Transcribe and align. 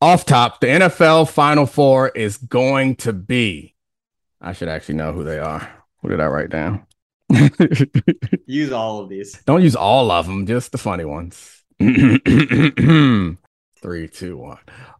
Off 0.00 0.24
top, 0.24 0.60
the 0.60 0.68
NFL 0.68 1.28
Final 1.28 1.66
Four 1.66 2.10
is 2.10 2.36
going 2.36 2.94
to 2.96 3.12
be. 3.12 3.74
I 4.40 4.52
should 4.52 4.68
actually 4.68 4.94
know 4.94 5.12
who 5.12 5.24
they 5.24 5.40
are. 5.40 5.68
What 6.00 6.10
did 6.10 6.20
I 6.20 6.26
write 6.26 6.50
down? 6.50 6.86
use 8.46 8.70
all 8.70 9.00
of 9.00 9.08
these. 9.08 9.42
Don't 9.44 9.62
use 9.62 9.74
all 9.74 10.12
of 10.12 10.28
them, 10.28 10.46
just 10.46 10.70
the 10.70 10.78
funny 10.78 11.04
ones. 11.04 11.64
Three, 11.80 13.28
two, 14.08 14.36
one. 14.36 14.58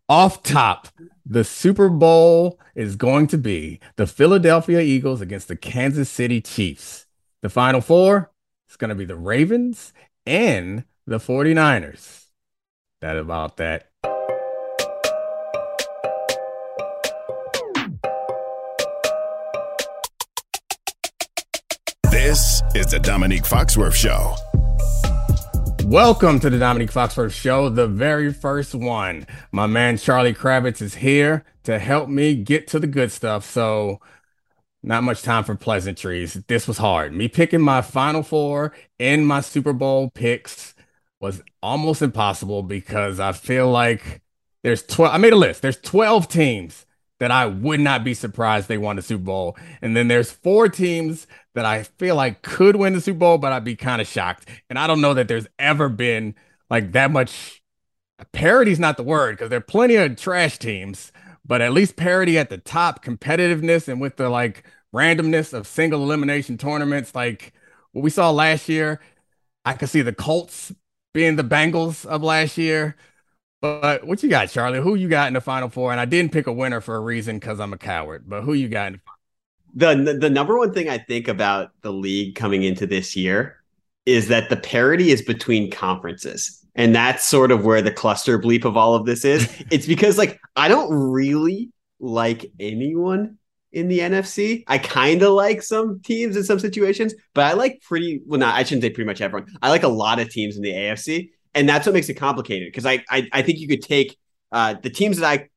Off 0.09 0.43
top, 0.43 0.89
the 1.25 1.45
Super 1.45 1.89
Bowl 1.89 2.59
is 2.75 2.97
going 2.97 3.29
to 3.29 3.39
be 3.39 3.79
the 3.95 4.07
Philadelphia 4.07 4.81
Eagles 4.81 5.21
against 5.21 5.47
the 5.47 5.57
Kansas 5.57 6.11
City 6.11 6.41
Chiefs. 6.41 7.07
The 7.43 7.49
Final 7.49 7.81
Four 7.81 8.33
is 8.69 8.77
going 8.77 8.89
to 8.89 8.97
be 8.97 9.05
the 9.05 9.17
Ravens 9.17 9.93
and 10.27 10.83
the 11.07 11.19
49ers. 11.19 12.25
That 13.01 13.17
about 13.17 13.59
that. 13.59 13.88
Is 22.79 22.87
the 22.87 22.99
Domonique 22.99 23.45
Foxworth 23.45 23.97
Show. 23.97 24.37
Welcome 25.89 26.39
to 26.39 26.49
the 26.49 26.59
Domonique 26.59 26.93
Foxworth 26.93 27.33
Show, 27.33 27.69
the 27.71 27.89
very 27.89 28.33
first 28.33 28.73
one. 28.73 29.27
My 29.51 29.67
man 29.67 29.99
Charlie 29.99 30.33
Kravitz 30.33 30.81
is 30.81 30.95
here 30.95 31.45
to 31.65 31.81
help 31.81 32.09
me 32.09 32.37
get 32.37 32.69
to 32.69 32.79
the 32.79 32.87
good 32.87 33.11
stuff. 33.11 33.45
So, 33.45 34.01
not 34.85 35.03
much 35.03 35.23
time 35.23 35.43
for 35.43 35.57
pleasantries. 35.57 36.35
This 36.47 36.69
was 36.69 36.79
hard. 36.79 37.13
Me 37.13 37.27
picking 37.27 37.61
my 37.61 37.83
Final 37.83 38.23
Four 38.23 38.73
and 39.01 39.27
my 39.27 39.41
Super 39.41 39.73
Bowl 39.73 40.11
picks 40.11 40.77
was 41.19 41.43
almost 41.61 42.01
impossible 42.01 42.63
because 42.63 43.19
I 43.19 43.33
feel 43.33 43.69
like 43.69 44.23
there's 44.63 44.85
12. 44.85 45.13
I 45.13 45.19
made 45.19 45.33
a 45.33 45.37
list. 45.37 45.63
There's 45.63 45.81
12 45.81 46.29
teams 46.29 46.87
that 47.21 47.31
I 47.31 47.47
would 47.47 47.81
not 47.81 48.05
be 48.05 48.15
surprised 48.15 48.69
they 48.69 48.79
won 48.79 48.97
the 48.97 49.03
Super 49.03 49.25
Bowl. 49.25 49.57
And 49.83 49.97
then 49.97 50.09
there's 50.09 50.31
four 50.31 50.69
teams 50.69 51.27
that 51.55 51.65
I 51.65 51.83
feel 51.83 52.15
like 52.15 52.43
could 52.43 52.77
win 52.77 52.93
the 52.93 53.01
Super 53.01 53.19
Bowl, 53.19 53.39
but 53.39 53.53
I'd 53.53 53.65
be 53.65 53.77
kind 53.77 54.01
of 54.01 54.07
shocked. 54.07 54.49
And 54.71 54.79
I 54.79 54.87
don't 54.87 55.01
know 55.01 55.15
that 55.15 55.29
there's 55.29 55.49
ever 55.59 55.89
been 55.89 56.35
like 56.71 56.93
that 56.93 57.11
much 57.11 57.63
parity's 58.33 58.79
not 58.79 58.97
the 58.97 59.03
word 59.03 59.37
because 59.37 59.51
there 59.51 59.59
are 59.59 59.63
plenty 59.63 59.97
of 59.97 60.17
trash 60.17 60.59
teams, 60.59 61.13
but 61.45 61.61
at 61.61 61.73
least 61.73 61.97
parity 61.97 62.39
at 62.39 62.51
the 62.51 62.59
top, 62.59 63.05
competitiveness, 63.05 63.89
and 63.89 64.01
with 64.01 64.17
the 64.17 64.29
like 64.29 64.65
randomness 64.95 65.53
of 65.53 65.67
single 65.67 66.03
elimination 66.03 66.59
tournaments, 66.59 67.15
like 67.15 67.53
what 67.93 68.03
we 68.03 68.11
saw 68.11 68.31
last 68.31 68.69
year. 68.69 69.01
I 69.65 69.75
could 69.75 69.89
see 69.89 70.03
the 70.03 70.15
Colts 70.15 70.73
being 71.13 71.37
the 71.37 71.45
Bengals 71.45 72.07
of 72.07 72.23
last 72.23 72.57
year. 72.57 72.97
But 73.61 74.07
what 74.07 74.23
you 74.23 74.29
got, 74.29 74.51
Charlie? 74.51 74.81
Who 74.81 74.95
you 74.95 75.09
got 75.09 75.29
in 75.29 75.35
the 75.35 75.41
final 75.41 75.69
four? 75.69 75.91
And 75.91 76.01
I 76.01 76.05
didn't 76.05 76.33
pick 76.33 76.47
a 76.47 76.53
winner 76.53 76.81
for 76.81 76.97
a 76.97 77.01
reason 77.01 77.39
because 77.39 77.59
I'm 77.59 77.73
a 77.73 77.79
coward. 77.79 78.25
But 78.29 78.43
who 78.43 78.53
you 78.53 78.69
got? 78.69 78.93
In 78.93 79.01
the, 79.75 79.95
the 79.95 80.15
the 80.15 80.31
number 80.31 80.57
one 80.57 80.73
thing 80.73 80.89
I 80.89 80.99
think 80.99 81.29
about 81.29 81.71
the 81.83 81.93
league 81.93 82.37
coming 82.37 82.63
into 82.63 82.87
this 82.87 83.17
year 83.17 83.57
is 84.07 84.29
that 84.29 84.49
the 84.49 84.57
parity 84.57 85.11
is 85.11 85.23
between 85.23 85.71
conferences. 85.71 86.65
And 86.75 86.95
that's 86.95 87.27
sort 87.27 87.51
of 87.51 87.65
where 87.65 87.83
the 87.83 87.91
cluster 87.91 88.39
bleep 88.39 88.65
of 88.65 88.77
all 88.77 88.95
of 88.95 89.05
this 89.05 89.25
is. 89.25 89.49
it's 89.71 89.87
because 89.87 90.17
like 90.17 90.39
I 90.55 90.69
don't 90.69 90.93
really 90.93 91.71
like 91.99 92.47
anyone 92.61 93.39
in 93.73 93.89
the 93.89 93.99
NFC. 93.99 94.63
I 94.69 94.79
kind 94.79 95.23
of 95.23 95.33
like 95.33 95.63
some 95.63 96.01
teams 96.01 96.37
in 96.37 96.45
some 96.45 96.61
situations, 96.61 97.13
but 97.35 97.45
I 97.45 97.53
like 97.55 97.83
pretty 97.83 98.23
well 98.25 98.39
not 98.39 98.55
I 98.55 98.63
shouldn't 98.63 98.83
say 98.83 98.91
pretty 98.91 99.07
much 99.07 99.21
everyone. 99.21 99.49
I 99.61 99.71
like 99.71 99.83
a 99.83 99.89
lot 99.89 100.21
of 100.21 100.31
teams 100.31 100.57
in 100.57 100.63
the 100.63 100.73
AFC 100.73 101.31
and 101.55 101.69
that's 101.69 101.87
what 101.87 101.95
makes 101.95 102.09
it 102.09 102.15
complicated 102.15 102.69
because 102.69 102.87
I, 102.87 103.05
I 103.11 103.29
I 103.33 103.43
think 103.43 103.59
you 103.59 103.69
could 103.69 103.83
take 103.83 104.17
uh, 104.53 104.75
the 104.83 104.91
teams 104.91 105.19
that 105.19 105.27
I 105.27 105.49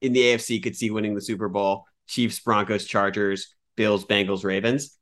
in 0.00 0.12
the 0.12 0.20
AFC 0.20 0.62
could 0.62 0.76
see 0.76 0.90
winning 0.90 1.14
the 1.14 1.20
Super 1.20 1.48
Bowl: 1.48 1.84
Chiefs, 2.06 2.40
Broncos, 2.40 2.84
Chargers, 2.84 3.54
Bills, 3.76 4.04
Bengals, 4.04 4.44
Ravens. 4.44 4.96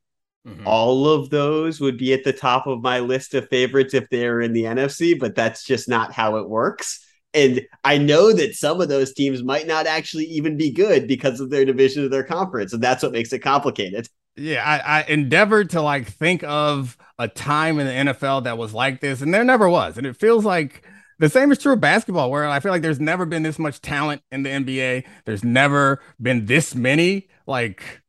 Mm-hmm. 0.47 0.65
All 0.65 1.09
of 1.09 1.29
those 1.29 1.81
would 1.81 1.97
be 1.97 2.13
at 2.13 2.23
the 2.23 2.31
top 2.31 2.67
of 2.67 2.81
my 2.81 2.99
list 2.99 3.33
of 3.33 3.49
favorites 3.49 3.93
if 3.93 4.09
they're 4.09 4.39
in 4.39 4.53
the 4.53 4.63
NFC, 4.63 5.19
but 5.19 5.35
that's 5.35 5.63
just 5.65 5.89
not 5.89 6.13
how 6.13 6.37
it 6.37 6.47
works. 6.47 7.05
And 7.33 7.61
I 7.83 7.97
know 7.97 8.31
that 8.31 8.55
some 8.55 8.79
of 8.79 8.87
those 8.87 9.13
teams 9.13 9.43
might 9.43 9.67
not 9.67 9.85
actually 9.85 10.25
even 10.25 10.55
be 10.55 10.71
good 10.71 11.07
because 11.07 11.41
of 11.41 11.49
their 11.49 11.65
division 11.65 12.05
of 12.05 12.11
their 12.11 12.23
conference. 12.23 12.73
And 12.73 12.81
that's 12.81 13.03
what 13.03 13.11
makes 13.11 13.33
it 13.33 13.39
complicated. 13.39 14.07
Yeah, 14.37 14.63
I, 14.63 14.99
I 14.99 15.03
endeavored 15.05 15.71
to 15.71 15.81
like 15.81 16.07
think 16.07 16.43
of 16.43 16.97
a 17.17 17.27
time 17.27 17.79
in 17.79 17.87
the 17.87 17.93
NFL 18.13 18.41
that 18.41 18.57
was 18.57 18.73
like 18.73 19.01
this, 19.01 19.21
and 19.21 19.33
there 19.33 19.43
never 19.43 19.67
was. 19.67 19.97
And 19.97 20.05
it 20.05 20.15
feels 20.15 20.45
like 20.45 20.83
the 21.17 21.29
same 21.29 21.51
is 21.51 21.57
true 21.57 21.73
of 21.73 21.81
basketball, 21.81 22.29
where 22.29 22.47
I 22.47 22.59
feel 22.59 22.71
like 22.71 22.83
there's 22.83 22.99
never 22.99 23.25
been 23.25 23.41
this 23.41 23.57
much 23.57 23.81
talent 23.81 24.21
in 24.31 24.43
the 24.43 24.49
NBA. 24.49 25.05
There's 25.25 25.43
never 25.43 26.01
been 26.21 26.45
this 26.45 26.75
many 26.75 27.27
like 27.47 28.03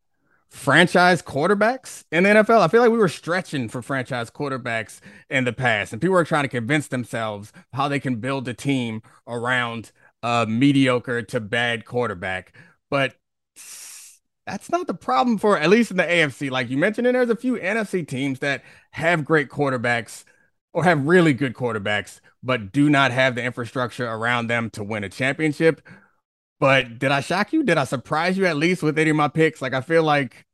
franchise 0.51 1.23
quarterbacks 1.23 2.05
in 2.13 2.25
the 2.25 2.31
NFL. 2.31 2.61
I 2.61 2.69
feel 2.69 2.83
like 2.83 2.91
we 2.93 2.99
were 2.99 3.09
stretching 3.09 3.69
for 3.69 3.83
franchise 3.83 4.31
quarterbacks 4.31 5.01
in 5.31 5.45
the 5.45 5.55
past, 5.55 5.93
and 5.95 6.03
people 6.03 6.15
were 6.15 6.25
trying 6.25 6.45
to 6.45 6.49
convince 6.49 6.89
themselves 6.89 7.53
how 7.73 7.89
they 7.89 8.01
can 8.01 8.17
build 8.17 8.49
a 8.49 8.55
team 8.55 9.03
around 9.27 9.93
a 10.23 10.47
mediocre 10.47 11.23
to 11.23 11.41
bad 11.41 11.87
quarterback. 11.87 12.55
But 12.91 13.15
that's 14.49 14.71
not 14.71 14.87
the 14.87 14.95
problem 14.95 15.37
for 15.37 15.59
at 15.59 15.69
least 15.69 15.91
in 15.91 15.99
the 15.99 16.05
AFC. 16.05 16.51
Like 16.51 16.71
you 16.71 16.79
mentioned, 16.79 17.07
and 17.07 17.15
there's 17.15 17.29
a 17.29 17.37
few 17.37 17.57
NFC 17.57 18.07
teams 18.07 18.39
that 18.39 18.65
have 18.93 19.25
great 19.25 19.51
quarterbacks 19.51 20.25
or 20.73 20.85
have 20.85 21.07
really 21.07 21.35
good 21.35 21.53
quarterbacks, 21.53 22.21
but 22.43 22.73
do 22.73 22.89
not 22.89 23.11
have 23.11 23.35
the 23.35 23.43
infrastructure 23.43 24.09
around 24.09 24.47
them 24.47 24.71
to 24.71 24.83
win 24.83 25.05
a 25.05 25.11
championship. 25.11 25.83
But 26.59 26.99
did 26.99 27.13
I 27.13 27.21
shock 27.21 27.53
you? 27.53 27.63
Did 27.63 27.77
I 27.77 27.85
surprise 27.85 28.39
you 28.39 28.47
at 28.47 28.57
least 28.57 28.83
with 28.83 28.99
any 28.99 29.11
of 29.11 29.17
my 29.17 29.29
picks? 29.29 29.61
Like 29.61 29.75
I 29.75 29.83
feel 29.83 30.03
like 30.03 30.47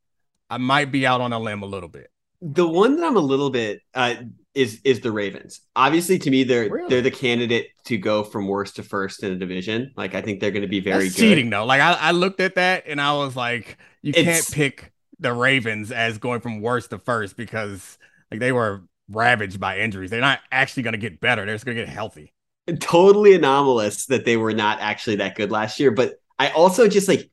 I 0.51 0.59
might 0.59 0.91
be 0.91 1.07
out 1.07 1.21
on 1.21 1.33
a 1.33 1.39
limb 1.39 1.63
a 1.63 1.67
little 1.67 1.89
bit. 1.89 2.11
The 2.43 2.67
one 2.67 2.97
that 2.97 3.07
I'm 3.07 3.17
a 3.17 3.21
little 3.21 3.51
bit 3.51 3.81
uh, 3.95 4.17
is 4.55 4.81
is 4.85 5.01
the 5.01 5.11
Ravens. 5.11 5.61
Obviously, 5.75 6.19
to 6.21 6.31
me, 6.31 6.45
they're 6.45 6.71
really? 6.71 6.89
they're 6.89 7.03
the 7.03 7.11
candidate 7.11 7.69
to 7.85 7.99
go 7.99 8.23
from 8.23 8.47
worst 8.47 8.77
to 8.77 8.83
first 8.83 9.23
in 9.23 9.33
a 9.33 9.37
division. 9.37 9.93
Like 9.97 10.15
I 10.15 10.23
think 10.23 10.41
they're 10.41 10.51
going 10.51 10.63
to 10.63 10.69
be 10.69 10.81
very 10.81 11.05
That's 11.05 11.17
good. 11.17 11.23
Cheating 11.23 11.51
though, 11.51 11.65
like 11.65 11.81
I, 11.81 11.93
I 11.95 12.11
looked 12.13 12.41
at 12.41 12.55
that 12.55 12.85
and 12.87 13.01
I 13.01 13.15
was 13.15 13.37
like, 13.37 13.79
you 14.03 14.13
it's, 14.15 14.23
can't 14.23 14.53
pick 14.53 14.93
the 15.19 15.33
Ravens 15.33 15.91
as 15.91 16.19
going 16.19 16.41
from 16.41 16.61
worst 16.61 16.91
to 16.91 16.99
first 16.99 17.37
because 17.37 17.99
like 18.31 18.41
they 18.41 18.53
were 18.53 18.85
ravaged 19.09 19.59
by 19.59 19.79
injuries. 19.79 20.11
They're 20.11 20.21
not 20.21 20.41
actually 20.53 20.85
going 20.85 20.93
to 20.93 20.99
get 20.99 21.21
better. 21.21 21.45
They're 21.45 21.55
just 21.55 21.65
going 21.65 21.77
to 21.77 21.85
get 21.85 21.93
healthy. 21.93 22.33
Totally 22.81 23.35
anomalous 23.35 24.07
that 24.07 24.25
they 24.25 24.37
were 24.37 24.55
not 24.55 24.81
actually 24.81 25.17
that 25.17 25.35
good 25.35 25.51
last 25.51 25.79
year. 25.81 25.91
But 25.91 26.15
I 26.39 26.51
also 26.51 26.89
just 26.89 27.09
like 27.09 27.31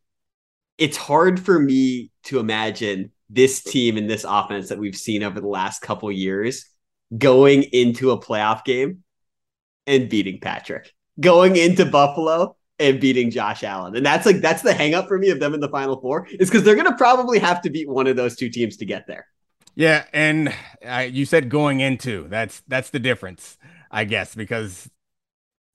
it's 0.78 0.98
hard 0.98 1.40
for 1.40 1.60
me 1.60 2.12
to 2.24 2.40
imagine 2.40 3.12
this 3.30 3.64
team 3.64 3.98
and 3.98 4.10
this 4.10 4.26
offense 4.28 4.70
that 4.70 4.80
we've 4.80 4.96
seen 4.96 5.24
over 5.24 5.40
the 5.40 5.48
last 5.48 5.82
couple 5.82 6.12
years 6.12 6.71
going 7.18 7.64
into 7.64 8.12
a 8.12 8.20
playoff 8.20 8.64
game 8.64 9.04
and 9.88 10.10
beating 10.10 10.40
Patrick, 10.40 10.94
going 11.20 11.56
into 11.56 11.86
Buffalo 11.86 12.56
and 12.80 13.00
beating 13.00 13.30
Josh 13.30 13.64
Allen. 13.64 13.96
And 13.96 14.06
that's 14.06 14.26
like 14.26 14.38
that's 14.38 14.62
the 14.62 14.72
hangup 14.72 15.08
for 15.08 15.18
me 15.18 15.30
of 15.30 15.40
them 15.40 15.54
in 15.54 15.60
the 15.60 15.70
final 15.70 16.00
four 16.00 16.28
is 16.32 16.50
because 16.50 16.64
they're 16.64 16.76
gonna 16.76 16.98
probably 16.98 17.40
have 17.40 17.62
to 17.62 17.70
beat 17.70 17.90
one 17.90 18.08
of 18.08 18.16
those 18.16 18.36
two 18.36 18.50
teams 18.50 18.78
to 18.78 18.86
get 18.86 19.08
there. 19.08 19.28
Yeah, 19.76 20.06
and 20.12 20.54
uh, 20.86 21.08
you 21.10 21.26
said 21.26 21.50
going 21.50 21.80
into 21.80 22.28
that's 22.28 22.62
that's 22.68 22.90
the 22.90 23.00
difference, 23.00 23.58
I 23.90 24.06
guess, 24.06 24.36
because 24.36 24.90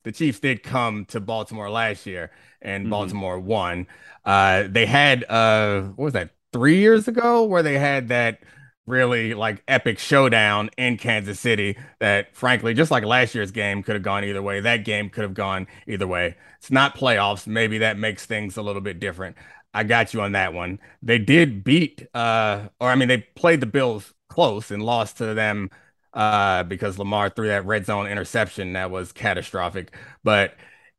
the 0.05 0.13
Chiefs 0.13 0.41
did 0.41 0.63
come 0.63 1.05
to 1.07 1.21
Baltimore 1.21 1.71
last 1.71 2.07
year 2.07 2.31
and 2.61 2.85
mm-hmm. 2.85 2.91
Baltimore 2.91 3.39
won. 3.39 3.87
Uh, 4.25 4.65
they 4.69 4.87
had 4.87 5.25
uh, 5.29 5.83
what 5.83 6.05
was 6.05 6.13
that 6.13 6.31
three 6.53 6.79
years 6.79 7.09
ago 7.09 7.45
where 7.45 7.63
they 7.63 7.79
had 7.79 8.09
that 8.09 8.41
really 8.87 9.35
like 9.35 9.63
epic 9.67 9.99
showdown 9.99 10.71
in 10.79 10.97
Kansas 10.97 11.41
City 11.41 11.77
that 11.99 12.35
frankly 12.37 12.73
just 12.75 12.91
like 12.91 13.05
last 13.05 13.35
year's 13.35 13.51
game 13.51 13.83
could 13.83 13.95
have 13.95 14.03
gone 14.03 14.25
either 14.25 14.43
way 14.43 14.61
that 14.61 14.85
game 14.85 15.11
could 15.11 15.23
have 15.23 15.35
gone 15.35 15.67
either 15.87 16.07
way. 16.07 16.37
It's 16.59 16.71
not 16.71 16.97
playoffs. 16.97 17.47
Maybe 17.47 17.79
that 17.79 17.99
makes 17.99 18.27
things 18.27 18.57
a 18.57 18.63
little 18.63 18.81
bit 18.83 19.01
different. 19.01 19.37
I 19.75 19.85
got 19.85 20.15
you 20.15 20.21
on 20.23 20.33
that 20.33 20.55
one. 20.55 20.79
They 21.03 21.19
did 21.19 21.65
beat 21.65 22.07
uh 22.15 22.69
or 22.81 22.91
I 22.91 22.95
mean 22.95 23.09
they 23.09 23.19
played 23.35 23.61
the 23.61 23.67
Bills 23.67 24.15
close 24.29 24.71
and 24.71 24.83
lost 24.83 25.19
to 25.19 25.35
them 25.35 25.71
uh 26.15 26.63
because 26.63 26.99
Lamar 26.99 27.29
threw 27.31 27.49
that 27.49 27.67
red 27.67 27.87
zone 27.87 28.07
interception 28.07 28.73
that 28.75 28.91
was 28.91 29.13
catastrophic. 29.13 29.95
But 30.23 30.55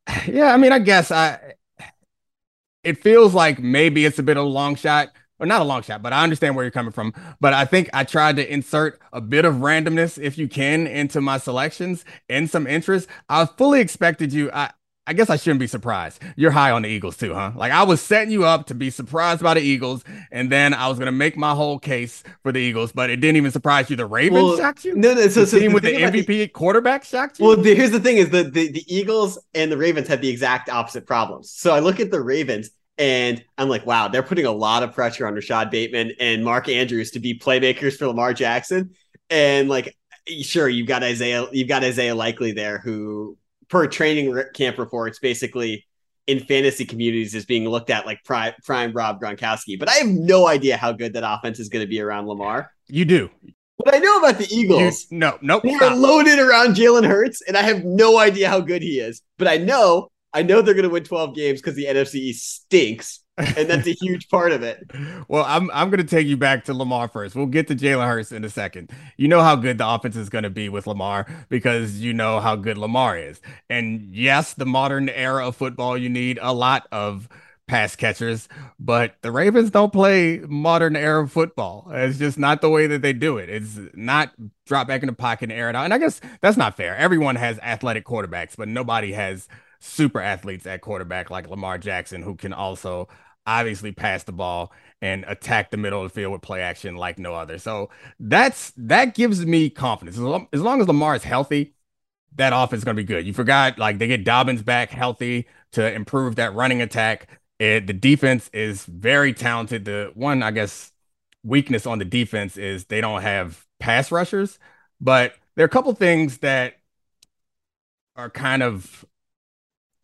yeah 0.27 0.53
I 0.53 0.57
mean 0.57 0.71
I 0.73 0.79
guess 0.79 1.11
I 1.11 1.53
it 2.83 3.01
feels 3.01 3.33
like 3.33 3.59
maybe 3.59 4.05
it's 4.05 4.19
a 4.19 4.23
bit 4.23 4.37
of 4.37 4.45
a 4.45 4.49
long 4.49 4.75
shot 4.75 5.09
or 5.39 5.45
not 5.45 5.61
a 5.61 5.65
long 5.65 5.81
shot, 5.81 6.01
but 6.01 6.13
I 6.13 6.23
understand 6.23 6.55
where 6.55 6.65
you're 6.65 6.71
coming 6.71 6.91
from. 6.91 7.13
But 7.39 7.53
I 7.53 7.65
think 7.65 7.89
I 7.93 8.03
tried 8.03 8.35
to 8.37 8.51
insert 8.53 8.99
a 9.13 9.21
bit 9.21 9.45
of 9.45 9.55
randomness, 9.55 10.21
if 10.21 10.37
you 10.37 10.47
can, 10.47 10.87
into 10.87 11.21
my 11.21 11.37
selections 11.37 12.05
and 12.29 12.49
some 12.49 12.67
interest. 12.67 13.07
I 13.29 13.45
fully 13.45 13.81
expected 13.81 14.33
you. 14.33 14.49
I 14.51 14.71
I 15.09 15.13
guess 15.13 15.29
I 15.29 15.37
shouldn't 15.37 15.61
be 15.61 15.67
surprised. 15.67 16.21
You're 16.35 16.51
high 16.51 16.71
on 16.71 16.81
the 16.81 16.89
Eagles 16.89 17.15
too, 17.15 17.33
huh? 17.33 17.53
Like 17.55 17.71
I 17.71 17.83
was 17.83 18.01
setting 18.01 18.29
you 18.29 18.43
up 18.43 18.67
to 18.67 18.75
be 18.75 18.89
surprised 18.89 19.41
by 19.41 19.53
the 19.53 19.61
Eagles, 19.61 20.03
and 20.31 20.51
then 20.51 20.73
I 20.73 20.89
was 20.89 20.99
gonna 20.99 21.13
make 21.13 21.37
my 21.37 21.55
whole 21.55 21.79
case 21.79 22.23
for 22.43 22.51
the 22.51 22.59
Eagles, 22.59 22.91
but 22.91 23.09
it 23.09 23.17
didn't 23.17 23.37
even 23.37 23.51
surprise 23.51 23.89
you. 23.89 23.95
The 23.95 24.05
Ravens 24.05 24.43
well, 24.43 24.57
shocked 24.57 24.83
you. 24.83 24.95
No, 24.97 25.13
no. 25.13 25.27
So, 25.29 25.41
the 25.41 25.47
so 25.47 25.59
team 25.59 25.69
the 25.69 25.75
with 25.75 25.83
the 25.83 25.93
MVP 25.93 26.27
the, 26.27 26.47
quarterback 26.49 27.05
shocked 27.05 27.39
you. 27.39 27.45
Well, 27.45 27.55
the, 27.55 27.73
here's 27.73 27.91
the 27.91 28.01
thing: 28.01 28.17
is 28.17 28.31
the, 28.31 28.43
the 28.43 28.69
the 28.69 28.83
Eagles 28.93 29.39
and 29.53 29.71
the 29.71 29.77
Ravens 29.77 30.09
had 30.09 30.21
the 30.21 30.29
exact 30.29 30.67
opposite 30.67 31.07
problems. 31.07 31.51
So 31.51 31.73
I 31.73 31.79
look 31.79 32.01
at 32.01 32.11
the 32.11 32.21
Ravens. 32.21 32.69
And 32.97 33.43
I'm 33.57 33.69
like, 33.69 33.85
wow, 33.85 34.07
they're 34.07 34.23
putting 34.23 34.45
a 34.45 34.51
lot 34.51 34.83
of 34.83 34.93
pressure 34.93 35.27
on 35.27 35.35
Rashod 35.35 35.69
Bateman 35.69 36.13
and 36.19 36.43
Mark 36.43 36.67
Andrews 36.67 37.11
to 37.11 37.19
be 37.19 37.37
playmakers 37.37 37.97
for 37.97 38.07
Lamar 38.07 38.33
Jackson. 38.33 38.91
And 39.29 39.69
like, 39.69 39.95
sure, 40.41 40.67
you've 40.67 40.87
got 40.87 41.03
Isaiah, 41.03 41.47
you've 41.51 41.67
got 41.67 41.83
Isaiah 41.83 42.15
Likely 42.15 42.53
there, 42.53 42.79
who 42.79 43.37
per 43.69 43.87
training 43.87 44.41
camp 44.53 44.77
reports, 44.77 45.19
basically 45.19 45.85
in 46.25 46.39
fantasy 46.41 46.85
communities 46.85 47.33
is 47.33 47.45
being 47.45 47.67
looked 47.67 47.89
at 47.89 48.05
like 48.05 48.23
prime, 48.23 48.53
prime 48.65 48.91
Rob 48.93 49.21
Gronkowski. 49.21 49.79
But 49.79 49.89
I 49.89 49.93
have 49.93 50.07
no 50.07 50.47
idea 50.47 50.75
how 50.75 50.91
good 50.91 51.13
that 51.13 51.23
offense 51.25 51.59
is 51.59 51.69
going 51.69 51.83
to 51.83 51.89
be 51.89 52.01
around 52.01 52.27
Lamar. 52.27 52.71
You 52.87 53.05
do. 53.05 53.29
What 53.77 53.93
I 53.93 53.99
know 53.99 54.17
about 54.17 54.39
the 54.39 54.47
Eagles, 54.51 55.05
you, 55.11 55.19
no, 55.19 55.37
nope, 55.41 55.63
they're 55.63 55.95
loaded 55.95 56.39
around 56.39 56.75
Jalen 56.75 57.05
Hurts, 57.05 57.41
and 57.43 57.55
I 57.55 57.61
have 57.61 57.85
no 57.85 58.17
idea 58.17 58.49
how 58.49 58.59
good 58.59 58.81
he 58.81 58.99
is. 58.99 59.21
But 59.37 59.47
I 59.47 59.57
know, 59.57 60.09
I 60.33 60.43
know 60.43 60.61
they're 60.61 60.73
going 60.73 60.83
to 60.83 60.89
win 60.89 61.03
12 61.03 61.35
games 61.35 61.61
because 61.61 61.75
the 61.75 61.85
NFC 61.85 62.33
stinks 62.33 63.21
and 63.37 63.69
that's 63.69 63.87
a 63.87 63.95
huge 64.01 64.29
part 64.29 64.51
of 64.51 64.63
it. 64.63 64.83
Well, 65.27 65.45
I'm 65.47 65.69
I'm 65.71 65.89
going 65.89 66.05
to 66.05 66.07
take 66.07 66.27
you 66.27 66.37
back 66.37 66.65
to 66.65 66.73
Lamar 66.73 67.07
first. 67.07 67.35
We'll 67.35 67.45
get 67.45 67.67
to 67.67 67.75
Jalen 67.75 68.07
Hurts 68.07 68.31
in 68.31 68.43
a 68.43 68.49
second. 68.49 68.91
You 69.17 69.27
know 69.27 69.41
how 69.41 69.55
good 69.55 69.77
the 69.77 69.87
offense 69.87 70.15
is 70.15 70.29
going 70.29 70.43
to 70.43 70.49
be 70.49 70.69
with 70.69 70.87
Lamar 70.87 71.27
because 71.49 71.99
you 72.01 72.13
know 72.13 72.39
how 72.39 72.55
good 72.55 72.77
Lamar 72.77 73.17
is. 73.17 73.41
And 73.69 74.13
yes, 74.13 74.53
the 74.53 74.65
modern 74.65 75.09
era 75.09 75.47
of 75.47 75.55
football, 75.55 75.97
you 75.97 76.09
need 76.09 76.39
a 76.41 76.53
lot 76.53 76.87
of 76.91 77.29
pass 77.67 77.97
catchers, 77.97 78.47
but 78.79 79.15
the 79.21 79.31
Ravens 79.31 79.69
don't 79.69 79.91
play 79.91 80.39
modern 80.47 80.95
era 80.95 81.27
football. 81.27 81.89
It's 81.91 82.17
just 82.17 82.37
not 82.37 82.61
the 82.61 82.69
way 82.69 82.87
that 82.87 83.01
they 83.01 83.11
do 83.11 83.37
it. 83.37 83.49
It's 83.49 83.77
not 83.93 84.31
drop 84.65 84.87
back 84.87 85.03
in 85.03 85.07
the 85.07 85.13
pocket 85.13 85.51
and 85.51 85.59
air 85.59 85.69
it 85.69 85.75
out. 85.75 85.83
And 85.83 85.93
I 85.93 85.97
guess 85.97 86.21
that's 86.41 86.55
not 86.57 86.77
fair. 86.77 86.95
Everyone 86.95 87.35
has 87.35 87.59
athletic 87.59 88.05
quarterbacks, 88.05 88.55
but 88.55 88.69
nobody 88.69 89.11
has 89.11 89.49
super 89.87 90.21
athletes 90.21 90.65
at 90.65 90.81
quarterback 90.81 91.29
like 91.29 91.49
Lamar 91.49 91.77
Jackson 91.77 92.21
who 92.21 92.35
can 92.35 92.53
also 92.53 93.07
obviously 93.45 93.91
pass 93.91 94.23
the 94.23 94.31
ball 94.31 94.71
and 95.01 95.23
attack 95.27 95.71
the 95.71 95.77
middle 95.77 96.03
of 96.03 96.11
the 96.11 96.13
field 96.13 96.33
with 96.33 96.41
play 96.41 96.61
action 96.61 96.95
like 96.95 97.17
no 97.17 97.33
other. 97.33 97.57
So 97.57 97.89
that's 98.19 98.73
that 98.77 99.15
gives 99.15 99.45
me 99.45 99.69
confidence. 99.69 100.17
As 100.17 100.61
long 100.61 100.81
as, 100.81 100.87
Lamar 100.87 101.15
is 101.15 101.23
healthy, 101.23 101.73
that 102.35 102.53
offense 102.53 102.81
is 102.81 102.83
going 102.83 102.97
to 102.97 103.01
be 103.01 103.07
good. 103.07 103.25
You 103.25 103.33
forgot 103.33 103.79
like 103.79 103.97
they 103.97 104.07
get 104.07 104.25
Dobbins 104.25 104.61
back 104.61 104.89
healthy 104.89 105.47
to 105.71 105.91
improve 105.93 106.35
that 106.35 106.53
running 106.53 106.81
attack. 106.81 107.27
It, 107.59 107.87
the 107.87 107.93
defense 107.93 108.49
is 108.53 108.85
very 108.85 109.33
talented. 109.33 109.85
The 109.85 110.11
one, 110.13 110.43
I 110.43 110.51
guess, 110.51 110.91
weakness 111.43 111.87
on 111.87 111.99
the 111.99 112.05
defense 112.05 112.57
is 112.57 112.85
they 112.85 113.01
don't 113.01 113.21
have 113.21 113.65
pass 113.79 114.11
rushers, 114.11 114.59
but 114.99 115.33
there 115.55 115.63
are 115.63 115.67
a 115.67 115.69
couple 115.69 115.93
things 115.93 116.39
that 116.39 116.75
are 118.15 118.29
kind 118.29 118.61
of 118.61 119.05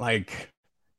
like 0.03 0.49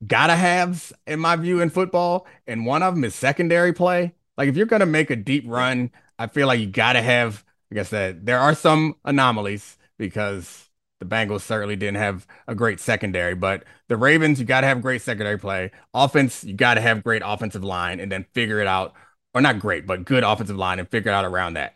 gotta 0.06 0.34
haves 0.34 0.92
in 1.06 1.20
my 1.20 1.36
view 1.36 1.60
in 1.60 1.68
football, 1.68 2.26
and 2.46 2.64
one 2.64 2.82
of 2.82 2.94
them 2.94 3.04
is 3.04 3.14
secondary 3.14 3.72
play. 3.72 4.14
Like 4.38 4.48
if 4.48 4.56
you're 4.56 4.66
gonna 4.66 4.86
make 4.86 5.10
a 5.10 5.16
deep 5.16 5.44
run, 5.46 5.90
I 6.18 6.26
feel 6.26 6.46
like 6.46 6.60
you 6.60 6.66
gotta 6.66 7.02
have. 7.02 7.44
Like 7.70 7.80
I 7.80 7.82
said, 7.84 8.24
there 8.24 8.38
are 8.38 8.54
some 8.54 8.96
anomalies 9.04 9.76
because 9.98 10.70
the 11.00 11.06
Bengals 11.06 11.42
certainly 11.42 11.76
didn't 11.76 11.96
have 11.96 12.26
a 12.48 12.54
great 12.54 12.80
secondary, 12.80 13.34
but 13.34 13.64
the 13.88 13.96
Ravens, 13.96 14.40
you 14.40 14.46
gotta 14.46 14.66
have 14.66 14.80
great 14.80 15.02
secondary 15.02 15.38
play. 15.38 15.70
Offense, 15.92 16.42
you 16.44 16.54
gotta 16.54 16.80
have 16.80 17.04
great 17.04 17.22
offensive 17.24 17.64
line, 17.64 18.00
and 18.00 18.10
then 18.10 18.24
figure 18.32 18.60
it 18.60 18.66
out, 18.66 18.94
or 19.34 19.42
not 19.42 19.58
great, 19.58 19.86
but 19.86 20.06
good 20.06 20.24
offensive 20.24 20.56
line, 20.56 20.78
and 20.78 20.88
figure 20.90 21.10
it 21.10 21.14
out 21.14 21.26
around 21.26 21.54
that. 21.54 21.74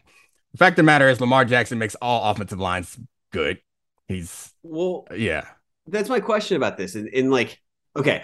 The 0.53 0.59
fact 0.59 0.75
of 0.75 0.77
the 0.77 0.83
matter 0.85 1.11
is, 1.11 1.21
Lamar 1.21 1.45
Jackson 1.45 1.79
makes 1.79 1.95
all 1.97 2.31
offensive 2.31 2.59
lines 2.59 2.99
good. 3.33 3.61
He's 4.07 4.55
well, 4.63 5.07
yeah. 5.15 5.45
That's 5.90 6.08
my 6.08 6.20
question 6.20 6.56
about 6.56 6.76
this, 6.76 6.94
and 6.94 7.31
like 7.31 7.61
Okay. 7.99 8.23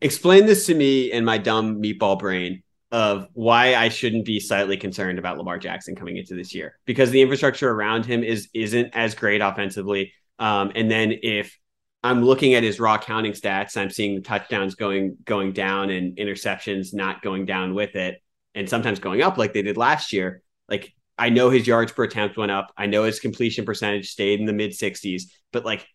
Explain 0.00 0.46
this 0.46 0.66
to 0.66 0.74
me 0.74 1.10
in 1.10 1.24
my 1.24 1.38
dumb 1.38 1.82
meatball 1.82 2.18
brain 2.18 2.62
of 2.92 3.26
why 3.32 3.74
I 3.74 3.88
shouldn't 3.88 4.24
be 4.24 4.38
slightly 4.38 4.76
concerned 4.76 5.18
about 5.18 5.38
Lamar 5.38 5.58
Jackson 5.58 5.96
coming 5.96 6.16
into 6.16 6.34
this 6.34 6.54
year 6.54 6.78
because 6.84 7.10
the 7.10 7.20
infrastructure 7.20 7.68
around 7.68 8.06
him 8.06 8.22
is 8.22 8.48
isn't 8.54 8.94
as 8.94 9.14
great 9.14 9.40
offensively. 9.40 10.12
Um, 10.38 10.70
and 10.74 10.90
then 10.90 11.14
if 11.22 11.58
I'm 12.04 12.22
looking 12.22 12.54
at 12.54 12.62
his 12.62 12.78
raw 12.78 12.98
counting 12.98 13.32
stats, 13.32 13.76
I'm 13.76 13.90
seeing 13.90 14.14
the 14.14 14.20
touchdowns 14.20 14.76
going 14.76 15.16
going 15.24 15.52
down 15.52 15.90
and 15.90 16.16
interceptions 16.16 16.94
not 16.94 17.22
going 17.22 17.46
down 17.46 17.74
with 17.74 17.96
it, 17.96 18.22
and 18.54 18.68
sometimes 18.68 19.00
going 19.00 19.22
up 19.22 19.38
like 19.38 19.52
they 19.52 19.62
did 19.62 19.76
last 19.76 20.12
year. 20.12 20.42
Like 20.68 20.94
I 21.18 21.30
know 21.30 21.50
his 21.50 21.66
yards 21.66 21.90
per 21.90 22.04
attempt 22.04 22.36
went 22.36 22.52
up. 22.52 22.72
I 22.76 22.86
know 22.86 23.02
his 23.02 23.18
completion 23.18 23.64
percentage 23.64 24.10
stayed 24.10 24.38
in 24.38 24.46
the 24.46 24.52
mid 24.52 24.72
60s, 24.72 25.22
but 25.52 25.64
like 25.64 25.86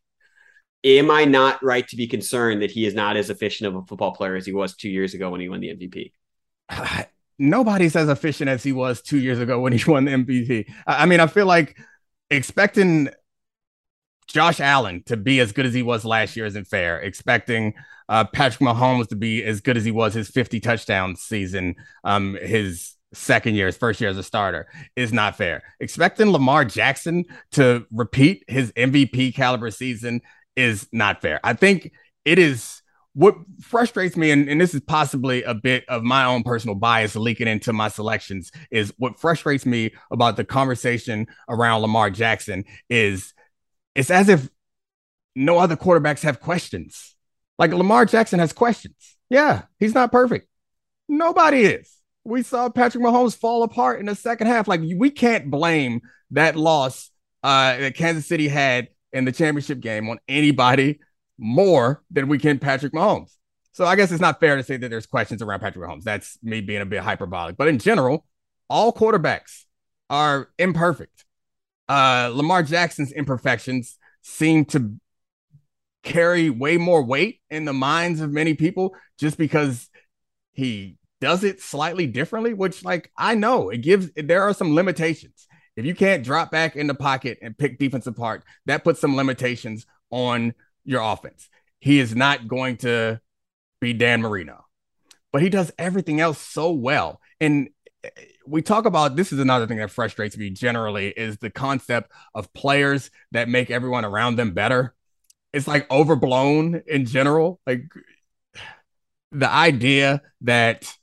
am 0.83 1.11
I 1.11 1.25
not 1.25 1.63
right 1.63 1.87
to 1.87 1.95
be 1.95 2.07
concerned 2.07 2.61
that 2.61 2.71
he 2.71 2.85
is 2.85 2.93
not 2.93 3.17
as 3.17 3.29
efficient 3.29 3.67
of 3.67 3.75
a 3.75 3.85
football 3.85 4.13
player 4.13 4.35
as 4.35 4.45
he 4.45 4.53
was 4.53 4.75
two 4.75 4.89
years 4.89 5.13
ago 5.13 5.29
when 5.29 5.41
he 5.41 5.49
won 5.49 5.59
the 5.59 5.75
MVP? 5.75 6.11
Nobody's 7.39 7.95
as 7.95 8.09
efficient 8.09 8.49
as 8.49 8.63
he 8.63 8.71
was 8.71 9.01
two 9.01 9.17
years 9.17 9.39
ago 9.39 9.59
when 9.59 9.73
he 9.73 9.89
won 9.89 10.05
the 10.05 10.11
MVP. 10.11 10.71
I 10.85 11.05
mean, 11.05 11.19
I 11.19 11.27
feel 11.27 11.45
like 11.45 11.77
expecting 12.29 13.09
Josh 14.27 14.59
Allen 14.59 15.03
to 15.07 15.17
be 15.17 15.39
as 15.39 15.51
good 15.51 15.65
as 15.65 15.73
he 15.73 15.81
was 15.81 16.05
last 16.05 16.35
year 16.35 16.45
isn't 16.45 16.65
fair. 16.65 16.99
Expecting 16.99 17.73
uh, 18.09 18.25
Patrick 18.25 18.61
Mahomes 18.61 19.07
to 19.09 19.15
be 19.15 19.43
as 19.43 19.61
good 19.61 19.77
as 19.77 19.85
he 19.85 19.91
was 19.91 20.13
his 20.13 20.29
50 20.29 20.59
touchdown 20.59 21.15
season, 21.15 21.75
um, 22.03 22.37
his 22.41 22.95
second 23.13 23.55
year, 23.55 23.65
his 23.65 23.77
first 23.77 23.99
year 23.99 24.09
as 24.09 24.17
a 24.17 24.23
starter, 24.23 24.67
is 24.95 25.11
not 25.11 25.35
fair. 25.35 25.63
Expecting 25.79 26.29
Lamar 26.29 26.63
Jackson 26.63 27.25
to 27.53 27.85
repeat 27.91 28.43
his 28.47 28.71
MVP 28.73 29.33
caliber 29.35 29.71
season 29.71 30.21
is 30.55 30.87
not 30.91 31.21
fair. 31.21 31.39
I 31.43 31.53
think 31.53 31.91
it 32.25 32.39
is 32.39 32.81
what 33.13 33.35
frustrates 33.61 34.15
me, 34.15 34.31
and, 34.31 34.47
and 34.47 34.61
this 34.61 34.73
is 34.73 34.81
possibly 34.81 35.43
a 35.43 35.53
bit 35.53 35.83
of 35.89 36.01
my 36.03 36.25
own 36.25 36.43
personal 36.43 36.75
bias 36.75 37.15
leaking 37.15 37.47
into 37.47 37.73
my 37.73 37.89
selections, 37.89 38.51
is 38.71 38.93
what 38.97 39.19
frustrates 39.19 39.65
me 39.65 39.91
about 40.11 40.37
the 40.37 40.45
conversation 40.45 41.27
around 41.49 41.81
Lamar 41.81 42.09
Jackson 42.09 42.63
is 42.89 43.33
it's 43.95 44.09
as 44.09 44.29
if 44.29 44.49
no 45.35 45.57
other 45.57 45.75
quarterbacks 45.75 46.21
have 46.21 46.39
questions. 46.39 47.15
Like 47.59 47.73
Lamar 47.73 48.05
Jackson 48.05 48.39
has 48.39 48.53
questions. 48.53 49.17
Yeah, 49.29 49.63
he's 49.79 49.93
not 49.93 50.11
perfect. 50.11 50.47
Nobody 51.07 51.63
is. 51.63 51.93
We 52.23 52.43
saw 52.43 52.69
Patrick 52.69 53.03
Mahomes 53.03 53.35
fall 53.35 53.63
apart 53.63 53.99
in 53.99 54.05
the 54.05 54.15
second 54.15 54.47
half. 54.47 54.67
Like 54.67 54.81
we 54.81 55.09
can't 55.09 55.49
blame 55.49 56.01
that 56.31 56.55
loss 56.55 57.11
uh, 57.43 57.77
that 57.77 57.95
Kansas 57.95 58.27
City 58.27 58.47
had 58.47 58.87
in 59.13 59.25
the 59.25 59.31
championship 59.31 59.79
game 59.79 60.09
on 60.09 60.19
anybody 60.27 60.99
more 61.37 62.03
than 62.11 62.27
we 62.27 62.37
can 62.37 62.59
Patrick 62.59 62.93
Mahomes. 62.93 63.35
So 63.73 63.85
I 63.85 63.95
guess 63.95 64.11
it's 64.11 64.21
not 64.21 64.39
fair 64.39 64.57
to 64.57 64.63
say 64.63 64.77
that 64.77 64.89
there's 64.89 65.05
questions 65.05 65.41
around 65.41 65.61
Patrick 65.61 65.87
Mahomes. 65.87 66.03
That's 66.03 66.37
me 66.43 66.61
being 66.61 66.81
a 66.81 66.85
bit 66.85 67.01
hyperbolic. 67.01 67.57
But 67.57 67.67
in 67.67 67.79
general, 67.79 68.25
all 68.69 68.93
quarterbacks 68.93 69.65
are 70.09 70.49
imperfect. 70.57 71.25
Uh, 71.87 72.31
Lamar 72.33 72.63
Jackson's 72.63 73.11
imperfections 73.11 73.97
seem 74.21 74.65
to 74.65 74.95
carry 76.03 76.49
way 76.49 76.77
more 76.77 77.03
weight 77.03 77.41
in 77.49 77.65
the 77.65 77.73
minds 77.73 78.21
of 78.21 78.31
many 78.31 78.53
people 78.53 78.95
just 79.17 79.37
because 79.37 79.89
he 80.53 80.97
does 81.19 81.43
it 81.43 81.61
slightly 81.61 82.07
differently, 82.07 82.53
which 82.53 82.83
like 82.83 83.11
I 83.17 83.35
know 83.35 83.69
it 83.69 83.77
gives 83.77 84.09
there 84.15 84.43
are 84.43 84.53
some 84.53 84.75
limitations. 84.75 85.47
If 85.75 85.85
you 85.85 85.95
can't 85.95 86.23
drop 86.23 86.51
back 86.51 86.75
in 86.75 86.87
the 86.87 86.93
pocket 86.93 87.39
and 87.41 87.57
pick 87.57 87.79
defense 87.79 88.07
apart, 88.07 88.43
that 88.65 88.83
puts 88.83 88.99
some 88.99 89.15
limitations 89.15 89.85
on 90.09 90.53
your 90.83 91.01
offense. 91.01 91.49
He 91.79 91.99
is 91.99 92.15
not 92.15 92.47
going 92.47 92.77
to 92.77 93.21
be 93.79 93.93
Dan 93.93 94.21
Marino, 94.21 94.65
but 95.31 95.41
he 95.41 95.49
does 95.49 95.71
everything 95.77 96.19
else 96.19 96.39
so 96.39 96.71
well. 96.71 97.21
And 97.39 97.69
eh, 98.03 98.09
we 98.45 98.61
talk 98.61 98.85
about 98.85 99.15
this 99.15 99.31
is 99.31 99.39
another 99.39 99.65
thing 99.65 99.77
that 99.77 99.91
frustrates 99.91 100.37
me 100.37 100.49
generally 100.49 101.09
is 101.09 101.37
the 101.37 101.49
concept 101.49 102.11
of 102.35 102.53
players 102.53 103.09
that 103.31 103.49
make 103.49 103.71
everyone 103.71 104.05
around 104.05 104.35
them 104.35 104.53
better. 104.53 104.93
It's 105.53 105.67
like 105.67 105.89
overblown 105.89 106.83
in 106.85 107.05
general. 107.05 107.59
Like 107.65 107.83
the 109.31 109.49
idea 109.49 110.21
that 110.41 110.93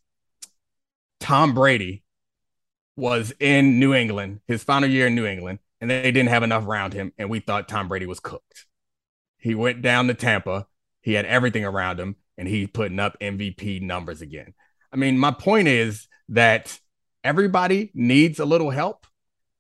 Tom 1.21 1.55
Brady 1.55 2.03
was 2.99 3.33
in 3.38 3.78
New 3.78 3.95
England, 3.95 4.40
his 4.49 4.64
final 4.64 4.90
year 4.90 5.07
in 5.07 5.14
New 5.14 5.25
England, 5.25 5.61
and 5.81 5.88
they 5.88 6.11
didn't 6.11 6.31
have 6.31 6.43
enough 6.43 6.67
around 6.67 6.93
him, 6.93 7.12
and 7.17 7.31
we 7.31 7.38
thought 7.38 7.69
Tom 7.69 7.87
Brady 7.87 8.07
was 8.07 8.19
cooked. 8.19 8.67
He 9.38 9.55
went 9.55 9.83
down 9.83 10.09
to 10.09 10.14
Tampa. 10.14 10.67
He 11.00 11.12
had 11.12 11.25
everything 11.25 11.64
around 11.64 12.00
him, 12.00 12.17
and 12.37 12.49
he's 12.49 12.69
putting 12.69 12.99
up 12.99 13.17
MVP 13.21 13.81
numbers 13.83 14.21
again. 14.21 14.52
I 14.93 14.97
mean, 14.97 15.17
my 15.17 15.31
point 15.31 15.69
is 15.69 16.09
that 16.31 16.78
everybody 17.23 17.93
needs 17.95 18.40
a 18.40 18.45
little 18.45 18.71
help, 18.71 19.07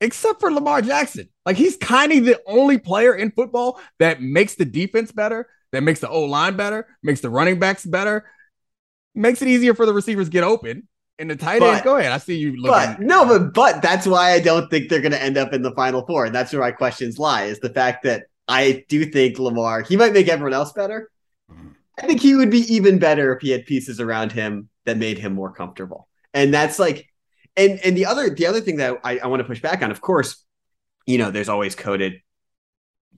except 0.00 0.40
for 0.40 0.50
Lamar 0.50 0.82
Jackson. 0.82 1.28
Like 1.46 1.56
he's 1.56 1.76
kind 1.76 2.12
of 2.12 2.24
the 2.24 2.40
only 2.44 2.78
player 2.78 3.14
in 3.14 3.30
football 3.30 3.80
that 4.00 4.20
makes 4.20 4.56
the 4.56 4.64
defense 4.64 5.12
better, 5.12 5.48
that 5.70 5.84
makes 5.84 6.00
the 6.00 6.08
O 6.08 6.24
line 6.24 6.56
better, 6.56 6.88
makes 7.04 7.20
the 7.20 7.30
running 7.30 7.60
backs 7.60 7.86
better, 7.86 8.26
makes 9.14 9.42
it 9.42 9.48
easier 9.48 9.74
for 9.74 9.86
the 9.86 9.94
receivers 9.94 10.28
get 10.28 10.42
open. 10.42 10.88
And 11.18 11.28
the 11.28 11.36
tight 11.36 11.62
ends, 11.62 11.82
go 11.82 11.96
ahead. 11.96 12.12
I 12.12 12.18
see 12.18 12.36
you 12.36 12.56
looking. 12.56 12.94
But 12.96 13.00
no, 13.00 13.26
but 13.26 13.52
but 13.52 13.82
that's 13.82 14.06
why 14.06 14.32
I 14.32 14.40
don't 14.40 14.70
think 14.70 14.88
they're 14.88 15.00
going 15.00 15.12
to 15.12 15.22
end 15.22 15.36
up 15.36 15.52
in 15.52 15.62
the 15.62 15.72
final 15.72 16.06
four. 16.06 16.24
And 16.24 16.34
that's 16.34 16.52
where 16.52 16.62
my 16.62 16.70
questions 16.70 17.18
lie: 17.18 17.44
is 17.44 17.58
the 17.58 17.70
fact 17.70 18.04
that 18.04 18.26
I 18.46 18.84
do 18.88 19.04
think 19.04 19.38
Lamar 19.38 19.82
he 19.82 19.96
might 19.96 20.12
make 20.12 20.28
everyone 20.28 20.54
else 20.54 20.72
better. 20.72 21.10
I 22.00 22.06
think 22.06 22.20
he 22.20 22.36
would 22.36 22.50
be 22.50 22.72
even 22.72 22.98
better 22.98 23.34
if 23.34 23.42
he 23.42 23.50
had 23.50 23.66
pieces 23.66 24.00
around 24.00 24.30
him 24.30 24.68
that 24.84 24.96
made 24.96 25.18
him 25.18 25.34
more 25.34 25.52
comfortable. 25.52 26.08
And 26.32 26.54
that's 26.54 26.78
like, 26.78 27.08
and 27.56 27.80
and 27.84 27.96
the 27.96 28.06
other 28.06 28.30
the 28.30 28.46
other 28.46 28.60
thing 28.60 28.76
that 28.76 28.98
I, 29.02 29.18
I 29.18 29.26
want 29.26 29.40
to 29.40 29.44
push 29.44 29.60
back 29.60 29.82
on, 29.82 29.90
of 29.90 30.00
course, 30.00 30.44
you 31.06 31.18
know, 31.18 31.30
there's 31.30 31.48
always 31.48 31.74
coded 31.74 32.20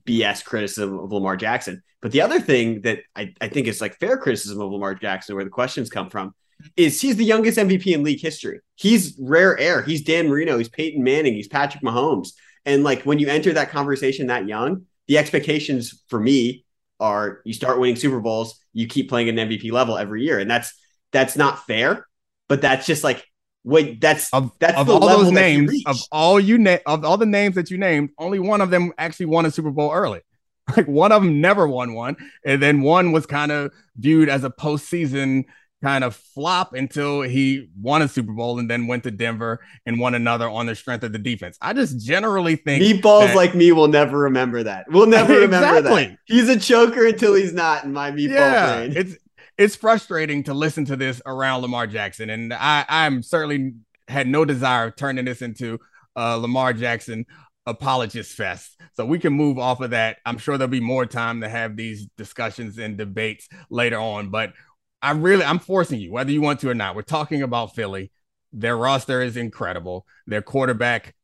BS 0.05 0.43
criticism 0.43 0.97
of 0.97 1.11
Lamar 1.11 1.37
Jackson. 1.37 1.83
But 2.01 2.11
the 2.11 2.21
other 2.21 2.39
thing 2.39 2.81
that 2.81 2.99
I, 3.15 3.35
I 3.39 3.47
think 3.47 3.67
is 3.67 3.79
like 3.79 3.99
fair 3.99 4.17
criticism 4.17 4.59
of 4.59 4.71
Lamar 4.71 4.95
Jackson, 4.95 5.35
where 5.35 5.43
the 5.43 5.51
questions 5.51 5.89
come 5.89 6.09
from, 6.09 6.33
is 6.75 7.01
he's 7.01 7.15
the 7.15 7.25
youngest 7.25 7.57
MVP 7.57 7.87
in 7.87 8.03
league 8.03 8.21
history. 8.21 8.59
He's 8.75 9.15
rare 9.19 9.57
air. 9.57 9.81
He's 9.81 10.03
Dan 10.03 10.27
Marino. 10.27 10.57
He's 10.57 10.69
Peyton 10.69 11.03
Manning. 11.03 11.33
He's 11.33 11.47
Patrick 11.47 11.83
Mahomes. 11.83 12.29
And 12.65 12.83
like 12.83 13.03
when 13.03 13.19
you 13.19 13.27
enter 13.27 13.53
that 13.53 13.69
conversation 13.69 14.27
that 14.27 14.47
young, 14.47 14.85
the 15.07 15.17
expectations 15.17 16.03
for 16.07 16.19
me 16.19 16.65
are 16.99 17.41
you 17.43 17.53
start 17.53 17.79
winning 17.79 17.95
Super 17.95 18.19
Bowls, 18.19 18.59
you 18.73 18.87
keep 18.87 19.09
playing 19.09 19.27
at 19.27 19.37
an 19.37 19.49
MVP 19.49 19.71
level 19.71 19.97
every 19.97 20.23
year, 20.23 20.39
and 20.39 20.49
that's 20.49 20.73
that's 21.11 21.35
not 21.35 21.65
fair. 21.65 22.07
But 22.47 22.61
that's 22.61 22.85
just 22.85 23.03
like 23.03 23.25
wait, 23.63 24.01
that's 24.01 24.31
of, 24.33 24.51
that's 24.59 24.77
of 24.77 24.87
the 24.87 24.93
all 24.93 24.99
level 24.99 25.23
those 25.25 25.33
names 25.33 25.83
of 25.85 25.97
all 26.11 26.39
you 26.39 26.57
na- 26.57 26.77
of 26.85 27.03
all 27.03 27.17
the 27.17 27.25
names 27.25 27.55
that 27.55 27.71
you 27.71 27.77
named, 27.77 28.11
only 28.17 28.39
one 28.39 28.61
of 28.61 28.69
them 28.69 28.93
actually 28.97 29.27
won 29.27 29.45
a 29.45 29.51
Super 29.51 29.71
Bowl 29.71 29.91
early. 29.91 30.21
Like 30.77 30.87
one 30.87 31.11
of 31.11 31.21
them 31.21 31.41
never 31.41 31.67
won 31.67 31.95
one, 31.95 32.15
and 32.45 32.61
then 32.61 32.81
one 32.81 33.11
was 33.11 33.25
kind 33.25 33.51
of 33.51 33.73
viewed 33.97 34.29
as 34.29 34.45
a 34.45 34.49
postseason 34.49 35.43
kind 35.83 36.03
of 36.03 36.15
flop 36.15 36.73
until 36.73 37.21
he 37.21 37.69
won 37.79 38.01
a 38.01 38.07
Super 38.07 38.33
Bowl 38.33 38.59
and 38.59 38.69
then 38.69 38.87
went 38.87 39.03
to 39.03 39.11
Denver 39.11 39.59
and 39.85 39.99
won 39.99 40.13
another 40.13 40.47
on 40.49 40.65
the 40.67 40.75
strength 40.75 41.03
of 41.03 41.11
the 41.11 41.17
defense. 41.19 41.57
I 41.61 41.73
just 41.73 41.99
generally 42.05 42.55
think 42.55 42.83
Meatballs 42.83 43.27
that- 43.27 43.35
like 43.35 43.55
me 43.55 43.71
will 43.71 43.87
never 43.87 44.17
remember 44.19 44.63
that. 44.63 44.85
We'll 44.89 45.07
never 45.07 45.33
remember 45.39 45.77
Exactly. 45.79 46.05
that. 46.05 46.17
He's 46.25 46.49
a 46.49 46.59
choker 46.59 47.05
until 47.07 47.33
he's 47.33 47.53
not 47.53 47.83
in 47.83 47.93
my 47.93 48.11
meatball 48.11 48.29
yeah, 48.29 48.75
brain. 48.77 48.93
it's 48.95 49.15
it's 49.57 49.75
frustrating 49.75 50.43
to 50.43 50.53
listen 50.53 50.85
to 50.85 50.95
this 50.95 51.21
around 51.25 51.61
Lamar 51.61 51.85
Jackson, 51.87 52.29
and 52.29 52.53
I 52.53 52.85
I'm 52.87 53.21
certainly 53.23 53.73
had 54.07 54.27
no 54.27 54.45
desire 54.45 54.87
of 54.87 54.95
turning 54.95 55.25
this 55.25 55.41
into 55.41 55.79
uh, 56.15 56.35
Lamar 56.35 56.73
Jackson 56.73 57.25
apologist 57.65 58.33
fest. 58.35 58.77
So 58.93 59.05
we 59.05 59.19
can 59.19 59.33
move 59.33 59.59
off 59.59 59.81
of 59.81 59.91
that. 59.91 60.17
I'm 60.25 60.37
sure 60.37 60.57
there'll 60.57 60.69
be 60.69 60.79
more 60.79 61.05
time 61.05 61.41
to 61.41 61.49
have 61.49 61.75
these 61.77 62.07
discussions 62.17 62.77
and 62.79 62.97
debates 62.97 63.47
later 63.69 63.99
on, 63.99 64.29
but 64.29 64.53
I 65.01 65.11
really 65.11 65.43
I'm 65.43 65.59
forcing 65.59 65.99
you, 65.99 66.11
whether 66.11 66.31
you 66.31 66.41
want 66.41 66.59
to 66.61 66.69
or 66.69 66.75
not. 66.75 66.95
We're 66.95 67.01
talking 67.01 67.41
about 67.41 67.75
Philly. 67.75 68.11
Their 68.53 68.77
roster 68.77 69.21
is 69.21 69.37
incredible. 69.37 70.05
Their 70.27 70.41
quarterback 70.41 71.15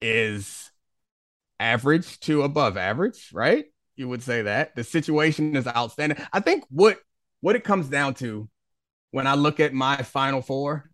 is 0.00 0.70
average 1.58 2.18
to 2.20 2.42
above 2.42 2.76
average, 2.76 3.30
right? 3.32 3.66
You 3.96 4.08
would 4.08 4.22
say 4.22 4.42
that. 4.42 4.74
The 4.74 4.84
situation 4.84 5.54
is 5.56 5.66
outstanding. 5.66 6.18
I 6.32 6.40
think 6.40 6.64
what 6.70 6.98
what 7.40 7.56
it 7.56 7.64
comes 7.64 7.88
down 7.88 8.14
to 8.14 8.48
when 9.10 9.26
I 9.26 9.34
look 9.34 9.60
at 9.60 9.74
my 9.74 9.96
final 9.98 10.40
four, 10.40 10.90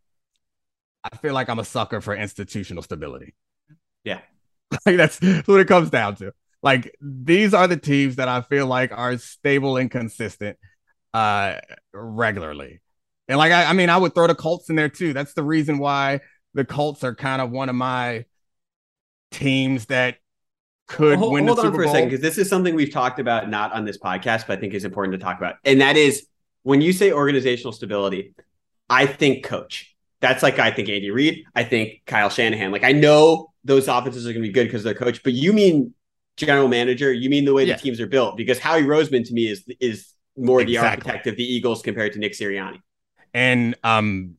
I 1.05 1.17
feel 1.19 1.35
like 1.35 1.49
I'm 1.49 1.59
a 1.59 1.65
sucker 1.65 2.01
for 2.01 2.15
institutional 2.15 2.83
stability. 2.83 3.35
Yeah. 4.05 4.21
Like 4.85 4.97
that's 4.97 5.21
what 5.47 5.61
it 5.61 5.69
comes 5.69 5.91
down 5.91 6.17
to. 6.17 6.33
Like 6.61 6.93
these 7.01 7.55
are 7.55 7.69
the 7.69 7.77
teams 7.77 8.17
that 8.17 8.27
I 8.27 8.41
feel 8.41 8.67
like 8.67 8.91
are 8.91 9.17
stable 9.17 9.77
and 9.77 9.89
consistent 9.89 10.59
uh 11.17 11.61
regularly. 11.95 12.81
And 13.29 13.39
like 13.39 13.53
I, 13.53 13.65
I 13.65 13.73
mean, 13.73 13.91
I 13.91 13.97
would 13.97 14.15
throw 14.15 14.27
the 14.27 14.35
Colts 14.35 14.69
in 14.71 14.77
there 14.77 14.89
too. 14.89 15.13
That's 15.13 15.33
the 15.35 15.43
reason 15.43 15.79
why 15.79 16.21
the 16.55 16.65
Colts 16.65 17.03
are 17.05 17.15
kind 17.15 17.41
of 17.43 17.51
one 17.51 17.69
of 17.69 17.75
my 17.75 18.25
teams 19.31 19.87
that 19.87 20.17
could 20.89 21.19
hold, 21.19 21.33
win 21.33 21.47
hold 21.47 21.59
the 21.59 21.63
on 21.63 21.67
Super 21.69 21.83
for 21.83 21.89
a 21.89 21.89
second 21.91 22.09
because 22.11 22.23
this 22.23 22.39
is 22.39 22.49
something 22.49 22.75
we've 22.75 22.93
talked 22.93 23.19
about 23.19 23.51
not 23.51 23.73
on 23.73 23.85
this 23.85 23.99
podcast, 23.99 24.47
but 24.47 24.59
I 24.59 24.61
think 24.61 24.75
is 24.75 24.85
important 24.85 25.19
to 25.19 25.25
talk 25.25 25.39
about. 25.39 25.57
And 25.65 25.81
that 25.81 25.97
is 25.97 26.27
when 26.63 26.81
you 26.81 26.93
say 26.93 27.13
organizational 27.13 27.73
stability, 27.73 28.35
I 28.89 29.07
think 29.07 29.45
coach. 29.45 29.95
That's 30.21 30.43
like 30.43 30.59
I 30.59 30.71
think 30.71 30.89
Andy 30.89 31.11
Reid. 31.11 31.45
I 31.55 31.65
think 31.65 32.03
Kyle 32.07 32.31
Shanahan. 32.31 32.73
Like 32.73 32.85
I 32.85 32.93
know 32.93 33.53
those 33.65 33.89
offenses 33.89 34.27
are 34.27 34.33
going 34.33 34.43
to 34.43 34.49
be 34.49 34.53
good 34.53 34.65
because 34.65 34.85
they're 34.85 34.95
coach, 34.95 35.23
but 35.23 35.33
you 35.33 35.53
mean 35.53 35.93
general 36.37 36.69
manager? 36.69 37.13
You 37.13 37.29
mean 37.31 37.45
the 37.45 37.53
way 37.55 37.65
Yeah. 37.65 37.75
the 37.75 37.81
teams 37.83 38.01
are 38.01 38.07
built? 38.07 38.37
Because 38.37 38.59
Howie 38.59 38.83
Roseman 38.83 39.27
to 39.27 39.33
me 39.33 39.49
is 39.49 39.65
is 39.81 40.13
more 40.37 40.65
the 40.65 40.79
architect 40.79 41.27
of 41.27 41.37
the 41.37 41.45
Eagles 41.45 41.83
compared 41.83 42.13
to 42.13 42.19
Nick 42.19 42.33
Sirianni. 42.33 42.81
and 43.35 43.75
um 43.85 44.35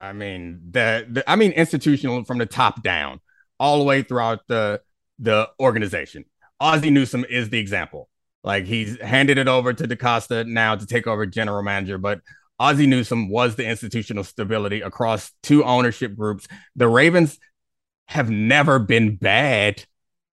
i 0.00 0.12
mean 0.12 0.60
the, 0.70 1.06
the 1.08 1.30
i 1.30 1.36
mean 1.36 1.52
institutional 1.52 2.24
from 2.24 2.38
the 2.38 2.46
top 2.46 2.82
down 2.82 3.20
all 3.58 3.78
the 3.78 3.84
way 3.84 4.02
throughout 4.02 4.40
the 4.48 4.80
the 5.18 5.48
organization. 5.60 6.24
Ozzie 6.60 6.90
newsome 6.90 7.24
is 7.28 7.50
the 7.50 7.58
example. 7.58 8.08
Like 8.42 8.64
he's 8.64 9.00
handed 9.00 9.38
it 9.38 9.48
over 9.48 9.72
to 9.72 9.86
DeCosta 9.86 10.46
now 10.46 10.74
to 10.74 10.86
take 10.86 11.06
over 11.06 11.24
general 11.24 11.62
manager 11.62 11.98
but 11.98 12.20
ozzie 12.58 12.86
newsome 12.86 13.28
was 13.28 13.56
the 13.56 13.66
institutional 13.66 14.24
stability 14.24 14.80
across 14.80 15.32
two 15.42 15.64
ownership 15.64 16.14
groups. 16.16 16.46
The 16.76 16.88
ravens 16.88 17.38
have 18.08 18.30
never 18.30 18.78
been 18.78 19.16
bad 19.16 19.84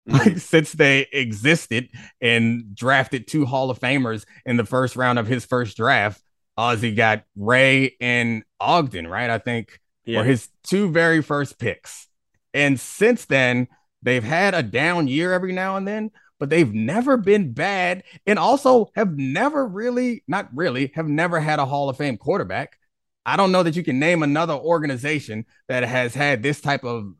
Mm-hmm. 0.08 0.18
like 0.30 0.38
since 0.38 0.72
they 0.74 1.08
existed 1.12 1.90
and 2.22 2.76
drafted 2.76 3.28
two 3.28 3.46
Hall 3.46 3.70
of 3.70 3.80
Famers 3.80 4.26
in 4.46 4.58
the 4.58 4.66
first 4.66 4.96
round 4.96 5.20
of 5.20 5.28
his 5.28 5.46
first 5.46 5.78
draft. 5.78 6.22
Ozzie 6.58 6.96
got 6.96 7.24
Ray 7.36 7.96
and 8.02 8.44
Ogden, 8.60 9.06
right? 9.08 9.30
I 9.30 9.38
think 9.38 9.80
Yeah. 10.06 10.20
were 10.20 10.26
his 10.26 10.50
two 10.64 10.90
very 10.92 11.22
first 11.22 11.60
picks. 11.60 12.08
And 12.54 12.80
since 12.80 13.26
then, 13.26 13.68
they've 14.02 14.24
had 14.24 14.56
a 14.56 14.64
down 14.64 15.08
year 15.08 15.34
every 15.34 15.52
now 15.52 15.76
and 15.78 15.88
then, 15.88 16.10
but 16.40 16.50
they've 16.50 16.74
never 16.74 17.18
been 17.18 17.54
bad 17.54 18.04
and 18.26 18.40
also 18.40 18.90
have 18.96 19.18
never 19.18 19.68
really, 19.68 20.24
not 20.28 20.50
really, 20.56 20.92
have 20.96 21.08
never 21.08 21.40
had 21.40 21.60
a 21.60 21.66
Hall 21.66 21.90
of 21.90 21.98
Fame 21.98 22.18
quarterback. 22.18 22.80
I 23.26 23.36
don't 23.36 23.52
know 23.52 23.62
that 23.64 23.76
you 23.76 23.84
can 23.84 24.00
name 24.00 24.24
another 24.24 24.54
organization 24.54 25.46
that 25.68 25.84
has 25.84 26.16
had 26.16 26.42
this 26.42 26.62
type 26.62 26.84
of 26.86 27.14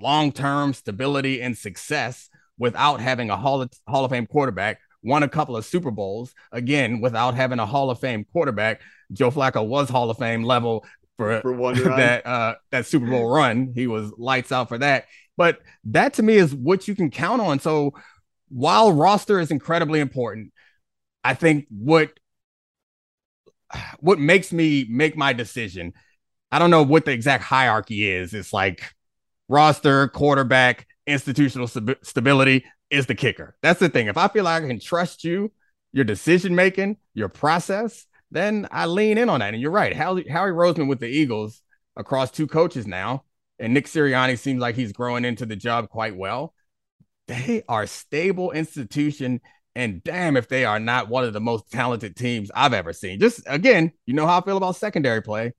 long 0.00 0.32
term 0.32 0.72
stability 0.72 1.40
and 1.40 1.56
success 1.56 2.28
without 2.58 3.00
having 3.00 3.30
a 3.30 3.36
Hall 3.36 3.62
of, 3.62 3.70
Hall 3.88 4.04
of 4.04 4.10
Fame 4.10 4.26
quarterback. 4.26 4.78
Won 5.02 5.22
a 5.22 5.28
couple 5.28 5.56
of 5.56 5.66
Super 5.66 5.90
Bowls 5.90 6.34
again 6.50 7.00
without 7.00 7.34
having 7.34 7.58
a 7.58 7.66
Hall 7.66 7.90
of 7.90 8.00
Fame 8.00 8.24
quarterback. 8.32 8.80
Joe 9.12 9.30
Flacco 9.30 9.66
was 9.66 9.90
Hall 9.90 10.08
of 10.08 10.16
Fame 10.18 10.44
level 10.44 10.84
for, 11.16 11.40
For 11.42 11.52
one 11.52 11.74
that 11.84 12.26
uh, 12.26 12.54
that 12.70 12.86
Super 12.86 13.06
Bowl 13.06 13.28
run. 13.28 13.72
He 13.74 13.86
was 13.86 14.12
lights 14.16 14.50
out 14.50 14.68
for 14.68 14.78
that. 14.78 15.06
But 15.36 15.58
that 15.84 16.14
to 16.14 16.22
me 16.22 16.34
is 16.34 16.54
what 16.54 16.88
you 16.88 16.94
can 16.94 17.10
count 17.10 17.40
on. 17.40 17.58
So 17.58 17.92
while 18.48 18.92
roster 18.92 19.40
is 19.40 19.50
incredibly 19.50 20.00
important, 20.00 20.52
I 21.22 21.34
think 21.34 21.66
what 21.68 22.12
what 24.00 24.18
makes 24.18 24.52
me 24.52 24.86
make 24.88 25.16
my 25.16 25.32
decision, 25.32 25.92
I 26.50 26.58
don't 26.58 26.70
know 26.70 26.82
what 26.82 27.04
the 27.04 27.12
exact 27.12 27.44
hierarchy 27.44 28.08
is. 28.08 28.32
It's 28.34 28.52
like 28.52 28.82
roster, 29.54 30.08
quarterback, 30.08 30.86
institutional 31.06 31.68
stabi- 31.68 32.04
stability 32.04 32.64
is 32.90 33.06
the 33.06 33.14
kicker. 33.14 33.56
That's 33.62 33.80
the 33.80 33.88
thing. 33.88 34.08
If 34.08 34.16
I 34.18 34.28
feel 34.28 34.44
like 34.44 34.62
I 34.62 34.66
can 34.66 34.80
trust 34.80 35.24
you, 35.24 35.52
your 35.92 36.04
decision 36.04 36.54
making, 36.54 36.96
your 37.14 37.28
process, 37.28 38.06
then 38.30 38.66
I 38.70 38.86
lean 38.86 39.16
in 39.16 39.28
on 39.28 39.40
that. 39.40 39.54
And 39.54 39.62
you're 39.62 39.70
right. 39.70 39.94
Howie, 39.94 40.28
Howie 40.28 40.50
Roseman 40.50 40.88
with 40.88 40.98
the 40.98 41.06
Eagles 41.06 41.62
across 41.96 42.30
two 42.30 42.48
coaches 42.48 42.86
now, 42.86 43.24
and 43.58 43.72
Nick 43.72 43.86
Sirianni 43.86 44.36
seems 44.38 44.60
like 44.60 44.74
he's 44.74 44.92
growing 44.92 45.24
into 45.24 45.46
the 45.46 45.56
job 45.56 45.88
quite 45.88 46.16
well. 46.16 46.52
They 47.28 47.62
are 47.68 47.86
stable 47.86 48.50
institution, 48.50 49.40
and 49.74 50.02
damn 50.02 50.36
if 50.36 50.48
they 50.48 50.64
are 50.64 50.80
not 50.80 51.08
one 51.08 51.24
of 51.24 51.32
the 51.32 51.40
most 51.40 51.70
talented 51.70 52.16
teams 52.16 52.50
I've 52.54 52.74
ever 52.74 52.92
seen. 52.92 53.20
Just 53.20 53.42
again, 53.46 53.92
you 54.04 54.14
know 54.14 54.26
how 54.26 54.40
I 54.40 54.44
feel 54.44 54.56
about 54.56 54.76
secondary 54.76 55.22
play. 55.22 55.52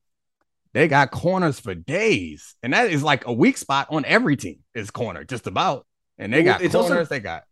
They 0.75 0.89
got 0.89 1.10
corners 1.10 1.58
for 1.58 1.74
days, 1.74 2.53
and 2.62 2.74
that 2.74 2.91
is 2.91 3.01
like 3.01 3.25
a 3.25 3.32
weak 3.32 3.55
spot 3.55 3.88
on 3.91 4.03
every 4.03 4.36
team. 4.36 4.60
Is 4.74 4.91
corner 4.91 5.24
just 5.24 5.48
about, 5.48 5.88
and 6.17 6.34
they 6.34 6.44
got 6.44 6.62
it's 6.62 6.75
corners. 6.75 6.91
also- 6.91 7.05
they 7.05 7.22
got 7.22 7.46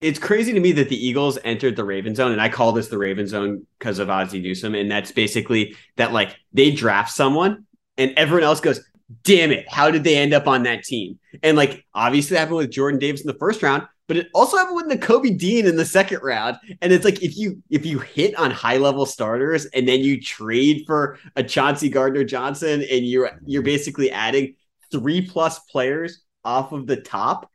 it's 0.00 0.18
crazy 0.18 0.52
to 0.52 0.58
me 0.58 0.72
that 0.72 0.88
the 0.88 1.06
Eagles 1.06 1.38
entered 1.44 1.76
the 1.76 1.84
Raven 1.84 2.16
zone, 2.16 2.32
and 2.32 2.40
I 2.40 2.48
call 2.48 2.72
this 2.72 2.88
the 2.88 2.98
Raven 2.98 3.28
zone 3.28 3.64
because 3.78 4.00
of 4.00 4.10
Ozzie 4.10 4.40
Newsome, 4.40 4.74
and 4.74 4.90
that's 4.90 5.12
basically 5.12 5.76
that 5.98 6.12
like 6.12 6.34
they 6.52 6.72
draft 6.72 7.12
someone, 7.12 7.64
and 7.96 8.12
everyone 8.16 8.42
else 8.42 8.60
goes, 8.60 8.80
"Damn 9.22 9.52
it, 9.52 9.66
how 9.68 9.90
did 9.90 10.04
they 10.04 10.16
end 10.16 10.32
up 10.32 10.46
on 10.46 10.62
that 10.64 10.84
team?" 10.84 11.18
And 11.42 11.56
like 11.56 11.84
obviously 11.94 12.34
that 12.34 12.40
happened 12.40 12.58
with 12.58 12.70
Jordan 12.70 12.98
Davis 12.98 13.20
in 13.20 13.26
the 13.26 13.38
first 13.38 13.62
round, 13.62 13.84
but 14.06 14.16
it 14.16 14.28
also 14.34 14.56
happened 14.56 14.76
with 14.76 14.86
Nakobe 14.86 15.38
Dean 15.38 15.66
in 15.66 15.76
the 15.76 15.84
second 15.84 16.20
round. 16.22 16.56
And 16.80 16.92
it's 16.92 17.04
like 17.04 17.22
if 17.22 17.36
you 17.36 17.62
if 17.70 17.84
you 17.86 17.98
hit 17.98 18.34
on 18.38 18.50
high 18.50 18.76
level 18.76 19.06
starters 19.06 19.66
and 19.66 19.86
then 19.88 20.00
you 20.00 20.20
trade 20.20 20.84
for 20.86 21.18
a 21.36 21.42
Chauncey 21.42 21.88
Gardner 21.88 22.24
Johnson, 22.24 22.84
and 22.90 23.06
you're 23.06 23.30
you're 23.46 23.62
basically 23.62 24.10
adding 24.10 24.54
three 24.90 25.22
plus 25.26 25.58
players 25.70 26.22
off 26.44 26.72
of 26.72 26.86
the 26.86 26.96
top. 26.96 27.50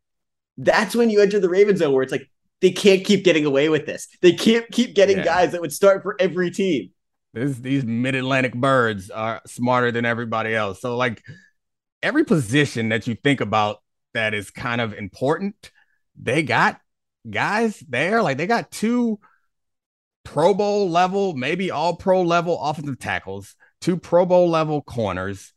That's 0.58 0.96
when 0.96 1.10
you 1.10 1.22
enter 1.22 1.40
the 1.40 1.50
Raven 1.50 1.78
zone 1.78 1.94
where 1.94 2.04
it's 2.04 2.12
like 2.12 2.30
they 2.62 2.72
can't 2.72 3.06
keep 3.06 3.24
getting 3.24 3.46
away 3.46 3.70
with 3.70 3.86
this. 3.86 4.08
They 4.22 4.34
can't 4.34 4.70
keep 4.72 4.94
getting 4.94 5.18
Yeah. 5.18 5.24
guys 5.24 5.52
that 5.54 5.62
would 5.62 5.72
start 5.72 6.04
for 6.04 6.16
every 6.20 6.52
team. 6.52 6.92
This, 7.34 7.58
these 7.58 7.86
mid-Atlantic 7.86 8.56
birds 8.56 9.10
are 9.10 9.42
smarter 9.46 9.92
than 9.92 10.06
everybody 10.06 10.56
else. 10.56 10.82
So 10.82 10.98
like 10.98 11.24
every 12.02 12.24
position 12.24 12.90
that 12.90 13.08
you 13.08 13.16
think 13.16 13.42
about 13.42 13.82
that 14.14 14.34
is 14.34 14.50
kind 14.50 14.82
of 14.82 14.94
important, 14.94 15.72
they 16.20 16.44
got 16.44 16.80
guys 17.30 17.80
there. 17.88 18.22
Like 18.22 18.38
they 18.38 18.48
got 18.48 18.72
two 18.72 19.20
Pro 20.24 20.54
Bowl 20.54 20.90
level, 20.90 21.34
maybe 21.34 21.72
all 21.72 21.96
pro 21.96 22.22
level 22.22 22.62
offensive 22.62 23.00
tackles, 23.00 23.56
two 23.82 23.98
Pro 23.98 24.26
Bowl 24.26 24.50
level 24.50 24.82
corners. 24.82 25.54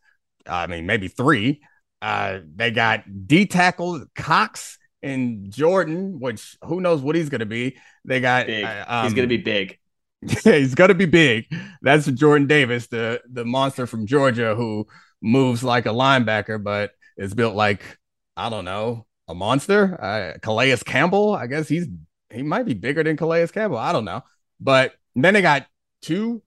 I 0.46 0.66
mean, 0.66 0.86
maybe 0.86 1.08
three. 1.08 1.60
Uh, 2.00 2.40
they 2.54 2.70
got 2.70 3.04
D 3.26 3.46
tackles, 3.46 4.04
Cox 4.14 4.78
and 5.02 5.50
Jordan, 5.52 6.18
which 6.20 6.56
who 6.62 6.80
knows 6.80 7.00
what 7.00 7.16
he's 7.16 7.28
gonna 7.28 7.46
be. 7.46 7.76
They 8.04 8.20
got 8.20 8.48
uh, 8.48 9.02
He's 9.04 9.14
going 9.14 9.14
to 9.14 9.22
um, 9.22 9.28
be 9.28 9.36
big. 9.36 9.78
yeah, 10.44 10.56
he's 10.56 10.74
gonna 10.74 10.94
be 10.94 11.06
big. 11.06 11.46
That's 11.82 12.06
Jordan 12.06 12.46
Davis, 12.46 12.86
the 12.86 13.20
the 13.30 13.44
monster 13.44 13.86
from 13.86 14.06
Georgia 14.06 14.54
who 14.54 14.86
moves 15.20 15.64
like 15.64 15.86
a 15.86 15.90
linebacker, 15.90 16.62
but 16.62 16.92
is 17.16 17.34
built 17.34 17.56
like 17.56 17.98
I 18.36 18.48
don't 18.48 18.64
know 18.64 19.06
a 19.28 19.34
monster. 19.34 20.00
Uh, 20.00 20.38
Calais 20.40 20.76
Campbell, 20.84 21.34
I 21.34 21.46
guess 21.48 21.68
he's 21.68 21.88
he 22.30 22.42
might 22.42 22.66
be 22.66 22.74
bigger 22.74 23.02
than 23.02 23.16
Calais 23.16 23.48
Campbell. 23.48 23.78
I 23.78 23.92
don't 23.92 24.04
know, 24.04 24.22
but 24.60 24.94
then 25.16 25.34
they 25.34 25.42
got 25.42 25.66
two 26.02 26.42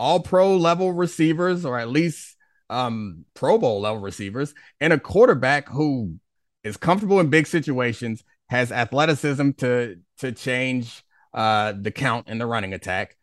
All 0.00 0.20
Pro 0.20 0.56
level 0.56 0.92
receivers, 0.92 1.64
or 1.64 1.78
at 1.78 1.88
least 1.88 2.36
um 2.68 3.24
Pro 3.34 3.58
Bowl 3.58 3.80
level 3.80 4.00
receivers, 4.00 4.54
and 4.80 4.92
a 4.92 4.98
quarterback 4.98 5.68
who 5.68 6.16
is 6.64 6.76
comfortable 6.76 7.20
in 7.20 7.30
big 7.30 7.46
situations, 7.46 8.24
has 8.48 8.72
athleticism 8.72 9.50
to 9.58 9.98
to 10.18 10.32
change 10.32 11.04
uh 11.32 11.72
the 11.80 11.92
count 11.92 12.26
in 12.26 12.38
the 12.38 12.46
running 12.46 12.74
attack 12.74 13.16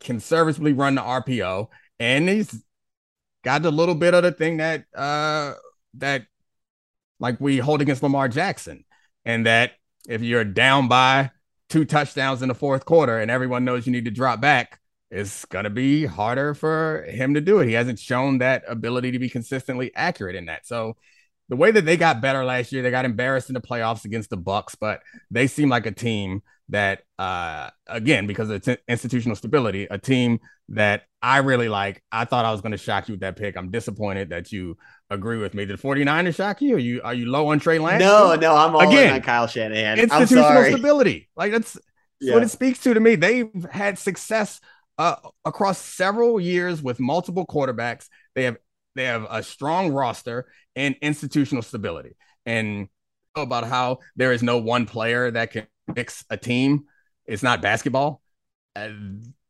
conservatively 0.00 0.72
run 0.72 0.94
the 0.94 1.02
RPO, 1.02 1.68
and 1.98 2.28
he's 2.28 2.62
got 3.44 3.64
a 3.64 3.70
little 3.70 3.94
bit 3.94 4.14
of 4.14 4.22
the 4.22 4.32
thing 4.32 4.58
that 4.58 4.84
uh 4.94 5.54
that 5.94 6.26
like 7.20 7.40
we 7.40 7.58
hold 7.58 7.80
against 7.80 8.02
Lamar 8.02 8.28
Jackson, 8.28 8.84
and 9.24 9.46
that 9.46 9.72
if 10.08 10.22
you're 10.22 10.44
down 10.44 10.88
by 10.88 11.30
two 11.68 11.84
touchdowns 11.84 12.42
in 12.42 12.48
the 12.48 12.54
fourth 12.54 12.84
quarter 12.84 13.18
and 13.18 13.30
everyone 13.30 13.64
knows 13.64 13.86
you 13.86 13.92
need 13.92 14.06
to 14.06 14.10
drop 14.10 14.40
back, 14.40 14.80
it's 15.10 15.44
gonna 15.46 15.70
be 15.70 16.06
harder 16.06 16.54
for 16.54 17.04
him 17.08 17.34
to 17.34 17.40
do 17.40 17.58
it. 17.60 17.66
He 17.68 17.74
hasn't 17.74 17.98
shown 17.98 18.38
that 18.38 18.64
ability 18.68 19.12
to 19.12 19.18
be 19.18 19.28
consistently 19.28 19.92
accurate 19.94 20.36
in 20.36 20.46
that. 20.46 20.66
So 20.66 20.96
the 21.48 21.56
way 21.56 21.70
that 21.70 21.84
they 21.84 21.96
got 21.96 22.20
better 22.20 22.44
last 22.44 22.72
year, 22.72 22.82
they 22.82 22.90
got 22.90 23.04
embarrassed 23.04 23.48
in 23.48 23.54
the 23.54 23.60
playoffs 23.60 24.04
against 24.04 24.30
the 24.30 24.36
Bucs, 24.36 24.76
but 24.78 25.02
they 25.30 25.46
seem 25.46 25.68
like 25.68 25.86
a 25.86 25.92
team 25.92 26.42
that, 26.70 27.02
uh, 27.18 27.70
again, 27.86 28.26
because 28.26 28.50
of 28.50 28.62
t- 28.62 28.76
institutional 28.88 29.36
stability, 29.36 29.86
a 29.90 29.98
team 29.98 30.38
that 30.70 31.04
I 31.22 31.38
really 31.38 31.68
like. 31.68 32.02
I 32.12 32.24
thought 32.26 32.44
I 32.44 32.52
was 32.52 32.60
going 32.60 32.72
to 32.72 32.78
shock 32.78 33.08
you 33.08 33.14
with 33.14 33.20
that 33.20 33.36
pick. 33.36 33.56
I'm 33.56 33.70
disappointed 33.70 34.30
that 34.30 34.52
you 34.52 34.76
agree 35.10 35.38
with 35.38 35.54
me. 35.54 35.64
Did 35.64 35.80
49ers 35.80 36.34
shock 36.36 36.60
you? 36.60 36.76
Are 36.76 36.78
you 36.78 37.00
are 37.02 37.14
you 37.14 37.26
low 37.30 37.48
on 37.48 37.58
Trey 37.58 37.78
Lance? 37.78 38.00
No, 38.00 38.34
no, 38.34 38.54
I'm 38.54 38.74
all 38.74 38.82
Again, 38.88 39.08
in 39.08 39.14
on 39.14 39.22
Kyle 39.22 39.46
Shanahan. 39.46 39.98
Institutional 39.98 40.64
stability. 40.64 41.28
Like 41.36 41.52
that's, 41.52 41.72
that's 41.72 41.86
Yeah. 42.20 42.34
what 42.34 42.42
it 42.42 42.50
speaks 42.50 42.80
to 42.80 42.92
to 42.94 43.00
me. 43.00 43.14
They've 43.16 43.50
had 43.70 43.98
success 43.98 44.60
uh, 44.98 45.16
across 45.44 45.78
several 45.78 46.38
years 46.38 46.82
with 46.82 47.00
multiple 47.00 47.46
quarterbacks. 47.46 48.08
They 48.34 48.44
have 48.44 48.58
they 48.94 49.04
have 49.04 49.26
a 49.30 49.42
strong 49.42 49.92
roster 49.92 50.46
and 50.76 50.96
institutional 51.00 51.62
stability. 51.62 52.16
And 52.44 52.88
about 53.36 53.64
how 53.64 54.00
there 54.16 54.32
is 54.32 54.42
no 54.42 54.58
one 54.58 54.86
player 54.86 55.30
that 55.30 55.52
can 55.52 55.66
fix 55.94 56.24
a 56.30 56.36
team. 56.36 56.84
It's 57.26 57.42
not 57.42 57.62
basketball. 57.62 58.22
Uh, 58.74 58.90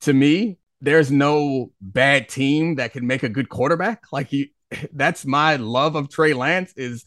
to 0.02 0.12
me, 0.12 0.58
there's 0.80 1.10
no 1.10 1.72
bad 1.80 2.28
team 2.28 2.76
that 2.76 2.92
can 2.92 3.06
make 3.06 3.22
a 3.22 3.28
good 3.28 3.48
quarterback. 3.48 4.04
Like 4.12 4.32
you, 4.32 4.46
that's 4.92 5.24
my 5.24 5.56
love 5.56 5.96
of 5.96 6.08
Trey 6.08 6.34
Lance 6.34 6.72
is 6.76 7.04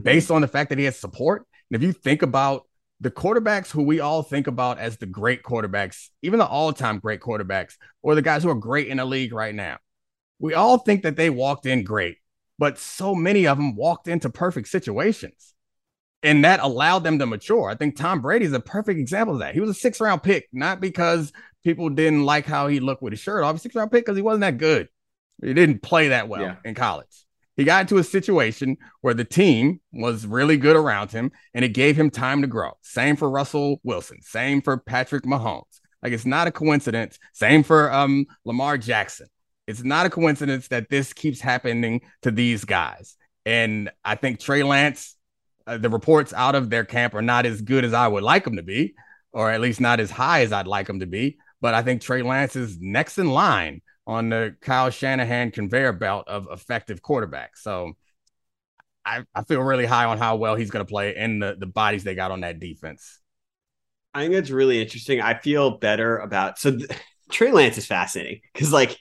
based 0.00 0.30
on 0.30 0.40
the 0.40 0.48
fact 0.48 0.70
that 0.70 0.78
he 0.78 0.84
has 0.84 0.98
support. 0.98 1.46
And 1.70 1.80
if 1.80 1.86
you 1.86 1.92
think 1.92 2.22
about 2.22 2.66
the 3.00 3.10
quarterbacks 3.10 3.70
who 3.70 3.82
we 3.82 4.00
all 4.00 4.22
think 4.22 4.46
about 4.46 4.78
as 4.78 4.96
the 4.96 5.06
great 5.06 5.42
quarterbacks, 5.42 6.08
even 6.22 6.38
the 6.38 6.46
all-time 6.46 6.98
great 6.98 7.20
quarterbacks, 7.20 7.74
or 8.02 8.14
the 8.14 8.22
guys 8.22 8.42
who 8.42 8.50
are 8.50 8.56
great 8.56 8.88
in 8.88 8.96
the 8.96 9.04
league 9.04 9.32
right 9.32 9.54
now, 9.54 9.78
we 10.40 10.54
all 10.54 10.78
think 10.78 11.02
that 11.02 11.16
they 11.16 11.30
walked 11.30 11.66
in 11.66 11.84
great, 11.84 12.18
but 12.58 12.78
so 12.78 13.14
many 13.14 13.46
of 13.46 13.56
them 13.56 13.76
walked 13.76 14.08
into 14.08 14.30
perfect 14.30 14.68
situations. 14.68 15.54
And 16.22 16.44
that 16.44 16.60
allowed 16.60 17.00
them 17.04 17.18
to 17.20 17.26
mature. 17.26 17.70
I 17.70 17.74
think 17.76 17.96
Tom 17.96 18.20
Brady 18.20 18.44
is 18.44 18.52
a 18.52 18.60
perfect 18.60 18.98
example 18.98 19.34
of 19.34 19.40
that. 19.40 19.54
He 19.54 19.60
was 19.60 19.70
a 19.70 19.74
six 19.74 20.00
round 20.00 20.22
pick, 20.22 20.48
not 20.52 20.80
because 20.80 21.32
people 21.64 21.88
didn't 21.90 22.24
like 22.24 22.44
how 22.44 22.66
he 22.68 22.80
looked 22.80 23.02
with 23.02 23.12
his 23.12 23.20
shirt 23.20 23.44
off. 23.44 23.60
Six 23.60 23.74
round 23.74 23.90
pick 23.92 24.04
because 24.04 24.16
he 24.16 24.22
wasn't 24.22 24.40
that 24.40 24.58
good. 24.58 24.88
He 25.42 25.54
didn't 25.54 25.82
play 25.82 26.08
that 26.08 26.28
well 26.28 26.42
Yeah. 26.42 26.56
in 26.64 26.74
college. 26.74 27.24
He 27.56 27.64
got 27.64 27.82
into 27.82 27.98
a 27.98 28.04
situation 28.04 28.76
where 29.00 29.14
the 29.14 29.24
team 29.24 29.80
was 29.92 30.26
really 30.26 30.56
good 30.56 30.76
around 30.76 31.10
him 31.10 31.32
and 31.54 31.64
it 31.64 31.70
gave 31.70 31.96
him 31.96 32.10
time 32.10 32.40
to 32.42 32.46
grow. 32.48 32.72
Same 32.82 33.16
for 33.16 33.28
Russell 33.28 33.80
Wilson. 33.82 34.22
Same 34.22 34.60
for 34.62 34.76
Patrick 34.78 35.24
Mahomes. 35.24 35.80
Like 36.02 36.12
it's 36.12 36.26
not 36.26 36.46
a 36.46 36.52
coincidence. 36.52 37.18
Same 37.32 37.62
for 37.64 37.92
um, 37.92 38.26
Lamar 38.44 38.78
Jackson. 38.78 39.26
It's 39.66 39.82
not 39.82 40.06
a 40.06 40.10
coincidence 40.10 40.68
that 40.68 40.88
this 40.88 41.12
keeps 41.12 41.40
happening 41.40 42.00
to 42.22 42.30
these 42.30 42.64
guys. 42.64 43.16
And 43.44 43.90
I 44.04 44.14
think 44.14 44.38
Trey 44.38 44.62
Lance, 44.62 45.16
uh, 45.68 45.78
the 45.78 45.90
reports 45.90 46.32
out 46.32 46.54
of 46.54 46.70
their 46.70 46.84
camp 46.84 47.14
are 47.14 47.22
not 47.22 47.46
as 47.46 47.60
good 47.60 47.84
as 47.84 47.92
I 47.92 48.08
would 48.08 48.22
like 48.22 48.44
them 48.44 48.56
to 48.56 48.62
be, 48.62 48.94
or 49.32 49.50
at 49.50 49.60
least 49.60 49.80
not 49.80 50.00
as 50.00 50.10
high 50.10 50.40
as 50.40 50.52
I'd 50.52 50.66
like 50.66 50.86
them 50.86 51.00
to 51.00 51.06
be. 51.06 51.38
But 51.60 51.74
I 51.74 51.82
think 51.82 52.00
Trey 52.00 52.22
Lance 52.22 52.56
is 52.56 52.78
next 52.80 53.18
in 53.18 53.30
line 53.30 53.82
on 54.06 54.30
the 54.30 54.56
Kyle 54.62 54.88
Shanahan 54.90 55.50
conveyor 55.50 55.92
belt 55.92 56.26
of 56.28 56.48
effective 56.50 57.02
quarterbacks. 57.02 57.58
So 57.58 57.92
I, 59.04 59.24
I 59.34 59.44
feel 59.44 59.60
really 59.60 59.84
high 59.84 60.06
on 60.06 60.18
how 60.18 60.36
well 60.36 60.54
he's 60.54 60.70
going 60.70 60.84
to 60.84 60.90
play 60.90 61.14
and 61.14 61.42
the, 61.42 61.56
the 61.58 61.66
bodies 61.66 62.04
they 62.04 62.14
got 62.14 62.30
on 62.30 62.40
that 62.40 62.60
defense. 62.60 63.20
I 64.14 64.22
think 64.22 64.34
that's 64.34 64.50
really 64.50 64.80
interesting. 64.80 65.20
I 65.20 65.34
feel 65.38 65.78
better 65.78 66.16
about 66.18 66.58
so 66.58 66.76
th- 66.76 66.90
Trey 67.30 67.52
Lance 67.52 67.76
is 67.76 67.86
fascinating 67.86 68.40
because 68.54 68.72
like 68.72 68.98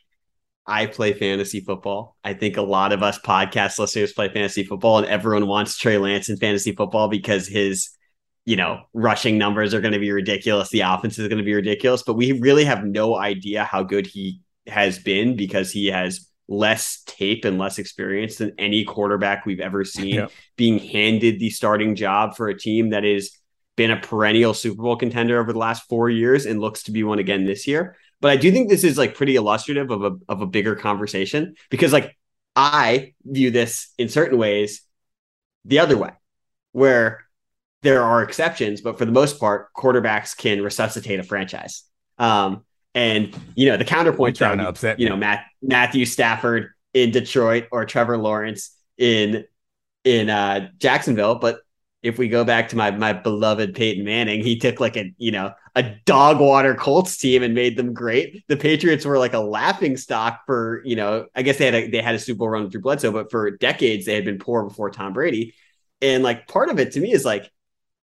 I 0.68 0.86
play 0.86 1.14
fantasy 1.14 1.62
football. 1.62 2.18
I 2.24 2.34
think 2.34 2.58
a 2.58 2.62
lot 2.62 2.92
of 2.92 3.02
us 3.02 3.18
podcast 3.20 3.80
listeners 3.80 4.12
play 4.12 4.28
fantasy 4.28 4.64
football, 4.64 4.98
and 4.98 5.08
everyone 5.08 5.48
wants 5.48 5.78
Trey 5.78 5.98
Lance 5.98 6.28
in 6.30 6.38
fantasy 6.38 6.74
football 6.74 7.08
because 7.08 7.48
his, 7.48 7.90
you 8.46 8.58
know, 8.58 8.82
rushing 8.94 9.38
numbers 9.38 9.74
are 9.74 9.82
going 9.82 9.94
to 9.94 10.00
be 10.00 10.12
ridiculous. 10.12 10.70
The 10.70 10.82
offense 10.82 11.18
is 11.18 11.28
going 11.30 11.38
to 11.38 11.44
be 11.46 11.54
ridiculous, 11.54 12.04
but 12.04 12.16
we 12.16 12.34
really 12.34 12.66
have 12.66 12.84
no 12.84 13.16
idea 13.18 13.64
how 13.64 13.84
good 13.84 14.06
he 14.06 14.42
has 14.68 15.00
been 15.00 15.38
because 15.38 15.72
he 15.72 15.88
has 15.88 16.30
less 16.50 17.02
tape 17.06 17.46
and 17.46 17.58
less 17.58 17.78
experience 17.78 18.38
than 18.38 18.54
any 18.58 18.84
quarterback 18.84 19.46
we've 19.46 19.60
ever 19.60 19.84
seen 19.84 20.16
Yep. 20.16 20.32
being 20.56 20.80
handed 20.80 21.40
the 21.40 21.50
starting 21.50 21.96
job 21.96 22.36
for 22.36 22.48
a 22.48 22.58
team 22.58 22.90
that 22.90 23.04
has 23.04 23.32
been 23.76 23.92
a 23.92 24.00
perennial 24.00 24.54
Super 24.54 24.82
Bowl 24.82 24.96
contender 24.96 25.40
over 25.40 25.54
the 25.54 25.60
last 25.60 25.88
four 25.88 26.10
years 26.10 26.46
and 26.46 26.60
looks 26.60 26.84
to 26.84 26.92
be 26.92 27.04
one 27.04 27.20
again 27.20 27.46
this 27.46 27.68
year. 27.68 27.96
But 28.20 28.32
I 28.32 28.38
do 28.38 28.52
think 28.52 28.70
this 28.70 28.84
is 28.84 28.98
like 28.98 29.16
pretty 29.16 29.36
illustrative 29.36 29.92
of 29.92 30.04
a 30.04 30.12
of 30.28 30.42
a 30.42 30.48
bigger 30.48 30.76
conversation 30.76 31.56
because 31.70 31.94
like 31.94 32.18
I 32.56 33.14
view 33.24 33.52
this 33.52 33.94
in 33.98 34.10
certain 34.10 34.38
ways 34.38 34.82
the 35.66 35.80
other 35.80 35.98
way, 35.98 36.12
where 36.72 37.26
there 37.84 38.02
are 38.02 38.24
exceptions, 38.24 38.82
but 38.82 38.98
for 38.98 39.06
the 39.06 39.12
most 39.12 39.40
part, 39.40 39.74
quarterbacks 39.74 40.36
can 40.36 40.62
resuscitate 40.62 41.20
a 41.20 41.24
franchise. 41.24 41.84
Um, 42.18 42.64
and 42.96 43.38
you 43.56 43.68
know 43.68 43.78
the 43.78 43.86
counterpoint 43.86 44.40
You're 44.40 44.48
trying 44.48 44.58
to 44.58 44.64
to 44.64 44.70
upset 44.70 45.00
you 45.00 45.08
know 45.08 45.16
Matt 45.16 45.46
Matthew 45.62 46.06
Stafford 46.06 46.72
in 46.94 47.12
Detroit 47.12 47.68
or 47.72 47.86
Trevor 47.86 48.18
Lawrence 48.18 48.76
in 48.98 49.46
in 50.04 50.30
uh, 50.30 50.70
Jacksonville, 50.80 51.36
but 51.36 51.60
if 52.08 52.18
we 52.18 52.28
go 52.28 52.44
back 52.44 52.70
to 52.70 52.76
my 52.76 52.92
my 52.92 53.14
beloved 53.14 53.76
Peyton 53.76 54.04
Manning, 54.04 54.42
he 54.42 54.58
took 54.58 54.80
like 54.80 54.98
a 54.98 55.14
you 55.18 55.32
know 55.32 55.54
a 55.76 55.84
dog 56.06 56.40
water 56.40 56.74
Colts 56.74 57.18
team 57.18 57.44
and 57.44 57.54
made 57.54 57.78
them 57.78 57.94
great. 57.94 58.44
The 58.48 58.58
Patriots 58.58 59.06
were 59.06 59.18
like 59.20 59.34
a 59.34 59.40
laughing 59.40 59.98
stock 59.98 60.42
for 60.46 60.82
you 60.86 60.96
know 60.96 61.28
I 61.36 61.44
guess 61.44 61.58
they 61.58 61.66
had 61.66 61.76
a, 61.76 61.90
they 61.90 62.02
had 62.02 62.16
a 62.16 62.20
Super 62.20 62.40
Bowl 62.40 62.50
run 62.50 62.72
through 62.72 62.82
Bledsoe, 62.82 63.12
but 63.12 63.30
for 63.30 63.52
decades 63.52 64.06
they 64.06 64.16
had 64.16 64.26
been 64.26 64.40
poor 64.40 64.64
before 64.64 64.90
Tom 64.90 65.14
Brady. 65.14 65.54
And 66.02 66.24
like 66.24 66.48
part 66.48 66.70
of 66.70 66.80
it 66.80 66.94
to 66.94 67.00
me 67.00 67.12
is 67.12 67.26
like 67.26 67.52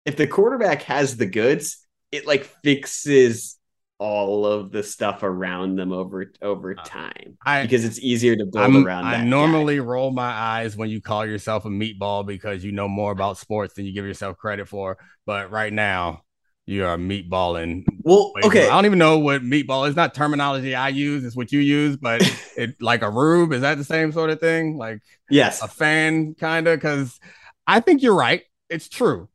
if 0.05 0.17
the 0.17 0.27
quarterback 0.27 0.83
has 0.83 1.17
the 1.17 1.25
goods, 1.25 1.85
it 2.11 2.27
like 2.27 2.45
fixes 2.63 3.57
all 4.01 4.47
of 4.47 4.71
the 4.71 4.81
stuff 4.81 5.21
around 5.21 5.75
them 5.75 5.91
over 5.91 6.33
over 6.41 6.75
uh, 6.75 6.83
time 6.83 7.37
I, 7.45 7.61
because 7.61 7.85
it's 7.85 7.99
easier 7.99 8.35
to 8.35 8.45
build 8.45 8.63
I'm- 8.63 8.83
around. 8.85 9.05
I 9.05 9.23
normally 9.23 9.79
roll 9.79 10.09
my 10.09 10.31
eyes 10.31 10.75
when 10.75 10.89
you 10.89 11.01
call 11.01 11.23
yourself 11.23 11.65
a 11.65 11.69
meatball 11.69 12.25
because 12.25 12.63
you 12.63 12.71
know 12.71 12.87
more 12.87 13.11
about 13.11 13.37
sports 13.37 13.75
than 13.75 13.85
you 13.85 13.93
give 13.93 14.03
yourself 14.05 14.37
credit 14.37 14.67
for. 14.67 14.97
But 15.27 15.51
right 15.51 15.71
now, 15.71 16.23
you 16.65 16.83
are 16.85 16.97
meatballing. 16.97 17.85
guy. 17.85 17.93
Well, 18.01 18.33
okay. 18.43 18.67
I 18.67 18.71
don't 18.71 18.87
even 18.87 18.97
know 18.97 19.19
what 19.19 19.43
meatball 19.43 19.87
is. 19.87 19.95
Not 19.95 20.15
terminology 20.15 20.73
I 20.73 20.89
use. 20.89 21.23
It's 21.23 21.35
what 21.35 21.51
you 21.51 21.59
use. 21.59 21.95
But 21.95 22.23
it 22.57 22.81
like 22.81 23.03
a 23.03 23.09
rube. 23.11 23.53
Is 23.53 23.61
that 23.61 23.77
the 23.77 23.83
same 23.83 24.11
sort 24.11 24.31
of 24.31 24.39
thing? 24.39 24.77
Like 24.77 25.03
yes, 25.29 25.61
a 25.61 25.67
fan, 25.67 26.33
kind 26.33 26.67
of? 26.67 26.79
Because 26.79 27.19
I 27.67 27.81
think 27.81 28.01
you're 28.01 28.15
right. 28.15 28.41
It's 28.67 28.89
true. 28.89 29.29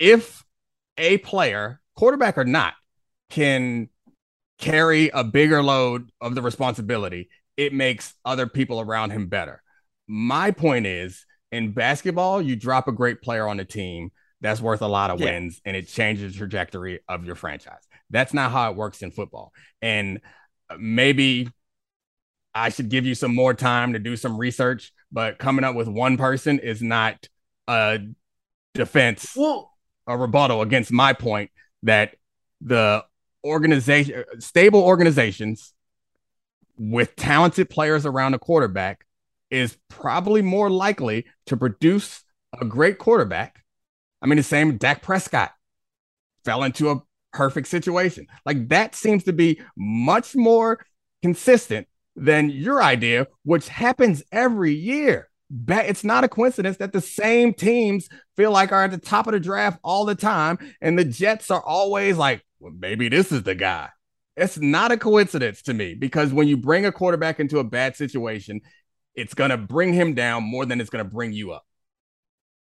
If 0.00 0.44
a 0.98 1.18
player, 1.18 1.80
quarterback 1.94 2.38
or 2.38 2.44
not, 2.44 2.74
can 3.28 3.88
carry 4.60 5.08
a 5.08 5.24
bigger 5.24 5.62
load 5.62 6.10
of 6.20 6.34
the 6.34 6.42
responsibility, 6.42 7.28
it 7.56 7.72
makes 7.72 8.14
other 8.24 8.46
people 8.46 8.80
around 8.80 9.10
him 9.10 9.26
better. 9.26 9.62
My 10.06 10.50
point 10.50 10.86
is 10.86 11.24
in 11.50 11.72
basketball, 11.72 12.40
you 12.40 12.56
drop 12.56 12.86
a 12.88 12.92
great 12.92 13.22
player 13.22 13.48
on 13.48 13.56
the 13.56 13.64
team, 13.64 14.10
that's 14.40 14.60
worth 14.60 14.80
a 14.82 14.86
lot 14.86 15.10
of 15.10 15.20
Yeah. 15.20 15.26
wins 15.26 15.60
and 15.64 15.76
it 15.76 15.86
changes 15.88 16.32
the 16.32 16.38
trajectory 16.38 17.00
of 17.08 17.24
your 17.24 17.34
franchise. 17.34 17.82
That's 18.08 18.32
not 18.32 18.50
how 18.52 18.70
it 18.70 18.76
works 18.76 19.02
in 19.02 19.10
football. 19.10 19.52
And 19.82 20.20
uh, 20.70 20.76
maybe 20.78 21.48
I 22.54 22.70
should 22.70 22.88
give 22.88 23.04
you 23.06 23.14
some 23.14 23.34
more 23.34 23.54
time 23.54 23.92
to 23.92 23.98
do 23.98 24.16
some 24.16 24.38
research, 24.38 24.92
but 25.12 25.38
coming 25.38 25.64
up 25.64 25.74
with 25.76 25.88
one 25.88 26.16
person 26.16 26.58
is 26.58 26.80
not 26.82 27.28
a 27.68 28.00
defense, 28.74 29.34
Well, 29.36 29.72
a 30.06 30.16
rebuttal 30.16 30.62
against 30.62 30.90
my 30.90 31.12
point 31.12 31.50
that 31.82 32.16
the 32.60 33.04
organization, 33.44 34.20
uh, 34.20 34.40
stable 34.40 34.82
organizations 34.82 35.72
with 36.78 37.14
talented 37.16 37.68
players 37.68 38.06
around 38.06 38.32
the 38.32 38.38
quarterback 38.38 39.04
is 39.50 39.76
probably 39.88 40.42
more 40.42 40.70
likely 40.70 41.26
to 41.46 41.56
produce 41.56 42.24
a 42.60 42.64
great 42.64 42.98
quarterback. 42.98 43.62
I 44.22 44.26
mean, 44.26 44.36
the 44.36 44.42
same 44.42 44.76
Dak 44.76 45.02
Prescott 45.02 45.52
fell 46.44 46.62
into 46.62 46.90
a 46.90 47.02
perfect 47.32 47.68
situation. 47.68 48.26
Like 48.44 48.68
that 48.68 48.94
seems 48.94 49.24
to 49.24 49.32
be 49.32 49.60
much 49.76 50.34
more 50.34 50.84
consistent 51.22 51.86
than 52.16 52.50
your 52.50 52.82
idea, 52.82 53.28
which 53.44 53.68
happens 53.68 54.22
every 54.32 54.72
year. 54.72 55.28
It's 55.68 56.04
not 56.04 56.24
a 56.24 56.28
coincidence 56.28 56.76
that 56.76 56.92
the 56.92 57.00
same 57.00 57.52
teams 57.54 58.08
feel 58.36 58.52
like 58.52 58.72
are 58.72 58.84
at 58.84 58.90
the 58.90 58.98
top 58.98 59.26
of 59.26 59.32
the 59.32 59.40
draft 59.40 59.80
all 59.82 60.04
the 60.04 60.14
time, 60.14 60.58
and 60.80 60.98
the 60.98 61.04
Jets 61.04 61.50
are 61.50 61.62
always 61.62 62.16
like, 62.16 62.44
well, 62.60 62.72
maybe 62.78 63.08
this 63.08 63.32
is 63.32 63.42
the 63.42 63.54
guy. 63.54 63.88
It's 64.36 64.58
not 64.58 64.92
a 64.92 64.96
coincidence 64.96 65.62
to 65.62 65.74
me 65.74 65.94
because 65.94 66.32
when 66.32 66.46
you 66.46 66.56
bring 66.56 66.86
a 66.86 66.92
quarterback 66.92 67.40
into 67.40 67.58
a 67.58 67.64
bad 67.64 67.96
situation, 67.96 68.60
it's 69.14 69.34
going 69.34 69.50
to 69.50 69.56
bring 69.56 69.92
him 69.92 70.14
down 70.14 70.44
more 70.44 70.64
than 70.64 70.80
it's 70.80 70.90
going 70.90 71.04
to 71.04 71.10
bring 71.10 71.32
you 71.32 71.52
up. 71.52 71.66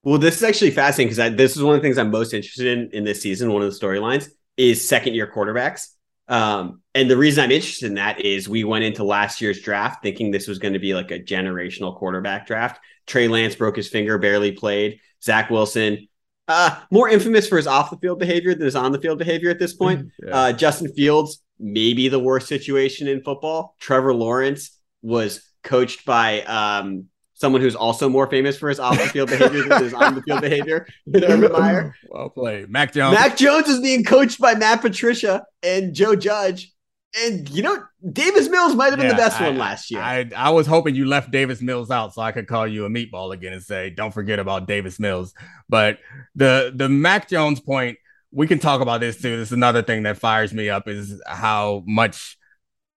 Well, 0.04 0.18
this 0.18 0.36
is 0.36 0.42
actually 0.44 0.70
fascinating 0.70 1.14
because 1.14 1.36
this 1.36 1.56
is 1.56 1.62
one 1.62 1.74
of 1.74 1.82
the 1.82 1.86
things 1.86 1.98
I'm 1.98 2.12
most 2.12 2.32
interested 2.32 2.66
in 2.66 2.90
in 2.92 3.04
this 3.04 3.20
season. 3.20 3.52
One 3.52 3.62
of 3.62 3.72
the 3.72 3.78
storylines 3.78 4.28
is 4.56 4.86
second 4.86 5.14
year 5.14 5.30
quarterbacks. 5.34 5.88
Um, 6.28 6.82
and 6.94 7.10
the 7.10 7.16
reason 7.16 7.44
I'm 7.44 7.50
interested 7.50 7.86
in 7.86 7.94
that 7.94 8.20
is 8.20 8.48
we 8.48 8.64
went 8.64 8.84
into 8.84 9.04
last 9.04 9.40
year's 9.40 9.60
draft 9.60 10.02
thinking 10.02 10.30
this 10.30 10.48
was 10.48 10.58
going 10.58 10.74
to 10.74 10.80
be 10.80 10.94
like 10.94 11.10
a 11.10 11.20
generational 11.20 11.96
quarterback 11.96 12.46
draft. 12.46 12.80
Trey 13.06 13.28
Lance 13.28 13.54
broke 13.54 13.76
his 13.76 13.88
finger, 13.88 14.18
barely 14.18 14.52
played. 14.52 15.00
Zach 15.22 15.50
Wilson, 15.50 16.08
uh, 16.48 16.80
more 16.90 17.08
infamous 17.08 17.48
for 17.48 17.56
his 17.56 17.66
off 17.66 17.90
the 17.90 17.96
field 17.98 18.18
behavior 18.18 18.54
than 18.54 18.64
his 18.64 18.76
on 18.76 18.92
the 18.92 19.00
field 19.00 19.18
behavior 19.18 19.50
at 19.50 19.58
this 19.58 19.74
point. 19.74 20.10
Yeah. 20.22 20.36
Uh, 20.36 20.52
Justin 20.52 20.92
Fields, 20.92 21.42
maybe 21.58 22.08
the 22.08 22.18
worst 22.18 22.48
situation 22.48 23.08
in 23.08 23.22
football. 23.22 23.74
Trevor 23.80 24.14
Lawrence 24.14 24.78
was 25.02 25.42
coached 25.62 26.04
by 26.04 26.42
um, 26.42 27.06
someone 27.34 27.60
who's 27.60 27.76
also 27.76 28.08
more 28.08 28.26
famous 28.28 28.56
for 28.56 28.68
his 28.68 28.80
off 28.80 28.96
the 28.96 29.08
field 29.08 29.28
behavior 29.28 29.62
than 29.68 29.84
his 29.84 29.94
on 29.94 30.14
the 30.14 30.22
field 30.22 30.40
behavior 30.40 30.86
Urban 31.14 31.52
Meyer. 31.52 31.94
Well 32.08 32.30
played. 32.30 32.68
Mac 32.68 32.92
Jones. 32.92 33.14
Mac 33.14 33.36
Jones 33.36 33.68
is 33.68 33.80
being 33.80 34.04
coached 34.04 34.40
by 34.40 34.54
Matt 34.54 34.80
Patricia 34.80 35.44
and 35.62 35.94
Joe 35.94 36.16
Judge. 36.16 36.72
And 37.18 37.48
you 37.48 37.62
know, 37.62 37.82
Davis 38.12 38.48
Mills 38.48 38.74
might 38.74 38.90
have 38.90 38.98
been 38.98 39.08
the 39.08 39.14
best 39.14 39.40
I- 39.40 39.48
one 39.48 39.58
last 39.58 39.90
year. 39.90 40.00
I, 40.00 40.28
I 40.36 40.50
was 40.50 40.66
hoping 40.66 40.94
you 40.94 41.06
left 41.06 41.30
Davis 41.30 41.62
Mills 41.62 41.90
out 41.90 42.14
so 42.14 42.20
I 42.22 42.32
could 42.32 42.46
call 42.46 42.66
you 42.66 42.84
a 42.84 42.90
meatball 42.90 43.32
again 43.32 43.52
and 43.52 43.62
say, 43.62 43.90
don't 43.90 44.12
forget 44.12 44.38
about 44.38 44.66
Davis 44.66 45.00
Mills. 45.00 45.32
But 45.68 45.98
the 46.34 46.72
the 46.74 46.88
Mac 46.88 47.28
Jones 47.28 47.60
point, 47.60 47.98
we 48.30 48.46
can 48.46 48.58
talk 48.58 48.80
about 48.80 49.00
this 49.00 49.16
too. 49.16 49.36
This 49.36 49.48
is 49.48 49.52
another 49.52 49.82
thing 49.82 50.02
that 50.02 50.18
fires 50.18 50.52
me 50.52 50.68
up 50.68 50.88
is 50.88 51.20
how 51.26 51.82
much 51.86 52.36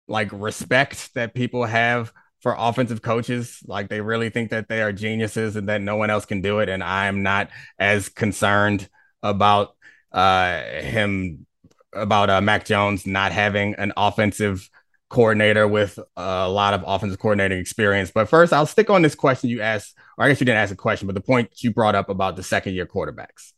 like 0.07 0.29
respect 0.33 1.13
that 1.13 1.33
people 1.33 1.65
have 1.65 2.11
for 2.41 2.55
offensive 2.57 3.01
coaches. 3.01 3.59
Like 3.65 3.89
they 3.89 4.01
really 4.01 4.29
think 4.29 4.49
that 4.51 4.67
they 4.67 4.81
are 4.81 4.91
geniuses 4.91 5.55
and 5.55 5.69
that 5.69 5.81
no 5.81 5.95
one 5.95 6.09
else 6.09 6.25
can 6.25 6.41
do 6.41 6.59
it. 6.59 6.67
And 6.67 6.83
I'm 6.83 7.23
not 7.23 7.49
as 7.77 8.09
concerned 8.09 8.89
about 9.23 9.75
uh 10.11 10.61
him 10.61 11.45
about 11.93 12.29
uh, 12.29 12.41
Mac 12.41 12.65
Jones 12.65 13.05
not 13.05 13.31
having 13.31 13.75
an 13.75 13.93
offensive 13.97 14.69
coordinator 15.09 15.67
with 15.67 15.97
a 16.15 16.47
lot 16.47 16.73
of 16.73 16.83
offensive 16.85 17.19
coordinating 17.19 17.57
experience. 17.59 18.11
But 18.11 18.29
first, 18.29 18.53
I'll 18.53 18.65
stick 18.65 18.89
on 18.89 19.01
this 19.01 19.15
question 19.15 19.49
you 19.49 19.61
asked, 19.61 19.95
or 20.17 20.25
I 20.25 20.29
guess 20.29 20.39
you 20.39 20.45
didn't 20.45 20.59
ask 20.59 20.71
a 20.71 20.77
question, 20.77 21.07
but 21.07 21.15
the 21.15 21.21
point 21.21 21.63
you 21.63 21.73
brought 21.73 21.95
up 21.95 22.09
about 22.09 22.35
the 22.35 22.43
second 22.43 22.73
year 22.75 22.85
quarterbacks. 22.85 23.53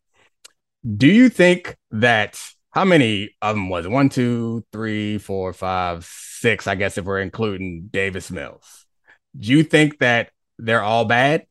Do 0.97 1.07
you 1.07 1.29
think 1.29 1.77
that 1.91 2.39
how 2.71 2.85
many 2.85 3.35
of 3.41 3.55
them 3.55 3.69
was 3.69 3.85
it? 3.85 3.91
One, 3.91 4.09
two, 4.09 4.65
three, 4.71 5.17
four, 5.17 5.51
five, 5.51 6.05
six, 6.05 6.67
I 6.67 6.75
guess, 6.75 6.97
if 6.97 7.05
we're 7.05 7.19
including 7.19 7.89
Davis 7.91 8.31
Mills. 8.31 8.85
Do 9.37 9.51
you 9.51 9.63
think 9.63 9.99
that 9.99 10.31
they're 10.57 10.81
all 10.81 11.05
bad? 11.05 11.45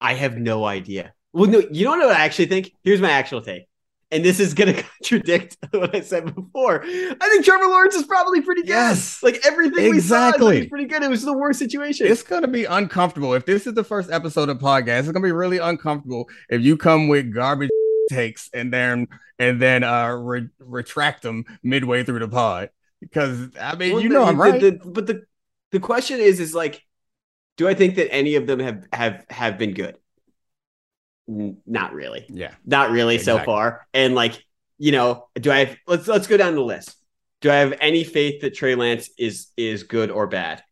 I 0.00 0.14
have 0.14 0.36
no 0.36 0.64
idea. 0.64 1.12
Well, 1.32 1.50
no, 1.50 1.58
you 1.58 1.84
don't 1.84 1.98
know 1.98 2.06
what 2.06 2.16
I 2.16 2.24
actually 2.24 2.46
think? 2.46 2.72
Here's 2.84 3.00
my 3.00 3.10
actual 3.10 3.42
take. 3.42 3.66
And 4.10 4.24
this 4.24 4.38
is 4.40 4.54
going 4.54 4.74
to 4.76 4.82
contradict 4.82 5.56
what 5.70 5.94
I 5.94 6.00
said 6.00 6.34
before. 6.34 6.82
I 6.84 7.28
think 7.30 7.44
Trevor 7.44 7.66
Lawrence 7.66 7.94
is 7.94 8.04
probably 8.04 8.40
pretty 8.42 8.62
good. 8.62 8.68
Yes. 8.68 9.22
Like 9.22 9.40
everything 9.44 9.90
we 9.90 10.00
saw, 10.00 10.28
I 10.28 10.30
thought 10.30 10.34
Exactly. 10.34 10.54
he 10.56 10.60
was 10.62 10.68
pretty 10.68 10.84
good. 10.86 11.02
It 11.02 11.10
was 11.10 11.22
the 11.22 11.36
worst 11.36 11.58
situation. 11.58 12.06
It's 12.06 12.22
gonna 12.22 12.48
be 12.48 12.64
uncomfortable. 12.64 13.34
If 13.34 13.46
this 13.46 13.66
is 13.66 13.74
the 13.74 13.84
first 13.84 14.10
episode 14.10 14.48
of 14.48 14.58
podcast, 14.58 15.00
it's 15.00 15.08
gonna 15.08 15.20
be 15.24 15.32
really 15.32 15.58
uncomfortable 15.58 16.28
if 16.48 16.60
you 16.62 16.76
come 16.76 17.08
with 17.08 17.32
garbage 17.34 17.70
takes 18.10 18.50
and 18.52 18.72
then 18.72 19.08
and 19.38 19.60
then 19.60 19.82
uh 19.82 20.08
re- 20.10 20.48
retract 20.60 21.22
them 21.22 21.44
midway 21.62 22.04
through 22.04 22.20
the 22.20 22.28
pod. 22.28 22.70
Because 23.00 23.48
I 23.60 23.74
mean, 23.74 23.94
Well, 23.94 24.02
you 24.02 24.08
the- 24.10 24.14
know 24.14 24.24
I'm 24.24 24.36
the- 24.36 24.42
right. 24.42 24.60
the- 24.60 24.80
but 24.84 25.06
the 25.06 25.22
the 25.72 25.80
question 25.80 26.20
is, 26.20 26.38
is 26.38 26.54
like, 26.54 26.82
do 27.56 27.66
I 27.66 27.74
think 27.74 27.96
that 27.96 28.12
any 28.12 28.36
of 28.36 28.46
them 28.46 28.60
have 28.60 28.86
have 28.92 29.24
have 29.30 29.58
been 29.58 29.72
good? 29.74 29.96
Not 31.26 31.94
really. 31.94 32.26
yeah. 32.28 32.54
Not 32.64 32.90
really 32.90 33.18
so 33.18 33.38
far. 33.38 33.86
And 33.94 34.14
like, 34.14 34.42
you 34.78 34.92
know, 34.92 35.28
do 35.34 35.50
I 35.50 35.64
have 35.64 35.76
let's 35.86 36.08
let's 36.08 36.26
go 36.26 36.36
down 36.36 36.54
the 36.54 36.60
list. 36.62 36.96
Do 37.40 37.50
I 37.50 37.56
have 37.56 37.74
any 37.80 38.04
faith 38.04 38.40
that 38.42 38.54
Trey 38.54 38.74
Lance 38.74 39.10
is 39.18 39.48
is 39.56 39.82
good 39.82 40.10
or 40.10 40.26
bad? 40.26 40.62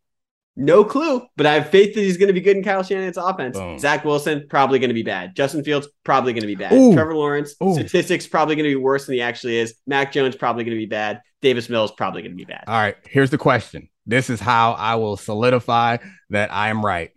No 0.55 0.85
clue, 0.85 1.23
but 1.35 1.47
I 1.47 1.55
have 1.55 1.71
faith 1.71 1.95
that 1.95 2.01
he's 2.01 2.19
going 2.19 2.27
to 2.27 2.35
be 2.35 2.43
good 2.43 2.59
in 2.59 2.63
Kyle 2.63 2.83
Shanahan's 2.83 3.17
offense. 3.17 3.57
Boom. 3.57 3.79
Zach 3.79 4.05
Wilson 4.05 4.47
probably 4.51 4.79
going 4.79 4.91
to 4.91 4.95
be 4.95 5.03
bad. 5.03 5.35
Justin 5.35 5.65
Fields 5.65 5.89
probably 6.05 6.35
going 6.35 6.43
to 6.43 6.47
be 6.47 6.55
bad. 6.55 6.75
Ooh. 6.75 6.93
Trevor 6.93 7.15
Lawrence 7.15 7.55
Ooh. 7.63 7.73
statistics 7.73 8.27
probably 8.27 8.55
going 8.55 8.65
to 8.69 8.71
be 8.71 8.77
worse 8.77 9.07
than 9.07 9.15
he 9.15 9.23
actually 9.23 9.57
is. 9.57 9.75
Mac 9.87 10.13
Jones 10.13 10.37
probably 10.37 10.65
going 10.65 10.77
to 10.77 10.81
be 10.81 10.87
bad. 10.87 11.23
Davis 11.41 11.71
Mills 11.71 11.91
probably 11.93 12.21
going 12.21 12.33
to 12.33 12.37
be 12.37 12.45
bad. 12.45 12.65
All 12.67 12.75
right. 12.75 12.97
Here's 13.09 13.31
the 13.31 13.39
question. 13.39 13.89
This 14.05 14.29
is 14.29 14.41
how 14.41 14.73
I 14.73 14.97
will 14.97 15.17
solidify 15.17 15.99
that 16.31 16.53
I 16.53 16.69
am 16.69 16.85
right. 16.85 17.13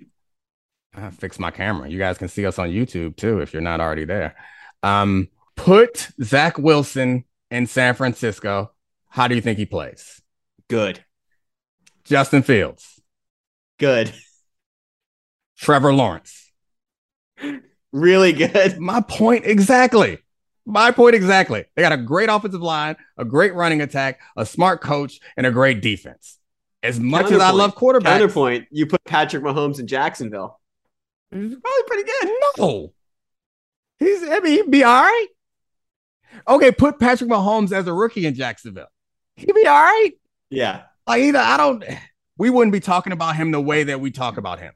I 0.96 1.10
fix 1.12 1.40
my 1.40 1.52
camera. 1.52 1.90
You 1.90 1.98
guys 1.98 2.18
can 2.18 2.28
see 2.28 2.46
us 2.46 2.60
on 2.60 2.70
YouTube 2.70 3.16
too 3.16 3.42
if 3.42 3.54
you're 3.54 3.62
not 3.62 3.82
already 3.82 4.06
there. 4.06 4.36
Um, 4.84 5.30
put 5.56 6.10
Zach 6.22 6.58
Wilson 6.58 7.26
in 7.52 7.68
San 7.68 7.96
Francisco. 7.96 8.72
How 9.10 9.28
do 9.28 9.36
you 9.36 9.42
think 9.42 9.58
he 9.58 9.66
plays? 9.66 10.22
Good, 10.68 11.04
Justin 12.04 12.42
Fields, 12.42 13.02
good, 13.78 14.12
Trevor 15.58 15.94
Lawrence. 15.94 16.52
really 17.92 18.34
good. 18.34 18.80
My 18.80 19.02
point 19.02 19.46
exactly. 19.46 20.20
My 20.66 20.92
point 20.92 21.16
exactly. 21.16 21.66
They 21.76 21.84
got 21.84 21.92
a 21.92 21.98
great 21.98 22.28
offensive 22.30 22.62
line, 22.62 22.96
a 23.18 23.26
great 23.26 23.54
running 23.54 23.82
attack, 23.82 24.20
a 24.36 24.46
smart 24.46 24.82
coach, 24.82 25.20
and 25.38 25.46
a 25.46 25.52
great 25.52 25.82
defense. 25.82 26.40
As 26.82 27.00
much 27.00 27.32
as 27.32 27.40
I 27.40 27.52
love 27.52 27.76
quarterbacks, 27.76 28.20
Counterpoint: 28.20 28.68
You 28.72 28.86
put 28.88 29.04
Patrick 29.06 29.44
Mahomes 29.44 29.80
in 29.80 29.88
Jacksonville. 29.88 30.60
Probably 31.40 31.84
pretty 31.88 32.04
good. 32.04 32.32
no. 32.58 32.94
He's 34.00 34.24
I 34.24 34.40
mean, 34.40 34.64
he'd 34.64 34.72
be 34.72 34.84
all 34.84 35.02
right. 35.04 35.28
Okay, 36.48 36.72
put 36.72 37.00
Patrick 37.00 37.30
Mahomes 37.30 37.72
as 37.72 37.88
a 37.88 37.94
rookie 37.94 38.26
in 38.26 38.36
Jacksonville. 38.36 38.88
He'd 39.36 39.54
be 39.54 39.66
all 39.68 39.82
right. 39.82 40.12
Yeah, 40.50 40.84
Like 41.08 41.22
either 41.22 41.40
I 41.40 41.58
don't 41.58 41.84
we 42.38 42.50
wouldn't 42.50 42.72
be 42.74 42.80
talking 42.80 43.14
about 43.14 43.36
him 43.36 43.52
the 43.52 43.62
way 43.62 43.84
that 43.86 44.00
we 44.00 44.12
talk 44.12 44.38
about 44.38 44.60
him. 44.60 44.74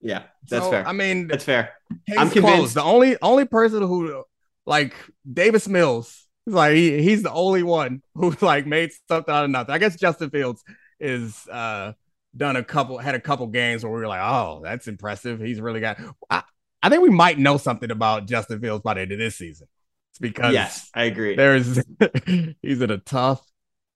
yeah, 0.00 0.24
that's 0.48 0.64
So, 0.64 0.70
fair. 0.70 0.86
I 0.86 0.92
mean, 0.92 1.28
that's 1.28 1.44
fair. 1.44 1.70
I'm 2.16 2.28
closed. 2.30 2.32
convinced- 2.34 2.74
The 2.74 2.82
only 2.82 3.16
only 3.22 3.44
person 3.46 3.82
who 3.82 4.24
like 4.66 4.94
Davis 5.32 5.66
Mills, 5.68 6.26
he's 6.44 6.54
like 6.54 6.74
he, 6.74 7.02
he's 7.02 7.22
the 7.22 7.32
only 7.32 7.62
one 7.62 8.02
who 8.14 8.34
like 8.40 8.66
made 8.66 8.90
something 9.08 9.32
out 9.34 9.44
of 9.44 9.50
nothing. 9.50 9.74
I 9.74 9.78
guess 9.78 9.96
Justin 9.96 10.30
Fields 10.30 10.62
is 11.00 11.46
uh 11.48 11.92
done 12.36 12.56
a 12.56 12.64
couple 12.64 12.98
had 12.98 13.14
a 13.14 13.20
couple 13.20 13.46
games 13.48 13.82
where 13.84 13.92
we 13.92 14.00
were 14.00 14.06
like, 14.08 14.20
oh, 14.22 14.60
that's 14.62 14.88
impressive. 14.88 15.40
He's 15.40 15.60
really 15.60 15.80
got. 15.80 15.98
I, 16.28 16.42
I 16.82 16.88
think 16.88 17.02
we 17.02 17.10
might 17.10 17.38
know 17.38 17.56
something 17.56 17.90
about 17.90 18.26
Justin 18.26 18.60
Fields 18.60 18.82
by 18.82 18.94
the 18.94 19.00
end 19.02 19.12
of 19.12 19.18
this 19.18 19.36
season. 19.36 19.66
It's 20.12 20.18
because 20.18 20.52
Yes, 20.54 20.88
I 20.94 21.04
agree. 21.04 21.36
there's 21.36 21.82
he's 22.62 22.80
in 22.80 22.90
a 22.90 22.98
tough, 22.98 23.44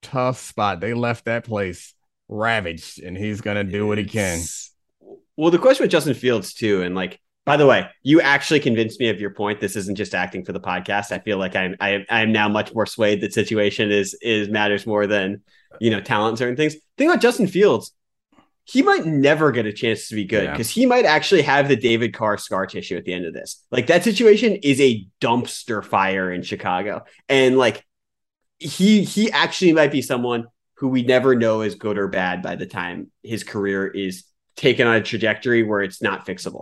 tough 0.01 0.39
spot. 0.39 0.79
They 0.81 0.93
left 0.93 1.25
that 1.25 1.45
place 1.45 1.93
ravaged, 2.27 3.01
and 3.01 3.17
he's 3.17 3.41
gonna 3.41 3.63
do 3.63 3.87
what 3.87 3.97
he 3.97 4.05
can. 4.05 4.39
Well, 5.37 5.51
the 5.51 5.59
question 5.59 5.83
with 5.83 5.91
Justin 5.91 6.13
Fields 6.13 6.53
too, 6.53 6.81
and 6.81 6.95
like 6.95 7.19
By 7.45 7.57
the 7.57 7.65
way, 7.67 7.87
you 8.03 8.21
actually 8.21 8.59
convinced 8.59 8.99
me 8.99 9.09
of 9.09 9.19
your 9.19 9.31
point. 9.31 9.59
This 9.59 9.75
isn't 9.75 9.95
just 9.95 10.15
acting 10.15 10.45
for 10.45 10.53
the 10.53 10.59
podcast. 10.59 11.11
I 11.11 11.19
feel 11.19 11.37
like 11.37 11.55
I'm 11.55 11.75
I, 11.79 12.05
I'm 12.09 12.31
now 12.31 12.47
much 12.49 12.73
more 12.73 12.85
swayed 12.85 13.21
that 13.21 13.33
situation 13.33 13.91
is 13.91 14.13
is 14.21 14.47
matters 14.49 14.85
more 14.87 15.07
than 15.07 15.41
you 15.79 15.91
know 15.91 16.01
talent 16.01 16.29
and 16.31 16.37
certain 16.37 16.55
things. 16.55 16.75
Think 16.97 17.11
about 17.11 17.21
Justin 17.21 17.47
Fields. 17.47 17.91
He 18.67 18.81
might 18.81 19.05
never 19.05 19.51
get 19.51 19.67
a 19.67 19.73
chance 19.73 20.07
to 20.09 20.15
be 20.15 20.25
good 20.25 20.49
because 20.49 20.75
yeah. 20.75 20.81
he 20.81 20.85
might 20.87 21.05
actually 21.05 21.43
have 21.43 21.67
the 21.67 21.75
David 21.75 22.13
Carr 22.13 22.37
scar 22.37 22.65
tissue 22.65 22.97
at 22.97 23.05
the 23.05 23.13
end 23.13 23.25
of 23.25 23.33
this. 23.33 23.63
Like 23.69 23.87
that 23.87 24.03
situation 24.03 24.55
is 24.55 24.81
a 24.81 25.05
dumpster 25.21 25.83
fire 25.83 26.31
in 26.31 26.41
Chicago, 26.41 27.03
and 27.29 27.57
like 27.57 27.85
he 28.57 29.03
he 29.03 29.31
actually 29.31 29.73
might 29.73 29.91
be 29.91 30.01
someone 30.01 30.47
who 30.77 30.87
we 30.87 31.03
never 31.03 31.35
know 31.35 31.61
is 31.61 31.75
good 31.75 31.97
or 31.97 32.07
bad 32.07 32.41
by 32.41 32.55
the 32.55 32.65
time 32.65 33.11
his 33.23 33.43
career 33.43 33.87
is 33.87 34.23
taken 34.55 34.87
on 34.87 34.95
a 34.95 35.01
trajectory 35.01 35.63
where 35.63 35.81
it's 35.81 36.01
not 36.01 36.25
fixable. 36.25 36.61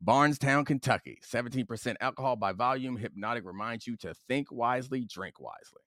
Bardstown, 0.00 0.64
Kentucky. 0.64 1.18
17% 1.24 1.96
alcohol 2.00 2.36
by 2.36 2.52
volume. 2.52 2.98
Hpnotiq 2.98 3.44
reminds 3.44 3.86
you 3.86 3.96
to 3.98 4.14
think 4.28 4.50
wisely, 4.50 5.06
drink 5.08 5.40
wisely. 5.40 5.82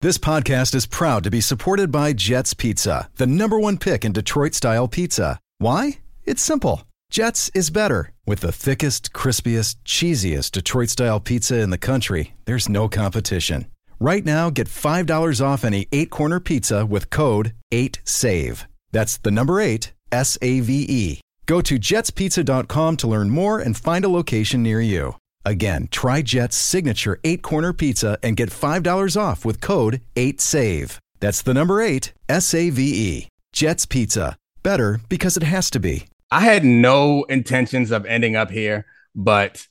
This 0.00 0.18
podcast 0.18 0.74
is 0.74 0.86
proud 0.86 1.24
to 1.24 1.30
be 1.30 1.40
supported 1.40 1.90
by 1.90 2.12
Jets 2.12 2.52
Pizza, 2.54 3.08
the 3.16 3.26
number 3.26 3.58
one 3.58 3.78
pick 3.78 4.04
in 4.04 4.12
Detroit 4.12 4.54
style 4.54 4.88
pizza. 4.88 5.40
Why? 5.58 6.00
It's 6.24 6.42
simple. 6.42 6.82
Jets 7.10 7.50
is 7.54 7.70
better. 7.70 8.12
With 8.26 8.40
the 8.40 8.52
thickest, 8.52 9.12
crispiest, 9.12 9.76
cheesiest 9.84 10.52
Detroit 10.52 10.90
style 10.90 11.20
pizza 11.20 11.60
in 11.60 11.70
the 11.70 11.78
country, 11.78 12.34
there's 12.44 12.68
no 12.68 12.88
competition. 12.88 13.66
Right 13.98 14.24
now, 14.24 14.50
get 14.50 14.66
$5 14.68 15.40
off 15.44 15.64
any 15.64 15.86
eight 15.92 16.10
corner 16.10 16.40
pizza 16.40 16.84
with 16.84 17.08
code 17.08 17.54
8SAVE. 17.72 18.66
That's 18.92 19.16
the 19.16 19.30
number 19.30 19.60
eight, 19.60 19.94
S 20.12 20.36
A 20.42 20.60
V 20.60 20.86
E. 20.88 21.20
Go 21.46 21.60
to 21.60 21.78
jetspizza.com 21.78 22.96
to 22.98 23.06
learn 23.06 23.30
more 23.30 23.60
and 23.60 23.76
find 23.76 24.04
a 24.04 24.08
location 24.08 24.62
near 24.62 24.80
you. 24.80 25.16
Again, 25.44 25.88
try 25.92 26.22
Jet's 26.22 26.56
signature 26.56 27.20
eight 27.22 27.42
corner 27.42 27.72
pizza 27.72 28.18
and 28.22 28.36
get 28.36 28.50
$5 28.50 29.16
off 29.20 29.44
with 29.44 29.60
code 29.60 30.00
8SAVE. 30.16 30.98
That's 31.20 31.42
the 31.42 31.54
number 31.54 31.80
eight, 31.80 32.12
S 32.28 32.52
A 32.52 32.70
V 32.70 32.82
E. 32.82 33.28
Jet's 33.52 33.86
Pizza. 33.86 34.36
Better 34.62 35.00
because 35.08 35.36
it 35.36 35.44
has 35.44 35.70
to 35.70 35.80
be. 35.80 36.06
I 36.30 36.40
had 36.40 36.64
no 36.64 37.22
intentions 37.24 37.92
of 37.92 38.04
ending 38.04 38.34
up 38.34 38.50
here, 38.50 38.84
but 39.14 39.66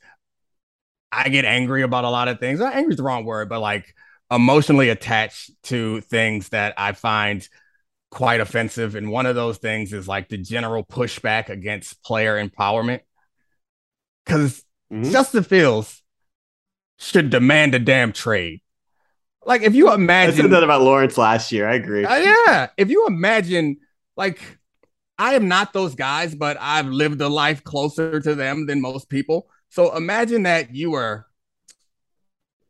I 1.11 1.27
get 1.29 1.45
angry 1.45 1.81
about 1.81 2.05
a 2.05 2.09
lot 2.09 2.29
of 2.29 2.39
things. 2.39 2.61
Angry 2.61 2.91
is 2.91 2.97
the 2.97 3.03
wrong 3.03 3.25
word, 3.25 3.49
but 3.49 3.59
like 3.59 3.93
emotionally 4.31 4.89
attached 4.89 5.51
to 5.63 6.01
things 6.01 6.49
that 6.49 6.73
I 6.77 6.93
find 6.93 7.47
quite 8.15 8.39
offensive. 8.39 8.95
And 8.95 9.11
one 9.11 9.25
of 9.25 9.35
those 9.35 9.57
things 9.57 9.91
is 9.91 10.07
like 10.07 10.29
the 10.29 10.37
general 10.37 10.85
pushback 10.85 11.49
against 11.49 12.01
player 12.01 12.41
empowerment. 12.41 13.01
Because 14.23 14.63
mm-hmm. 14.91 15.11
Justin 15.11 15.43
Fields 15.43 16.01
should 16.97 17.29
demand 17.29 17.75
a 17.75 17.79
damn 17.79 18.13
trade. 18.13 18.61
Like, 19.45 19.63
if 19.63 19.75
you 19.75 19.93
imagine. 19.93 20.39
I 20.39 20.41
said 20.43 20.51
that 20.51 20.63
about 20.63 20.81
Lawrence 20.81 21.17
last 21.17 21.51
year. 21.51 21.67
I 21.67 21.75
agree. 21.75 22.05
Uh, 22.05 22.15
yeah. 22.15 22.67
If 22.77 22.89
you 22.89 23.05
imagine, 23.05 23.77
like, 24.15 24.39
I 25.19 25.35
am 25.35 25.49
not 25.49 25.73
those 25.73 25.93
guys, 25.93 26.33
but 26.33 26.55
I've 26.59 26.87
lived 26.87 27.19
a 27.19 27.27
life 27.27 27.65
closer 27.65 28.21
to 28.21 28.33
them 28.33 28.65
than 28.65 28.79
most 28.79 29.09
people. 29.09 29.49
So 29.69 29.93
imagine 29.93 30.43
that 30.43 30.73
you 30.73 30.91
were 30.91 31.27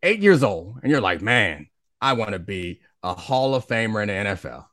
eight 0.01 0.21
years 0.21 0.41
old 0.41 0.79
and 0.81 0.91
you're 0.91 1.01
like, 1.01 1.21
man, 1.21 1.67
I 2.01 2.13
want 2.13 2.31
to 2.31 2.39
be 2.39 2.81
a 3.03 3.13
Hall 3.13 3.53
of 3.53 3.67
Famer 3.67 4.01
in 4.01 4.08
the 4.08 4.31
NFL 4.31 4.65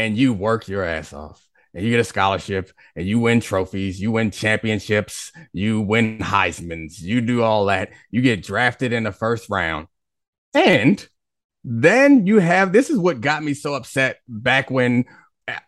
and 0.00 0.16
you 0.16 0.32
work 0.32 0.66
your 0.66 0.82
ass 0.82 1.12
off 1.12 1.46
and 1.74 1.84
you 1.84 1.90
get 1.90 2.00
a 2.00 2.04
scholarship 2.04 2.72
and 2.96 3.06
you 3.06 3.18
win 3.18 3.40
trophies, 3.40 4.00
you 4.00 4.10
win 4.10 4.30
championships, 4.30 5.30
you 5.52 5.82
win 5.82 6.18
Heisman's, 6.18 7.02
you 7.02 7.20
do 7.20 7.42
all 7.42 7.66
that, 7.66 7.90
you 8.10 8.22
get 8.22 8.42
drafted 8.42 8.94
in 8.94 9.04
the 9.04 9.12
first 9.12 9.50
round. 9.50 9.88
And 10.54 11.06
then 11.64 12.26
you 12.26 12.38
have 12.38 12.72
this 12.72 12.88
is 12.88 12.98
what 12.98 13.20
got 13.20 13.42
me 13.42 13.52
so 13.52 13.74
upset 13.74 14.20
back 14.26 14.70
when 14.70 15.04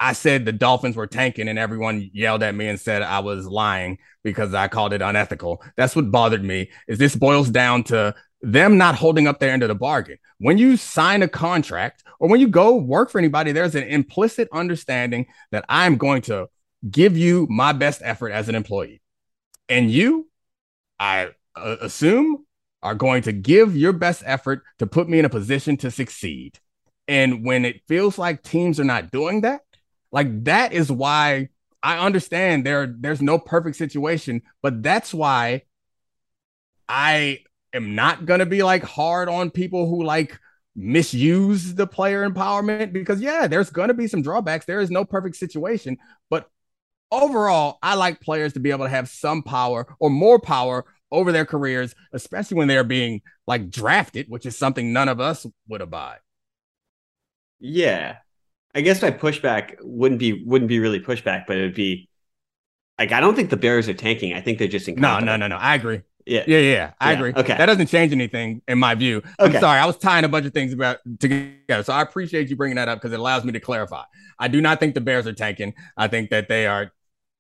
I 0.01 0.15
said 0.15 0.47
the 0.47 0.53
Dolphins 0.53 0.97
were 0.97 1.07
tanking 1.07 1.47
and 1.47 1.59
everyone 1.59 2.09
yelled 2.15 2.43
at 2.43 2.55
me 2.55 2.69
and 2.69 2.81
said 2.81 3.03
I 3.03 3.19
was 3.19 3.47
lying 3.47 3.99
because 4.25 4.55
I 4.55 4.69
called 4.69 4.95
it 4.95 5.03
unethical. 5.03 5.63
That's 5.77 5.95
what 5.95 6.11
bothered 6.11 6.43
me. 6.43 6.71
Is 6.89 6.99
this 6.99 7.15
boils 7.15 7.51
down 7.51 7.85
to 7.85 8.15
them 8.43 8.77
not 8.77 8.97
holding 8.97 9.27
up 9.27 9.39
their 9.39 9.51
end 9.51 9.63
of 9.63 9.69
the 9.69 9.75
bargain. 9.75 10.19
When 10.39 10.59
you 10.59 10.77
sign 10.77 11.23
a 11.23 11.29
contract 11.29 12.03
or 12.19 12.29
when 12.29 12.41
you 12.41 12.49
go 12.49 12.77
work 12.77 13.11
for 13.11 13.19
anybody, 13.19 13.53
there's 13.53 13.75
an 13.75 13.85
implicit 13.85 14.49
understanding 14.53 15.27
that 15.53 15.65
I'm 15.69 15.97
going 15.97 16.23
to 16.23 16.49
give 16.91 17.17
you 17.17 17.47
my 17.49 17.73
best 17.73 18.03
effort 18.05 18.31
as 18.31 18.49
an 18.49 18.55
employee. 18.55 19.01
And 19.69 19.91
you, 19.91 20.29
I 20.99 21.31
uh, 21.55 21.77
assume, 21.81 22.45
are 22.83 22.97
going 22.97 23.23
to 23.23 23.33
give 23.33 23.77
your 23.77 23.93
best 23.93 24.25
effort 24.27 24.63
to 24.81 24.87
put 24.87 25.09
me 25.09 25.21
in 25.21 25.25
a 25.25 25.31
position 25.31 25.77
to 25.79 25.91
succeed. 25.91 26.59
And 27.07 27.45
when 27.45 27.65
it 27.65 27.83
feels 27.87 28.19
like 28.19 28.43
teams 28.43 28.81
are 28.81 28.85
not 28.85 29.13
doing 29.13 29.43
that, 29.43 29.61
like 30.11 30.45
that 30.45 30.73
is 30.73 30.91
why 30.91 31.49
I 31.83 31.99
understand 31.99 32.67
there 32.67 32.87
there's 32.87 33.23
no 33.23 33.39
perfect 33.39 33.77
situation, 33.77 34.43
but 34.63 34.83
that's 34.83 35.15
why 35.15 35.63
I 36.89 37.41
am 37.73 37.95
not 37.95 38.27
gonna 38.27 38.47
be 38.47 38.63
like 38.63 38.83
hard 38.83 39.29
on 39.29 39.51
people 39.51 39.89
who 39.89 40.05
like 40.05 40.39
misuse 40.75 41.75
the 41.75 41.87
player 41.87 42.29
empowerment 42.29 42.93
because 42.93 43.21
yeah, 43.21 43.47
there's 43.47 43.71
gonna 43.71 43.95
be 43.95 44.07
some 44.07 44.23
drawbacks. 44.23 44.67
There 44.67 44.81
is 44.81 44.91
no 44.91 45.05
perfect 45.05 45.37
situation, 45.37 45.99
but 46.31 46.49
overall, 47.11 47.79
I 47.83 47.95
like 47.95 48.21
players 48.21 48.55
to 48.55 48.61
be 48.61 48.71
able 48.71 48.87
to 48.87 48.91
have 48.91 49.09
some 49.09 49.43
power 49.43 49.87
or 50.01 50.11
more 50.11 50.41
power 50.41 50.85
over 51.13 51.31
their 51.31 51.45
careers, 51.45 51.95
especially 52.13 52.57
when 52.57 52.69
they're 52.69 52.83
being 52.85 53.21
like 53.47 53.71
drafted, 53.71 54.27
which 54.29 54.47
is 54.47 54.57
something 54.57 54.93
none 54.93 55.09
of 55.09 55.21
us 55.21 55.47
would 55.69 55.83
abide. 55.83 56.19
Yeah. 57.61 58.17
I 58.75 58.81
guess 58.81 59.03
my 59.03 59.11
pushback 59.11 59.77
wouldn't 59.83 60.19
be 60.19 60.43
wouldn't 60.45 60.71
be 60.71 60.81
really 60.81 60.99
pushback, 60.99 61.45
but 61.47 61.59
it 61.59 61.63
would 61.63 61.75
be 61.75 62.09
like 62.99 63.13
I 63.13 63.21
don't 63.21 63.37
think 63.37 63.51
the 63.51 63.57
Bears 63.59 63.89
are 63.89 63.95
tanking. 63.95 64.33
I 64.33 64.41
think 64.41 64.59
they're 64.59 64.67
just 64.67 64.89
incompetent. 64.89 65.27
No, 65.27 65.37
no, 65.37 65.49
no, 65.49 65.57
no. 65.57 65.63
I 65.63 65.75
agree. 65.75 66.01
Yeah. 66.27 66.45
Yeah, 66.47 66.59
yeah. 66.59 66.93
I 67.01 67.13
yeah. 67.13 67.19
agree. 67.19 67.33
Okay. 67.37 67.57
That 67.57 67.67
doesn't 67.67 67.87
change 67.89 68.13
anything 68.13 68.63
in 68.69 68.79
my 68.79 68.95
view. 68.95 69.19
Okay. 69.41 69.57
I'm 69.57 69.61
sorry. 69.61 69.81
I 69.81 69.87
was 69.87 69.97
tying 69.97 70.25
a 70.25 70.29
bunch 70.29 70.47
of 70.47 70.53
things 70.53 70.73
about 70.73 70.99
together. 71.19 71.83
So 71.83 71.93
I 71.93 72.03
appreciate 72.03 72.49
you 72.49 72.57
bringing 72.57 72.77
that 72.77 72.89
up 72.89 72.99
because 72.99 73.13
it 73.13 73.21
allows 73.21 73.45
me 73.45 73.53
to 73.53 73.61
clarify. 73.61 74.03
I 74.39 74.49
do 74.49 74.61
not 74.61 74.81
think 74.81 74.95
the 74.95 75.01
Bears 75.01 75.27
are 75.27 75.33
tanking. 75.33 75.75
I 75.97 76.09
think 76.09 76.31
that 76.31 76.49
they 76.49 76.67
are 76.67 76.93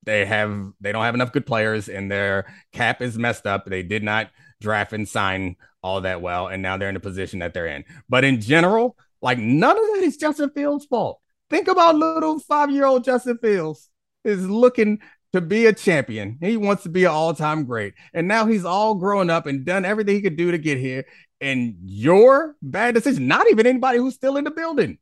they 0.04 0.24
have 0.24 0.72
they 0.80 0.92
don't 0.92 1.04
have 1.04 1.14
enough 1.14 1.32
good 1.32 1.46
players 1.46 1.88
and 1.88 2.10
their 2.10 2.52
cap 2.72 3.00
is 3.02 3.18
messed 3.18 3.46
up. 3.46 3.66
They 3.66 3.82
did 3.82 4.02
not 4.02 4.30
draft 4.60 4.92
and 4.92 5.08
sign 5.08 5.56
all 5.82 6.00
that 6.02 6.20
well 6.20 6.48
and 6.48 6.62
now 6.62 6.76
they're 6.76 6.88
in 6.88 6.94
the 6.94 7.00
position 7.00 7.40
that 7.40 7.54
they're 7.54 7.66
in. 7.66 7.84
But 8.08 8.24
in 8.24 8.40
general, 8.40 8.96
like 9.20 9.38
none 9.38 9.76
of 9.76 9.84
that 9.94 10.02
is 10.02 10.16
Justin 10.16 10.50
Fields' 10.50 10.86
fault. 10.86 11.20
Think 11.50 11.68
about 11.68 11.96
little 11.96 12.40
5-year-old 12.40 13.04
Justin 13.04 13.38
Fields 13.38 13.90
is 14.24 14.48
looking 14.48 15.00
to 15.32 15.40
be 15.40 15.66
a 15.66 15.72
champion. 15.72 16.38
He 16.40 16.56
wants 16.56 16.82
to 16.82 16.88
be 16.88 17.04
an 17.04 17.10
all 17.10 17.34
time 17.34 17.64
great. 17.64 17.94
And 18.12 18.28
now 18.28 18.46
he's 18.46 18.64
all 18.64 18.94
grown 18.94 19.30
up 19.30 19.46
and 19.46 19.64
done 19.64 19.84
everything 19.84 20.14
he 20.14 20.22
could 20.22 20.36
do 20.36 20.50
to 20.50 20.58
get 20.58 20.78
here. 20.78 21.06
And 21.40 21.76
your 21.82 22.54
bad 22.62 22.94
decision, 22.94 23.26
not 23.26 23.50
even 23.50 23.66
anybody 23.66 23.98
who's 23.98 24.14
still 24.14 24.36
in 24.36 24.44
the 24.44 24.50
building, 24.50 24.98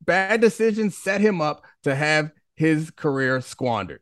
bad 0.00 0.40
decision 0.40 0.90
set 0.90 1.20
him 1.20 1.40
up 1.40 1.62
to 1.84 1.94
have 1.94 2.32
his 2.56 2.90
career 2.90 3.40
squandered. 3.40 4.00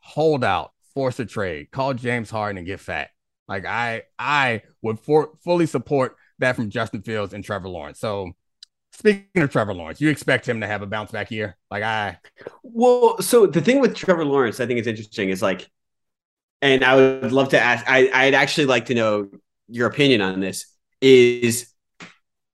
Hold 0.00 0.44
out, 0.44 0.72
force 0.94 1.18
a 1.18 1.26
trade, 1.26 1.70
call 1.70 1.94
James 1.94 2.30
Harden 2.30 2.58
and 2.58 2.66
get 2.66 2.80
fat. 2.80 3.10
Like 3.48 3.66
I, 3.66 4.02
I 4.18 4.62
would 4.82 4.98
for, 5.00 5.32
fully 5.44 5.66
support 5.66 6.16
that 6.38 6.56
from 6.56 6.70
Justin 6.70 7.02
Fields 7.02 7.32
and 7.32 7.44
Trevor 7.44 7.68
Lawrence. 7.68 7.98
So 7.98 8.32
Speaking 8.98 9.42
of 9.42 9.50
Trevor 9.50 9.74
Lawrence, 9.74 10.00
you 10.00 10.08
expect 10.08 10.48
him 10.48 10.60
to 10.62 10.66
have 10.66 10.80
a 10.80 10.86
bounce 10.86 11.10
back 11.10 11.30
year? 11.30 11.56
Like 11.70 11.82
I 11.82 12.18
Well, 12.62 13.20
so 13.20 13.46
the 13.46 13.60
thing 13.60 13.80
with 13.80 13.94
Trevor 13.94 14.24
Lawrence, 14.24 14.58
I 14.58 14.66
think 14.66 14.80
is 14.80 14.86
interesting 14.86 15.28
is 15.28 15.42
like 15.42 15.68
and 16.62 16.82
I 16.82 16.96
would 16.96 17.32
love 17.32 17.50
to 17.50 17.60
ask 17.60 17.84
I 17.86 18.08
I'd 18.12 18.34
actually 18.34 18.66
like 18.66 18.86
to 18.86 18.94
know 18.94 19.28
your 19.68 19.86
opinion 19.86 20.22
on 20.22 20.40
this 20.40 20.66
is 21.02 21.70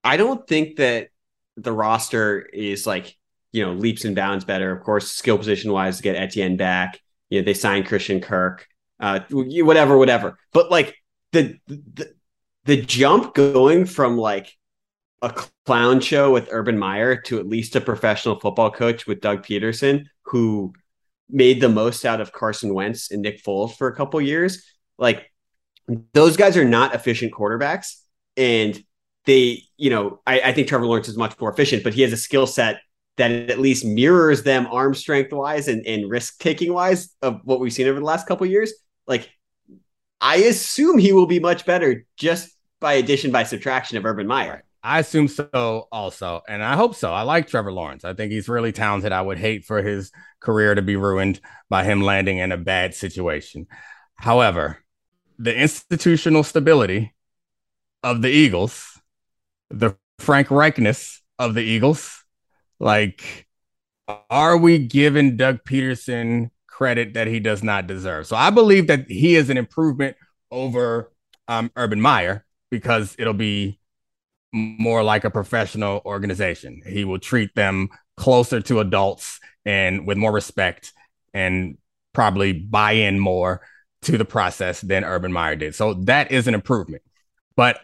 I 0.02 0.16
don't 0.16 0.46
think 0.48 0.76
that 0.76 1.08
the 1.56 1.72
roster 1.72 2.40
is 2.40 2.86
like, 2.88 3.16
you 3.52 3.64
know, 3.64 3.72
leaps 3.72 4.04
and 4.04 4.16
bounds 4.16 4.44
better. 4.44 4.72
Of 4.72 4.82
course, 4.82 5.10
skill 5.12 5.38
position 5.38 5.72
wise 5.72 5.98
to 5.98 6.02
get 6.02 6.16
Etienne 6.16 6.56
back. 6.56 6.98
you 7.30 7.40
know, 7.40 7.44
they 7.44 7.54
signed 7.54 7.86
Christian 7.86 8.20
Kirk, 8.20 8.66
uh, 8.98 9.20
whatever, 9.30 9.96
whatever. 9.96 10.38
But 10.52 10.70
like 10.70 10.96
the, 11.32 11.58
the 11.68 12.14
the 12.64 12.82
jump 12.82 13.34
going 13.34 13.84
from 13.84 14.16
like 14.16 14.52
a 15.22 15.30
clown 15.64 16.00
show 16.00 16.32
with 16.32 16.48
Urban 16.50 16.78
Meyer 16.78 17.16
to 17.22 17.38
at 17.38 17.46
least 17.46 17.76
a 17.76 17.80
professional 17.80 18.38
football 18.38 18.70
coach 18.70 19.06
with 19.06 19.20
Doug 19.20 19.44
Pederson, 19.44 20.04
who 20.24 20.72
made 21.30 21.60
the 21.60 21.68
most 21.68 22.04
out 22.04 22.20
of 22.20 22.32
Carson 22.32 22.74
Wentz 22.74 23.10
and 23.10 23.22
Nick 23.22 23.42
Foles 23.42 23.76
for 23.76 23.86
a 23.86 23.94
couple 23.94 24.20
years. 24.20 24.64
Like 24.98 25.30
those 26.12 26.36
guys 26.36 26.56
are 26.56 26.64
not 26.64 26.94
efficient 26.94 27.32
quarterbacks, 27.32 28.00
and 28.36 28.82
they, 29.24 29.62
you 29.76 29.90
know, 29.90 30.20
I, 30.26 30.40
I 30.40 30.52
think 30.52 30.66
Trevor 30.68 30.86
Lawrence 30.86 31.08
is 31.08 31.16
much 31.16 31.38
more 31.40 31.52
efficient, 31.52 31.84
but 31.84 31.94
he 31.94 32.02
has 32.02 32.12
a 32.12 32.16
skill 32.16 32.46
set 32.46 32.80
that 33.16 33.30
at 33.30 33.60
least 33.60 33.84
mirrors 33.84 34.42
them 34.42 34.66
arm 34.70 34.94
strength 34.94 35.32
wise 35.32 35.68
and, 35.68 35.86
and 35.86 36.10
risk 36.10 36.38
taking 36.40 36.72
wise 36.72 37.14
of 37.22 37.40
what 37.44 37.60
we've 37.60 37.72
seen 37.72 37.86
over 37.86 38.00
the 38.00 38.04
last 38.04 38.26
couple 38.26 38.46
years. 38.46 38.72
Like 39.06 39.30
I 40.20 40.36
assume 40.36 40.98
he 40.98 41.12
will 41.12 41.26
be 41.26 41.38
much 41.38 41.64
better 41.64 42.06
just 42.16 42.50
by 42.80 42.94
addition 42.94 43.30
by 43.30 43.44
subtraction 43.44 43.96
of 43.96 44.04
Urban 44.04 44.26
Meyer. 44.26 44.64
I 44.82 44.98
assume 44.98 45.28
so 45.28 45.88
also. 45.92 46.42
And 46.48 46.62
I 46.62 46.76
hope 46.76 46.94
so. 46.94 47.12
I 47.12 47.22
like 47.22 47.46
Trevor 47.46 47.72
Lawrence. 47.72 48.04
I 48.04 48.14
think 48.14 48.32
he's 48.32 48.48
really 48.48 48.72
talented. 48.72 49.12
I 49.12 49.22
would 49.22 49.38
hate 49.38 49.64
for 49.64 49.82
his 49.82 50.10
career 50.40 50.74
to 50.74 50.82
be 50.82 50.96
ruined 50.96 51.40
by 51.68 51.84
him 51.84 52.00
landing 52.02 52.38
in 52.38 52.50
a 52.50 52.56
bad 52.56 52.94
situation. 52.94 53.66
However, 54.16 54.78
the 55.38 55.54
institutional 55.56 56.42
stability 56.42 57.14
of 58.02 58.22
the 58.22 58.30
Eagles, 58.30 59.00
the 59.70 59.96
Frank 60.18 60.48
Reichness 60.48 61.20
of 61.38 61.54
the 61.54 61.62
Eagles, 61.62 62.24
like, 62.80 63.46
are 64.30 64.56
we 64.56 64.78
giving 64.78 65.36
Doug 65.36 65.60
Pederson 65.64 66.50
credit 66.66 67.14
that 67.14 67.28
he 67.28 67.38
does 67.38 67.62
not 67.62 67.86
deserve? 67.86 68.26
So 68.26 68.36
I 68.36 68.50
believe 68.50 68.88
that 68.88 69.08
he 69.08 69.36
is 69.36 69.48
an 69.50 69.56
improvement 69.56 70.16
over 70.50 71.12
um, 71.48 71.70
Urban 71.76 72.00
Meyer 72.00 72.44
because 72.70 73.14
it'll 73.18 73.32
be 73.32 73.78
more 74.52 75.02
like 75.02 75.24
a 75.24 75.30
professional 75.30 76.02
organization. 76.04 76.82
He 76.86 77.04
will 77.04 77.18
treat 77.18 77.54
them 77.54 77.88
closer 78.16 78.60
to 78.60 78.80
adults 78.80 79.40
and 79.64 80.06
with 80.06 80.18
more 80.18 80.32
respect 80.32 80.92
and 81.32 81.78
probably 82.12 82.52
buy 82.52 82.92
in 82.92 83.18
more 83.18 83.62
to 84.02 84.18
the 84.18 84.24
process 84.24 84.80
than 84.80 85.04
Urban 85.04 85.32
Meyer 85.32 85.56
did. 85.56 85.74
So 85.74 85.94
that 85.94 86.30
is 86.30 86.46
an 86.46 86.54
improvement. 86.54 87.02
But 87.56 87.80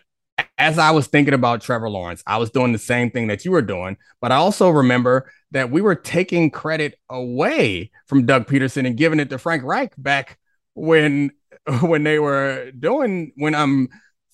as 0.58 0.78
I 0.78 0.90
was 0.90 1.06
thinking 1.06 1.34
about 1.34 1.62
Trevor 1.62 1.88
Lawrence, 1.88 2.22
I 2.26 2.36
was 2.36 2.50
doing 2.50 2.72
the 2.72 2.78
same 2.78 3.10
thing 3.10 3.28
that 3.28 3.44
you 3.44 3.50
were 3.50 3.62
doing, 3.62 3.96
but 4.20 4.32
I 4.32 4.36
also 4.36 4.70
remember 4.70 5.30
that 5.52 5.70
we 5.70 5.80
were 5.80 5.94
taking 5.94 6.50
credit 6.50 6.98
away 7.08 7.90
from 8.06 8.26
Doug 8.26 8.46
Pederson 8.46 8.86
and 8.86 8.96
giving 8.96 9.20
it 9.20 9.30
to 9.30 9.38
Frank 9.38 9.64
Reich 9.64 9.94
back 9.96 10.38
when 10.74 11.30
when 11.80 12.04
they 12.04 12.18
were 12.18 12.70
doing 12.78 13.32
when 13.36 13.54
um 13.54 13.88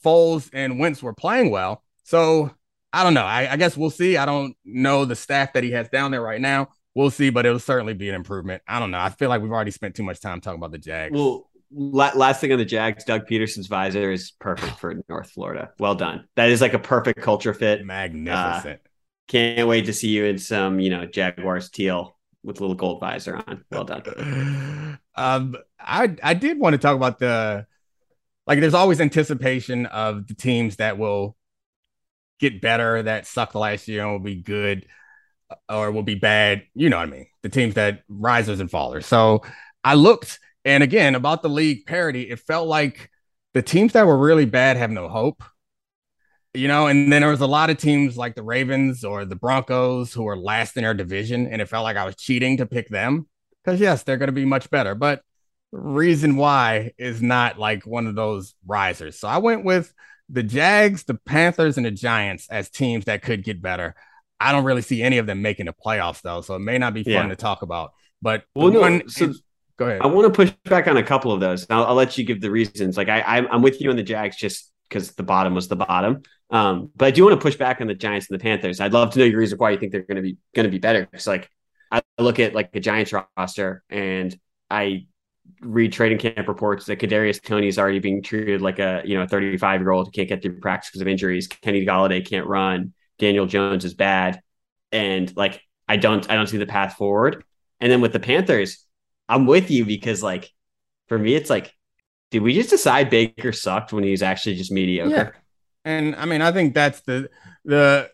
Foles 0.04 0.50
and 0.52 0.78
Wentz 0.78 1.02
were 1.02 1.14
playing 1.14 1.50
well. 1.50 1.83
So 2.04 2.50
I 2.92 3.02
don't 3.02 3.14
know. 3.14 3.24
I, 3.24 3.52
I, 3.52 3.56
guess 3.56 3.76
we'll 3.76 3.90
see. 3.90 4.16
I 4.16 4.24
don't 4.24 4.56
know 4.64 5.04
the 5.04 5.16
staff 5.16 5.54
that 5.54 5.64
he 5.64 5.72
has 5.72 5.88
down 5.88 6.12
there 6.12 6.22
right 6.22 6.40
now. 6.40 6.68
We'll 6.94 7.10
see, 7.10 7.30
but 7.30 7.44
it'll 7.44 7.58
certainly 7.58 7.94
be 7.94 8.08
an 8.08 8.14
improvement. 8.14 8.62
I 8.68 8.78
don't 8.78 8.92
know. 8.92 9.00
I 9.00 9.08
feel 9.08 9.28
like 9.28 9.42
we've 9.42 9.50
already 9.50 9.72
spent 9.72 9.96
too 9.96 10.04
much 10.04 10.20
time 10.20 10.40
talking 10.40 10.60
about 10.60 10.70
the 10.70 10.78
Jags. 10.78 11.12
Well, 11.12 11.50
last 11.72 12.40
thing 12.40 12.52
on 12.52 12.58
the 12.58 12.64
Jags, 12.64 13.02
Doug 13.02 13.26
Pederson's 13.26 13.66
visor 13.66 14.12
is 14.12 14.30
perfect 14.38 14.78
for 14.78 14.94
North 15.08 15.30
Florida. 15.30 15.72
Well 15.80 15.96
done. 15.96 16.28
That 16.36 16.50
is 16.50 16.60
like 16.60 16.74
a 16.74 16.78
perfect 16.78 17.20
culture 17.20 17.52
fit. 17.52 17.84
Magnificent. 17.84 18.80
Uh, 18.84 18.88
can't 19.26 19.66
wait 19.66 19.86
to 19.86 19.92
see 19.92 20.10
you 20.10 20.26
in 20.26 20.38
some, 20.38 20.78
you 20.78 20.90
know, 20.90 21.04
Jaguars 21.04 21.70
teal 21.70 22.16
with 22.44 22.60
a 22.60 22.62
little 22.62 22.76
gold 22.76 23.00
visor 23.00 23.42
on. 23.44 23.64
Well 23.72 23.84
done. 23.84 24.98
um, 25.16 25.56
I 25.80 26.14
I 26.22 26.34
did 26.34 26.60
want 26.60 26.74
to 26.74 26.78
talk 26.78 26.94
about 26.94 27.18
the 27.18 27.66
like. 28.46 28.60
There's 28.60 28.74
always 28.74 29.00
anticipation 29.00 29.86
of 29.86 30.28
the 30.28 30.34
teams 30.34 30.76
that 30.76 30.96
will 30.98 31.36
get 32.40 32.60
better 32.60 33.02
that 33.02 33.26
sucked 33.26 33.54
last 33.54 33.88
year 33.88 34.02
and 34.02 34.12
will 34.12 34.18
be 34.18 34.36
good 34.36 34.86
uh, 35.50 35.56
or 35.68 35.90
will 35.90 36.02
be 36.02 36.14
bad. 36.14 36.62
You 36.74 36.90
know 36.90 36.96
what 36.96 37.08
I 37.08 37.10
mean? 37.10 37.26
The 37.42 37.48
teams 37.48 37.74
that 37.74 38.02
risers 38.08 38.60
and 38.60 38.70
fallers. 38.70 39.04
So 39.04 39.42
I 39.82 39.94
looked, 39.94 40.38
and 40.64 40.82
again, 40.82 41.14
about 41.14 41.42
the 41.42 41.48
league 41.48 41.86
parity, 41.86 42.22
it 42.30 42.40
felt 42.40 42.68
like 42.68 43.10
the 43.52 43.62
teams 43.62 43.92
that 43.92 44.06
were 44.06 44.18
really 44.18 44.46
bad 44.46 44.76
have 44.76 44.90
no 44.90 45.08
hope. 45.08 45.42
You 46.56 46.68
know, 46.68 46.86
and 46.86 47.12
then 47.12 47.20
there 47.20 47.30
was 47.30 47.40
a 47.40 47.48
lot 47.48 47.70
of 47.70 47.78
teams 47.78 48.16
like 48.16 48.36
the 48.36 48.42
Ravens 48.44 49.02
or 49.02 49.24
the 49.24 49.34
Broncos 49.34 50.12
who 50.12 50.22
were 50.22 50.36
last 50.36 50.76
in 50.76 50.84
their 50.84 50.94
division, 50.94 51.48
and 51.48 51.60
it 51.60 51.68
felt 51.68 51.82
like 51.82 51.96
I 51.96 52.04
was 52.04 52.14
cheating 52.14 52.58
to 52.58 52.66
pick 52.66 52.88
them 52.88 53.26
because 53.64 53.80
yes, 53.80 54.04
they're 54.04 54.18
going 54.18 54.28
to 54.28 54.32
be 54.32 54.44
much 54.44 54.70
better. 54.70 54.94
But 54.94 55.22
reason 55.72 56.36
why 56.36 56.92
is 56.96 57.20
not 57.20 57.58
like 57.58 57.84
one 57.86 58.06
of 58.06 58.14
those 58.14 58.54
risers. 58.66 59.18
So 59.18 59.26
I 59.26 59.38
went 59.38 59.64
with 59.64 59.92
the 60.34 60.42
Jags, 60.42 61.04
the 61.04 61.14
Panthers, 61.14 61.76
and 61.76 61.86
the 61.86 61.92
Giants 61.92 62.48
as 62.50 62.68
teams 62.68 63.04
that 63.04 63.22
could 63.22 63.44
get 63.44 63.62
better. 63.62 63.94
I 64.40 64.50
don't 64.52 64.64
really 64.64 64.82
see 64.82 65.02
any 65.02 65.18
of 65.18 65.26
them 65.26 65.42
making 65.42 65.66
the 65.66 65.72
playoffs 65.72 66.20
though, 66.20 66.40
so 66.40 66.56
it 66.56 66.58
may 66.58 66.76
not 66.76 66.92
be 66.92 67.04
fun 67.04 67.12
yeah. 67.12 67.28
to 67.28 67.36
talk 67.36 67.62
about. 67.62 67.92
But 68.20 68.44
well, 68.54 68.70
no, 68.70 68.80
one, 68.80 69.08
so 69.08 69.32
go 69.76 69.86
ahead. 69.86 70.02
I 70.02 70.06
want 70.08 70.26
to 70.26 70.36
push 70.36 70.50
back 70.64 70.88
on 70.88 70.96
a 70.96 71.02
couple 71.02 71.30
of 71.30 71.40
those. 71.40 71.66
I'll, 71.70 71.84
I'll 71.84 71.94
let 71.94 72.18
you 72.18 72.24
give 72.24 72.40
the 72.40 72.50
reasons. 72.50 72.96
Like 72.96 73.08
I, 73.08 73.46
I'm 73.50 73.62
with 73.62 73.80
you 73.80 73.90
on 73.90 73.96
the 73.96 74.02
Jags 74.02 74.36
just 74.36 74.72
because 74.88 75.12
the 75.12 75.22
bottom 75.22 75.54
was 75.54 75.68
the 75.68 75.76
bottom. 75.76 76.22
Um, 76.50 76.90
but 76.96 77.06
I 77.06 77.10
do 77.12 77.24
want 77.24 77.38
to 77.38 77.42
push 77.42 77.56
back 77.56 77.80
on 77.80 77.86
the 77.86 77.94
Giants 77.94 78.28
and 78.28 78.38
the 78.38 78.42
Panthers. 78.42 78.80
I'd 78.80 78.92
love 78.92 79.12
to 79.12 79.20
know 79.20 79.24
your 79.24 79.38
reason 79.38 79.56
why 79.56 79.70
you 79.70 79.78
think 79.78 79.92
they're 79.92 80.02
going 80.02 80.16
to 80.16 80.22
be 80.22 80.36
going 80.54 80.64
to 80.64 80.70
be 80.70 80.78
better. 80.78 81.06
Because 81.06 81.28
like 81.28 81.48
I 81.92 82.02
look 82.18 82.40
at 82.40 82.54
like 82.54 82.72
the 82.72 82.80
Giants 82.80 83.12
roster 83.12 83.84
and 83.88 84.36
I 84.68 85.06
read 85.64 85.92
trading 85.92 86.18
camp 86.18 86.46
reports 86.48 86.86
that 86.86 86.98
Kadarius 86.98 87.42
Toney 87.42 87.68
is 87.68 87.78
already 87.78 87.98
being 87.98 88.22
treated 88.22 88.62
like 88.62 88.78
a 88.78 89.02
you 89.04 89.18
know 89.18 89.26
35 89.26 89.80
year 89.80 89.90
old 89.90 90.06
who 90.06 90.10
can't 90.12 90.28
get 90.28 90.42
through 90.42 90.60
practice 90.60 90.90
because 90.90 91.00
of 91.00 91.08
injuries. 91.08 91.46
Kenny 91.46 91.84
Golladay 91.84 92.26
can't 92.26 92.46
run. 92.46 92.92
Daniel 93.18 93.46
Jones 93.46 93.84
is 93.84 93.94
bad, 93.94 94.40
and 94.92 95.34
like 95.36 95.60
I 95.88 95.96
don't 95.96 96.28
I 96.30 96.34
don't 96.34 96.46
see 96.46 96.58
the 96.58 96.66
path 96.66 96.94
forward. 96.94 97.44
And 97.80 97.90
then 97.90 98.00
with 98.00 98.12
the 98.12 98.20
Panthers, 98.20 98.84
I'm 99.28 99.46
with 99.46 99.70
you 99.70 99.84
because 99.84 100.22
like 100.22 100.50
for 101.08 101.18
me 101.18 101.34
it's 101.34 101.50
like, 101.50 101.72
did 102.30 102.42
we 102.42 102.54
just 102.54 102.70
decide 102.70 103.10
Baker 103.10 103.52
sucked 103.52 103.92
when 103.92 104.04
he 104.04 104.10
was 104.10 104.22
actually 104.22 104.56
just 104.56 104.72
mediocre? 104.72 105.10
Yeah. 105.10 105.30
And 105.84 106.16
I 106.16 106.24
mean 106.24 106.42
I 106.42 106.52
think 106.52 106.74
that's 106.74 107.00
the 107.00 107.28
the 107.64 108.10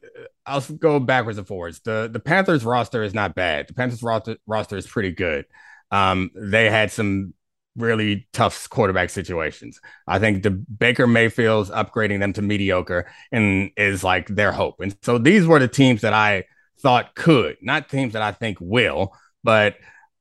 I'll 0.46 0.60
go 0.60 0.98
backwards 0.98 1.38
and 1.38 1.46
forwards. 1.46 1.80
The 1.80 2.08
the 2.12 2.20
Panthers 2.20 2.64
roster 2.64 3.02
is 3.02 3.14
not 3.14 3.34
bad. 3.34 3.68
The 3.68 3.74
Panthers 3.74 4.02
roster 4.02 4.36
roster 4.46 4.76
is 4.76 4.86
pretty 4.86 5.12
good 5.12 5.46
um, 5.90 6.30
they 6.34 6.70
had 6.70 6.90
some 6.90 7.34
really 7.76 8.26
tough 8.33 8.68
quarterback 8.70 9.11
situations. 9.11 9.80
I 10.06 10.18
think 10.18 10.42
the 10.42 10.50
Baker 10.50 11.06
Mayfield's 11.06 11.70
upgrading 11.70 12.20
them 12.20 12.33
to 12.35 12.42
mediocre 12.42 13.06
and 13.33 13.70
is 13.76 14.02
like 14.04 14.28
their 14.28 14.52
hope. 14.52 14.80
And 14.80 14.96
so 15.02 15.18
these 15.18 15.46
were 15.46 15.59
the 15.59 15.68
teams 15.68 16.00
that 16.00 16.12
I 16.12 16.44
thought 16.80 17.14
could, 17.14 17.56
not 17.62 17.88
teams 17.88 18.14
that 18.14 18.22
I 18.22 18.33
think 18.33 18.59
will, 18.61 19.14
but 19.44 19.76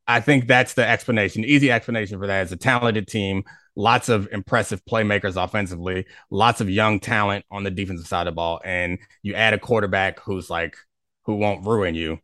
I 0.07 0.21
think 0.21 0.47
that's 0.47 0.73
the 0.73 0.87
explanation. 0.87 1.45
easy 1.45 1.71
explanation 1.71 2.19
for 2.19 2.27
that 2.27 2.45
is 2.45 2.51
a 2.51 2.57
talented 2.57 3.07
team, 3.07 3.43
lots 3.75 4.09
of 4.09 4.27
impressive 4.31 4.83
playmakers 4.85 5.41
offensively, 5.41 6.05
lots 6.31 6.61
of 6.61 6.69
young 6.69 6.99
talent 6.99 7.45
on 7.51 7.63
the 7.63 7.71
defensive 7.71 8.07
side 8.07 8.27
of 8.27 8.33
the 8.33 8.35
ball, 8.35 8.59
and 8.65 8.97
you 9.21 9.35
add 9.35 9.53
a 9.53 9.59
quarterback 9.59 10.19
who's 10.19 10.49
like 10.49 10.75
who 11.25 11.35
won't 11.35 11.65
ruin 11.65 11.93
you 11.93 12.19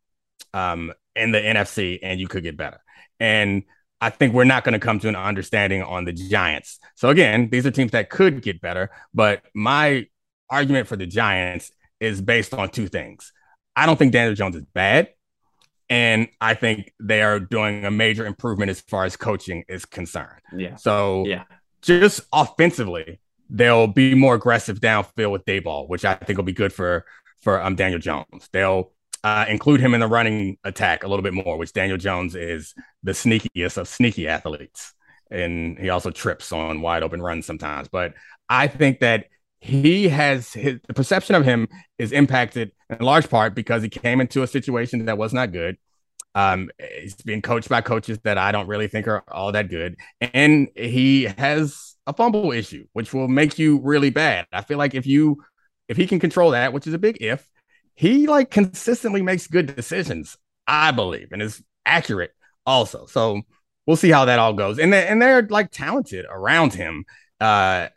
um, 0.53 0.91
in 1.15 1.31
the 1.31 1.39
NFC, 1.39 1.99
and 2.01 2.19
you 2.19 2.27
could 2.27 2.41
get 2.41 2.57
better. 2.57 2.81
And 3.19 3.63
I 4.01 4.09
think 4.09 4.33
we're 4.33 4.43
not 4.43 4.63
going 4.63 4.73
to 4.73 4.79
come 4.79 4.99
to 4.99 5.07
an 5.07 5.15
understanding 5.15 5.81
on 5.81 6.05
the 6.05 6.13
Giants. 6.13 6.79
So 6.95 7.09
again, 7.09 7.49
these 7.49 7.65
are 7.65 7.71
teams 7.71 7.91
that 7.91 8.09
could 8.09 8.41
get 8.41 8.61
better, 8.61 8.91
but 9.13 9.41
my 9.53 10.07
argument 10.49 10.87
for 10.87 10.95
the 10.95 11.05
Giants 11.05 11.71
is 11.99 12.21
based 12.21 12.53
on 12.53 12.69
two 12.69 12.87
things. 12.87 13.31
I 13.75 13.85
don't 13.85 13.97
think 13.97 14.11
Daniel 14.11 14.35
Jones 14.35 14.55
is 14.55 14.65
bad, 14.73 15.09
and 15.89 16.27
I 16.39 16.53
think 16.53 16.93
they 16.99 17.21
are 17.21 17.39
doing 17.39 17.85
a 17.85 17.91
major 17.91 18.25
improvement 18.25 18.69
as 18.69 18.81
far 18.81 19.05
as 19.05 19.17
coaching 19.17 19.63
is 19.67 19.85
concerned. 19.85 20.41
Yeah. 20.55 20.75
So 20.75 21.25
yeah, 21.25 21.43
just 21.81 22.21
offensively, 22.31 23.19
they'll 23.49 23.87
be 23.87 24.15
more 24.15 24.35
aggressive 24.35 24.79
downfield 24.79 25.31
with 25.31 25.45
Daboll, 25.45 25.87
which 25.87 26.05
I 26.05 26.15
think 26.15 26.37
will 26.37 26.45
be 26.45 26.53
good 26.53 26.73
for 26.73 27.05
for 27.41 27.61
um 27.61 27.75
Daniel 27.75 27.99
Jones. 27.99 28.49
They'll 28.51 28.91
uh, 29.25 29.43
include 29.49 29.79
him 29.79 29.95
in 29.95 29.99
the 29.99 30.07
running 30.07 30.55
attack 30.63 31.03
a 31.03 31.07
little 31.07 31.23
bit 31.23 31.33
more, 31.33 31.57
which 31.57 31.73
Daniel 31.73 31.97
Jones 31.97 32.35
is 32.35 32.75
the 33.01 33.11
sneakiest 33.11 33.75
of 33.75 33.87
sneaky 33.87 34.27
athletes. 34.27 34.93
And 35.31 35.79
he 35.79 35.89
also 35.89 36.11
trips 36.11 36.51
on 36.51 36.79
wide 36.79 37.01
open 37.01 37.23
runs 37.23 37.47
sometimes. 37.47 37.87
But 37.87 38.13
I 38.49 38.67
think 38.67 38.99
that 38.99 39.25
he 39.59 40.09
has 40.09 40.53
his 40.53 40.79
the 40.87 40.93
perception 40.93 41.33
of 41.33 41.43
him 41.43 41.67
is 41.97 42.11
impacted 42.11 42.71
in 42.91 43.03
large 43.03 43.27
part 43.27 43.55
because 43.55 43.81
he 43.81 43.89
came 43.89 44.21
into 44.21 44.43
a 44.43 44.47
situation 44.47 45.05
that 45.05 45.17
was 45.17 45.33
not 45.33 45.51
good. 45.51 45.77
Um, 46.35 46.69
he's 47.01 47.15
being 47.15 47.41
coached 47.41 47.67
by 47.67 47.81
coaches 47.81 48.19
that 48.25 48.37
I 48.37 48.51
don't 48.51 48.67
really 48.67 48.87
think 48.87 49.07
are 49.07 49.23
all 49.27 49.51
that 49.53 49.69
good. 49.69 49.95
And 50.21 50.67
he 50.75 51.23
has 51.39 51.95
a 52.05 52.13
fumble 52.13 52.51
issue, 52.51 52.85
which 52.93 53.11
will 53.11 53.27
make 53.27 53.57
you 53.57 53.79
really 53.79 54.11
bad. 54.11 54.45
I 54.53 54.61
feel 54.61 54.77
like 54.77 54.93
if 54.93 55.07
you 55.07 55.43
if 55.87 55.97
he 55.97 56.05
can 56.05 56.19
control 56.19 56.51
that, 56.51 56.73
which 56.73 56.85
is 56.85 56.93
a 56.93 56.99
big 56.99 57.17
if, 57.21 57.49
he 57.95 58.27
like 58.27 58.51
consistently 58.51 59.21
makes 59.21 59.47
good 59.47 59.75
decisions, 59.75 60.37
I 60.67 60.91
believe, 60.91 61.29
and 61.31 61.41
is 61.41 61.63
accurate 61.85 62.31
also. 62.65 63.05
So 63.05 63.41
we'll 63.87 63.95
see 63.95 64.11
how 64.11 64.25
that 64.25 64.39
all 64.39 64.53
goes. 64.53 64.79
And 64.79 64.91
they, 64.93 65.07
and 65.07 65.21
they're 65.21 65.43
like 65.43 65.71
talented 65.71 66.25
around 66.29 66.73
him. 66.73 67.05
Uh, 67.39 67.87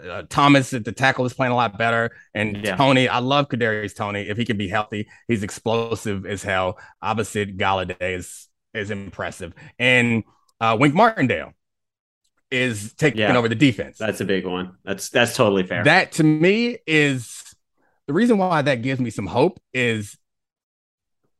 uh, 0.00 0.22
Thomas 0.28 0.72
at 0.72 0.84
the 0.84 0.92
tackle 0.92 1.26
is 1.26 1.34
playing 1.34 1.52
a 1.52 1.56
lot 1.56 1.76
better, 1.76 2.12
and 2.34 2.64
yeah. 2.64 2.76
Toney. 2.76 3.08
I 3.08 3.18
love 3.18 3.48
Kadarius 3.48 3.94
Toney. 3.94 4.22
if 4.22 4.38
he 4.38 4.44
can 4.44 4.56
be 4.56 4.68
healthy. 4.68 5.06
He's 5.28 5.42
explosive 5.42 6.24
as 6.24 6.42
hell. 6.42 6.78
Opposite 7.02 7.58
Golladay 7.58 8.16
is 8.16 8.48
is 8.72 8.90
impressive, 8.90 9.52
and 9.78 10.24
uh, 10.60 10.78
Wink 10.80 10.94
Martindale 10.94 11.52
is 12.50 12.94
taking 12.94 13.20
yeah, 13.20 13.36
over 13.36 13.48
the 13.48 13.54
defense. 13.54 13.98
That's 13.98 14.20
a 14.20 14.24
big 14.24 14.46
one. 14.46 14.76
That's 14.82 15.10
that's 15.10 15.36
totally 15.36 15.66
fair. 15.66 15.84
That 15.84 16.12
to 16.12 16.24
me 16.24 16.78
is 16.86 17.41
the 18.06 18.12
reason 18.12 18.38
why 18.38 18.62
that 18.62 18.82
gives 18.82 19.00
me 19.00 19.10
some 19.10 19.26
hope 19.26 19.60
is 19.72 20.16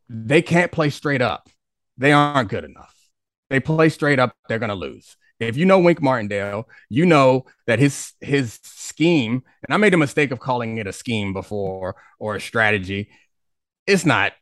they 0.09 0.43
can't 0.43 0.73
play 0.73 0.91
straight 0.91 1.23
up. 1.23 1.49
They 1.97 2.13
aren't 2.13 2.51
good 2.51 2.65
enough. 2.65 2.95
They 3.51 3.61
play 3.61 3.89
straight 3.89 4.19
up, 4.19 4.35
they're 4.49 4.59
going 4.59 4.71
to 4.71 4.75
lose. 4.75 5.17
If 5.39 5.57
you 5.57 5.67
know 5.67 5.81
Wink 5.81 6.01
Martindale, 6.01 6.69
you 6.89 7.05
know 7.05 7.47
that 7.67 7.79
his 7.79 8.13
his 8.21 8.61
scheme, 8.63 9.43
and 9.65 9.75
I 9.75 9.77
made 9.77 9.93
a 9.93 9.99
mistake 9.99 10.31
of 10.31 10.39
calling 10.39 10.79
it 10.79 10.87
a 10.87 10.93
scheme 10.93 11.33
before 11.33 11.97
or 12.21 12.37
a 12.37 12.41
strategy. 12.41 13.11
It's 13.87 14.07
not 14.07 14.33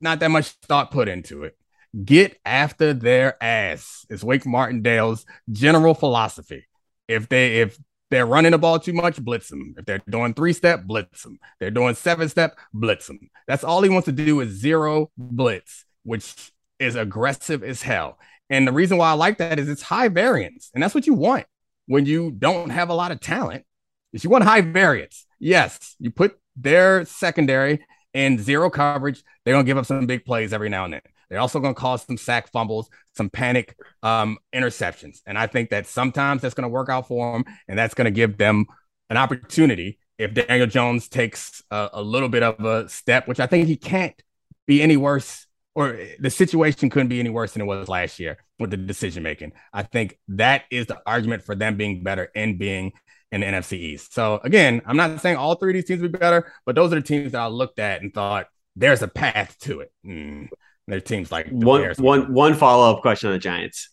not 0.00 0.20
that 0.20 0.30
much 0.30 0.50
thought 0.62 0.90
put 0.90 1.08
into 1.08 1.44
it. 1.44 1.56
Get 2.04 2.38
after 2.44 2.94
their 2.94 3.42
ass 3.42 4.06
is 4.08 4.24
Wink 4.24 4.46
Martindale's 4.46 5.26
general 5.50 5.94
philosophy. 5.94 6.66
If 7.06 7.28
they 7.28 7.60
if 7.60 7.78
they're 8.10 8.26
running 8.26 8.52
the 8.52 8.58
ball 8.58 8.78
too 8.78 8.92
much, 8.92 9.22
blitz 9.22 9.48
them. 9.48 9.74
If 9.76 9.84
they're 9.84 10.02
doing 10.08 10.34
three 10.34 10.52
step, 10.52 10.84
blitz 10.84 11.22
them. 11.22 11.38
They're 11.60 11.70
doing 11.70 11.94
seven 11.94 12.28
step, 12.28 12.56
blitz 12.72 13.06
them. 13.06 13.30
That's 13.46 13.64
all 13.64 13.82
he 13.82 13.90
wants 13.90 14.06
to 14.06 14.12
do 14.12 14.40
is 14.40 14.50
zero 14.50 15.10
blitz, 15.16 15.84
which 16.04 16.52
is 16.78 16.96
aggressive 16.96 17.62
as 17.62 17.82
hell. 17.82 18.18
And 18.50 18.66
the 18.66 18.72
reason 18.72 18.96
why 18.96 19.10
I 19.10 19.14
like 19.14 19.38
that 19.38 19.58
is 19.58 19.68
it's 19.68 19.82
high 19.82 20.08
variance. 20.08 20.70
And 20.72 20.82
that's 20.82 20.94
what 20.94 21.06
you 21.06 21.14
want 21.14 21.46
when 21.86 22.06
you 22.06 22.30
don't 22.30 22.70
have 22.70 22.88
a 22.88 22.94
lot 22.94 23.12
of 23.12 23.20
talent. 23.20 23.64
Is 24.12 24.24
you 24.24 24.30
want 24.30 24.44
high 24.44 24.62
variance. 24.62 25.26
Yes, 25.38 25.94
you 25.98 26.10
put 26.10 26.38
their 26.56 27.04
secondary 27.04 27.84
in 28.14 28.38
zero 28.38 28.70
coverage, 28.70 29.22
they're 29.44 29.54
gonna 29.54 29.64
give 29.64 29.78
up 29.78 29.86
some 29.86 30.06
big 30.06 30.24
plays 30.24 30.52
every 30.52 30.68
now 30.68 30.84
and 30.84 30.94
then. 30.94 31.02
They're 31.28 31.40
also 31.40 31.60
going 31.60 31.74
to 31.74 31.80
cause 31.80 32.04
some 32.06 32.16
sack 32.16 32.50
fumbles, 32.50 32.88
some 33.16 33.30
panic 33.30 33.76
um, 34.02 34.38
interceptions. 34.54 35.20
And 35.26 35.38
I 35.38 35.46
think 35.46 35.70
that 35.70 35.86
sometimes 35.86 36.42
that's 36.42 36.54
going 36.54 36.64
to 36.64 36.68
work 36.68 36.88
out 36.88 37.08
for 37.08 37.32
them. 37.32 37.44
And 37.68 37.78
that's 37.78 37.94
going 37.94 38.06
to 38.06 38.10
give 38.10 38.38
them 38.38 38.66
an 39.10 39.16
opportunity 39.16 39.98
if 40.18 40.34
Daniel 40.34 40.66
Jones 40.66 41.08
takes 41.08 41.62
a, 41.70 41.90
a, 41.94 42.02
little 42.02 42.28
bit 42.28 42.42
of 42.42 42.64
a 42.64 42.88
step, 42.88 43.28
which 43.28 43.40
I 43.40 43.46
think 43.46 43.68
he 43.68 43.76
can't 43.76 44.20
be 44.66 44.82
any 44.82 44.96
worse, 44.96 45.46
or 45.74 45.98
the 46.18 46.30
situation 46.30 46.90
couldn't 46.90 47.08
be 47.08 47.20
any 47.20 47.30
worse 47.30 47.52
than 47.52 47.62
it 47.62 47.66
was 47.66 47.88
last 47.88 48.18
year 48.18 48.38
with 48.58 48.70
the 48.70 48.76
decision 48.76 49.22
making. 49.22 49.52
I 49.72 49.84
think 49.84 50.18
that 50.28 50.64
is 50.70 50.86
the 50.86 51.00
argument 51.06 51.44
for 51.44 51.54
them 51.54 51.76
being 51.76 52.02
better 52.02 52.30
and 52.34 52.58
being 52.58 52.92
in 53.30 53.42
the 53.42 53.46
NFC 53.46 53.74
East. 53.74 54.12
So 54.12 54.40
again, 54.42 54.82
I'm 54.86 54.96
not 54.96 55.20
saying 55.20 55.36
all 55.36 55.54
three 55.54 55.70
of 55.70 55.74
these 55.74 55.84
teams 55.84 56.02
would 56.02 56.12
be 56.12 56.18
better, 56.18 56.52
but 56.66 56.74
those 56.74 56.92
are 56.92 56.96
the 56.96 57.02
teams 57.02 57.32
that 57.32 57.40
I 57.40 57.46
looked 57.46 57.78
at 57.78 58.02
and 58.02 58.12
thought 58.12 58.48
there's 58.74 59.02
a 59.02 59.08
path 59.08 59.56
to 59.60 59.80
it. 59.80 59.92
Mm. 60.04 60.48
Their 60.88 61.00
team's 61.02 61.30
like 61.30 61.48
one 61.50 61.82
Bears. 61.82 61.98
one 61.98 62.32
one 62.32 62.54
follow 62.54 62.94
up 62.94 63.02
question 63.02 63.28
on 63.28 63.34
the 63.34 63.38
Giants. 63.38 63.90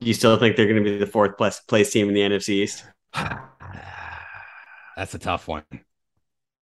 You 0.00 0.14
still 0.14 0.36
think 0.36 0.56
they're 0.56 0.66
going 0.66 0.82
to 0.82 0.90
be 0.90 0.98
the 0.98 1.06
fourth 1.06 1.36
place, 1.36 1.60
place 1.60 1.92
team 1.92 2.08
in 2.08 2.14
the 2.14 2.22
NFC 2.22 2.48
East? 2.50 2.84
That's 3.14 5.14
a 5.14 5.18
tough 5.18 5.46
one. 5.46 5.62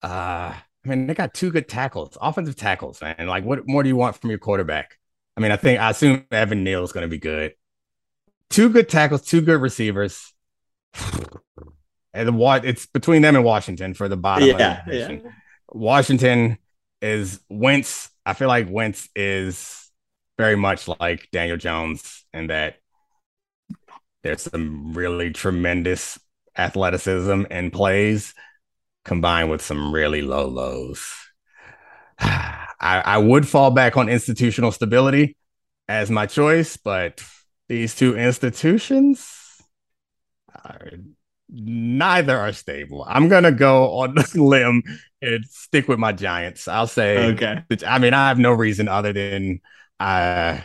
Uh, 0.02 0.54
I 0.54 0.56
mean, 0.84 1.06
they 1.06 1.14
got 1.14 1.36
two 1.36 1.52
good 1.52 1.68
tackles, 1.68 2.18
offensive 2.20 2.56
tackles, 2.56 3.00
man. 3.02 3.28
Like, 3.28 3.44
what 3.44 3.68
more 3.68 3.84
do 3.84 3.90
you 3.90 3.96
want 3.96 4.16
from 4.16 4.32
your 4.32 4.40
quarterback? 4.40 4.98
I 5.36 5.42
mean, 5.42 5.52
I 5.52 5.58
think 5.58 5.80
I 5.80 5.92
assume 5.92 6.26
Evan 6.32 6.64
Neal 6.64 6.84
is 6.84 6.92
going 6.92 7.04
to 7.04 7.08
be 7.08 7.20
good. 7.20 7.54
Two 8.50 8.70
good 8.70 8.90
tackles, 8.90 9.22
two 9.22 9.42
good 9.42 9.62
receivers. 9.62 10.34
And 12.14 12.28
the 12.28 12.34
what 12.34 12.66
it's 12.66 12.88
between 12.88 13.22
them 13.22 13.36
and 13.36 13.46
Washington 13.46 13.94
for 13.94 14.10
the 14.10 14.18
bottom. 14.18 14.48
Yeah, 14.48 14.82
yeah. 14.88 15.18
Washington 15.72 16.58
is 17.02 17.40
Wentz 17.50 18.10
I 18.28 18.34
feel 18.34 18.50
like 18.50 18.70
Wentz 18.70 19.08
is 19.16 19.90
very 20.38 20.58
much 20.58 20.90
like 21.00 21.30
Daniel 21.32 21.56
Jones 21.56 22.26
in 22.34 22.48
that 22.48 22.76
there's 24.22 24.42
some 24.42 24.94
really 24.94 25.32
tremendous 25.32 26.20
athleticism 26.58 27.44
and 27.50 27.72
plays 27.72 28.34
combined 29.06 29.50
with 29.50 29.62
some 29.62 29.94
really 29.94 30.22
low 30.22 30.46
lows. 30.46 31.10
I, 32.20 32.68
I 32.82 33.18
would 33.18 33.48
fall 33.48 33.72
back 33.72 33.96
on 33.96 34.10
institutional 34.10 34.74
stability 34.74 35.38
as 35.88 36.12
my 36.12 36.26
choice, 36.26 36.76
but 36.76 37.24
these 37.70 37.96
two 37.96 38.18
institutions 38.18 39.62
are 40.66 40.92
neither 41.50 42.38
are 42.38 42.54
stable. 42.54 43.06
I'm 43.08 43.28
gonna 43.30 43.52
go 43.52 44.00
on 44.00 44.16
the 44.16 44.32
limb 44.42 44.84
and 45.22 45.46
stick 45.46 45.88
with 45.88 46.00
my 46.00 46.12
Giants. 46.14 46.68
I'll 46.68 46.88
say 46.88 47.34
okay. 47.34 47.64
I 47.86 48.00
mean, 48.00 48.14
I 48.14 48.28
have 48.30 48.40
no 48.40 48.52
reason 48.52 48.88
other 48.88 49.14
than 49.14 49.62
I 50.00 50.64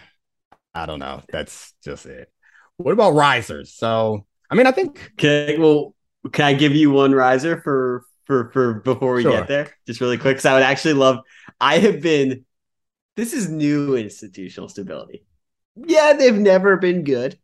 I 0.75 0.87
don't 0.87 0.99
know. 0.99 1.23
That's 1.31 1.75
just 1.85 2.07
it. 2.07 2.31
What 2.77 2.93
about 2.93 3.15
risers? 3.15 3.73
So 3.75 4.27
I 4.51 4.55
mean, 4.55 4.67
I 4.67 4.73
think 4.73 5.13
Okay, 5.15 5.59
well, 5.59 5.95
can 6.33 6.45
I 6.47 6.55
give 6.55 6.75
you 6.75 6.91
one 6.91 7.13
riser 7.13 7.61
for 7.61 8.05
for 8.27 8.51
for 8.53 8.75
before 8.75 9.15
we 9.15 9.23
sure. 9.23 9.33
get 9.33 9.49
there? 9.49 9.71
Just 9.87 10.01
really 10.01 10.19
quick. 10.19 10.37
Because 10.37 10.47
I 10.47 10.55
would 10.55 10.63
actually 10.63 10.95
love 10.95 11.19
I 11.61 11.79
have 11.79 12.01
been 12.01 12.45
this 13.17 13.33
is 13.33 13.49
new 13.49 13.97
institutional 13.97 14.69
stability. 14.69 15.25
Yeah, 15.77 16.15
they've 16.15 16.35
never 16.35 16.77
been 16.77 17.05
good, 17.05 17.39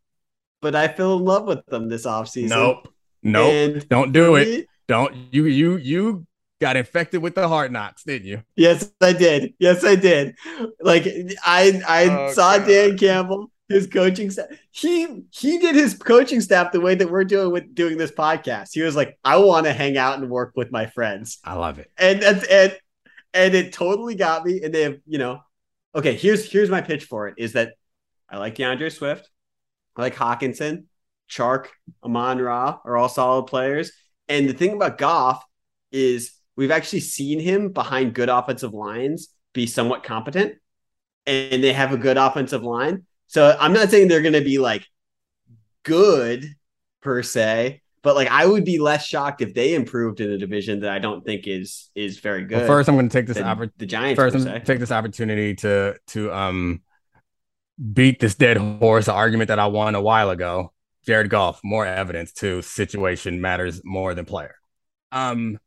but 0.60 0.74
I 0.74 0.88
fell 0.88 1.16
in 1.16 1.24
love 1.24 1.46
with 1.46 1.64
them 1.66 1.88
this 1.88 2.06
offseason. 2.06 2.48
Nope. 2.50 2.88
Nope. 3.22 3.84
Don't 3.88 4.12
do 4.12 4.36
it. 4.36 4.66
Don't 4.86 5.14
you 5.32 5.46
you 5.46 5.76
you 5.76 6.26
got 6.60 6.76
infected 6.76 7.22
with 7.22 7.34
the 7.34 7.46
hard 7.48 7.72
knocks, 7.72 8.04
didn't 8.04 8.26
you? 8.26 8.42
Yes, 8.56 8.90
I 9.00 9.12
did. 9.12 9.54
Yes, 9.58 9.84
I 9.84 9.94
did. 9.94 10.34
Like 10.80 11.04
I 11.44 11.82
I 11.86 12.08
oh, 12.08 12.32
saw 12.32 12.58
God. 12.58 12.66
Dan 12.66 12.98
Campbell, 12.98 13.50
his 13.68 13.86
coaching 13.86 14.30
staff. 14.30 14.46
He 14.70 15.24
he 15.30 15.58
did 15.58 15.74
his 15.74 15.94
coaching 15.94 16.40
staff 16.40 16.72
the 16.72 16.80
way 16.80 16.94
that 16.94 17.10
we're 17.10 17.24
doing 17.24 17.52
with 17.52 17.74
doing 17.74 17.98
this 17.98 18.10
podcast. 18.10 18.70
He 18.72 18.82
was 18.82 18.96
like, 18.96 19.18
I 19.24 19.36
want 19.36 19.66
to 19.66 19.72
hang 19.72 19.96
out 19.96 20.18
and 20.18 20.30
work 20.30 20.52
with 20.56 20.72
my 20.72 20.86
friends. 20.86 21.38
I 21.44 21.54
love 21.54 21.78
it. 21.78 21.90
And 21.98 22.22
and 22.22 22.44
and, 22.44 22.78
and 23.34 23.54
it 23.54 23.72
totally 23.72 24.14
got 24.14 24.44
me. 24.44 24.62
And 24.62 24.74
they 24.74 24.82
have, 24.82 24.98
you 25.06 25.18
know, 25.18 25.40
okay, 25.94 26.16
here's 26.16 26.50
here's 26.50 26.70
my 26.70 26.80
pitch 26.80 27.04
for 27.04 27.28
it 27.28 27.34
is 27.38 27.52
that 27.52 27.74
I 28.28 28.38
like 28.38 28.54
D'Andre 28.54 28.88
Swift. 28.88 29.28
I 29.96 30.02
like 30.02 30.16
Hockenson. 30.16 30.84
Chark, 31.28 31.66
Amon 32.02 32.38
Ra 32.38 32.78
are 32.84 32.96
all 32.96 33.08
solid 33.08 33.44
players. 33.44 33.92
And 34.28 34.48
the 34.48 34.52
thing 34.52 34.72
about 34.72 34.98
Goff 34.98 35.44
is 35.92 36.32
we've 36.56 36.70
actually 36.70 37.00
seen 37.00 37.40
him 37.40 37.70
behind 37.72 38.14
good 38.14 38.28
offensive 38.28 38.74
lines 38.74 39.28
be 39.52 39.66
somewhat 39.66 40.02
competent, 40.02 40.54
and 41.26 41.62
they 41.62 41.72
have 41.72 41.92
a 41.92 41.96
good 41.96 42.16
offensive 42.16 42.62
line. 42.62 43.04
So 43.26 43.56
I'm 43.58 43.72
not 43.72 43.90
saying 43.90 44.08
they're 44.08 44.22
going 44.22 44.32
to 44.34 44.40
be 44.40 44.58
like 44.58 44.86
good 45.82 46.46
per 47.00 47.22
se, 47.22 47.82
but 48.02 48.14
like 48.14 48.28
I 48.28 48.46
would 48.46 48.64
be 48.64 48.78
less 48.78 49.06
shocked 49.06 49.40
if 49.40 49.54
they 49.54 49.74
improved 49.74 50.20
in 50.20 50.30
a 50.30 50.38
division 50.38 50.80
that 50.80 50.90
I 50.90 50.98
don't 50.98 51.24
think 51.24 51.46
is 51.46 51.90
is 51.94 52.20
very 52.20 52.44
good. 52.44 52.58
Well, 52.58 52.66
first, 52.66 52.88
I'm 52.88 52.94
going 52.96 53.08
to 53.08 53.12
take 53.12 53.26
this 53.26 53.38
oppor- 53.38 53.72
the 53.76 53.86
Giants. 53.86 54.18
First, 54.18 54.36
I'm 54.36 54.44
going 54.44 54.60
to 54.60 54.66
take 54.66 54.80
this 54.80 54.92
opportunity 54.92 55.54
to 55.56 55.96
to 56.08 56.32
um 56.32 56.82
beat 57.92 58.18
this 58.20 58.34
dead 58.34 58.56
horse 58.56 59.08
argument 59.08 59.48
that 59.48 59.58
I 59.58 59.66
won 59.66 59.94
a 59.94 60.00
while 60.00 60.30
ago. 60.30 60.72
Jared 61.08 61.30
Goff, 61.30 61.60
more 61.64 61.86
evidence 61.86 62.32
to 62.34 62.60
situation 62.60 63.40
matters 63.40 63.80
more 63.82 64.14
than 64.14 64.26
player. 64.26 64.54
Um, 65.10 65.58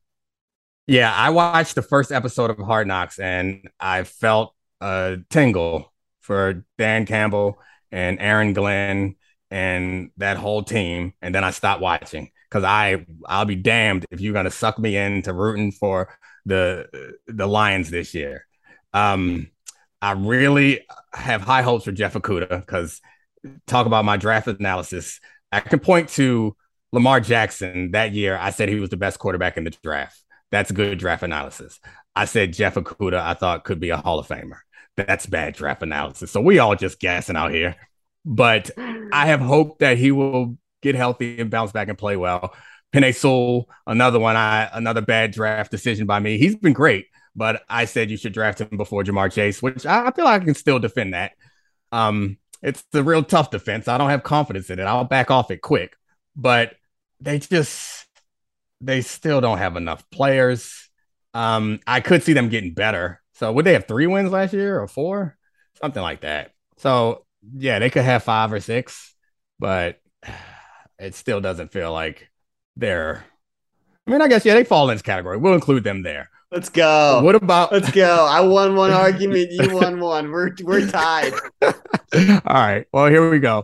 yeah, 0.86 1.12
I 1.12 1.32
watched 1.32 1.74
the 1.74 1.82
first 1.82 2.12
episode 2.12 2.52
of 2.52 2.60
Hard 2.60 2.86
Knocks 2.86 3.18
and 3.18 3.68
I 3.80 4.04
felt 4.04 4.54
a 4.82 5.18
tingle 5.32 5.92
for 6.20 6.64
Dan 6.78 7.08
Campbell 7.08 7.58
and 7.92 8.20
Aaron 8.20 8.54
Glenn 8.54 9.16
and 9.50 10.12
that 10.18 10.38
whole 10.38 10.62
team. 10.62 11.14
And 11.24 11.34
then 11.34 11.44
I 11.44 11.50
stopped 11.50 11.82
watching 11.82 12.30
because 12.48 12.64
I 12.64 13.08
I'll 13.26 13.46
be 13.46 13.56
damned 13.56 14.06
if 14.12 14.22
you're 14.22 14.34
gonna 14.36 14.52
suck 14.52 14.78
me 14.78 14.96
into 14.96 15.34
rooting 15.34 15.72
for 15.72 16.16
the 16.46 16.88
the 17.26 17.48
Lions 17.48 17.89
this 17.89 18.14
year. 18.14 18.46
Um, 18.94 19.50
I 20.04 20.12
really 20.12 20.86
have 21.14 21.42
high 21.42 21.64
hopes 21.64 21.86
for 21.86 21.92
Jeff 21.92 22.14
Okudah 22.14 22.60
because 22.60 23.02
talk 23.68 23.86
about 23.86 24.06
my 24.06 24.18
draft 24.18 24.48
analysis, 24.48 25.20
I 25.52 25.60
can 25.60 25.80
point 25.80 26.10
to 26.10 26.56
Lamar 26.92 27.20
Jackson 27.20 27.92
that 27.92 28.14
year. 28.14 28.38
I 28.38 28.50
said 28.50 28.70
he 28.70 28.80
was 28.80 28.89
the 28.89 28.98
best 28.98 29.20
quarterback 29.20 29.58
in 29.58 29.64
the 29.64 29.72
draft. 29.84 30.22
That's 30.52 30.72
good 30.72 31.00
draft 31.00 31.24
analysis. 31.24 31.80
I 32.16 32.26
said 32.26 32.54
Jeff 32.54 32.76
Okudah, 32.76 33.20
I 33.20 33.34
thought 33.34 33.64
could 33.64 33.80
be 33.80 33.89
a 33.89 33.98
Hall 33.98 34.20
of 34.20 34.28
Famer. 34.28 34.60
That's 34.98 35.26
bad 35.26 35.56
draft 35.56 35.82
analysis. 35.82 36.32
So 36.32 36.42
we 36.42 36.60
all 36.60 36.76
just 36.76 37.00
guessing 37.00 37.38
out 37.38 37.52
here. 37.52 37.76
But 38.26 38.70
I 38.78 39.28
have 39.28 39.39
hope 39.39 39.80
that 39.80 39.98
he 39.98 40.12
will 40.12 40.58
get 40.82 40.96
healthy 40.96 41.39
and 41.39 41.50
bounce 41.50 41.72
back 41.72 41.88
and 41.88 41.98
play 41.98 42.18
well. 42.18 42.54
Penei 42.94 43.16
Sewell, 43.16 43.70
another 43.88 44.20
one, 44.20 44.36
I 44.36 44.70
another 44.74 45.02
bad 45.02 45.32
draft 45.32 45.72
decision 45.72 46.06
by 46.06 46.20
me. 46.20 46.38
He's 46.38 46.56
been 46.56 46.74
great, 46.74 47.08
but 47.36 47.64
I 47.70 47.86
said 47.86 48.12
you 48.12 48.18
should 48.18 48.34
draft 48.34 48.60
him 48.60 48.76
before 48.76 49.04
Ja'Marr 49.04 49.32
Chase, 49.32 49.62
which 49.62 49.86
I, 49.86 50.08
I 50.08 50.12
feel 50.12 50.26
like 50.26 50.42
I 50.42 50.46
can 50.46 50.56
still 50.56 50.78
defend 50.78 51.14
that. 51.14 51.32
Um, 51.94 52.38
it's 52.62 52.84
the 52.91 53.03
real 53.03 53.24
tough 53.24 53.49
defense. 53.49 53.88
I 53.88 53.97
don't 53.97 54.09
have 54.09 54.24
confidence 54.24 54.70
in 54.70 54.80
it. 54.80 54.84
I'll 54.84 55.03
back 55.03 55.32
off 55.32 55.51
it 55.51 55.62
quick. 55.62 55.95
But 56.36 56.76
they 57.20 57.39
just 57.39 58.07
they 58.80 59.01
still 59.01 59.41
don't 59.41 59.57
have 59.57 59.78
enough 59.78 60.09
players. 60.09 60.89
Um, 61.34 61.80
I 61.88 62.01
could 62.01 62.24
see 62.24 62.34
them 62.34 62.49
getting 62.49 62.74
better. 62.74 63.22
So 63.34 63.51
would 63.51 63.66
they 63.66 63.74
have 63.74 63.88
three 63.88 64.07
wins 64.07 64.32
last 64.32 64.53
year 64.53 64.80
or 64.80 64.88
four? 64.88 65.38
Something 65.80 66.03
like 66.03 66.22
that. 66.22 66.51
So 66.78 67.26
yeah, 67.53 67.80
they 67.80 67.89
could 67.89 68.05
have 68.05 68.24
five 68.24 68.53
or 68.53 68.59
six, 68.59 69.16
but 69.59 69.99
it 70.99 71.16
still 71.16 71.41
doesn't 71.41 71.72
feel 71.72 71.91
like 71.91 72.30
they're 72.76 73.26
I 74.07 74.12
mean, 74.12 74.22
I 74.22 74.28
guess 74.28 74.45
yeah, 74.45 74.55
they 74.55 74.64
fall 74.64 74.89
in 74.89 74.95
this 74.95 75.01
category. 75.01 75.38
We'll 75.38 75.53
include 75.53 75.84
them 75.84 76.01
there. 76.01 76.30
Let's 76.52 76.68
go. 76.68 77.22
What 77.24 77.36
about 77.36 77.72
Let's 77.72 77.91
go. 77.91 78.26
I 78.30 78.41
won 78.41 78.76
one 78.76 78.91
argument. 78.91 79.52
You 79.52 79.74
won 79.74 80.02
one. 80.02 80.32
We're 80.32 80.52
we're 80.64 80.86
tied. 80.86 81.34
All 81.62 81.72
right. 82.45 82.86
Well, 82.91 83.08
here 83.08 83.30
we 83.30 83.39
go. 83.39 83.64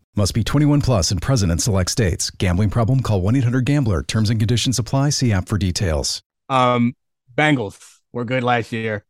Must 0.15 0.33
be 0.33 0.43
21 0.43 0.81
plus 0.81 1.09
and 1.11 1.21
present 1.21 1.53
in 1.53 1.57
select 1.57 1.89
states. 1.89 2.29
Gambling 2.31 2.69
problem? 2.69 2.99
Call 2.99 3.21
1 3.21 3.37
800 3.37 3.63
GAMBLER. 3.63 4.03
Terms 4.03 4.29
and 4.29 4.39
conditions 4.39 4.77
apply. 4.77 5.11
See 5.11 5.31
app 5.31 5.47
for 5.47 5.57
details. 5.57 6.21
Um, 6.49 6.95
Bengals 7.33 7.79
were 8.11 8.25
good 8.25 8.43
last 8.43 8.73
year. 8.73 9.05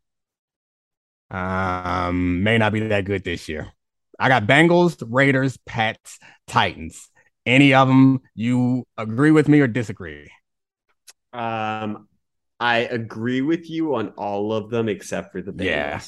Um, 1.31 2.43
may 2.43 2.59
not 2.59 2.71
be 2.71 2.81
that 2.81 3.05
good 3.05 3.23
this 3.23 3.49
year. 3.49 3.71
I 4.19 4.29
got 4.29 4.45
Bengals, 4.45 5.03
Raiders, 5.07 5.57
Pats, 5.65 6.19
Titans. 6.45 7.09
Any 7.47 7.73
of 7.73 7.87
them 7.87 8.21
you 8.35 8.85
agree 8.95 9.31
with 9.31 9.47
me 9.47 9.59
or 9.61 9.67
disagree? 9.67 10.29
Um, 11.33 12.07
I 12.59 12.79
agree 12.79 13.41
with 13.41 13.67
you 13.71 13.95
on 13.95 14.09
all 14.09 14.53
of 14.53 14.69
them 14.69 14.87
except 14.87 15.31
for 15.31 15.41
the 15.41 15.51
Bengals. 15.51 15.65
Yeah. 15.65 16.01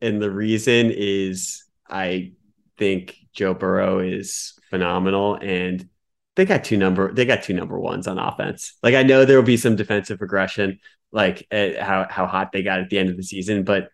And 0.00 0.20
the 0.20 0.30
reason 0.30 0.90
is 0.90 1.62
I 1.88 2.32
think 2.80 3.16
Joe 3.32 3.54
Burrow 3.54 4.00
is 4.00 4.54
phenomenal 4.70 5.36
and 5.36 5.88
they 6.34 6.46
got 6.46 6.64
two 6.64 6.78
number 6.78 7.12
they 7.12 7.26
got 7.26 7.42
two 7.42 7.52
number 7.52 7.78
ones 7.78 8.08
on 8.08 8.18
offense. 8.18 8.76
Like 8.82 8.94
I 8.94 9.02
know 9.02 9.24
there 9.24 9.36
will 9.36 9.44
be 9.44 9.58
some 9.58 9.76
defensive 9.76 10.20
regression, 10.20 10.80
like 11.12 11.46
at 11.50 11.78
how 11.78 12.06
how 12.08 12.26
hot 12.26 12.50
they 12.50 12.62
got 12.62 12.80
at 12.80 12.88
the 12.88 12.98
end 12.98 13.10
of 13.10 13.16
the 13.16 13.22
season, 13.22 13.62
but 13.62 13.90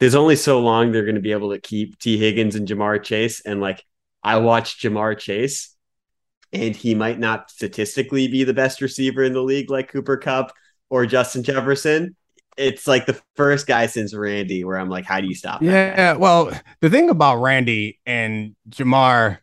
there's 0.00 0.16
only 0.16 0.34
so 0.34 0.60
long 0.60 0.90
they're 0.90 1.04
going 1.04 1.14
to 1.14 1.20
be 1.20 1.32
able 1.32 1.52
to 1.52 1.60
keep 1.60 1.98
Tee 1.98 2.18
Higgins 2.18 2.56
and 2.56 2.66
Ja'Marr 2.66 3.02
Chase. 3.02 3.40
And 3.42 3.60
like 3.60 3.84
I 4.22 4.38
watched 4.38 4.82
Ja'Marr 4.82 5.16
Chase, 5.16 5.74
and 6.52 6.74
he 6.74 6.96
might 6.96 7.20
not 7.20 7.50
statistically 7.50 8.26
be 8.26 8.42
the 8.42 8.54
best 8.54 8.80
receiver 8.80 9.22
in 9.22 9.32
the 9.32 9.42
league 9.42 9.70
like 9.70 9.92
Cooper 9.92 10.16
Kupp 10.16 10.52
or 10.90 11.06
Justin 11.06 11.44
Jefferson. 11.44 12.16
It's 12.56 12.86
like 12.86 13.06
the 13.06 13.20
first 13.36 13.66
guy 13.66 13.86
since 13.86 14.14
Randy 14.14 14.64
where 14.64 14.78
I'm 14.78 14.88
like, 14.88 15.04
how 15.04 15.20
do 15.20 15.26
you 15.26 15.34
stop? 15.34 15.60
that? 15.60 15.66
Yeah, 15.66 16.12
well, 16.14 16.52
the 16.80 16.88
thing 16.90 17.10
about 17.10 17.36
Randy 17.36 17.98
and 18.06 18.54
Ja'Marr, 18.68 19.38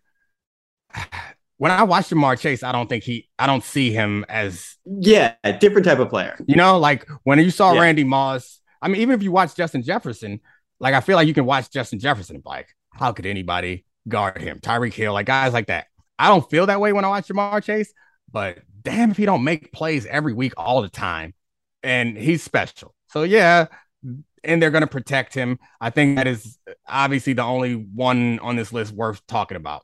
when 1.57 1.71
I 1.71 1.83
watch 1.83 2.09
Ja'Marr 2.09 2.39
Chase, 2.39 2.63
I 2.63 2.71
don't 2.71 2.87
think 2.87 3.03
he, 3.03 3.29
I 3.37 3.47
don't 3.47 3.63
see 3.63 3.91
him 3.91 4.25
as, 4.29 4.77
Yeah, 4.85 5.33
a 5.43 5.53
different 5.53 5.85
type 5.85 5.99
of 5.99 6.09
player. 6.09 6.37
you 6.47 6.55
know, 6.55 6.79
like 6.79 7.07
when 7.23 7.39
you 7.39 7.51
saw 7.51 7.73
Yeah. 7.73 7.81
Randy 7.81 8.03
Moss. 8.03 8.59
I 8.81 8.87
mean, 8.87 9.01
even 9.01 9.13
if 9.13 9.21
you 9.21 9.31
watch 9.31 9.55
Justin 9.55 9.83
Jefferson, 9.83 10.39
like 10.79 10.95
I 10.95 11.01
feel 11.01 11.15
like 11.15 11.27
you 11.27 11.35
can 11.35 11.45
watch 11.45 11.69
Justin 11.69 11.99
Jefferson 11.99 12.37
and 12.37 12.45
like, 12.45 12.69
how 12.93 13.11
could 13.11 13.27
anybody 13.27 13.85
guard 14.07 14.41
him? 14.41 14.59
Tyreek 14.59 14.93
Hill, 14.93 15.13
like 15.13 15.27
guys 15.27 15.53
like 15.53 15.67
that. 15.67 15.85
I 16.17 16.27
don't 16.29 16.49
feel 16.49 16.65
that 16.65 16.79
way 16.79 16.93
when 16.93 17.05
I 17.05 17.09
watch 17.09 17.27
Ja'Marr 17.27 17.63
Chase, 17.63 17.93
but 18.31 18.59
damn 18.81 19.11
if 19.11 19.17
he 19.17 19.25
don't 19.25 19.43
make 19.43 19.71
plays 19.71 20.05
every 20.07 20.33
week 20.33 20.53
all 20.57 20.81
the 20.81 20.89
time. 20.89 21.33
And 21.83 22.15
he's 22.17 22.43
special. 22.43 22.93
So 23.11 23.23
yeah, 23.23 23.67
and 24.43 24.61
they're 24.61 24.71
going 24.71 24.81
to 24.81 24.87
protect 24.87 25.33
him. 25.33 25.59
I 25.79 25.89
think 25.89 26.17
that 26.17 26.27
is 26.27 26.57
obviously 26.87 27.33
the 27.33 27.43
only 27.43 27.73
one 27.73 28.39
on 28.39 28.55
this 28.55 28.73
list 28.73 28.93
worth 28.93 29.25
talking 29.27 29.57
about. 29.57 29.83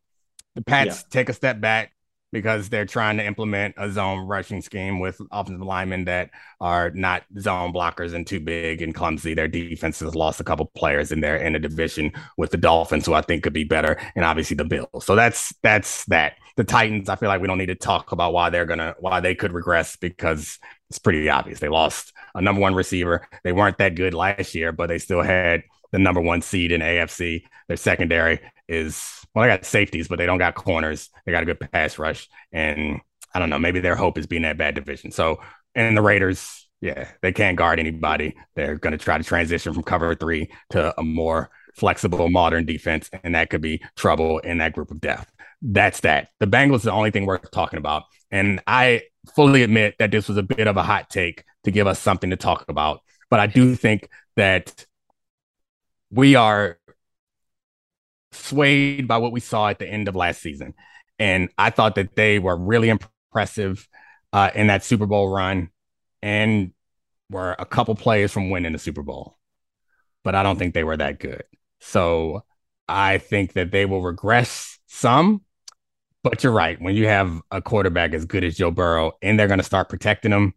The 0.55 0.63
Pats 0.63 1.03
take 1.09 1.29
a 1.29 1.33
step 1.33 1.61
back 1.61 1.93
because 2.33 2.67
they're 2.69 2.85
trying 2.85 3.17
to 3.17 3.25
implement 3.25 3.75
a 3.77 3.89
zone 3.91 4.19
rushing 4.27 4.61
scheme 4.61 4.99
with 4.99 5.19
offensive 5.31 5.65
linemen 5.65 6.05
that 6.05 6.29
are 6.59 6.89
not 6.91 7.23
zone 7.39 7.71
blockers 7.71 8.13
and 8.13 8.27
too 8.27 8.39
big 8.39 8.81
and 8.81 8.93
clumsy. 8.93 9.33
Their 9.33 9.47
defense 9.47 9.99
has 9.99 10.15
lost 10.15 10.39
a 10.39 10.43
couple 10.43 10.65
players 10.75 11.11
in 11.11 11.21
there 11.21 11.37
in 11.37 11.55
a 11.55 11.59
division 11.59 12.11
with 12.37 12.51
the 12.51 12.57
Dolphins, 12.57 13.05
who 13.05 13.13
I 13.13 13.21
think 13.21 13.43
could 13.43 13.53
be 13.53 13.63
better, 13.63 13.97
and 14.15 14.25
obviously 14.25 14.55
the 14.55 14.65
Bills. 14.65 15.05
So 15.05 15.15
that's 15.15 15.53
that's 15.63 16.05
that. 16.05 16.37
The 16.57 16.63
Titans, 16.63 17.07
I 17.07 17.15
feel 17.15 17.29
like 17.29 17.39
we 17.39 17.47
don't 17.47 17.59
need 17.59 17.67
to 17.67 17.75
talk 17.75 18.11
about 18.11 18.33
why 18.33 18.49
they're 18.49 18.65
gonna 18.65 18.95
why 18.99 19.19
they 19.19 19.35
could 19.35 19.53
regress 19.53 19.95
because 19.95 20.57
it's 20.89 20.99
pretty 20.99 21.29
obvious. 21.29 21.59
They 21.59 21.69
lost 21.69 22.13
a 22.35 22.41
number 22.41 22.61
one 22.61 22.75
receiver. 22.75 23.27
They 23.43 23.51
weren't 23.51 23.77
that 23.77 23.95
good 23.95 24.13
last 24.13 24.55
year, 24.55 24.71
but 24.71 24.87
they 24.87 24.97
still 24.97 25.21
had 25.21 25.63
the 25.91 25.99
number 25.99 26.21
one 26.21 26.41
seed 26.41 26.71
in 26.71 26.81
AFC. 26.81 27.43
Their 27.67 27.77
secondary 27.77 28.39
is 28.67 29.25
well, 29.33 29.43
they 29.43 29.49
got 29.49 29.65
safeties, 29.65 30.07
but 30.07 30.17
they 30.17 30.25
don't 30.25 30.39
got 30.39 30.55
corners. 30.55 31.09
They 31.25 31.31
got 31.31 31.43
a 31.43 31.45
good 31.45 31.59
pass 31.59 31.99
rush, 31.99 32.27
and 32.51 32.99
I 33.33 33.39
don't 33.39 33.49
know. 33.49 33.59
Maybe 33.59 33.79
their 33.79 33.95
hope 33.95 34.17
is 34.17 34.25
being 34.25 34.41
that 34.41 34.57
bad 34.57 34.75
division. 34.75 35.11
So, 35.11 35.41
and 35.75 35.95
the 35.95 36.01
Raiders, 36.01 36.67
yeah, 36.81 37.07
they 37.21 37.31
can't 37.31 37.57
guard 37.57 37.79
anybody. 37.79 38.35
They're 38.55 38.77
going 38.77 38.93
to 38.93 38.97
try 38.97 39.17
to 39.17 39.23
transition 39.23 39.73
from 39.73 39.83
cover 39.83 40.15
three 40.15 40.49
to 40.71 40.99
a 40.99 41.03
more 41.03 41.51
flexible, 41.75 42.29
modern 42.29 42.65
defense, 42.65 43.11
and 43.23 43.35
that 43.35 43.51
could 43.51 43.61
be 43.61 43.83
trouble 43.95 44.39
in 44.39 44.57
that 44.57 44.73
group 44.73 44.89
of 44.89 44.99
death. 44.99 45.31
That's 45.61 45.99
that. 45.99 46.29
The 46.39 46.47
Bengals 46.47 46.77
is 46.77 46.83
the 46.83 46.91
only 46.91 47.11
thing 47.11 47.25
worth 47.25 47.51
talking 47.51 47.77
about, 47.77 48.03
and 48.31 48.61
I 48.65 49.03
fully 49.35 49.61
admit 49.61 49.95
that 49.99 50.09
this 50.09 50.27
was 50.27 50.37
a 50.37 50.43
bit 50.43 50.67
of 50.67 50.77
a 50.77 50.83
hot 50.83 51.09
take 51.09 51.43
to 51.67 51.71
give 51.71 51.85
us 51.85 51.99
something 51.99 52.29
to 52.29 52.37
talk 52.37 52.63
about. 52.69 53.01
But 53.29 53.41
I 53.41 53.47
do 53.47 53.75
think 53.75 54.07
that 54.37 54.85
we 56.09 56.35
are 56.35 56.79
swayed 58.31 59.05
by 59.05 59.17
what 59.17 59.33
we 59.33 59.41
saw 59.41 59.67
at 59.67 59.77
the 59.77 59.85
end 59.85 60.07
of 60.07 60.15
last 60.15 60.41
season. 60.41 60.73
And 61.19 61.49
I 61.57 61.71
thought 61.71 61.95
that 61.95 62.15
they 62.15 62.39
were 62.39 62.55
really 62.55 62.87
impressive 62.87 63.85
uh, 64.31 64.49
in 64.55 64.67
that 64.67 64.85
Super 64.85 65.07
Bowl 65.07 65.27
run 65.27 65.69
and 66.21 66.71
were 67.29 67.53
a 67.59 67.65
couple 67.65 67.95
plays 67.95 68.31
from 68.31 68.49
winning 68.49 68.71
the 68.71 68.79
Super 68.79 69.03
Bowl. 69.03 69.37
But 70.23 70.35
I 70.35 70.43
don't 70.43 70.57
think 70.57 70.73
they 70.73 70.85
were 70.85 70.95
that 70.95 71.19
good. 71.19 71.43
So 71.81 72.45
I 72.87 73.17
think 73.17 73.53
that 73.53 73.71
they 73.71 73.83
will 73.83 74.01
regress 74.01 74.79
some. 74.87 75.41
But 76.23 76.45
you're 76.45 76.53
right. 76.53 76.81
When 76.81 76.95
you 76.95 77.07
have 77.07 77.41
a 77.51 77.61
quarterback 77.61 78.13
as 78.13 78.23
good 78.23 78.45
as 78.45 78.55
Joe 78.55 78.71
Burrow 78.71 79.17
and 79.21 79.37
they're 79.37 79.47
going 79.47 79.59
to 79.59 79.65
start 79.65 79.89
protecting 79.89 80.31
him, 80.31 80.53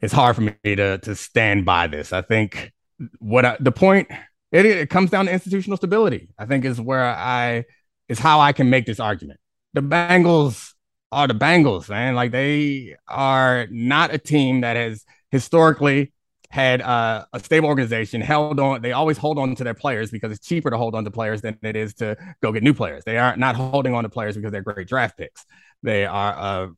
it's 0.00 0.12
hard 0.12 0.36
for 0.36 0.42
me 0.42 0.54
to 0.64 0.98
to 0.98 1.14
stand 1.14 1.64
by 1.64 1.86
this. 1.86 2.12
I 2.12 2.22
think 2.22 2.72
what 3.18 3.44
I, 3.44 3.56
the 3.60 3.72
point 3.72 4.08
it, 4.52 4.66
it 4.66 4.90
comes 4.90 5.10
down 5.10 5.26
to 5.26 5.32
institutional 5.32 5.76
stability. 5.76 6.28
I 6.38 6.46
think 6.46 6.64
is 6.64 6.80
where 6.80 7.04
I 7.04 7.64
is 8.08 8.18
how 8.18 8.40
I 8.40 8.52
can 8.52 8.70
make 8.70 8.86
this 8.86 9.00
argument. 9.00 9.40
The 9.74 9.82
Bengals 9.82 10.72
are 11.12 11.26
the 11.26 11.34
Bengals, 11.34 11.88
man. 11.88 12.14
Like 12.14 12.32
they 12.32 12.96
are 13.06 13.66
not 13.70 14.12
a 14.12 14.18
team 14.18 14.62
that 14.62 14.76
has 14.76 15.04
historically 15.30 16.12
had 16.50 16.80
uh, 16.80 17.26
a 17.32 17.40
stable 17.40 17.68
organization 17.68 18.22
held 18.22 18.58
on. 18.58 18.80
They 18.80 18.92
always 18.92 19.18
hold 19.18 19.38
on 19.38 19.54
to 19.56 19.64
their 19.64 19.74
players 19.74 20.10
because 20.10 20.32
it's 20.32 20.46
cheaper 20.46 20.70
to 20.70 20.78
hold 20.78 20.94
on 20.94 21.04
to 21.04 21.10
players 21.10 21.42
than 21.42 21.58
it 21.62 21.76
is 21.76 21.94
to 21.94 22.16
go 22.42 22.52
get 22.52 22.62
new 22.62 22.72
players. 22.72 23.04
They 23.04 23.18
are 23.18 23.36
not 23.36 23.54
holding 23.54 23.94
on 23.94 24.04
to 24.04 24.08
players 24.08 24.34
because 24.34 24.52
they're 24.52 24.62
great 24.62 24.88
draft 24.88 25.18
picks. 25.18 25.44
They 25.82 26.06
are 26.06 26.32
a 26.32 26.70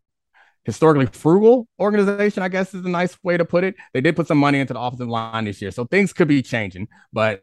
historically 0.64 1.06
frugal 1.06 1.66
organization, 1.80 2.42
I 2.42 2.48
guess 2.48 2.74
is 2.74 2.84
a 2.84 2.88
nice 2.88 3.16
way 3.22 3.36
to 3.36 3.44
put 3.44 3.64
it. 3.64 3.74
They 3.94 4.00
did 4.00 4.16
put 4.16 4.26
some 4.26 4.38
money 4.38 4.58
into 4.60 4.74
the 4.74 4.80
offensive 4.80 5.08
line 5.08 5.44
this 5.46 5.60
year, 5.62 5.70
so 5.70 5.84
things 5.84 6.12
could 6.12 6.28
be 6.28 6.42
changing. 6.42 6.88
But 7.12 7.42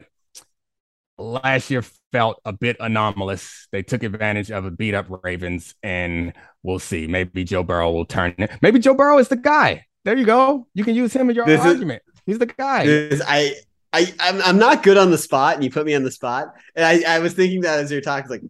last 1.18 1.70
year 1.72 1.84
felt 2.12 2.40
a 2.46 2.54
bit 2.54 2.78
anomalous. 2.80 3.68
They 3.72 3.82
took 3.84 4.04
advantage 4.04 4.52
of 4.52 4.66
a 4.66 4.72
beat 4.72 4.94
up 4.94 5.08
Ravens, 5.24 5.74
and 5.82 6.34
we'll 6.64 6.80
see. 6.80 7.08
Maybe 7.08 7.44
Joe 7.44 7.64
Burrow 7.64 7.92
will 7.92 8.06
turn 8.06 8.36
it. 8.38 8.52
Maybe 8.62 8.80
Joe 8.80 8.94
Burrow 8.94 9.18
is 9.18 9.28
the 9.28 9.36
guy. 9.36 9.86
There 10.06 10.16
you 10.18 10.26
go. 10.26 10.68
You 10.74 10.84
can 10.84 10.96
use 10.96 11.12
him 11.14 11.30
in 11.30 11.36
your 11.36 11.46
This 11.46 11.60
is- 11.62 11.66
argument. 11.66 12.04
He's 12.26 12.40
the 12.40 12.46
guy. 12.46 12.84
I, 13.26 13.56
I, 13.94 14.14
I'm, 14.20 14.42
I'm 14.42 14.58
not 14.58 14.84
good 14.84 14.98
on 14.98 15.12
the 15.12 15.18
spot, 15.18 15.56
and 15.56 15.64
you 15.64 15.72
put 15.72 15.86
me 15.86 15.96
on 15.96 16.04
the 16.04 16.12
spot. 16.12 16.54
And 16.76 16.86
I, 16.86 17.16
I 17.16 17.20
was 17.20 17.34
thinking 17.34 17.62
that 17.62 17.80
as 17.80 17.90
you're 17.92 18.02
talking, 18.02 18.30
like 18.30 18.42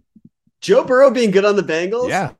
Joe 0.61 0.83
Burrow 0.83 1.11
being 1.11 1.29
good 1.31 1.45
on 1.45 1.55
the 1.55 1.61
Bengals. 1.63 2.09
yeah. 2.09 2.31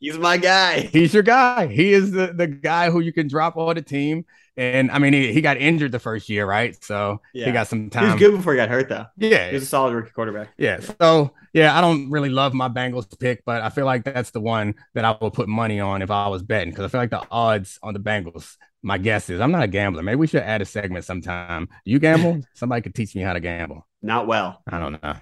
He's 0.00 0.18
my 0.18 0.36
guy. 0.36 0.80
He's 0.80 1.12
your 1.14 1.22
guy. 1.22 1.66
He 1.66 1.92
is 1.92 2.10
the, 2.12 2.32
the 2.32 2.46
guy 2.46 2.90
who 2.90 3.00
you 3.00 3.12
can 3.12 3.28
drop 3.28 3.56
on 3.56 3.74
the 3.76 3.82
team 3.82 4.24
And 4.56 4.90
I 4.90 4.98
mean, 4.98 5.12
he, 5.12 5.32
he 5.32 5.40
got 5.40 5.56
injured 5.56 5.92
the 5.92 5.98
first 6.00 6.28
year, 6.28 6.44
right? 6.46 6.76
So 6.82 7.20
Yeah. 7.32 7.46
he 7.46 7.52
got 7.52 7.68
some 7.68 7.90
time. 7.90 8.04
He 8.04 8.10
was 8.12 8.18
good 8.18 8.36
before 8.36 8.52
he 8.54 8.56
got 8.56 8.68
hurt, 8.68 8.88
though. 8.88 9.06
Yeah, 9.16 9.48
He 9.48 9.54
was 9.54 9.62
a 9.62 9.66
solid 9.66 9.94
rookie 9.94 10.10
quarterback. 10.10 10.48
yeah. 10.58 10.80
So 11.00 11.32
yeah, 11.52 11.76
I 11.76 11.80
don't 11.80 12.10
really 12.10 12.28
love 12.28 12.54
my 12.54 12.68
Bengals 12.68 13.06
pick, 13.18 13.44
but 13.44 13.62
I 13.62 13.70
feel 13.70 13.86
like 13.86 14.04
that's 14.04 14.30
the 14.30 14.40
one 14.40 14.74
that 14.94 15.04
I 15.04 15.16
would 15.20 15.32
put 15.32 15.48
money 15.48 15.80
on 15.80 16.02
if 16.02 16.10
I 16.10 16.28
was 16.28 16.42
betting 16.42 16.70
because 16.70 16.84
I 16.84 16.88
feel 16.88 17.00
like 17.00 17.10
the 17.10 17.24
odds 17.30 17.78
on 17.82 17.94
the 17.94 18.00
Bengals. 18.00 18.56
My 18.82 18.98
guess 18.98 19.28
is 19.30 19.40
I'm 19.40 19.50
not 19.50 19.62
a 19.64 19.68
gambler. 19.68 20.02
Maybe 20.02 20.16
we 20.16 20.26
should 20.28 20.42
add 20.42 20.62
a 20.62 20.64
segment 20.64 21.04
sometime. 21.04 21.66
Do 21.84 21.90
you 21.90 21.98
gamble? 21.98 22.40
Somebody 22.54 22.82
could 22.82 22.94
teach 22.94 23.14
me 23.14 23.22
how 23.22 23.32
to 23.32 23.40
gamble. 23.40 23.86
Not 24.02 24.26
well. 24.28 24.62
I 24.70 24.78
don't 24.78 25.02
know. 25.02 25.14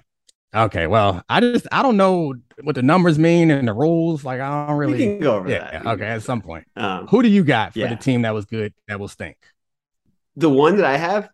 Okay, 0.57 0.87
well, 0.87 1.23
I 1.29 1.39
just 1.39 1.67
I 1.71 1.83
don't 1.83 1.97
know 1.97 2.33
what 2.63 2.75
the 2.75 2.81
numbers 2.81 3.19
mean 3.19 3.51
and 3.51 3.67
the 3.67 3.73
rules. 3.73 4.23
Like 4.23 4.41
I 4.41 4.67
don't 4.67 4.77
really. 4.77 4.93
we 4.93 4.99
can 4.99 5.19
go 5.19 5.35
over 5.37 5.49
yeah. 5.49 5.71
that. 5.71 5.85
Okay. 5.85 6.05
At 6.05 6.23
some 6.23 6.41
point, 6.41 6.65
Um, 6.75 7.07
who 7.07 7.21
do 7.21 7.29
you 7.29 7.43
got 7.43 7.73
for 7.73 7.79
Yeah. 7.79 7.89
the 7.89 7.95
team 7.95 8.23
that 8.23 8.33
was 8.33 8.45
good 8.45 8.73
that 8.87 8.99
will 8.99 9.07
stink? 9.07 9.37
the 10.35 10.49
one 10.49 10.75
that 10.77 10.85
I 10.85 10.97
have 10.97 11.29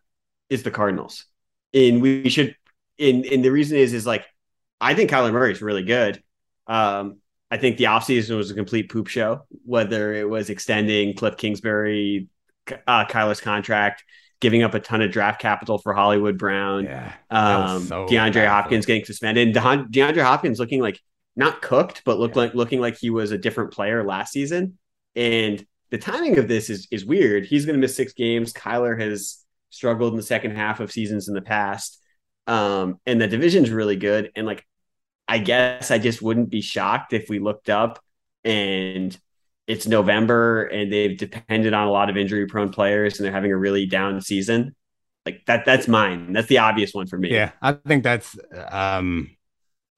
is 0.50 0.64
the 0.64 0.72
Cardinals. 0.72 1.26
And 1.74 2.02
we 2.02 2.30
should 2.30 2.56
and 3.00 3.26
and 3.26 3.44
the 3.44 3.52
reason 3.52 3.78
is 3.78 3.94
is 3.94 4.06
like 4.06 4.26
I 4.80 4.94
think 4.94 5.10
Kyler 5.10 5.32
Murray 5.34 5.52
is 5.52 5.62
really 5.62 5.84
good. 5.84 6.22
Um 6.68 7.18
I 7.52 7.58
think 7.58 7.78
the 7.78 7.86
offseason 7.86 8.36
was 8.38 8.50
a 8.50 8.56
complete 8.56 8.90
poop 8.90 9.08
show, 9.08 9.46
whether 9.66 10.14
it 10.14 10.28
was 10.28 10.50
extending 10.50 11.16
Cliff 11.16 11.38
Kingsbury, 11.38 12.28
uh, 12.88 13.06
Kyler's 13.06 13.42
contract, 13.42 14.04
giving 14.44 14.62
up 14.62 14.74
a 14.74 14.80
ton 14.80 15.02
of 15.02 15.10
draft 15.10 15.42
capital 15.42 15.78
for 15.78 15.94
Hollywood 15.94 16.38
Brown, 16.38 16.84
Yeah, 16.84 17.14
um, 17.30 17.82
so 17.86 18.06
DeAndre 18.06 18.34
bad 18.34 18.50
Hopkins 18.50 18.86
getting 18.86 19.06
suspended, 19.06 19.48
and 19.48 19.56
DeHon- 19.56 19.90
DeAndre 19.90 20.22
Hopkins 20.22 20.60
looking 20.60 20.82
like 20.82 21.00
not 21.36 21.62
cooked, 21.62 22.04
but 22.06 22.20
looked 22.20 22.36
like 22.36 22.54
looking 22.54 22.82
like 22.82 22.98
he 23.00 23.10
was 23.10 23.32
a 23.32 23.38
different 23.38 23.72
player 23.72 24.04
last 24.06 24.34
season. 24.34 24.78
And 25.16 25.66
the 25.92 25.98
timing 25.98 26.38
of 26.38 26.50
this 26.50 26.70
is 26.70 26.88
is 26.92 27.06
weird. 27.06 27.46
He's 27.46 27.66
going 27.66 27.76
to 27.76 27.80
miss 27.82 27.96
six 27.96 28.12
games. 28.14 28.52
Kyler 28.52 29.00
has 29.00 29.44
struggled 29.70 30.14
in 30.14 30.18
the 30.18 30.24
second 30.24 30.56
half 30.56 30.82
of 30.82 30.92
seasons 30.92 31.30
in 31.30 31.34
the 31.34 31.42
past, 31.42 32.04
um, 32.46 33.00
and 33.06 33.22
the 33.22 33.28
division's 33.28 33.72
really 33.72 33.96
good. 33.96 34.30
And 34.36 34.46
like, 34.46 34.66
I 35.28 35.38
guess 35.38 35.90
I 35.90 36.00
just 36.00 36.22
wouldn't 36.22 36.50
be 36.50 36.62
shocked 36.62 37.14
if 37.14 37.30
we 37.30 37.40
looked 37.40 37.70
up 37.70 38.04
and 38.44 39.18
it's 39.68 39.88
November 39.88 40.66
and 40.66 40.92
they've 40.92 41.18
depended 41.18 41.74
on 41.74 41.88
a 41.88 41.92
lot 41.92 42.10
of 42.10 42.18
injury 42.18 42.48
prone 42.48 42.70
players 42.72 43.18
and 43.18 43.26
they're 43.26 43.34
having 43.34 43.52
a 43.52 43.58
really 43.58 43.86
down 43.86 44.22
season. 44.22 44.76
Like 45.26 45.46
that, 45.48 45.66
that's 45.66 45.88
mine. 45.88 46.34
That's 46.34 46.48
the 46.48 46.58
obvious 46.58 46.94
one 46.94 47.08
for 47.08 47.18
me. 47.18 47.32
Yeah, 47.32 47.52
I 47.62 47.74
think 47.74 48.04
that's 48.04 48.38
um 48.70 49.30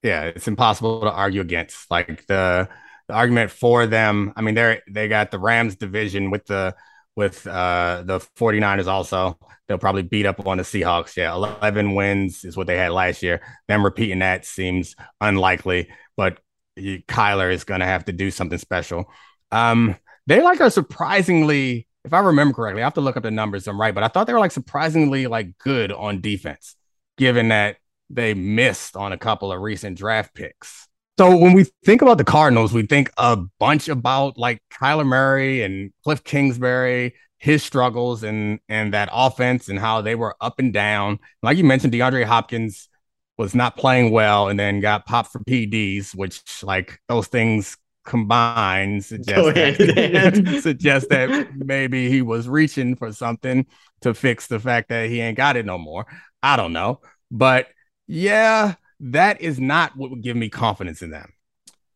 yeah, 0.03 0.26
it's 0.26 0.47
impossible 0.47 1.01
to 1.01 1.11
argue 1.11 1.41
against. 1.41 1.89
Like 1.89 2.28
the 2.28 2.70
the 3.07 3.13
argument 3.13 3.49
for 3.49 3.88
them, 3.88 4.34
I 4.36 4.41
mean 4.41 4.53
they're 4.53 4.84
they 4.88 5.07
got 5.07 5.32
the 5.32 5.39
Rams 5.39 5.76
division 5.76 6.30
with 6.30 6.45
the 6.45 6.76
with 7.16 7.47
uh 7.47 8.03
the 8.05 8.20
49ers 8.38 8.88
also. 8.88 9.39
They'll 9.68 9.80
probably 9.80 10.03
beat 10.03 10.28
up 10.28 10.45
on 10.45 10.57
the 10.57 10.63
Seahawks. 10.63 11.18
Yeah, 11.18 11.34
11 11.34 11.95
wins 11.95 12.45
is 12.45 12.55
what 12.55 12.68
they 12.68 12.78
had 12.78 12.91
last 12.91 13.24
year. 13.24 13.41
Them 13.68 13.84
repeating 13.84 14.20
that 14.20 14.45
seems 14.45 14.95
unlikely, 15.20 15.89
but 16.16 16.38
Kyler 16.78 17.51
is 17.51 17.63
going 17.63 17.80
to 17.80 17.86
have 17.88 18.05
to 18.05 18.11
do 18.11 18.30
something 18.30 18.59
special. 18.59 19.09
Um 19.51 19.95
they 20.27 20.41
like 20.41 20.61
are 20.61 20.69
surprisingly 20.69 21.87
if 22.05 22.13
I 22.13 22.19
remember 22.19 22.53
correctly, 22.53 22.83
I 22.83 22.85
have 22.85 22.93
to 22.95 23.01
look 23.01 23.17
up 23.17 23.23
the 23.23 23.31
numbers. 23.31 23.67
I'm 23.67 23.81
right, 23.81 23.93
but 23.93 24.03
I 24.03 24.07
thought 24.07 24.27
they 24.27 24.33
were 24.33 24.39
like 24.39 24.51
surprisingly 24.51 25.25
like 25.27 25.57
good 25.57 25.91
on 25.91 26.21
defense, 26.21 26.75
given 27.17 27.49
that 27.49 27.77
they 28.09 28.35
missed 28.35 28.95
on 28.95 29.11
a 29.11 29.17
couple 29.17 29.51
of 29.51 29.59
recent 29.59 29.97
draft 29.97 30.35
picks. 30.35 30.87
So 31.17 31.35
when 31.35 31.53
we 31.53 31.65
think 31.83 32.01
about 32.01 32.17
the 32.17 32.23
Cardinals, 32.23 32.73
we 32.73 32.85
think 32.85 33.09
a 33.17 33.37
bunch 33.59 33.87
about 33.87 34.37
like 34.37 34.61
Kyler 34.71 35.05
Murray 35.05 35.63
and 35.63 35.91
Cliff 36.03 36.23
Kingsbury, 36.23 37.15
his 37.39 37.63
struggles 37.63 38.23
and 38.23 38.59
and 38.69 38.93
that 38.93 39.09
offense 39.11 39.67
and 39.69 39.79
how 39.79 40.01
they 40.01 40.13
were 40.15 40.35
up 40.41 40.59
and 40.59 40.73
down. 40.73 41.19
Like 41.41 41.57
you 41.57 41.63
mentioned, 41.63 41.93
DeAndre 41.93 42.25
Hopkins 42.25 42.89
was 43.37 43.55
not 43.55 43.77
playing 43.77 44.11
well 44.11 44.47
and 44.47 44.59
then 44.59 44.79
got 44.79 45.05
popped 45.05 45.31
for 45.31 45.39
PDs, 45.39 46.13
which 46.13 46.41
like 46.63 46.99
those 47.07 47.27
things 47.27 47.77
combined 48.05 49.03
suggest 49.03 49.35
Go 49.35 49.53
hand 49.53 49.79
in 49.79 50.13
that, 50.13 50.35
that 51.09 51.47
maybe 51.55 52.09
he 52.09 52.21
was 52.21 52.47
reaching 52.47 52.95
for 52.95 53.11
something 53.11 53.65
to 54.01 54.13
fix 54.13 54.47
the 54.47 54.59
fact 54.59 54.89
that 54.89 55.09
he 55.09 55.21
ain't 55.21 55.37
got 55.37 55.57
it 55.57 55.65
no 55.65 55.77
more. 55.77 56.05
I 56.41 56.55
don't 56.55 56.73
know. 56.73 57.01
But 57.31 57.67
yeah, 58.07 58.75
that 58.99 59.41
is 59.41 59.59
not 59.59 59.97
what 59.97 60.11
would 60.11 60.21
give 60.21 60.37
me 60.37 60.49
confidence 60.49 61.01
in 61.01 61.09
them. 61.09 61.33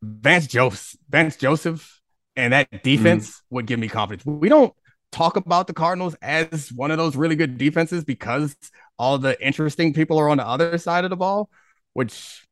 Vance 0.02 0.48
Joseph, 0.48 0.96
Vance 1.10 1.36
Joseph 1.36 2.00
and 2.36 2.54
that 2.54 2.72
mm-hmm. 2.72 2.84
defense 2.84 3.42
would 3.50 3.66
give 3.66 3.80
me 3.80 3.88
confidence. 3.88 4.26
We 4.26 4.50
don't 4.50 4.74
talk 5.12 5.36
about 5.36 5.68
the 5.68 5.74
Cardinals 5.74 6.16
as 6.22 6.72
one 6.72 6.92
of 6.92 6.98
those 6.98 7.16
really 7.16 7.36
good 7.36 7.58
defenses 7.58 8.04
because 8.04 8.56
all 8.98 9.18
the 9.18 9.40
interesting 9.46 9.94
people 9.94 10.18
are 10.20 10.30
on 10.30 10.38
the 10.38 10.48
other 10.48 10.78
side 10.78 11.04
of 11.04 11.10
the 11.10 11.16
ball, 11.16 11.50
which 11.94 12.46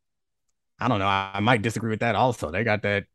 I 0.80 0.88
don't 0.88 1.00
know. 1.00 1.08
I 1.08 1.40
might 1.40 1.62
disagree 1.62 1.90
with 1.90 2.02
that 2.02 2.16
also. 2.16 2.52
They 2.52 2.64
got 2.64 2.84
that, 2.84 3.06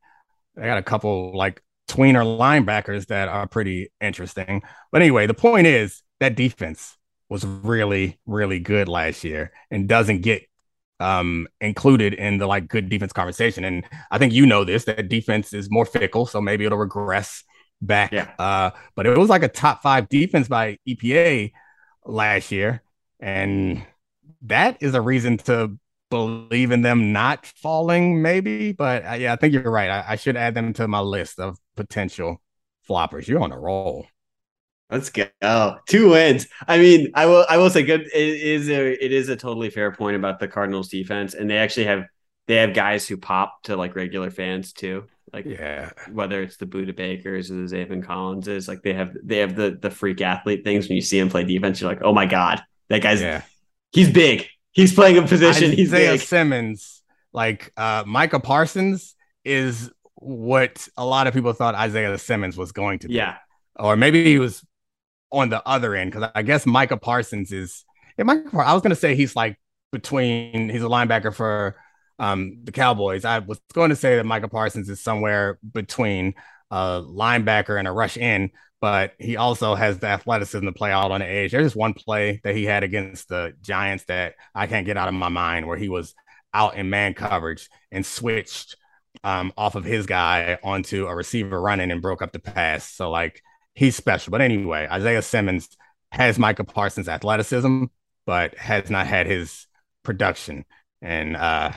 they 0.55 0.63
got 0.63 0.79
a 0.79 0.83
couple 0.83 1.37
like 1.37 1.63
tweener 1.89 2.25
linebackers 2.25 3.07
that 3.07 3.29
are 3.29 3.47
pretty 3.47 3.91
interesting. 4.01 4.63
But 4.91 5.03
anyway, 5.03 5.27
the 5.27 5.35
point 5.35 5.67
is 5.67 6.03
that 6.21 6.37
defense 6.37 6.97
was 7.29 7.45
really, 7.45 8.19
really 8.27 8.59
good 8.59 8.89
last 8.89 9.25
year 9.25 9.53
and 9.71 9.89
doesn't 9.89 10.21
get 10.21 10.45
um 11.01 11.49
included 11.61 12.15
in 12.15 12.39
the 12.39 12.47
like 12.47 12.69
good 12.69 12.89
defense 12.89 13.13
conversation. 13.13 13.65
And 13.65 13.85
I 14.11 14.19
think 14.19 14.33
you 14.33 14.47
know 14.47 14.65
this 14.65 14.85
that 14.85 15.09
defense 15.09 15.53
is 15.53 15.71
more 15.71 15.85
fickle, 15.87 16.27
so 16.27 16.41
maybe 16.41 16.65
it'll 16.65 16.79
regress 16.79 17.43
back. 17.81 18.13
Yeah. 18.13 18.31
Uh, 18.39 18.71
but 18.95 19.07
it 19.07 19.19
was 19.19 19.29
like 19.29 19.43
a 19.43 19.49
top 19.49 19.83
five 19.83 20.09
defense 20.09 20.49
by 20.49 20.79
EPA 20.89 21.53
last 22.07 22.53
year. 22.53 22.83
And 23.21 23.85
that 24.43 24.79
is 24.81 24.95
a 24.95 25.01
reason 25.01 25.39
to 25.39 25.79
believe 26.13 26.71
in 26.71 26.83
them 26.83 27.13
not 27.13 27.47
falling, 27.47 28.23
maybe. 28.23 28.73
But 28.73 29.05
uh, 29.07 29.13
yeah, 29.15 29.33
I 29.33 29.37
think 29.37 29.55
you're 29.55 29.71
right. 29.71 29.91
I, 29.91 30.05
I 30.11 30.17
should 30.17 30.37
add 30.37 30.55
them 30.55 30.73
to 30.75 30.87
my 30.87 31.01
list 31.01 31.41
of 31.41 31.59
potential 31.77 32.41
floppers. 32.89 33.27
You're 33.27 33.43
on 33.43 33.53
a 33.53 33.59
roll. 33.59 34.07
Let's 34.91 35.09
go. 35.09 35.79
Two 35.89 36.11
wins. 36.11 36.47
I 36.69 36.79
mean, 36.79 37.13
I 37.15 37.25
will 37.27 37.47
I 37.49 37.57
will 37.57 37.71
say 37.71 37.83
good 37.83 38.03
it 38.03 38.13
is 38.15 38.69
a 38.69 39.05
it 39.05 39.11
is 39.11 39.31
a 39.31 39.37
totally 39.37 39.71
fair 39.71 39.91
point 39.93 40.17
about 40.17 40.39
the 40.39 40.49
Cardinals 40.49 40.89
defense. 40.91 41.33
And 41.35 41.49
they 41.49 41.57
actually 41.57 41.87
have 41.87 42.05
they 42.47 42.57
have 42.57 42.75
guys 42.75 43.09
who 43.09 43.17
pop 43.17 43.63
to 43.65 43.77
like 43.77 43.97
regular 43.97 44.31
fans 44.31 44.73
too. 44.75 45.07
Like 45.33 45.47
Yeah. 45.47 45.93
whether 46.11 46.43
it's 46.43 46.59
the 46.59 46.67
Budda 46.67 46.95
Bakers 46.95 47.51
or 47.51 47.55
the 47.55 47.75
Zaven 47.75 48.05
Collinses, 48.05 48.69
like 48.69 48.83
they 48.83 48.93
have 48.93 49.17
they 49.25 49.39
have 49.39 49.57
the 49.57 49.79
the 49.81 49.91
freak 49.91 50.21
athlete 50.21 50.63
things 50.63 50.89
when 50.89 50.97
you 50.97 51.03
see 51.03 51.19
him 51.19 51.31
play 51.31 51.45
defense, 51.45 51.81
you're 51.81 51.89
like, 51.91 52.03
oh 52.03 52.13
my 52.13 52.27
God, 52.27 52.63
that 52.91 53.01
guy's 53.01 53.23
Yeah. 53.23 53.43
he's 53.93 54.11
big. 54.11 54.47
He's 54.73 54.95
playing 54.95 55.19
a 55.19 55.23
position. 55.23 55.73
He's 55.73 55.93
Isaiah 55.93 56.13
big. 56.13 56.21
Simmons, 56.21 57.03
like 57.33 57.73
uh 57.77 58.05
Micah 58.07 58.41
Parsons 58.41 59.15
is 59.45 59.91
what 60.15 60.87
a 60.97 61.05
lot 61.05 61.27
of 61.27 61.35
people 61.35 61.53
thought 61.53 61.75
Isaiah 61.75 62.17
Simmons 62.19 62.57
was 62.57 62.73
going 62.73 63.01
to 63.01 63.09
be. 63.09 63.15
Yeah. 63.15 63.37
Or 63.79 63.97
maybe 63.97 64.25
he 64.25 64.39
was 64.39 64.65
on 65.31 65.49
the 65.49 65.67
other 65.67 65.95
end 65.95 66.13
because 66.13 66.31
I 66.35 66.43
guess 66.43 66.67
Micah 66.67 66.97
Parsons 66.97 67.53
is 67.53 67.85
yeah, 68.19 68.25
Micah 68.25 68.57
I 68.59 68.73
was 68.73 68.83
gonna 68.83 68.95
say 68.95 69.15
he's 69.15 69.35
like 69.37 69.59
between 69.93 70.69
he's 70.69 70.83
a 70.83 70.87
linebacker 70.87 71.35
for 71.35 71.77
um 72.19 72.59
the 72.65 72.73
Cowboys. 72.73 73.25
I 73.25 73.41
was 73.41 73.61
going 73.73 73.91
to 73.91 73.97
say 73.97 74.17
that 74.17 74.25
Micah 74.25 74.49
Parsons 74.49 74.89
is 74.89 75.03
somewhere 75.03 75.59
between 75.73 76.35
a 76.73 77.03
linebacker 77.07 77.79
and 77.79 77.87
a 77.87 77.93
rush 77.93 78.17
in, 78.17 78.51
but 78.81 79.13
he 79.19 79.37
also 79.37 79.75
has 79.75 79.99
the 79.99 80.07
athleticism 80.09 80.65
to 80.65 80.73
play 80.73 80.91
out 80.91 81.13
on 81.13 81.21
the 81.21 81.27
edge. 81.27 81.53
There's 81.53 81.67
just 81.67 81.77
one 81.77 81.93
play 81.93 82.41
that 82.43 82.57
he 82.57 82.65
had 82.65 82.83
against 82.83 83.29
the 83.29 83.53
Giants 83.61 84.05
that 84.05 84.35
I 84.55 84.67
can't 84.67 84.87
get 84.87 84.97
out 84.97 85.09
of 85.09 85.15
my 85.15 85.29
mind 85.29 85.69
where 85.69 85.77
he 85.77 85.91
was 85.91 86.15
out 86.55 86.77
in 86.77 86.91
man 86.91 87.13
coverage 87.13 87.69
and 87.93 88.05
switched 88.05 88.77
um, 89.23 89.53
off 89.57 89.75
of 89.75 89.85
his 89.85 90.07
guy 90.07 90.59
onto 90.65 91.07
a 91.07 91.15
receiver 91.15 91.61
running 91.61 91.91
and 91.91 92.01
broke 92.01 92.23
up 92.23 92.33
the 92.33 92.39
pass. 92.39 92.91
So 92.91 93.11
like 93.11 93.43
he's 93.75 93.95
special. 93.95 94.31
But 94.31 94.41
anyway, 94.41 94.89
Isaiah 94.91 95.23
Simmons 95.23 95.69
has 96.11 96.39
Micah 96.39 96.65
Parsons' 96.65 97.09
athleticism, 97.09 97.85
but 98.27 98.57
has 98.57 98.89
not 98.91 99.07
had 99.07 99.27
his 99.27 99.67
production. 100.03 100.65
And 101.03 101.37
uh, 101.37 101.73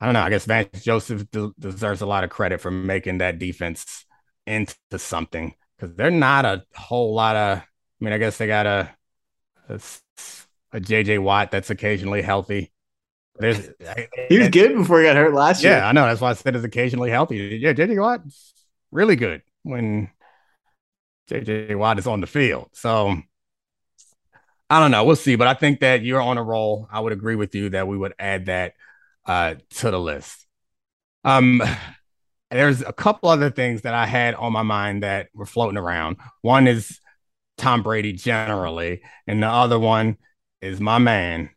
I 0.00 0.04
don't 0.04 0.14
know. 0.14 0.22
I 0.22 0.30
guess 0.30 0.46
Vance 0.46 0.82
Joseph 0.82 1.30
de- 1.30 1.52
deserves 1.58 2.00
a 2.00 2.06
lot 2.06 2.24
of 2.24 2.30
credit 2.30 2.60
for 2.60 2.70
making 2.70 3.18
that 3.18 3.38
defense 3.38 4.06
into 4.46 4.74
something 4.96 5.54
because 5.76 5.94
they're 5.94 6.10
not 6.10 6.44
a 6.44 6.64
whole 6.74 7.14
lot 7.14 7.36
of. 7.36 7.58
I 7.58 7.64
mean, 8.04 8.12
I 8.12 8.18
guess 8.18 8.38
they 8.38 8.46
got 8.46 8.66
a 8.66 8.90
a, 9.68 9.80
a 10.72 10.80
JJ 10.80 11.22
Watt 11.22 11.50
that's 11.50 11.70
occasionally 11.70 12.22
healthy. 12.22 12.72
There's 13.38 13.70
He 14.28 14.38
was 14.38 14.48
good 14.48 14.74
before 14.74 15.00
he 15.00 15.06
got 15.06 15.16
hurt 15.16 15.34
last 15.34 15.62
year. 15.62 15.72
yeah, 15.72 15.88
I 15.88 15.92
know. 15.92 16.06
That's 16.06 16.20
why 16.20 16.30
I 16.30 16.34
said 16.34 16.54
it's 16.56 16.64
occasionally 16.64 17.10
healthy. 17.10 17.58
Yeah, 17.60 17.72
JJ 17.72 18.00
Watt 18.00 18.22
really 18.90 19.16
good 19.16 19.42
when 19.62 20.10
JJ 21.30 21.76
Watt 21.76 21.98
is 21.98 22.06
on 22.06 22.20
the 22.20 22.26
field. 22.26 22.68
So 22.72 23.16
I 24.68 24.78
don't 24.80 24.90
know. 24.90 25.04
We'll 25.04 25.16
see. 25.16 25.36
But 25.36 25.48
I 25.48 25.54
think 25.54 25.80
that 25.80 26.02
you're 26.02 26.20
on 26.20 26.38
a 26.38 26.42
roll. 26.42 26.88
I 26.90 27.00
would 27.00 27.12
agree 27.12 27.34
with 27.34 27.54
you 27.54 27.70
that 27.70 27.88
we 27.88 27.96
would 27.96 28.14
add 28.18 28.46
that 28.46 28.74
uh, 29.26 29.54
to 29.76 29.90
the 29.90 29.98
list. 29.98 30.46
Um, 31.24 31.62
there's 32.50 32.82
a 32.82 32.92
couple 32.92 33.28
other 33.28 33.50
things 33.50 33.82
that 33.82 33.94
I 33.94 34.06
had 34.06 34.34
on 34.34 34.52
my 34.52 34.62
mind 34.62 35.02
that 35.02 35.28
were 35.34 35.46
floating 35.46 35.78
around. 35.78 36.16
One 36.42 36.66
is 36.66 37.00
Tom 37.56 37.82
Brady 37.82 38.12
generally, 38.12 39.02
and 39.26 39.42
the 39.42 39.48
other 39.48 39.78
one 39.78 40.18
is 40.60 40.80
my 40.80 40.98
man, 40.98 41.50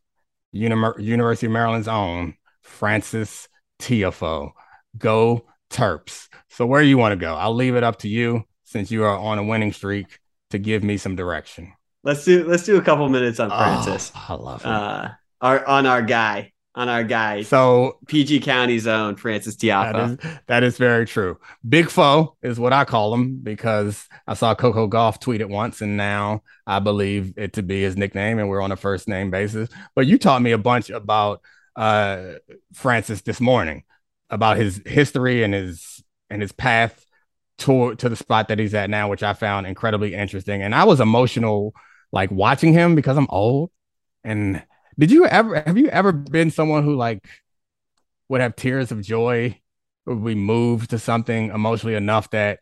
University 0.52 1.48
of 1.48 1.52
Maryland's 1.52 1.88
own 1.88 2.36
Francis 2.62 3.48
Tiafoe. 3.80 4.52
Go 4.98 5.46
Terps. 5.70 6.30
So 6.50 6.66
where 6.66 6.84
you 6.84 6.98
want 6.98 7.14
to 7.14 7.16
go? 7.16 7.34
I'll 7.34 7.56
leave 7.56 7.76
it 7.76 7.84
up 7.84 8.00
to 8.00 8.08
you 8.08 8.44
since 8.64 8.92
you 8.92 9.04
are 9.04 9.18
on 9.18 9.40
a 9.40 9.44
winning 9.44 9.74
streak 9.74 10.20
to 10.52 10.60
give 10.60 10.84
me 10.84 10.98
some 10.98 11.16
direction. 11.16 11.74
Let's 12.04 12.24
do 12.26 12.46
let's 12.46 12.64
do 12.64 12.78
a 12.78 12.82
couple 12.82 13.10
minutes 13.10 13.40
on 13.40 13.50
Francis. 13.50 14.12
Oh, 14.16 14.26
I 14.30 14.34
love 14.34 14.62
it. 14.62 14.68
Uh, 14.68 15.10
our 15.42 15.66
on 15.66 15.86
our 15.86 16.02
guy 16.02 16.53
on 16.76 16.90
our 16.90 17.04
guy. 17.04 17.44
So 17.44 18.00
PG 18.08 18.40
County's 18.40 18.88
own 18.88 19.16
Francis 19.16 19.56
Tiafoe. 19.56 20.18
That 20.18 20.26
is, 20.26 20.40
that 20.48 20.64
is 20.64 20.78
very 20.78 21.06
true. 21.06 21.40
Big 21.68 21.90
Foe 21.90 22.36
is 22.42 22.60
what 22.60 22.74
I 22.74 22.84
call 22.86 23.14
him 23.14 23.38
because 23.38 24.08
I 24.28 24.34
saw 24.34 24.56
Coco 24.56 24.88
Gauff 24.88 25.20
tweet 25.20 25.42
it 25.42 25.50
once, 25.50 25.82
and 25.82 25.98
now 25.98 26.42
I 26.66 26.80
believe 26.80 27.34
it 27.38 27.54
to 27.54 27.64
be 27.64 27.82
his 27.82 27.96
nickname, 27.96 28.40
and 28.40 28.50
we're 28.50 28.62
on 28.62 28.72
a 28.72 28.78
first 28.78 29.08
name 29.08 29.30
basis. 29.30 29.70
But 29.96 30.08
you 30.08 30.18
taught 30.18 30.42
me 30.42 30.52
a 30.52 30.58
bunch 30.58 30.90
about 30.90 31.42
uh, 31.76 32.34
Francis 32.74 33.22
this 33.22 33.40
morning, 33.40 33.84
about 34.30 34.58
his 34.58 34.82
history 34.86 35.44
and 35.44 35.54
his 35.54 36.04
and 36.30 36.42
his 36.42 36.52
path 36.52 37.06
toward 37.60 38.00
to 38.00 38.10
the 38.10 38.16
spot 38.16 38.48
that 38.48 38.58
he's 38.58 38.74
at 38.74 38.90
now, 38.90 39.10
which 39.10 39.22
I 39.22 39.34
found 39.34 39.68
incredibly 39.68 40.16
interesting. 40.16 40.64
And 40.64 40.74
I 40.74 40.86
was 40.86 41.00
emotional, 41.00 41.74
like 42.12 42.32
watching 42.32 42.74
him 42.74 42.96
because 42.96 43.16
I'm 43.16 43.28
old 43.30 43.70
and 44.24 44.64
did 44.98 45.12
you 45.12 45.26
ever 45.26 45.62
have 45.62 45.78
you 45.78 45.88
ever 45.88 46.12
been 46.12 46.52
someone 46.52 46.84
who 46.84 46.96
like 46.96 47.26
would 48.30 48.42
have 48.42 48.56
tears 48.56 48.92
of 48.92 49.02
joy 49.02 49.60
or 50.06 50.16
be 50.16 50.36
moved 50.36 50.90
to 50.92 51.00
something 51.00 51.50
emotionally 51.50 51.96
enough 51.96 52.30
that 52.32 52.60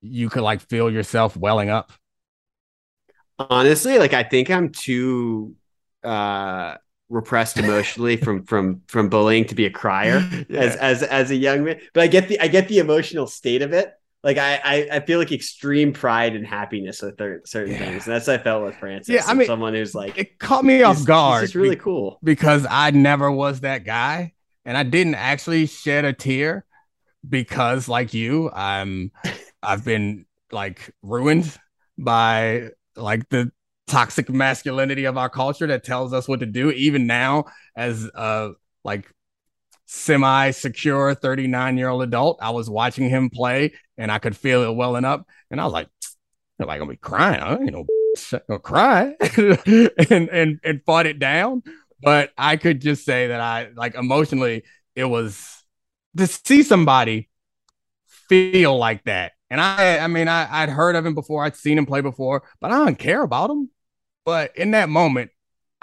you 0.00 0.28
could 0.28 0.42
like 0.42 0.60
feel 0.60 0.90
yourself 0.90 1.36
welling 1.36 1.70
up? 1.70 1.92
Honestly, 3.38 3.98
like 3.98 4.12
I 4.12 4.22
think 4.22 4.50
I'm 4.50 4.70
too 4.70 5.54
uh 6.04 6.76
repressed 7.08 7.58
emotionally 7.58 8.16
from 8.16 8.44
from 8.44 8.82
from 8.88 9.08
bullying 9.08 9.44
to 9.44 9.54
be 9.54 9.66
a 9.66 9.70
crier 9.70 10.28
yeah. 10.48 10.60
as 10.60 10.76
as 10.76 11.02
as 11.02 11.30
a 11.30 11.36
young 11.36 11.64
man. 11.64 11.80
But 11.94 12.02
I 12.02 12.06
get 12.06 12.28
the 12.28 12.40
I 12.40 12.48
get 12.48 12.68
the 12.68 12.78
emotional 12.78 13.26
state 13.26 13.62
of 13.62 13.72
it 13.72 13.92
like 14.22 14.38
I, 14.38 14.60
I, 14.64 14.88
I 14.92 15.00
feel 15.00 15.18
like 15.18 15.32
extreme 15.32 15.92
pride 15.92 16.36
and 16.36 16.46
happiness 16.46 17.02
with 17.02 17.18
certain 17.44 17.72
yeah. 17.72 17.78
things. 17.78 18.06
And 18.06 18.14
that's 18.14 18.28
I 18.28 18.38
felt 18.38 18.64
with 18.64 18.76
Francis. 18.76 19.14
Yeah, 19.14 19.24
I 19.26 19.34
mean, 19.34 19.46
someone 19.46 19.74
who's 19.74 19.94
like 19.94 20.16
it 20.16 20.38
caught 20.38 20.64
me 20.64 20.82
off 20.82 21.04
guard. 21.04 21.44
It's 21.44 21.54
really 21.54 21.74
be- 21.74 21.80
cool 21.80 22.18
because 22.22 22.66
I 22.68 22.92
never 22.92 23.30
was 23.30 23.60
that 23.60 23.84
guy, 23.84 24.34
and 24.64 24.76
I 24.76 24.84
didn't 24.84 25.16
actually 25.16 25.66
shed 25.66 26.04
a 26.04 26.12
tear 26.12 26.64
because, 27.28 27.88
like 27.88 28.14
you, 28.14 28.50
I'm 28.50 29.10
I've 29.62 29.84
been 29.84 30.26
like 30.52 30.94
ruined 31.02 31.58
by 31.98 32.70
like 32.94 33.28
the 33.28 33.50
toxic 33.88 34.30
masculinity 34.30 35.04
of 35.04 35.18
our 35.18 35.28
culture 35.28 35.66
that 35.66 35.82
tells 35.82 36.12
us 36.12 36.28
what 36.28 36.40
to 36.40 36.46
do. 36.46 36.70
Even 36.70 37.08
now, 37.08 37.46
as 37.74 38.08
uh 38.14 38.50
like 38.84 39.12
semi 39.92 40.50
secure 40.52 41.14
39 41.14 41.76
year 41.76 41.88
old 41.88 42.02
adult. 42.02 42.38
I 42.40 42.50
was 42.50 42.70
watching 42.70 43.08
him 43.10 43.28
play 43.28 43.74
and 43.98 44.10
I 44.10 44.18
could 44.18 44.36
feel 44.36 44.62
it 44.62 44.74
welling 44.74 45.04
up. 45.04 45.26
And 45.50 45.60
I 45.60 45.64
was 45.64 45.72
like, 45.72 45.88
I'm 46.60 46.66
like, 46.66 46.78
gonna 46.78 46.90
be 46.90 46.96
crying. 46.96 47.40
I 47.40 47.54
ain't 47.54 47.72
no 47.72 47.86
gonna 48.48 48.60
cry 48.60 49.14
and, 49.36 50.28
and, 50.28 50.60
and 50.62 50.84
fought 50.84 51.06
it 51.06 51.18
down. 51.18 51.62
But 52.02 52.30
I 52.36 52.56
could 52.56 52.80
just 52.80 53.04
say 53.04 53.28
that 53.28 53.40
I 53.40 53.70
like 53.76 53.94
emotionally, 53.94 54.64
it 54.96 55.04
was 55.04 55.62
to 56.16 56.26
see 56.26 56.62
somebody 56.62 57.28
feel 58.28 58.76
like 58.76 59.04
that. 59.04 59.32
And 59.50 59.60
I, 59.60 59.98
I 59.98 60.06
mean, 60.08 60.28
I, 60.28 60.48
I'd 60.62 60.68
heard 60.68 60.96
of 60.96 61.04
him 61.04 61.14
before, 61.14 61.44
I'd 61.44 61.56
seen 61.56 61.78
him 61.78 61.86
play 61.86 62.00
before, 62.00 62.42
but 62.60 62.72
I 62.72 62.84
don't 62.84 62.98
care 62.98 63.22
about 63.22 63.50
him. 63.50 63.70
But 64.24 64.56
in 64.56 64.70
that 64.72 64.88
moment, 64.88 65.30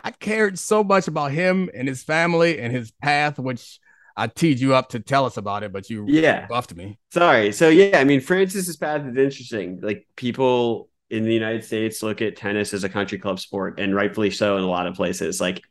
I 0.03 0.11
cared 0.11 0.57
so 0.57 0.83
much 0.83 1.07
about 1.07 1.31
him 1.31 1.69
and 1.73 1.87
his 1.87 2.03
family 2.03 2.59
and 2.59 2.73
his 2.73 2.91
path, 2.91 3.37
which 3.37 3.79
I 4.19 4.27
teed 4.27 4.59
you 4.59 4.75
up 4.75 4.89
to 4.89 4.99
tell 4.99 5.25
us 5.25 5.37
about 5.37 5.63
it, 5.63 5.71
but 5.71 5.89
you 5.89 6.05
yeah 6.07 6.45
buffed 6.47 6.75
me. 6.75 6.99
Sorry. 7.11 7.53
So 7.53 7.69
yeah, 7.69 7.99
I 7.99 8.03
mean 8.03 8.19
Francis's 8.19 8.75
path 8.75 9.01
is 9.05 9.17
interesting. 9.17 9.79
Like 9.81 10.05
people 10.17 10.89
in 11.09 11.23
the 11.23 11.33
United 11.33 11.63
States 11.63 12.03
look 12.03 12.21
at 12.21 12.35
tennis 12.35 12.73
as 12.73 12.83
a 12.83 12.89
country 12.89 13.17
club 13.17 13.39
sport, 13.39 13.79
and 13.79 13.95
rightfully 13.95 14.29
so 14.29 14.57
in 14.57 14.63
a 14.63 14.67
lot 14.67 14.87
of 14.87 14.95
places. 14.95 15.39
Like 15.39 15.61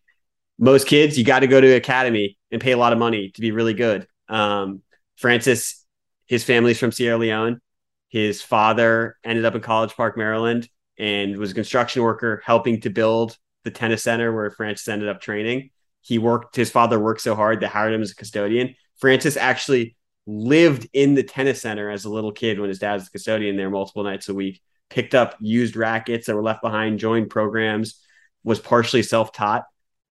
most 0.59 0.87
kids, 0.87 1.19
you 1.19 1.25
got 1.25 1.41
to 1.41 1.47
go 1.47 1.61
to 1.61 1.69
academy 1.75 2.39
and 2.51 2.61
pay 2.61 2.73
a 2.73 2.79
lot 2.79 2.95
of 2.95 2.99
money 2.99 3.31
to 3.31 3.41
be 3.41 3.53
really 3.53 3.75
good. 3.75 4.07
Um, 4.29 4.83
Francis, 5.17 5.85
his 6.27 6.43
family's 6.43 6.79
from 6.79 6.91
Sierra 6.91 7.19
Leone. 7.19 7.61
His 8.09 8.41
father 8.41 9.17
ended 9.23 9.45
up 9.45 9.55
in 9.55 9.61
College 9.61 9.95
Park, 9.95 10.17
Maryland, 10.17 10.69
and 10.99 11.37
was 11.37 11.51
a 11.51 11.55
construction 11.55 12.03
worker 12.03 12.43
helping 12.45 12.81
to 12.81 12.91
build 12.91 13.37
the 13.65 13.71
tennis 13.71 14.03
center 14.03 14.33
where 14.33 14.51
Francis 14.51 14.89
ended 14.89 15.11
up 15.11 15.21
training 15.21 15.71
he 16.03 16.19
worked 16.19 16.57
his 16.57 16.71
father 16.71 16.99
worked 16.99 17.21
so 17.21 17.35
hard 17.35 17.61
that 17.61 17.69
hired 17.69 17.93
him 17.93 18.03
as 18.03 18.13
a 18.13 18.17
custodian. 18.17 18.75
Francis 18.97 19.37
actually 19.37 19.97
lived 20.27 20.89
in 20.93 21.15
the 21.15 21.23
tennis 21.23 21.61
center 21.63 21.91
as 21.91 22.05
a 22.05 22.11
little 22.11 22.33
kid 22.33 22.61
when 22.61 22.69
his 22.69 22.79
dad 22.79 22.95
was 22.95 23.05
the 23.05 23.11
custodian 23.11 23.57
there 23.57 23.71
multiple 23.71 24.05
nights 24.05 24.29
a 24.29 24.35
week 24.35 24.61
picked 24.91 25.15
up 25.15 25.35
used 25.41 25.75
rackets 25.75 26.27
that 26.27 26.35
were 26.35 26.43
left 26.43 26.61
behind 26.61 26.99
joined 26.99 27.31
programs 27.31 28.03
was 28.45 28.61
partially 28.61 29.03
self-taught 29.03 29.65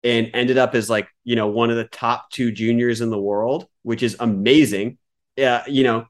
and 0.03 0.31
ended 0.33 0.57
up 0.57 0.75
as 0.75 0.89
like 0.89 1.07
you 1.23 1.35
know 1.35 1.47
one 1.47 1.69
of 1.69 1.75
the 1.75 1.83
top 1.83 2.29
two 2.31 2.51
juniors 2.51 3.01
in 3.01 3.09
the 3.09 3.19
world 3.19 3.67
which 3.83 4.03
is 4.03 4.15
amazing. 4.19 4.97
Uh, 5.37 5.61
you 5.67 5.83
know 5.83 6.05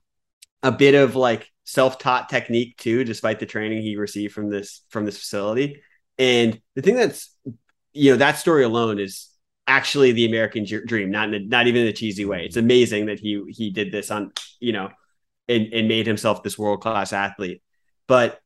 a 0.64 0.72
bit 0.72 0.96
of 0.96 1.16
like 1.16 1.52
self-taught 1.66 2.30
technique 2.30 2.78
too 2.78 3.04
despite 3.04 3.40
the 3.40 3.46
training 3.46 3.82
he 3.82 3.98
received 3.98 4.34
from 4.34 4.50
this 4.50 4.84
from 4.90 5.06
this 5.06 5.18
facility. 5.18 5.82
And 6.18 6.60
the 6.76 6.82
thing 6.82 6.96
that's 6.96 7.36
you 7.94 8.12
know 8.12 8.18
that 8.18 8.38
story 8.38 8.64
alone 8.64 9.00
is 9.00 9.27
actually 9.68 10.14
the 10.14 10.26
American 10.26 10.66
dream, 10.66 11.12
not 11.12 11.34
in 11.34 11.44
a, 11.44 11.46
not 11.46 11.68
even 11.68 11.82
in 11.82 11.88
a 11.88 11.94
cheesy 11.94 12.26
way. 12.26 12.46
It's 12.46 12.58
amazing 12.58 13.08
that 13.08 13.20
he 13.20 13.44
he 13.50 13.70
did 13.70 13.92
this 13.92 14.10
on 14.10 14.32
you 14.60 14.74
know, 14.74 14.90
and 15.48 15.74
and 15.74 15.88
made 15.88 16.08
himself 16.08 16.44
this 16.44 16.58
world 16.58 16.82
class 16.82 17.14
athlete. 17.14 17.62
But 18.08 18.40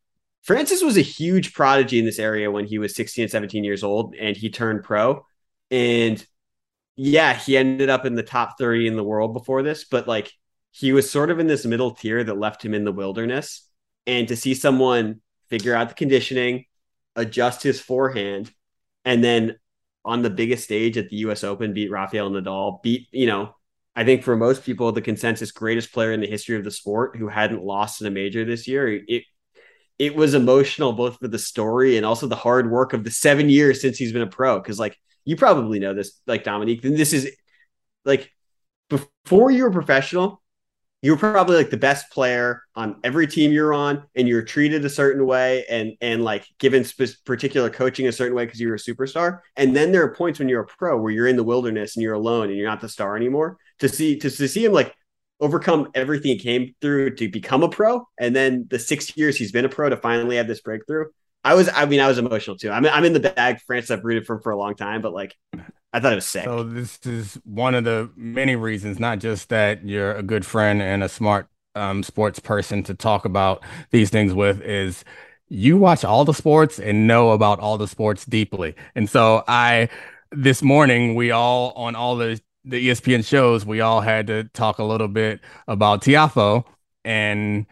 Francis 0.43 0.83
was 0.83 0.97
a 0.97 1.01
huge 1.01 1.53
prodigy 1.53 1.99
in 1.99 2.05
this 2.05 2.19
area 2.19 2.49
when 2.49 2.65
he 2.65 2.79
was 2.79 2.95
16 2.95 3.23
and 3.23 3.31
17 3.31 3.63
years 3.63 3.83
old, 3.83 4.15
and 4.15 4.35
he 4.35 4.49
turned 4.49 4.83
pro. 4.83 5.25
And 5.69 6.25
yeah, 6.95 7.33
he 7.33 7.55
ended 7.55 7.89
up 7.89 8.05
in 8.05 8.15
the 8.15 8.23
top 8.23 8.57
30 8.57 8.87
in 8.87 8.95
the 8.95 9.03
world 9.03 9.33
before 9.33 9.63
this, 9.63 9.85
but 9.85 10.07
like 10.07 10.31
he 10.71 10.93
was 10.93 11.09
sort 11.09 11.29
of 11.29 11.39
in 11.39 11.47
this 11.47 11.65
middle 11.65 11.91
tier 11.91 12.23
that 12.23 12.37
left 12.37 12.63
him 12.63 12.73
in 12.73 12.85
the 12.85 12.91
wilderness. 12.91 13.67
And 14.07 14.27
to 14.29 14.35
see 14.35 14.55
someone 14.55 15.21
figure 15.49 15.75
out 15.75 15.89
the 15.89 15.95
conditioning, 15.95 16.65
adjust 17.15 17.61
his 17.61 17.79
forehand, 17.79 18.51
and 19.05 19.23
then 19.23 19.57
on 20.03 20.21
the 20.21 20.29
biggest 20.29 20.63
stage 20.63 20.97
at 20.97 21.09
the 21.09 21.17
US 21.17 21.43
Open, 21.43 21.73
beat 21.73 21.91
Rafael 21.91 22.29
Nadal, 22.29 22.81
beat, 22.81 23.07
you 23.11 23.27
know, 23.27 23.55
I 23.95 24.03
think 24.03 24.23
for 24.23 24.35
most 24.35 24.63
people, 24.63 24.91
the 24.91 25.01
consensus 25.01 25.51
greatest 25.51 25.91
player 25.91 26.11
in 26.11 26.21
the 26.21 26.27
history 26.27 26.55
of 26.55 26.63
the 26.63 26.71
sport 26.71 27.17
who 27.17 27.27
hadn't 27.27 27.63
lost 27.63 28.01
in 28.01 28.07
a 28.07 28.11
major 28.11 28.45
this 28.45 28.67
year. 28.67 29.01
It 29.07 29.23
it 29.99 30.15
was 30.15 30.33
emotional 30.33 30.93
both 30.93 31.19
for 31.19 31.27
the 31.27 31.37
story 31.37 31.97
and 31.97 32.05
also 32.05 32.25
the 32.25 32.35
hard 32.35 32.71
work 32.71 32.93
of 32.93 33.03
the 33.03 33.11
seven 33.11 33.49
years 33.49 33.81
since 33.81 33.97
he's 33.97 34.11
been 34.13 34.23
a 34.23 34.27
pro. 34.27 34.59
Cause 34.59 34.79
like 34.79 34.97
you 35.25 35.35
probably 35.35 35.77
know 35.79 35.93
this, 35.93 36.19
like 36.25 36.43
Domonique, 36.43 36.81
this 36.81 37.13
is 37.13 37.29
like 38.03 38.31
before 38.89 39.51
you 39.51 39.63
were 39.63 39.71
professional, 39.71 40.40
you 41.01 41.11
were 41.11 41.17
probably 41.17 41.57
like 41.57 41.71
the 41.71 41.77
best 41.77 42.11
player 42.11 42.61
on 42.75 42.97
every 43.03 43.25
team 43.25 43.51
you're 43.51 43.73
on 43.73 44.03
and 44.15 44.27
you're 44.27 44.43
treated 44.43 44.85
a 44.85 44.89
certain 44.89 45.25
way 45.25 45.65
and 45.69 45.93
and 45.99 46.23
like 46.23 46.45
given 46.59 46.83
sp- 46.85 47.17
particular 47.25 47.69
coaching 47.69 48.07
a 48.07 48.11
certain 48.11 48.35
way 48.35 48.45
because 48.45 48.61
you're 48.61 48.75
a 48.75 48.79
superstar. 48.79 49.39
And 49.55 49.75
then 49.75 49.91
there 49.91 50.03
are 50.03 50.13
points 50.13 50.39
when 50.39 50.47
you're 50.47 50.61
a 50.61 50.67
pro 50.67 50.97
where 50.97 51.11
you're 51.11 51.27
in 51.27 51.37
the 51.37 51.43
wilderness 51.43 51.95
and 51.95 52.03
you're 52.03 52.13
alone 52.13 52.49
and 52.49 52.57
you're 52.57 52.69
not 52.69 52.81
the 52.81 52.89
star 52.89 53.15
anymore. 53.15 53.57
To 53.79 53.89
see 53.89 54.17
to, 54.19 54.29
to 54.29 54.47
see 54.47 54.65
him 54.65 54.73
like 54.73 54.95
overcome 55.39 55.89
everything 55.95 56.33
he 56.33 56.39
came 56.39 56.75
through 56.81 57.15
to 57.15 57.27
become 57.27 57.63
a 57.63 57.69
pro 57.69 58.07
and 58.19 58.35
then 58.35 58.67
the 58.69 58.77
six 58.77 59.17
years 59.17 59.35
he's 59.35 59.51
been 59.51 59.65
a 59.65 59.69
pro 59.69 59.89
to 59.89 59.97
finally 59.97 60.35
have 60.35 60.47
this 60.47 60.61
breakthrough 60.61 61.05
i 61.43 61.55
was 61.55 61.67
i 61.73 61.83
mean 61.83 61.99
i 61.99 62.07
was 62.07 62.19
emotional 62.19 62.55
too. 62.55 62.69
I'm, 62.69 62.85
I'm 62.85 63.03
in 63.05 63.13
the 63.13 63.19
bag. 63.19 63.59
France 63.65 63.89
i've 63.89 64.03
rooted 64.03 64.27
for 64.27 64.35
him 64.35 64.43
for 64.43 64.51
a 64.51 64.55
long 64.55 64.75
time 64.75 65.01
but 65.01 65.13
like 65.13 65.35
I 65.93 65.99
thought 65.99 66.13
it 66.13 66.15
was 66.15 66.27
sick. 66.27 66.45
So 66.45 66.63
this 66.63 66.99
is 67.05 67.39
one 67.43 67.75
of 67.75 67.83
the 67.83 68.09
many 68.15 68.55
reasons, 68.55 68.99
not 68.99 69.19
just 69.19 69.49
that 69.49 69.85
you're 69.85 70.13
a 70.13 70.23
good 70.23 70.45
friend 70.45 70.81
and 70.81 71.03
a 71.03 71.09
smart 71.09 71.47
um, 71.75 72.03
sports 72.03 72.39
person 72.39 72.83
to 72.83 72.93
talk 72.93 73.25
about 73.25 73.63
these 73.91 74.09
things 74.09 74.33
with, 74.33 74.61
is 74.61 75.03
you 75.49 75.77
watch 75.77 76.05
all 76.05 76.23
the 76.23 76.33
sports 76.33 76.79
and 76.79 77.07
know 77.07 77.31
about 77.31 77.59
all 77.59 77.77
the 77.77 77.87
sports 77.87 78.25
deeply. 78.25 78.75
And 78.95 79.09
so 79.09 79.43
I, 79.47 79.89
this 80.31 80.61
morning, 80.61 81.15
we 81.15 81.31
all 81.31 81.71
on 81.75 81.95
all 81.95 82.15
the 82.15 82.39
the 82.63 82.89
ESPN 82.89 83.25
shows, 83.25 83.65
we 83.65 83.81
all 83.81 84.01
had 84.01 84.27
to 84.27 84.43
talk 84.45 84.77
a 84.77 84.83
little 84.83 85.07
bit 85.07 85.39
about 85.67 86.03
Tiafoe 86.03 86.63
and 87.03 87.65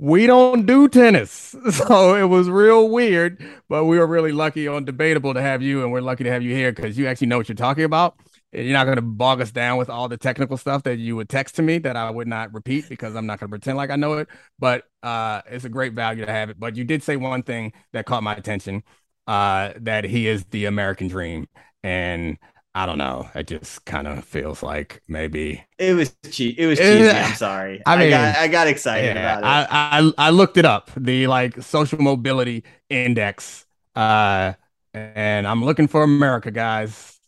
we 0.00 0.26
don't 0.26 0.64
do 0.64 0.88
tennis. 0.88 1.54
So 1.70 2.14
it 2.14 2.24
was 2.24 2.48
real 2.48 2.88
weird, 2.88 3.44
but 3.68 3.84
we 3.84 3.98
were 3.98 4.06
really 4.06 4.32
lucky 4.32 4.66
on 4.66 4.84
debatable 4.84 5.34
to 5.34 5.42
have 5.42 5.60
you, 5.62 5.82
and 5.82 5.92
we're 5.92 6.00
lucky 6.00 6.24
to 6.24 6.30
have 6.30 6.42
you 6.42 6.54
here 6.54 6.72
because 6.72 6.96
you 6.96 7.06
actually 7.06 7.26
know 7.26 7.36
what 7.36 7.48
you're 7.48 7.56
talking 7.56 7.84
about. 7.84 8.16
And 8.52 8.64
you're 8.64 8.72
not 8.72 8.84
going 8.84 8.96
to 8.96 9.02
bog 9.02 9.40
us 9.40 9.52
down 9.52 9.76
with 9.78 9.90
all 9.90 10.08
the 10.08 10.16
technical 10.16 10.56
stuff 10.56 10.82
that 10.84 10.98
you 10.98 11.16
would 11.16 11.28
text 11.28 11.56
to 11.56 11.62
me 11.62 11.78
that 11.78 11.96
I 11.96 12.10
would 12.10 12.26
not 12.26 12.52
repeat 12.52 12.88
because 12.88 13.14
I'm 13.14 13.26
not 13.26 13.38
going 13.38 13.48
to 13.48 13.50
pretend 13.50 13.76
like 13.76 13.90
I 13.90 13.96
know 13.96 14.14
it. 14.14 14.28
But 14.58 14.84
uh, 15.02 15.42
it's 15.46 15.64
a 15.64 15.68
great 15.68 15.92
value 15.92 16.24
to 16.24 16.32
have 16.32 16.50
it. 16.50 16.58
But 16.58 16.76
you 16.76 16.84
did 16.84 17.02
say 17.02 17.16
one 17.16 17.42
thing 17.42 17.72
that 17.92 18.06
caught 18.06 18.22
my 18.22 18.34
attention 18.34 18.82
uh, 19.26 19.74
that 19.80 20.04
he 20.04 20.26
is 20.26 20.44
the 20.46 20.64
American 20.64 21.08
dream. 21.08 21.46
And 21.84 22.38
I 22.74 22.86
don't 22.86 22.98
know. 22.98 23.28
It 23.34 23.48
just 23.48 23.84
kind 23.84 24.06
of 24.06 24.24
feels 24.24 24.62
like 24.62 25.02
maybe 25.08 25.64
it 25.78 25.94
was 25.94 26.14
cheap. 26.30 26.56
It 26.58 26.66
was 26.66 26.78
cheesy. 26.78 27.10
I'm 27.10 27.34
sorry. 27.34 27.82
I 27.84 27.96
mean, 27.96 28.12
I 28.12 28.32
got, 28.32 28.36
I 28.36 28.48
got 28.48 28.66
excited 28.68 29.16
yeah, 29.16 29.38
about 29.38 29.42
it. 29.42 29.46
I, 29.46 29.98
I 29.98 30.12
I 30.26 30.30
looked 30.30 30.56
it 30.56 30.64
up. 30.64 30.90
The 30.96 31.26
like 31.26 31.60
social 31.62 32.00
mobility 32.00 32.62
index. 32.88 33.66
Uh, 33.96 34.52
and 34.94 35.46
I'm 35.48 35.64
looking 35.64 35.88
for 35.88 36.04
America, 36.04 36.50
guys. 36.52 37.18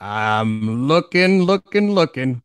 I'm 0.00 0.86
looking, 0.86 1.42
looking, 1.42 1.92
looking. 1.92 2.42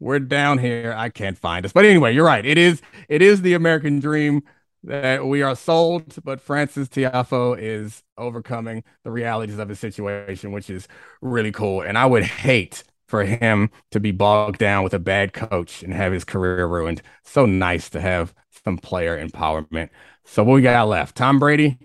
We're 0.00 0.18
down 0.18 0.58
here. 0.58 0.94
I 0.96 1.10
can't 1.10 1.38
find 1.38 1.64
us. 1.64 1.72
But 1.72 1.84
anyway, 1.84 2.14
you're 2.14 2.26
right. 2.26 2.44
It 2.44 2.58
is 2.58 2.82
it 3.08 3.22
is 3.22 3.42
the 3.42 3.54
American 3.54 4.00
dream 4.00 4.42
that 4.84 5.26
we 5.26 5.42
are 5.42 5.54
sold, 5.54 6.14
but 6.24 6.40
Francis 6.40 6.88
Tiafoe 6.88 7.58
is 7.58 8.02
overcoming 8.16 8.82
the 9.04 9.10
realities 9.10 9.58
of 9.58 9.68
his 9.68 9.78
situation, 9.78 10.52
which 10.52 10.70
is 10.70 10.88
really 11.20 11.52
cool. 11.52 11.82
And 11.82 11.98
I 11.98 12.06
would 12.06 12.24
hate 12.24 12.84
for 13.06 13.24
him 13.24 13.70
to 13.90 14.00
be 14.00 14.12
bogged 14.12 14.58
down 14.58 14.84
with 14.84 14.94
a 14.94 14.98
bad 14.98 15.32
coach 15.32 15.82
and 15.82 15.92
have 15.92 16.12
his 16.12 16.24
career 16.24 16.66
ruined. 16.66 17.02
So 17.24 17.46
nice 17.46 17.90
to 17.90 18.00
have 18.00 18.32
some 18.64 18.78
player 18.78 19.22
empowerment. 19.22 19.90
So 20.24 20.44
what 20.44 20.54
we 20.54 20.62
got 20.62 20.88
left? 20.88 21.16
Tom 21.16 21.38
Brady. 21.38 21.78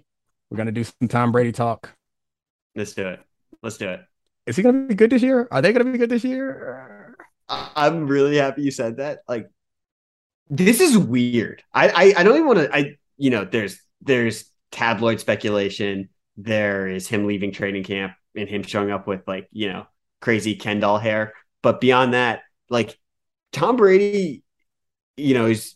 We're 0.50 0.58
gonna 0.58 0.72
do 0.72 0.84
some 0.84 1.08
Tom 1.08 1.32
Brady 1.32 1.52
talk. 1.52 1.96
Let's 2.76 2.94
do 2.94 3.08
it. 3.08 3.20
Let's 3.64 3.78
do 3.78 3.90
it. 3.90 4.02
Is 4.46 4.56
he 4.56 4.62
going 4.62 4.84
to 4.84 4.88
be 4.88 4.94
good 4.94 5.10
this 5.10 5.24
year? 5.24 5.48
Are 5.50 5.62
they 5.62 5.74
going 5.74 5.86
to 5.86 5.92
be 5.92 5.98
good 5.98 6.10
this 6.10 6.24
year? 6.24 7.16
I'm 7.50 8.06
really 8.06 8.38
happy 8.38 8.62
you 8.62 8.70
said 8.70 8.98
that. 8.98 9.22
Like, 9.28 9.50
this 10.50 10.80
is 10.80 10.98
weird. 10.98 11.64
I 11.74 11.90
I, 11.90 12.14
I 12.20 12.24
don't 12.24 12.36
even 12.36 12.48
want 12.48 12.60
to. 12.60 12.76
I 12.76 12.96
you 13.18 13.30
know, 13.30 13.46
there's 13.46 13.80
there's 14.02 14.46
tabloid 14.72 15.20
speculation. 15.20 16.10
There 16.38 16.88
is 16.88 17.08
him 17.08 17.26
leaving 17.26 17.52
training 17.52 17.84
camp 17.84 18.14
and 18.36 18.50
him 18.50 18.64
showing 18.64 18.92
up 18.92 19.08
with 19.08 19.28
like 19.28 19.48
you 19.52 19.72
know 19.72 19.88
crazy 20.22 20.56
Ken 20.56 20.80
doll 20.80 20.98
hair. 20.98 21.34
But 21.62 21.82
beyond 21.82 22.14
that, 22.14 22.42
like 22.70 22.98
Tom 23.52 23.78
Brady, 23.78 24.44
you 25.18 25.34
know, 25.34 25.46
is 25.46 25.76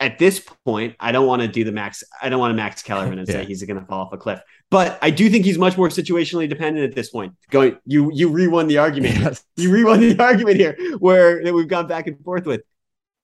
at 0.00 0.18
this 0.18 0.40
point, 0.64 0.96
I 1.00 1.12
don't 1.12 1.26
want 1.26 1.42
to 1.42 1.48
do 1.48 1.64
the 1.64 1.72
max. 1.72 2.02
I 2.20 2.28
don't 2.28 2.38
want 2.38 2.52
to 2.52 2.56
Max 2.56 2.82
Kellerman 2.82 3.18
and 3.18 3.28
yeah. 3.28 3.34
say 3.34 3.44
he's 3.44 3.62
going 3.62 3.80
to 3.80 3.86
fall 3.86 4.06
off 4.06 4.12
a 4.12 4.16
cliff. 4.16 4.40
But 4.70 4.98
I 5.02 5.10
do 5.10 5.30
think 5.30 5.44
he's 5.44 5.58
much 5.58 5.76
more 5.76 5.88
situationally 5.88 6.48
dependent 6.48 6.88
at 6.88 6.94
this 6.94 7.10
point. 7.10 7.34
Going, 7.50 7.78
you 7.84 8.10
you 8.12 8.28
re-won 8.28 8.66
the 8.66 8.78
argument. 8.78 9.14
Yes. 9.24 9.44
You 9.56 9.70
re-won 9.70 10.00
the 10.00 10.22
argument 10.22 10.56
here, 10.56 10.76
where 10.98 11.42
that 11.42 11.54
we've 11.54 11.68
gone 11.68 11.86
back 11.86 12.06
and 12.06 12.22
forth 12.22 12.46
with. 12.46 12.62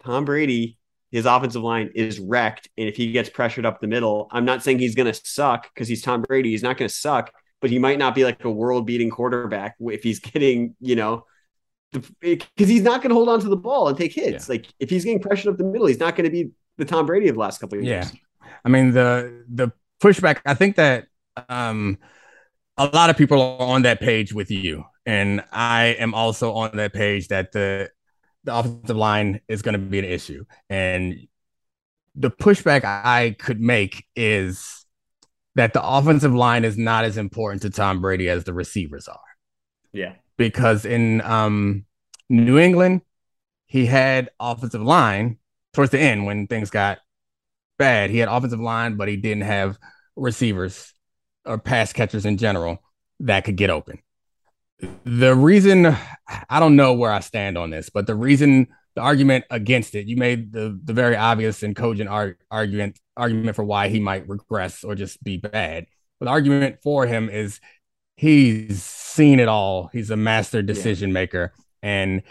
Tom 0.05 0.25
Brady, 0.25 0.79
his 1.11 1.27
offensive 1.27 1.63
line 1.63 1.91
is 1.95 2.21
wrecked, 2.21 2.69
and 2.79 2.89
if 2.89 2.97
he 2.97 3.13
gets 3.13 3.29
pressured 3.29 3.67
up 3.67 3.81
the 3.81 3.87
middle, 3.87 4.29
I'm 4.31 4.45
not 4.45 4.63
saying 4.63 4.79
he's 4.79 4.95
going 4.95 5.13
to 5.13 5.21
suck 5.25 5.73
because 5.75 5.89
he's 5.89 6.03
Tom 6.03 6.23
Brady. 6.23 6.51
He's 6.51 6.63
not 6.63 6.77
going 6.77 6.89
to 6.89 6.95
suck, 6.95 7.33
but 7.61 7.71
he 7.71 7.79
might 7.79 7.99
not 7.99 8.15
be 8.15 8.25
like 8.25 8.45
a 8.45 8.51
world-beating 8.51 9.11
quarterback 9.11 9.77
if 9.81 10.03
he's 10.03 10.21
getting, 10.21 10.75
you 10.81 10.97
know, 10.97 11.25
because 12.21 12.69
he's 12.69 12.83
not 12.83 13.03
going 13.03 13.11
to 13.11 13.15
hold 13.15 13.29
on 13.29 13.41
to 13.41 13.49
the 13.49 13.57
ball 13.57 13.89
and 13.89 13.99
take 13.99 14.13
hits. 14.13 14.49
Yeah. 14.49 14.55
Like 14.55 14.67
if 14.79 14.91
he's 14.91 15.05
getting 15.05 15.21
pressured 15.21 15.53
up 15.53 15.59
the 15.59 15.65
middle, 15.65 15.89
he's 15.89 15.99
not 15.99 16.15
going 16.15 16.25
to 16.25 16.31
be 16.31 16.51
the 16.79 16.85
Tom 16.85 17.07
Brady 17.07 17.29
of 17.29 17.35
the 17.35 17.41
last 17.41 17.61
couple 17.61 17.79
of 17.79 17.85
years. 17.85 18.13
Yeah. 18.13 18.49
I 18.65 18.69
mean 18.69 18.93
the 18.93 19.45
the 19.49 19.73
pushback, 20.01 20.41
I 20.47 20.55
think 20.55 20.77
that 20.77 21.07
um 21.49 21.99
a 22.77 22.87
lot 22.87 23.11
of 23.11 23.17
people 23.17 23.43
are 23.43 23.67
on 23.67 23.83
that 23.83 24.01
page 24.01 24.33
with 24.33 24.51
you. 24.51 24.85
And 25.05 25.43
I 25.53 25.97
am 25.99 26.15
also 26.15 26.53
on 26.53 26.77
that 26.77 26.93
page 26.93 27.29
that 27.29 27.53
the 27.53 27.91
the 28.45 28.55
offensive 28.55 28.97
line 28.97 29.41
is 29.49 29.62
going 29.62 29.74
to 29.74 29.78
be 29.78 29.99
an 29.99 30.05
issue. 30.05 30.45
And 30.68 31.26
the 32.14 32.30
pushback 32.30 32.84
I 32.84 33.36
could 33.38 33.61
make 33.61 34.07
is 34.16 34.86
that 35.55 35.72
the 35.72 35.86
offensive 35.86 36.34
line 36.34 36.64
is 36.64 36.78
not 36.78 37.05
as 37.05 37.16
important 37.16 37.62
to 37.62 37.70
Tom 37.70 38.01
Brady 38.01 38.28
as 38.28 38.45
the 38.45 38.55
receivers 38.55 39.09
are. 39.09 39.20
Yeah. 39.93 40.14
Because 40.36 40.84
in 40.84 41.20
um, 41.22 41.84
New 42.28 42.59
England, 42.59 43.03
he 43.66 43.86
had 43.86 44.30
offensive 44.41 44.82
line 44.82 45.38
towards 45.74 45.91
the 45.91 46.01
end 46.01 46.24
when 46.24 46.47
things 46.47 46.70
got 46.70 46.99
bad. 47.78 48.11
He 48.11 48.18
had 48.18 48.28
offensive 48.28 48.61
line, 48.61 48.97
but 48.97 49.09
he 49.09 49.16
didn't 49.16 49.45
have 49.45 49.78
receivers 50.16 50.93
or 51.45 51.59
pass 51.59 51.93
catchers 51.93 52.26
in 52.26 52.36
general 52.36 52.82
that 53.20 53.45
could 53.45 53.57
get 53.57 53.70
open. 53.70 54.01
The 55.05 55.35
reason 55.35 55.87
I 56.49 56.61
don't 56.61 56.76
know 56.76 56.93
where 56.95 57.12
I 57.12 57.20
stand 57.20 57.59
on 57.59 57.70
this, 57.70 57.91
but 57.91 58.07
the 58.07 58.14
reason 58.14 58.68
the 58.95 59.03
argument 59.03 59.45
against 59.51 59.95
it, 59.95 60.07
you 60.07 60.16
made 60.16 60.53
the 60.53 60.78
the 60.85 60.93
very 60.93 61.16
obvious 61.16 61.62
and 61.62 61.76
cogent 61.76 62.09
ar- 62.09 62.37
argument 62.51 62.99
argument 63.16 63.57
for 63.57 63.64
why 63.64 63.89
he 63.89 64.01
might 64.01 64.28
regress 64.28 64.85
or 64.85 64.95
just 64.95 65.22
be 65.22 65.37
bad. 65.37 65.87
But 66.18 66.26
the 66.26 66.31
argument 66.31 66.78
for 66.83 67.07
him 67.07 67.28
is 67.28 67.61
he's 68.16 68.83
seen 68.83 69.41
it 69.41 69.49
all. 69.49 69.89
He's 69.93 70.11
a 70.11 70.16
master 70.16 70.62
decision 70.62 71.11
yeah. 71.11 71.14
maker, 71.14 71.53
and 71.83 72.22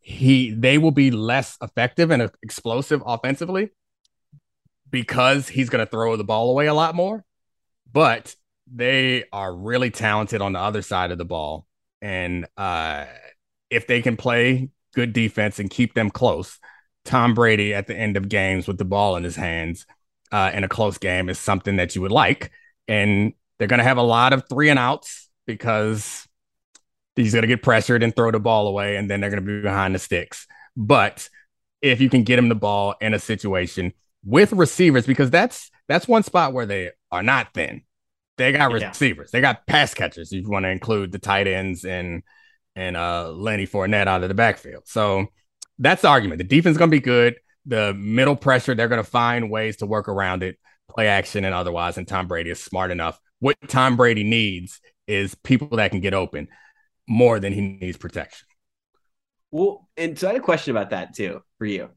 he 0.00 0.50
they 0.50 0.78
will 0.78 0.92
be 0.92 1.10
less 1.10 1.58
effective 1.60 2.10
and 2.10 2.30
explosive 2.42 3.02
offensively 3.04 3.70
because 4.90 5.48
he's 5.48 5.68
going 5.68 5.84
to 5.84 5.90
throw 5.90 6.16
the 6.16 6.24
ball 6.24 6.50
away 6.50 6.66
a 6.66 6.74
lot 6.74 6.94
more. 6.94 7.24
But 7.92 8.34
they 8.72 9.24
are 9.32 9.54
really 9.54 9.90
talented 9.90 10.42
on 10.42 10.52
the 10.52 10.58
other 10.58 10.82
side 10.82 11.10
of 11.10 11.18
the 11.18 11.24
ball, 11.24 11.66
and 12.06 12.46
uh, 12.56 13.06
if 13.68 13.88
they 13.88 14.00
can 14.00 14.16
play 14.16 14.68
good 14.94 15.12
defense 15.12 15.58
and 15.58 15.68
keep 15.68 15.94
them 15.94 16.08
close, 16.08 16.60
Tom 17.04 17.34
Brady 17.34 17.74
at 17.74 17.88
the 17.88 17.96
end 17.96 18.16
of 18.16 18.28
games 18.28 18.68
with 18.68 18.78
the 18.78 18.84
ball 18.84 19.16
in 19.16 19.24
his 19.24 19.34
hands 19.34 19.86
uh, 20.30 20.52
in 20.54 20.62
a 20.62 20.68
close 20.68 20.98
game 20.98 21.28
is 21.28 21.36
something 21.36 21.76
that 21.76 21.96
you 21.96 22.02
would 22.02 22.12
like, 22.12 22.52
and 22.86 23.32
they're 23.58 23.66
going 23.66 23.78
to 23.78 23.84
have 23.84 23.96
a 23.96 24.02
lot 24.02 24.32
of 24.32 24.48
three 24.48 24.68
and 24.68 24.78
outs 24.78 25.28
because 25.48 26.28
he's 27.16 27.32
going 27.32 27.42
to 27.42 27.48
get 27.48 27.64
pressured 27.64 28.04
and 28.04 28.14
throw 28.14 28.30
the 28.30 28.38
ball 28.38 28.68
away, 28.68 28.94
and 28.94 29.10
then 29.10 29.20
they're 29.20 29.30
going 29.30 29.44
to 29.44 29.56
be 29.56 29.60
behind 29.60 29.92
the 29.92 29.98
sticks. 29.98 30.46
But 30.76 31.28
if 31.82 32.00
you 32.00 32.08
can 32.08 32.22
get 32.22 32.38
him 32.38 32.48
the 32.48 32.54
ball 32.54 32.94
in 33.00 33.14
a 33.14 33.18
situation 33.18 33.92
with 34.24 34.52
receivers, 34.52 35.06
because 35.06 35.30
that's 35.30 35.72
that's 35.88 36.06
one 36.06 36.22
spot 36.22 36.52
where 36.52 36.66
they 36.66 36.92
are 37.10 37.24
not 37.24 37.52
thin. 37.52 37.82
They 38.36 38.52
got 38.52 38.70
yeah. 38.78 38.88
receivers, 38.88 39.30
they 39.30 39.40
got 39.40 39.66
pass 39.66 39.94
catchers. 39.94 40.32
If 40.32 40.42
you 40.42 40.50
want 40.50 40.64
to 40.64 40.70
include 40.70 41.12
the 41.12 41.18
tight 41.18 41.46
ends 41.46 41.84
and 41.84 42.22
and 42.74 42.96
uh 42.96 43.30
Lenny 43.30 43.66
Fournette 43.66 44.06
out 44.06 44.22
of 44.22 44.28
the 44.28 44.34
backfield, 44.34 44.82
so 44.86 45.26
that's 45.78 46.02
the 46.02 46.08
argument. 46.08 46.38
The 46.38 46.44
defense 46.44 46.74
is 46.74 46.78
going 46.78 46.90
to 46.90 46.96
be 46.96 47.00
good. 47.00 47.36
The 47.66 47.94
middle 47.94 48.36
pressure, 48.36 48.74
they're 48.74 48.88
going 48.88 49.02
to 49.02 49.10
find 49.10 49.50
ways 49.50 49.78
to 49.78 49.86
work 49.86 50.08
around 50.08 50.42
it, 50.42 50.58
play 50.88 51.08
action 51.08 51.44
and 51.44 51.54
otherwise. 51.54 51.98
And 51.98 52.06
Tom 52.06 52.28
Brady 52.28 52.50
is 52.50 52.62
smart 52.62 52.90
enough. 52.90 53.18
What 53.40 53.56
Tom 53.68 53.96
Brady 53.96 54.24
needs 54.24 54.80
is 55.06 55.34
people 55.34 55.76
that 55.76 55.90
can 55.90 56.00
get 56.00 56.14
open 56.14 56.48
more 57.08 57.40
than 57.40 57.52
he 57.52 57.60
needs 57.60 57.96
protection. 57.96 58.46
Well, 59.50 59.88
and 59.96 60.18
so 60.18 60.28
I 60.28 60.32
had 60.32 60.40
a 60.40 60.44
question 60.44 60.76
about 60.76 60.90
that 60.90 61.14
too 61.14 61.42
for 61.58 61.66
you. 61.66 61.90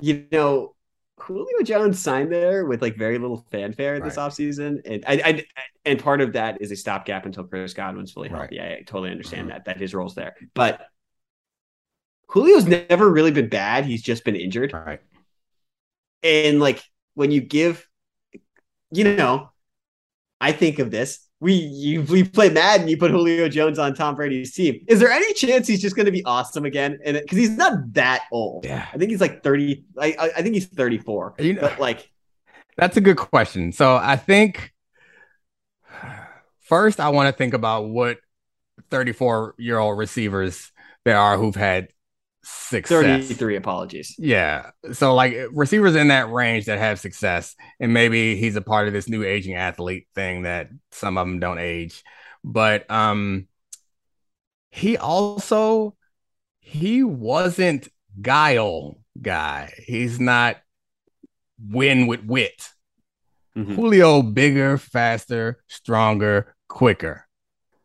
You 0.00 0.26
know, 0.32 0.74
Julio 1.20 1.62
Jones 1.62 2.00
signed 2.00 2.32
there 2.32 2.64
with 2.64 2.82
like 2.82 2.96
very 2.96 3.18
little 3.18 3.46
fanfare 3.50 3.94
right. 3.94 4.04
this 4.04 4.16
offseason. 4.16 4.80
And 4.84 5.04
I, 5.06 5.22
I, 5.24 5.44
and 5.84 5.98
part 5.98 6.20
of 6.20 6.32
that 6.32 6.60
is 6.60 6.70
a 6.70 6.76
stopgap 6.76 7.26
until 7.26 7.44
Chris 7.44 7.74
Godwin's 7.74 8.12
fully 8.12 8.28
healthy. 8.28 8.58
Right. 8.58 8.78
I 8.78 8.82
totally 8.82 9.10
understand 9.10 9.42
mm-hmm. 9.42 9.50
that 9.50 9.64
that 9.66 9.78
his 9.78 9.94
role's 9.94 10.14
there. 10.14 10.34
But 10.54 10.86
Julio's 12.32 12.66
never 12.66 13.10
really 13.10 13.32
been 13.32 13.48
bad. 13.48 13.84
He's 13.84 14.02
just 14.02 14.24
been 14.24 14.36
injured. 14.36 14.72
Right. 14.72 15.00
And 16.22 16.60
like 16.60 16.82
when 17.14 17.30
you 17.30 17.40
give, 17.40 17.86
you 18.90 19.04
know, 19.16 19.50
I 20.40 20.52
think 20.52 20.78
of 20.78 20.90
this 20.90 21.26
we 21.40 21.54
you 21.54 22.02
we 22.02 22.22
play 22.22 22.50
Madden, 22.50 22.86
you 22.86 22.98
put 22.98 23.10
Julio 23.10 23.48
Jones 23.48 23.78
on 23.78 23.94
Tom 23.94 24.14
Brady's 24.14 24.52
team. 24.52 24.84
Is 24.86 25.00
there 25.00 25.10
any 25.10 25.32
chance 25.32 25.66
he's 25.66 25.80
just 25.80 25.96
going 25.96 26.06
to 26.06 26.12
be 26.12 26.24
awesome 26.24 26.66
again? 26.66 26.98
And 27.04 27.18
because 27.18 27.38
he's 27.38 27.56
not 27.56 27.94
that 27.94 28.24
old, 28.30 28.64
yeah, 28.64 28.86
I 28.92 28.98
think 28.98 29.10
he's 29.10 29.20
like 29.20 29.42
thirty. 29.42 29.84
I 29.98 30.14
I 30.36 30.42
think 30.42 30.54
he's 30.54 30.66
thirty 30.66 30.98
four. 30.98 31.34
You 31.38 31.54
know, 31.54 31.74
like 31.78 32.10
that's 32.76 32.96
a 32.98 33.00
good 33.00 33.16
question. 33.16 33.72
So 33.72 33.96
I 33.96 34.16
think 34.16 34.72
first 36.60 37.00
I 37.00 37.08
want 37.08 37.28
to 37.28 37.36
think 37.36 37.54
about 37.54 37.88
what 37.88 38.18
thirty 38.90 39.12
four 39.12 39.54
year 39.58 39.78
old 39.78 39.96
receivers 39.96 40.72
there 41.04 41.18
are 41.18 41.38
who've 41.38 41.56
had 41.56 41.88
success. 42.50 43.28
33 43.28 43.56
apologies. 43.56 44.14
Yeah. 44.18 44.70
So 44.92 45.14
like 45.14 45.36
receivers 45.52 45.94
in 45.94 46.08
that 46.08 46.30
range 46.30 46.66
that 46.66 46.78
have 46.78 47.00
success 47.00 47.54
and 47.78 47.92
maybe 47.92 48.36
he's 48.36 48.56
a 48.56 48.60
part 48.60 48.86
of 48.86 48.92
this 48.92 49.08
new 49.08 49.24
aging 49.24 49.54
athlete 49.54 50.06
thing 50.14 50.42
that 50.42 50.68
some 50.92 51.18
of 51.18 51.26
them 51.26 51.40
don't 51.40 51.58
age. 51.58 52.02
But 52.44 52.90
um 52.90 53.48
he 54.70 54.96
also 54.96 55.96
he 56.60 57.02
wasn't 57.02 57.88
guile 58.20 58.98
guy. 59.20 59.72
He's 59.86 60.20
not 60.20 60.56
win 61.58 62.06
with 62.06 62.24
wit. 62.24 62.68
Mm-hmm. 63.56 63.74
Julio 63.74 64.22
bigger, 64.22 64.78
faster, 64.78 65.62
stronger, 65.66 66.54
quicker. 66.68 67.26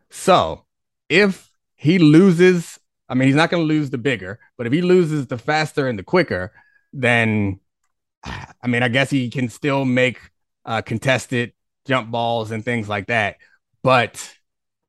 So, 0.09 0.65
if 1.09 1.49
he 1.75 1.97
loses, 1.99 2.79
I 3.07 3.13
mean, 3.13 3.27
he's 3.27 3.35
not 3.35 3.49
going 3.49 3.63
to 3.63 3.67
lose 3.67 3.89
the 3.89 3.97
bigger, 3.97 4.39
but 4.57 4.67
if 4.67 4.73
he 4.73 4.81
loses 4.81 5.27
the 5.27 5.37
faster 5.37 5.87
and 5.87 5.97
the 5.97 6.03
quicker, 6.03 6.51
then 6.93 7.59
I 8.23 8.67
mean, 8.67 8.83
I 8.83 8.87
guess 8.87 9.09
he 9.09 9.29
can 9.29 9.49
still 9.49 9.85
make 9.85 10.19
uh, 10.65 10.81
contested 10.81 11.53
jump 11.85 12.09
balls 12.09 12.51
and 12.51 12.65
things 12.65 12.89
like 12.89 13.07
that. 13.07 13.37
But 13.83 14.35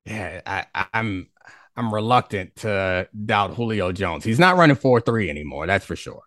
yeah, 0.05 0.41
I, 0.47 0.87
I'm 0.95 1.29
I'm 1.77 1.93
reluctant 1.93 2.57
to 2.57 3.09
doubt 3.27 3.55
Julio 3.55 3.93
Jones. 3.93 4.25
He's 4.25 4.39
not 4.39 4.57
running 4.57 4.77
4 4.77 5.01
3 5.01 5.29
anymore, 5.29 5.67
that's 5.67 5.85
for 5.85 5.97
sure. 5.97 6.23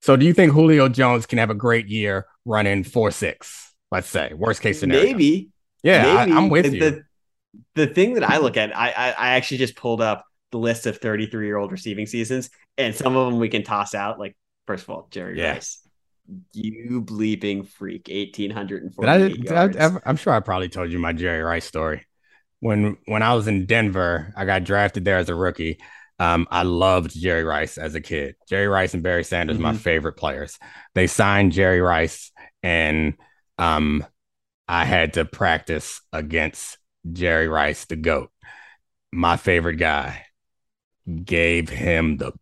So 0.00 0.16
do 0.16 0.26
you 0.26 0.32
think 0.32 0.52
Julio 0.52 0.88
Jones 0.88 1.26
can 1.26 1.38
have 1.38 1.50
a 1.50 1.54
great 1.54 1.86
year 1.88 2.26
running 2.44 2.84
4 2.84 3.10
6? 3.10 3.74
Let's 3.90 4.08
say, 4.08 4.32
worst 4.34 4.62
case 4.62 4.80
scenario. 4.80 5.04
Maybe. 5.04 5.50
Yeah, 5.82 6.24
Maybe. 6.24 6.32
I, 6.32 6.38
am 6.38 6.48
with 6.48 6.64
the, 6.64 6.70
you. 6.70 6.80
The, 6.80 7.04
the 7.74 7.86
thing 7.86 8.14
that 8.14 8.28
I 8.28 8.38
look 8.38 8.56
at, 8.56 8.76
I, 8.76 8.88
I, 8.88 9.08
I 9.10 9.28
actually 9.36 9.58
just 9.58 9.76
pulled 9.76 10.00
up 10.00 10.24
the 10.54 10.58
list 10.60 10.86
of 10.86 10.98
33 10.98 11.46
year 11.46 11.56
old 11.56 11.72
receiving 11.72 12.06
seasons, 12.06 12.48
and 12.78 12.94
some 12.94 13.16
of 13.16 13.26
them 13.30 13.40
we 13.40 13.48
can 13.48 13.64
toss 13.64 13.92
out. 13.92 14.20
Like, 14.20 14.36
first 14.68 14.84
of 14.84 14.90
all, 14.90 15.08
Jerry 15.10 15.36
Yeah. 15.38 15.54
Rice. 15.54 15.80
You 16.52 17.02
bleeping 17.02 17.68
freak, 17.68 18.08
1,848 18.08 18.94
Did 18.96 19.08
I, 19.10 19.28
did 19.28 19.50
I 19.50 19.54
yards. 19.54 19.76
ever, 19.76 20.02
I'm 20.06 20.16
sure 20.16 20.32
I 20.32 20.38
probably 20.40 20.68
told 20.68 20.90
you 20.92 20.98
my 21.00 21.12
Jerry 21.12 21.42
Rice 21.42 21.64
story. 21.66 22.06
When 22.60 22.96
when 23.06 23.22
I 23.22 23.34
was 23.34 23.48
in 23.48 23.66
Denver, 23.66 24.32
I 24.36 24.44
got 24.46 24.62
drafted 24.64 25.04
there 25.04 25.18
as 25.18 25.28
a 25.28 25.34
rookie. 25.34 25.80
Um, 26.20 26.46
I 26.50 26.62
loved 26.62 27.10
Jerry 27.20 27.42
Rice 27.44 27.76
as 27.76 27.96
a 27.96 28.00
kid. 28.00 28.36
Jerry 28.48 28.68
Rice 28.68 28.94
and 28.94 29.02
Barry 29.02 29.24
Sanders, 29.24 29.58
my 29.58 29.72
Mhm. 29.72 29.78
favorite 29.78 30.12
players. 30.14 30.58
They 30.94 31.08
signed 31.08 31.50
Jerry 31.52 31.80
Rice, 31.80 32.30
and 32.62 33.14
um, 33.58 34.06
I 34.68 34.84
had 34.84 35.14
to 35.14 35.24
practice 35.26 36.00
against 36.12 36.78
Jerry 37.12 37.48
Rice, 37.48 37.84
the 37.86 37.96
GOAT, 37.96 38.30
my 39.12 39.36
favorite 39.36 39.76
guy. 39.76 40.24
Gave 41.24 41.68
him 41.68 42.16
the 42.16 42.32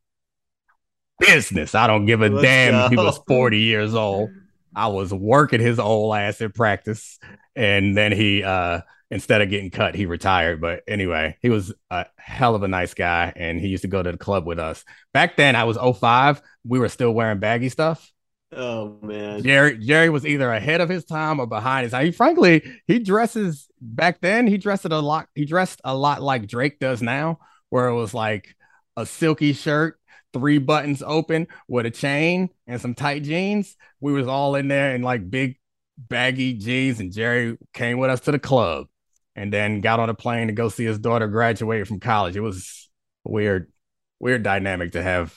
business. 1.19 1.75
I 1.75 1.87
don't 1.87 2.07
give 2.07 2.23
a 2.23 2.29
Let's 2.29 2.43
damn 2.43 2.75
if 2.87 2.91
he 2.91 2.97
was 2.97 3.19
40 3.27 3.59
years 3.59 3.95
old. 3.95 4.31
I 4.75 4.89
was 4.89 5.13
working 5.13 5.61
his 5.61 5.79
old 5.79 6.15
ass 6.15 6.41
in 6.41 6.53
practice. 6.53 7.19
And 7.55 7.97
then 7.97 8.13
he 8.13 8.43
uh 8.43 8.81
instead 9.11 9.43
of 9.43 9.51
getting 9.51 9.71
cut, 9.71 9.95
he 9.95 10.07
retired. 10.07 10.61
But 10.61 10.83
anyway, 10.89 11.37
he 11.43 11.51
was 11.51 11.75
a 11.91 12.07
hell 12.17 12.55
of 12.55 12.63
a 12.63 12.69
nice 12.69 12.95
guy 12.95 13.33
and 13.37 13.61
he 13.61 13.69
used 13.69 13.83
to 13.83 13.89
go 13.89 14.03
to 14.03 14.13
the 14.13 14.19
club 14.19 14.47
with 14.47 14.59
us. 14.59 14.85
Back 15.13 15.37
then 15.37 15.55
I 15.57 15.65
was 15.65 15.77
05. 15.77 16.41
We 16.65 16.79
were 16.79 16.89
still 16.89 17.13
wearing 17.13 17.39
baggy 17.39 17.69
stuff. 17.69 18.11
Oh 18.55 18.99
man. 19.03 19.43
Jerry 19.43 19.79
Jerry 19.79 20.11
was 20.11 20.27
either 20.27 20.51
ahead 20.53 20.81
of 20.81 20.89
his 20.89 21.05
time 21.05 21.41
or 21.41 21.47
behind 21.47 21.85
his 21.85 21.93
time. 21.93 22.05
He, 22.05 22.13
frankly, 22.13 22.63
he 22.87 22.99
dresses 22.99 23.69
back 23.81 24.21
then. 24.21 24.47
He 24.47 24.59
dressed 24.59 24.85
a 24.85 25.01
lot. 25.01 25.29
He 25.35 25.45
dressed 25.45 25.81
a 25.85 25.97
lot 25.97 26.21
like 26.21 26.47
Drake 26.47 26.79
does 26.79 27.01
now, 27.01 27.39
where 27.73 27.89
it 27.89 27.95
was 27.95 28.13
like 28.13 28.55
a 28.99 29.07
silky 29.07 29.55
shirt, 29.55 29.99
three 30.35 30.59
buttons 30.59 31.03
open 31.07 31.47
with 31.69 31.87
a 31.87 31.91
chain 31.91 32.51
and 32.67 32.79
some 32.79 32.95
tight 32.95 33.23
jeans. 33.23 33.79
We 33.99 34.13
was 34.13 34.29
all 34.29 34.57
in 34.57 34.69
there 34.69 34.95
in 34.95 35.01
like 35.01 35.31
big 35.31 35.59
baggy 35.97 36.53
jeans, 36.53 37.01
and 37.01 37.11
Jerry 37.11 37.57
came 37.73 37.97
with 37.97 38.11
us 38.11 38.21
to 38.21 38.31
the 38.31 38.39
club, 38.39 38.89
and 39.35 39.51
then 39.51 39.81
got 39.81 40.01
on 40.01 40.11
a 40.11 40.15
plane 40.15 40.49
to 40.49 40.53
go 40.53 40.69
see 40.69 40.85
his 40.85 40.99
daughter 40.99 41.29
graduate 41.29 41.89
from 41.89 41.99
college. 41.99 42.37
It 42.37 42.41
was 42.41 42.91
weird, 43.25 43.73
weird 44.21 44.43
dynamic 44.43 44.93
to 44.93 45.03
have 45.03 45.35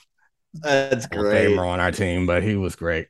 That's 0.61 1.07
great. 1.07 1.51
Famer 1.51 1.65
on 1.65 1.79
our 1.79 1.91
team, 1.91 2.25
but 2.25 2.43
he 2.43 2.57
was 2.57 2.75
great. 2.75 3.07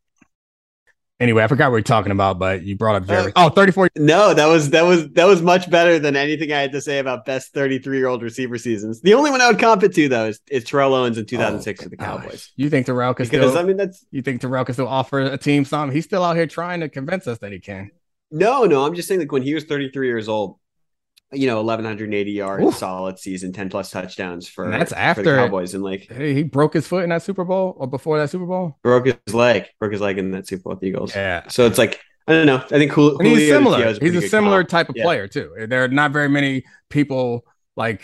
Anyway, 1.19 1.41
I 1.41 1.47
forgot 1.47 1.67
what 1.67 1.75
we 1.75 1.79
were 1.79 1.83
talking 1.83 2.11
about, 2.11 2.39
but 2.39 2.63
you 2.63 2.75
brought 2.75 2.97
up 2.97 3.07
Jerry. 3.07 3.31
Uh, 3.37 3.45
oh, 3.45 3.49
34. 3.49 3.89
No, 3.95 4.33
that 4.33 4.47
was 4.47 4.71
that 4.71 4.81
was 4.83 5.07
that 5.11 5.23
was 5.25 5.41
much 5.41 5.69
better 5.69 5.97
than 5.97 6.17
anything 6.17 6.51
I 6.51 6.59
had 6.59 6.73
to 6.73 6.81
say 6.81 6.99
about 6.99 7.25
best 7.25 7.53
33 7.53 7.97
year 7.97 8.07
old 8.07 8.21
receiver 8.21 8.57
seasons. 8.57 8.99
The 8.99 9.13
only 9.13 9.31
one 9.31 9.39
I 9.39 9.47
would 9.47 9.57
comp 9.59 9.83
it 9.83 9.93
to 9.95 10.09
though 10.09 10.25
is, 10.25 10.41
is 10.51 10.65
Terrell 10.65 10.93
Owens 10.93 11.17
in 11.17 11.25
2006 11.25 11.83
with 11.83 11.91
the 11.91 12.03
Oh, 12.03 12.05
Cowboys. 12.05 12.51
You 12.57 12.69
think 12.69 12.85
Terrell 12.85 13.13
can 13.13 13.27
Because 13.27 13.51
still? 13.51 13.57
I 13.57 13.63
mean 13.63 13.77
that's 13.77 14.05
you 14.11 14.21
think 14.21 14.41
Terrell 14.41 14.65
can 14.65 14.73
still 14.73 14.89
offer 14.89 15.21
a 15.21 15.37
team 15.37 15.63
something? 15.63 15.95
He's 15.95 16.03
still 16.03 16.21
out 16.23 16.35
here 16.35 16.47
trying 16.47 16.81
to 16.81 16.89
convince 16.89 17.27
us 17.27 17.37
that 17.37 17.53
he 17.53 17.59
can. 17.59 17.91
no, 18.29 18.65
no. 18.65 18.85
I'm 18.85 18.93
just 18.93 19.07
saying 19.07 19.21
like 19.21 19.31
when 19.31 19.43
he 19.43 19.53
was 19.53 19.63
33 19.63 20.07
years 20.07 20.27
old, 20.27 20.57
you 21.31 21.47
know, 21.47 21.57
1180 21.61 22.31
yards, 22.31 22.63
Oof. 22.63 22.75
solid 22.75 23.19
season, 23.19 23.51
10 23.51 23.69
plus 23.69 23.89
touchdowns 23.89 24.47
for 24.47 24.65
And 24.65 24.73
that's 24.73 24.91
for 24.93 24.97
after- 24.97 25.23
the 25.23 25.35
Cowboys, 25.35 25.73
and 25.73 25.83
like 25.83 26.11
Hey, 26.11 26.33
he 26.33 26.43
broke 26.43 26.73
his 26.73 26.87
foot 26.87 27.03
in 27.03 27.09
that 27.09 27.23
Super 27.23 27.43
Bowl 27.43 27.75
or 27.77 27.87
before 27.87 28.19
that 28.19 28.29
Super 28.29 28.45
Bowl. 28.45 28.77
broke 28.83 29.07
his 29.07 29.33
leg, 29.33 29.65
broke 29.79 29.91
his 29.91 30.01
leg 30.01 30.17
in 30.17 30.31
that 30.31 30.47
Super 30.47 30.63
Bowl 30.63 30.71
with 30.73 30.79
the 30.81 30.87
Eagles. 30.87 31.15
Yeah, 31.15 31.47
So 31.49 31.65
it's 31.65 31.77
like 31.77 31.99
I 32.27 32.31
don't 32.33 32.47
know. 32.47 32.55
I 32.57 32.67
think 32.79 32.91
Jul- 32.93 33.17
and 33.19 33.27
he's 33.27 33.47
similar. 33.49 33.85
Is 33.85 33.99
He's 33.99 34.15
a 34.15 34.27
similar 34.27 34.59
comp. 34.63 34.69
type 34.69 34.89
of 34.89 34.95
Yeah. 34.97 35.03
player 35.03 35.27
too. 35.27 35.53
There 35.67 35.83
are 35.83 35.87
not 35.87 36.11
very 36.11 36.27
many 36.29 36.63
people 36.89 37.45
like 37.75 38.01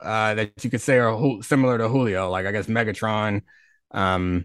uh, 0.00 0.34
that 0.34 0.52
you 0.62 0.70
could 0.70 0.80
say 0.80 0.98
are 0.98 1.18
Ju- 1.18 1.42
similar 1.42 1.76
to 1.78 1.88
Julio. 1.88 2.30
Like 2.30 2.46
I 2.46 2.52
guess 2.52 2.66
Megatron 2.66 3.42
um, 3.90 4.44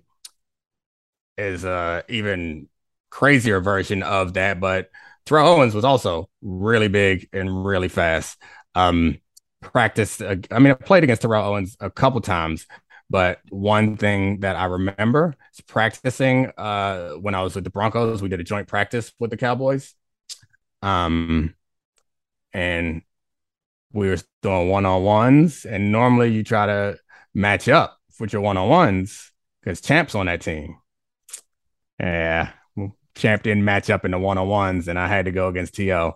is 1.38 1.64
a 1.64 2.04
even 2.10 2.68
crazier 3.12 3.60
version 3.60 4.02
of 4.04 4.34
that, 4.34 4.60
but 4.60 4.90
Terrell 5.26 5.48
Owens 5.48 5.74
was 5.74 5.86
also 5.86 6.30
really 6.42 6.88
big 6.88 7.30
and 7.34 7.66
really 7.66 7.88
fast. 7.88 8.38
Um, 8.76 9.20
practiced. 9.62 10.22
Uh, 10.22 10.36
I 10.52 10.60
mean, 10.60 10.72
I 10.72 10.76
played 10.76 11.04
against 11.04 11.22
Terrell 11.22 11.46
Owens 11.46 11.78
a 11.80 11.90
couple 11.90 12.22
times, 12.22 12.68
but 13.10 13.40
one 13.50 13.98
thing 13.98 14.42
that 14.42 14.56
I 14.56 14.66
remember 14.66 15.36
is 15.54 15.62
practicing 15.62 16.52
uh, 16.58 17.12
when 17.12 17.36
I 17.36 17.42
was 17.42 17.56
with 17.56 17.64
the 17.64 17.70
Broncos. 17.70 18.22
We 18.22 18.30
did 18.30 18.40
a 18.40 18.44
joint 18.44 18.68
practice 18.68 19.14
with 19.20 19.32
the 19.32 19.38
Cowboys, 19.38 19.96
um, 20.82 21.56
and 22.54 23.02
we 23.94 24.10
were 24.10 24.18
doing 24.42 24.70
one 24.70 24.86
on 24.86 25.04
ones. 25.04 25.66
And 25.66 25.92
normally, 25.92 26.32
you 26.32 26.44
try 26.44 26.66
to 26.66 26.98
match 27.34 27.70
up 27.70 27.98
with 28.20 28.34
your 28.34 28.42
one 28.42 28.58
on 28.58 28.70
ones 28.70 29.32
because 29.62 29.82
Champ's 29.82 30.16
on 30.16 30.26
that 30.28 30.42
team. 30.42 30.78
Yeah, 32.00 32.52
Champ 33.16 33.44
didn't 33.44 33.66
match 33.66 33.90
up 33.90 34.06
in 34.06 34.12
the 34.12 34.20
one 34.20 34.38
on 34.38 34.48
ones, 34.48 34.88
and 34.88 34.98
I 34.98 35.08
had 35.08 35.26
to 35.26 35.32
go 35.32 35.48
against 35.48 35.76
To. 35.76 36.14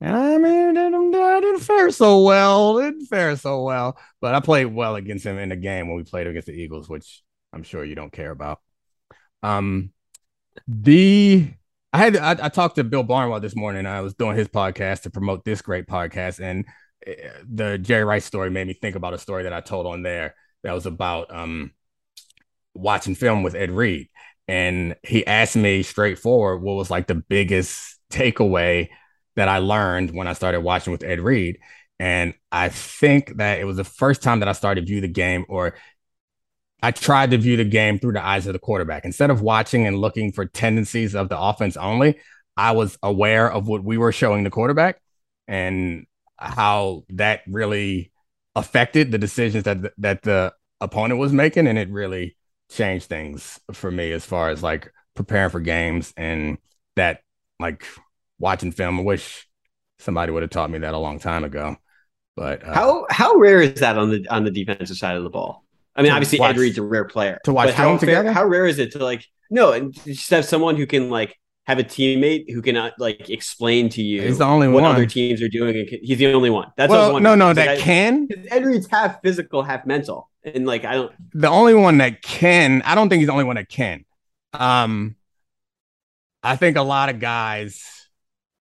And 0.00 0.16
I 0.16 0.36
mean, 0.36 0.76
I 0.76 1.40
didn't, 1.40 1.60
fare 1.60 1.90
so 1.90 2.22
well. 2.22 2.78
Didn't 2.78 3.06
fare 3.06 3.36
so 3.36 3.62
well. 3.62 3.98
But 4.20 4.34
I 4.34 4.40
played 4.40 4.66
well 4.66 4.96
against 4.96 5.24
him 5.24 5.38
in 5.38 5.48
the 5.48 5.56
game 5.56 5.88
when 5.88 5.96
we 5.96 6.02
played 6.02 6.26
against 6.26 6.46
the 6.46 6.52
Eagles, 6.52 6.88
which 6.88 7.22
I'm 7.52 7.62
sure 7.62 7.84
you 7.84 7.94
don't 7.94 8.12
care 8.12 8.30
about. 8.30 8.60
Um, 9.42 9.92
the 10.68 11.48
I 11.92 11.98
had 11.98 12.16
I, 12.16 12.32
I 12.32 12.48
talked 12.48 12.76
to 12.76 12.84
Bill 12.84 13.04
Barnwell 13.04 13.40
this 13.40 13.56
morning. 13.56 13.86
I 13.86 14.00
was 14.00 14.14
doing 14.14 14.36
his 14.36 14.48
podcast 14.48 15.02
to 15.02 15.10
promote 15.10 15.44
this 15.44 15.62
great 15.62 15.86
podcast, 15.86 16.40
and 16.40 16.64
uh, 17.06 17.12
the 17.48 17.78
Jerry 17.78 18.04
Rice 18.04 18.24
story 18.24 18.50
made 18.50 18.66
me 18.66 18.74
think 18.74 18.96
about 18.96 19.14
a 19.14 19.18
story 19.18 19.44
that 19.44 19.52
I 19.52 19.60
told 19.60 19.86
on 19.86 20.02
there 20.02 20.34
that 20.64 20.72
was 20.72 20.86
about 20.86 21.32
um 21.32 21.72
watching 22.74 23.14
film 23.14 23.42
with 23.42 23.54
Ed 23.54 23.70
Reed, 23.70 24.08
and 24.48 24.96
he 25.02 25.26
asked 25.26 25.56
me 25.56 25.82
straightforward 25.82 26.62
what 26.62 26.74
was 26.74 26.90
like 26.90 27.06
the 27.06 27.14
biggest 27.14 27.98
takeaway 28.10 28.88
that 29.36 29.48
I 29.48 29.58
learned 29.58 30.12
when 30.12 30.26
I 30.26 30.32
started 30.32 30.60
watching 30.60 30.92
with 30.92 31.02
Ed 31.02 31.20
Reed. 31.20 31.58
And 31.98 32.34
I 32.52 32.68
think 32.68 33.36
that 33.36 33.60
it 33.60 33.64
was 33.64 33.76
the 33.76 33.84
first 33.84 34.22
time 34.22 34.40
that 34.40 34.48
I 34.48 34.52
started 34.52 34.82
to 34.82 34.86
view 34.86 35.00
the 35.00 35.08
game, 35.08 35.44
or 35.48 35.74
I 36.82 36.90
tried 36.90 37.30
to 37.30 37.38
view 37.38 37.56
the 37.56 37.64
game 37.64 37.98
through 37.98 38.12
the 38.12 38.24
eyes 38.24 38.46
of 38.46 38.52
the 38.52 38.58
quarterback. 38.58 39.04
Instead 39.04 39.30
of 39.30 39.40
watching 39.40 39.86
and 39.86 39.98
looking 39.98 40.32
for 40.32 40.44
tendencies 40.44 41.14
of 41.14 41.28
the 41.28 41.38
offense 41.38 41.76
only, 41.76 42.18
I 42.56 42.72
was 42.72 42.98
aware 43.02 43.50
of 43.50 43.66
what 43.68 43.82
we 43.82 43.96
were 43.96 44.12
showing 44.12 44.44
the 44.44 44.50
quarterback 44.50 45.00
and 45.48 46.06
how 46.36 47.04
that 47.10 47.40
really 47.46 48.12
affected 48.54 49.10
the 49.10 49.18
decisions 49.18 49.64
that 49.64 49.92
that 49.98 50.22
the 50.22 50.52
opponent 50.80 51.18
was 51.18 51.32
making, 51.32 51.66
and 51.66 51.78
it 51.78 51.90
really 51.90 52.36
changed 52.70 53.06
things 53.06 53.60
for 53.72 53.90
me 53.90 54.12
as 54.12 54.24
far 54.24 54.50
as 54.50 54.62
like 54.62 54.92
preparing 55.14 55.50
for 55.50 55.60
games 55.60 56.12
and 56.16 56.58
that 56.96 57.20
like 57.60 57.84
watching 58.38 58.72
film. 58.72 58.98
I 58.98 59.02
wish 59.02 59.46
somebody 59.98 60.32
would 60.32 60.42
have 60.42 60.50
taught 60.50 60.70
me 60.70 60.78
that 60.78 60.94
a 60.94 60.98
long 60.98 61.18
time 61.18 61.44
ago. 61.44 61.76
But 62.36 62.64
uh, 62.66 62.74
How 62.74 63.06
how 63.10 63.34
rare 63.36 63.60
is 63.62 63.80
that 63.80 63.96
on 63.96 64.10
the 64.10 64.26
on 64.28 64.44
the 64.44 64.50
defensive 64.50 64.96
side 64.96 65.16
of 65.16 65.22
the 65.22 65.30
ball? 65.30 65.64
I 65.94 66.02
mean, 66.02 66.10
obviously 66.10 66.40
watch- 66.40 66.56
Ed 66.56 66.60
Reed's 66.60 66.78
a 66.78 66.82
rare 66.82 67.04
player. 67.04 67.38
to 67.44 67.52
watch 67.52 67.70
how 67.70 67.84
film 67.84 67.98
fair- 67.98 68.06
together? 68.08 68.32
How 68.32 68.44
rare 68.44 68.66
is 68.66 68.78
it 68.80 68.92
to 68.92 68.98
like 68.98 69.24
no 69.50 69.72
and 69.72 69.92
just 70.04 70.30
have 70.30 70.44
someone 70.44 70.74
who 70.76 70.86
can 70.86 71.10
like 71.10 71.36
have 71.66 71.78
a 71.78 71.84
teammate 71.84 72.50
who 72.52 72.60
can 72.60 72.76
uh, 72.76 72.90
like 72.98 73.30
explain 73.30 73.88
to 73.88 74.02
you 74.02 74.22
He's 74.22 74.38
the 74.38 74.44
only 74.44 74.68
what 74.68 74.82
one. 74.82 74.94
other 74.94 75.06
teams 75.06 75.40
are 75.40 75.48
doing. 75.48 75.86
He's 76.02 76.18
the 76.18 76.26
only 76.26 76.50
one. 76.50 76.70
That's 76.76 76.90
what 76.90 76.98
I 77.00 77.02
was 77.06 77.12
well, 77.14 77.22
no, 77.22 77.34
no, 77.34 77.54
that 77.54 77.68
I- 77.68 77.76
can. 77.78 78.28
Ed 78.50 78.64
Reed's 78.64 78.86
half 78.86 79.22
physical, 79.22 79.62
half 79.62 79.86
mental, 79.86 80.30
and 80.44 80.66
like 80.66 80.84
I 80.84 80.94
don't. 80.94 81.12
The 81.32 81.48
only 81.48 81.74
one 81.74 81.98
that 81.98 82.22
can. 82.22 82.82
I 82.82 82.94
don't 82.94 83.08
think 83.08 83.20
he's 83.20 83.28
the 83.28 83.32
only 83.32 83.44
one 83.44 83.56
that 83.56 83.68
can. 83.68 84.04
Um, 84.52 85.16
I 86.42 86.56
think 86.56 86.76
a 86.76 86.82
lot 86.82 87.08
of 87.08 87.18
guys 87.18 87.82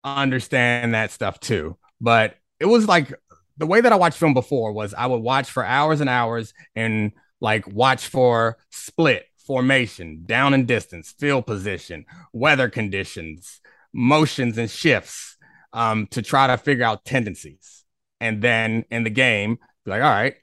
understand 0.03 0.93
that 0.93 1.11
stuff 1.11 1.39
too. 1.39 1.77
But 1.99 2.35
it 2.59 2.65
was 2.65 2.87
like 2.87 3.13
the 3.57 3.65
way 3.67 3.81
that 3.81 3.91
I 3.91 3.95
watched 3.95 4.17
film 4.17 4.33
before 4.33 4.71
was 4.71 4.93
I 4.93 5.07
would 5.07 5.21
watch 5.21 5.49
for 5.49 5.65
hours 5.65 6.01
and 6.01 6.09
hours 6.09 6.53
and 6.75 7.11
like 7.39 7.67
watch 7.67 8.07
for 8.07 8.57
split 8.69 9.25
formation, 9.45 10.23
down 10.25 10.53
and 10.53 10.67
distance, 10.67 11.13
field 11.17 11.45
position, 11.45 12.05
weather 12.33 12.69
conditions, 12.69 13.59
motions 13.93 14.57
and 14.57 14.69
shifts 14.69 15.37
um, 15.73 16.07
to 16.07 16.21
try 16.21 16.47
to 16.47 16.57
figure 16.57 16.85
out 16.85 17.05
tendencies. 17.05 17.83
And 18.19 18.41
then 18.41 18.85
in 18.91 19.03
the 19.03 19.09
game, 19.09 19.57
be 19.83 19.91
like, 19.91 20.03
all 20.03 20.09
right, 20.09 20.35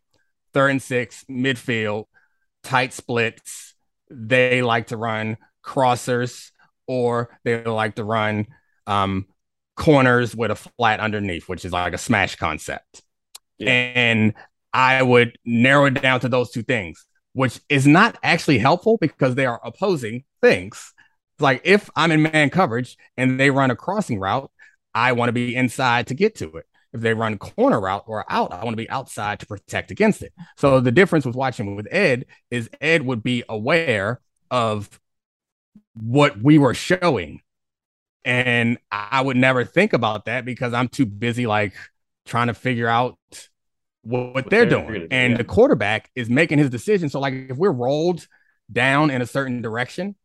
third 0.52 0.70
and 0.70 0.82
six, 0.82 1.24
midfield, 1.30 2.06
tight 2.62 2.92
splits. 2.92 3.74
They 4.10 4.62
like 4.62 4.88
to 4.88 4.96
run 4.96 5.36
crossers 5.64 6.50
or 6.86 7.38
they 7.44 7.62
like 7.62 7.96
to 7.96 8.04
run 8.04 8.46
um, 8.86 9.26
corners 9.76 10.34
with 10.34 10.50
a 10.50 10.56
flat 10.56 11.00
underneath, 11.00 11.48
which 11.48 11.64
is 11.64 11.72
like 11.72 11.92
a 11.92 11.98
smash 11.98 12.36
concept. 12.36 13.02
Yeah. 13.58 13.70
And 13.70 14.34
I 14.72 15.02
would 15.02 15.38
narrow 15.44 15.86
it 15.86 16.00
down 16.00 16.20
to 16.20 16.28
those 16.28 16.50
two 16.50 16.62
things, 16.62 17.04
which 17.38 17.60
is 17.68 17.86
not 17.86 18.18
actually 18.24 18.58
helpful 18.58 18.98
because 19.00 19.36
they 19.36 19.46
are 19.46 19.60
opposing 19.62 20.24
things. 20.42 20.92
Like 21.38 21.60
if 21.62 21.88
I'm 21.94 22.10
in 22.10 22.22
man 22.22 22.50
coverage 22.50 22.98
and 23.16 23.38
they 23.38 23.48
run 23.50 23.70
a 23.70 23.76
crossing 23.76 24.18
route, 24.18 24.50
I 24.92 25.12
want 25.12 25.28
to 25.28 25.32
be 25.32 25.54
inside 25.54 26.08
to 26.08 26.14
get 26.14 26.34
to 26.38 26.56
it. 26.56 26.66
If 26.92 27.00
they 27.00 27.14
run 27.14 27.38
corner 27.38 27.80
route 27.80 28.02
or 28.08 28.24
out, 28.28 28.52
I 28.52 28.64
want 28.64 28.72
to 28.72 28.82
be 28.82 28.90
outside 28.90 29.38
to 29.38 29.46
protect 29.46 29.92
against 29.92 30.20
it. 30.22 30.32
So 30.56 30.80
the 30.80 30.90
difference 30.90 31.24
with 31.24 31.36
watching 31.36 31.76
with 31.76 31.86
Ed 31.92 32.26
is 32.50 32.68
Ed 32.80 33.02
would 33.02 33.22
be 33.22 33.44
aware 33.48 34.20
of 34.50 34.98
what 35.94 36.42
we 36.42 36.58
were 36.58 36.74
showing. 36.74 37.42
And 38.24 38.78
I 38.90 39.20
would 39.20 39.36
never 39.36 39.64
think 39.64 39.92
about 39.92 40.24
that 40.24 40.44
because 40.44 40.72
I'm 40.72 40.88
too 40.88 41.06
busy 41.06 41.46
like 41.46 41.74
trying 42.26 42.48
to 42.48 42.54
figure 42.54 42.88
out 42.88 43.16
what, 44.08 44.34
what 44.34 44.50
they're, 44.50 44.64
they're, 44.64 44.80
doing. 44.82 45.00
Do, 45.02 45.08
and 45.10 45.32
yeah. 45.32 45.38
the 45.38 45.44
quarterback 45.44 46.10
is 46.14 46.30
making 46.30 46.58
his 46.58 46.70
decision. 46.70 47.08
So 47.10 47.20
like 47.20 47.34
if 47.34 47.56
we're 47.56 47.72
rolled 47.72 48.26
down 48.70 49.10
in 49.10 49.22
a 49.22 49.26
certain 49.26 49.60
direction, 49.60 50.16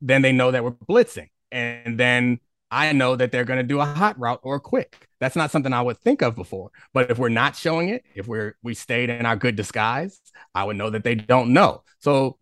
then 0.00 0.22
they 0.22 0.32
know 0.32 0.50
that 0.50 0.64
we're 0.64 0.72
blitzing. 0.72 1.28
And 1.52 1.98
then 1.98 2.40
I 2.70 2.92
know 2.92 3.16
that 3.16 3.32
they're 3.32 3.44
going 3.44 3.58
to 3.58 3.64
do 3.64 3.80
a 3.80 3.84
hot 3.84 4.18
route 4.18 4.40
or 4.42 4.56
a 4.56 4.60
quick. 4.60 5.08
That's 5.18 5.36
not 5.36 5.50
something 5.50 5.72
I 5.72 5.82
would 5.82 5.98
think 5.98 6.22
of 6.22 6.34
before. 6.34 6.70
But 6.94 7.10
if 7.10 7.18
we're 7.18 7.28
not 7.28 7.56
showing 7.56 7.88
it, 7.90 8.04
if 8.14 8.26
we're 8.26 8.56
we 8.62 8.74
stayed 8.74 9.10
in 9.10 9.26
our 9.26 9.36
good 9.36 9.56
disguise, 9.56 10.20
I 10.54 10.64
would 10.64 10.76
know 10.76 10.90
that 10.90 11.04
they 11.04 11.14
don't 11.14 11.52
know. 11.52 11.82
So 11.98 12.38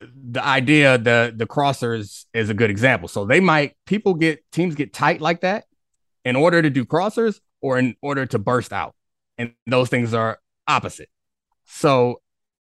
the 0.00 0.44
idea 0.44 0.98
the 0.98 1.32
the 1.34 1.46
crossers 1.46 2.26
is 2.34 2.50
a 2.50 2.54
good 2.54 2.70
example. 2.70 3.08
So 3.08 3.24
they 3.24 3.40
might 3.40 3.74
people 3.86 4.14
get 4.14 4.44
teams 4.50 4.74
get 4.74 4.92
tight 4.92 5.20
like 5.20 5.40
that 5.42 5.64
in 6.24 6.36
order 6.36 6.60
to 6.60 6.68
do 6.68 6.84
crossers 6.84 7.40
or 7.62 7.78
in 7.78 7.96
order 8.02 8.26
to 8.26 8.38
burst 8.38 8.72
out. 8.72 8.94
And 9.38 9.54
those 9.66 9.88
things 9.88 10.14
are 10.14 10.38
opposite. 10.66 11.08
So 11.64 12.20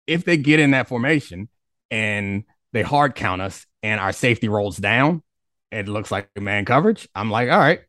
if 0.07 0.25
they 0.25 0.37
get 0.37 0.59
in 0.59 0.71
that 0.71 0.87
formation 0.87 1.49
and 1.91 2.43
they 2.73 2.81
hard 2.81 3.15
count 3.15 3.41
us 3.41 3.65
and 3.83 3.99
our 3.99 4.11
safety 4.11 4.49
rolls 4.49 4.77
down, 4.77 5.23
it 5.71 5.87
looks 5.87 6.11
like 6.11 6.29
man 6.39 6.65
coverage. 6.65 7.07
I'm 7.13 7.29
like, 7.29 7.49
all 7.49 7.59
right, 7.59 7.81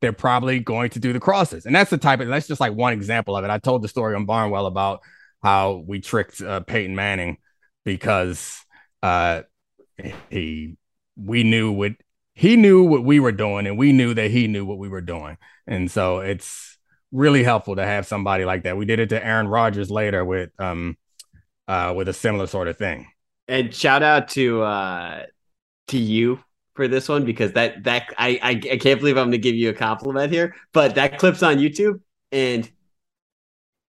they're 0.00 0.12
probably 0.12 0.60
going 0.60 0.90
to 0.90 0.98
do 0.98 1.12
the 1.12 1.20
crosses. 1.20 1.66
And 1.66 1.74
that's 1.74 1.90
the 1.90 1.98
type 1.98 2.20
of 2.20 2.28
that's 2.28 2.46
just 2.48 2.60
like 2.60 2.74
one 2.74 2.92
example 2.92 3.36
of 3.36 3.44
it. 3.44 3.50
I 3.50 3.58
told 3.58 3.82
the 3.82 3.88
story 3.88 4.14
on 4.14 4.26
Barnwell 4.26 4.66
about 4.66 5.00
how 5.42 5.84
we 5.86 6.00
tricked 6.00 6.40
uh, 6.40 6.60
Peyton 6.60 6.94
Manning 6.94 7.38
because 7.84 8.64
uh, 9.02 9.42
he 10.30 10.76
we 11.16 11.44
knew 11.44 11.72
what 11.72 11.92
he 12.34 12.56
knew 12.56 12.84
what 12.84 13.04
we 13.04 13.20
were 13.20 13.32
doing 13.32 13.66
and 13.66 13.78
we 13.78 13.92
knew 13.92 14.12
that 14.12 14.30
he 14.30 14.46
knew 14.46 14.66
what 14.66 14.78
we 14.78 14.88
were 14.88 15.00
doing. 15.00 15.38
And 15.66 15.90
so 15.90 16.18
it's 16.18 16.75
really 17.12 17.42
helpful 17.42 17.76
to 17.76 17.84
have 17.84 18.06
somebody 18.06 18.44
like 18.44 18.64
that. 18.64 18.76
We 18.76 18.84
did 18.84 18.98
it 18.98 19.08
to 19.10 19.24
Aaron 19.24 19.48
Rodgers 19.48 19.90
later 19.90 20.24
with 20.24 20.50
um 20.58 20.96
uh 21.68 21.92
with 21.96 22.08
a 22.08 22.12
similar 22.12 22.46
sort 22.46 22.68
of 22.68 22.76
thing. 22.76 23.08
And 23.48 23.74
shout 23.74 24.02
out 24.02 24.28
to 24.30 24.62
uh 24.62 25.22
to 25.88 25.98
you 25.98 26.40
for 26.74 26.88
this 26.88 27.08
one 27.08 27.24
because 27.24 27.52
that 27.52 27.84
that 27.84 28.12
I 28.18 28.38
I, 28.42 28.50
I 28.72 28.76
can't 28.76 29.00
believe 29.00 29.16
I'm 29.16 29.24
going 29.24 29.32
to 29.32 29.38
give 29.38 29.54
you 29.54 29.70
a 29.70 29.74
compliment 29.74 30.32
here, 30.32 30.54
but 30.72 30.94
that 30.96 31.18
clip's 31.18 31.42
on 31.42 31.56
YouTube 31.56 32.00
and 32.32 32.70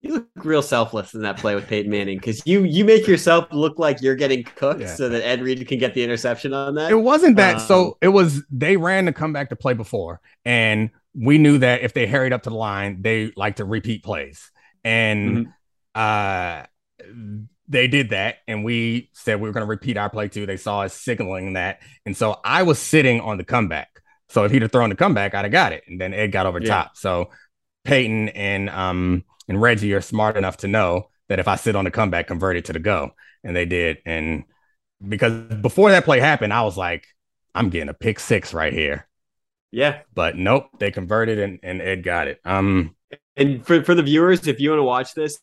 you 0.02 0.14
look 0.14 0.28
real 0.38 0.62
selfless 0.62 1.14
in 1.14 1.22
that 1.22 1.38
play 1.38 1.56
with 1.56 1.68
Peyton 1.68 1.92
Manning 1.92 2.18
because 2.18 2.42
you 2.46 2.64
you 2.64 2.86
make 2.86 3.08
yourself 3.08 3.48
look 3.52 3.80
like 3.80 4.02
you're 4.02 4.16
getting 4.16 4.44
cooked 4.44 4.82
yeah. 4.82 4.96
so 4.96 5.10
that 5.10 5.26
Ed 5.26 5.42
Reed 5.42 5.68
can 5.68 5.80
get 5.80 5.94
the 5.94 6.04
interception 6.04 6.54
on 6.54 6.76
that. 6.76 6.92
It 6.92 6.96
wasn't 6.96 7.36
that. 7.38 7.56
Um, 7.56 7.62
so 7.62 7.98
it 8.02 8.10
was 8.10 8.44
they 8.52 8.78
ran 8.78 9.06
the 9.06 9.14
comeback 9.14 9.50
to 9.50 9.56
play 9.56 9.74
before, 9.74 10.22
and 10.46 10.92
we 11.20 11.38
knew 11.38 11.58
that 11.58 11.82
if 11.82 11.94
they 11.94 12.06
hurried 12.06 12.34
up 12.34 12.44
to 12.44 12.50
the 12.50 12.56
line, 12.56 13.02
they 13.02 13.32
like 13.36 13.58
to 13.58 13.66
repeat 13.66 14.04
plays, 14.04 14.52
and 14.84 15.48
mm-hmm. 15.48 15.52
uh 15.96 16.66
they 17.68 17.88
did 17.88 18.12
that 18.12 18.38
and 18.48 18.64
we 18.64 19.10
said 19.14 19.42
we 19.42 19.50
were 19.50 19.54
going 19.54 19.66
to 19.66 19.70
repeat 19.70 19.98
our 19.98 20.10
play 20.10 20.30
too. 20.30 20.46
They 20.46 20.58
saw 20.58 20.82
us 20.82 20.94
signaling 20.94 21.54
that. 21.54 21.82
And 22.06 22.16
so 22.16 22.40
I 22.44 22.64
was 22.64 22.80
sitting 22.80 23.20
on 23.20 23.38
the 23.38 23.44
comeback. 23.44 23.90
So 24.30 24.46
if 24.46 24.52
he'd 24.52 24.62
have 24.62 24.72
thrown 24.72 24.90
the 24.90 24.96
comeback, 24.96 25.34
I'd 25.34 25.46
have 25.46 25.52
got 25.52 25.74
it. 25.74 25.84
And 25.88 26.00
then 26.00 26.14
Ed 26.14 26.28
got 26.28 26.46
over 26.46 26.60
yeah. 26.60 26.68
top. 26.68 26.98
So 26.98 27.30
Peyton 27.84 28.30
and 28.30 28.70
um 28.70 29.26
and 29.48 29.62
Reggie 29.62 29.94
are 29.94 30.02
smart 30.02 30.38
enough 30.38 30.58
to 30.58 30.68
know 30.68 31.10
that 31.30 31.40
if 31.40 31.48
I 31.48 31.56
sit 31.56 31.76
on 31.76 31.86
the 31.86 31.92
comeback, 31.92 32.28
convert 32.28 32.58
it 32.58 32.66
to 32.66 32.74
the 32.74 32.80
go. 32.80 33.12
And 33.44 33.56
they 33.56 33.66
did. 33.66 33.98
And 34.06 34.46
because 35.06 35.34
before 35.56 35.92
that 35.92 36.06
play 36.06 36.20
happened, 36.20 36.54
I 36.54 36.64
was 36.64 36.78
like, 36.78 37.06
I'm 37.54 37.70
getting 37.70 37.90
a 37.90 37.94
pick 37.94 38.20
six 38.20 38.54
right 38.54 38.74
here. 38.74 39.07
Yeah. 39.72 40.02
But 40.14 40.36
nope, 40.38 40.68
they 40.80 40.92
converted 40.92 41.40
and, 41.40 41.60
and 41.64 41.82
Ed 41.82 42.04
got 42.04 42.28
it. 42.28 42.40
Um 42.46 42.96
and 43.36 43.66
for, 43.66 43.84
for 43.84 43.96
the 43.96 44.04
viewers, 44.04 44.48
if 44.48 44.60
you 44.60 44.72
want 44.72 44.80
to 44.80 44.84
watch 44.84 45.14
this, 45.14 45.40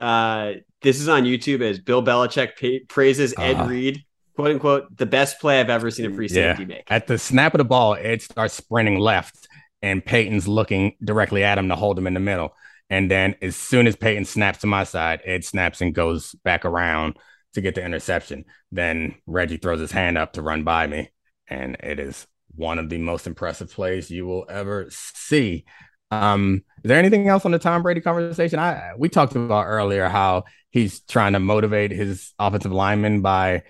uh 0.00 0.52
this 0.82 1.00
is 1.00 1.08
on 1.08 1.24
YouTube 1.24 1.60
as 1.60 1.78
Bill 1.78 2.02
Belichick 2.02 2.88
praises 2.88 3.34
Ed 3.36 3.54
uh, 3.54 3.66
Reed, 3.66 4.04
quote 4.36 4.50
unquote, 4.50 4.96
the 4.96 5.06
best 5.06 5.40
play 5.40 5.60
I've 5.60 5.70
ever 5.70 5.90
seen 5.90 6.10
a 6.10 6.14
free 6.14 6.28
safety 6.28 6.62
yeah. 6.62 6.68
make. 6.68 6.84
At 6.90 7.06
the 7.08 7.18
snap 7.18 7.54
of 7.54 7.58
the 7.58 7.64
ball, 7.64 7.96
Ed 7.96 8.22
starts 8.22 8.54
sprinting 8.54 8.98
left, 8.98 9.48
and 9.82 10.04
Peyton's 10.04 10.46
looking 10.46 10.94
directly 11.02 11.42
at 11.42 11.58
him 11.58 11.68
to 11.68 11.74
hold 11.74 11.98
him 11.98 12.06
in 12.06 12.14
the 12.14 12.20
middle. 12.20 12.54
And 12.90 13.10
then 13.10 13.34
as 13.42 13.56
soon 13.56 13.86
as 13.86 13.96
Peyton 13.96 14.24
snaps 14.24 14.60
to 14.60 14.66
my 14.66 14.84
side, 14.84 15.20
Ed 15.24 15.44
snaps 15.44 15.80
and 15.80 15.94
goes 15.94 16.34
back 16.44 16.64
around 16.64 17.16
to 17.54 17.60
get 17.60 17.74
the 17.74 17.84
interception. 17.84 18.44
Then 18.72 19.16
Reggie 19.26 19.56
throws 19.56 19.80
his 19.80 19.92
hand 19.92 20.16
up 20.16 20.34
to 20.34 20.42
run 20.42 20.64
by 20.64 20.86
me. 20.86 21.10
And 21.48 21.76
it 21.80 21.98
is 21.98 22.26
one 22.54 22.78
of 22.78 22.88
the 22.88 22.98
most 22.98 23.26
impressive 23.26 23.70
plays 23.72 24.10
you 24.10 24.26
will 24.26 24.46
ever 24.48 24.86
see. 24.90 25.64
Um, 26.10 26.64
is 26.82 26.88
there 26.88 26.98
anything 26.98 27.28
else 27.28 27.44
on 27.44 27.52
the 27.52 27.58
Tom 27.58 27.82
Brady 27.82 28.00
conversation? 28.00 28.58
I 28.58 28.92
we 28.96 29.08
talked 29.08 29.36
about 29.36 29.64
earlier 29.66 30.08
how 30.08 30.44
he's 30.70 31.00
trying 31.00 31.34
to 31.34 31.40
motivate 31.40 31.90
his 31.90 32.32
offensive 32.38 32.72
linemen 32.72 33.20
by 33.20 33.64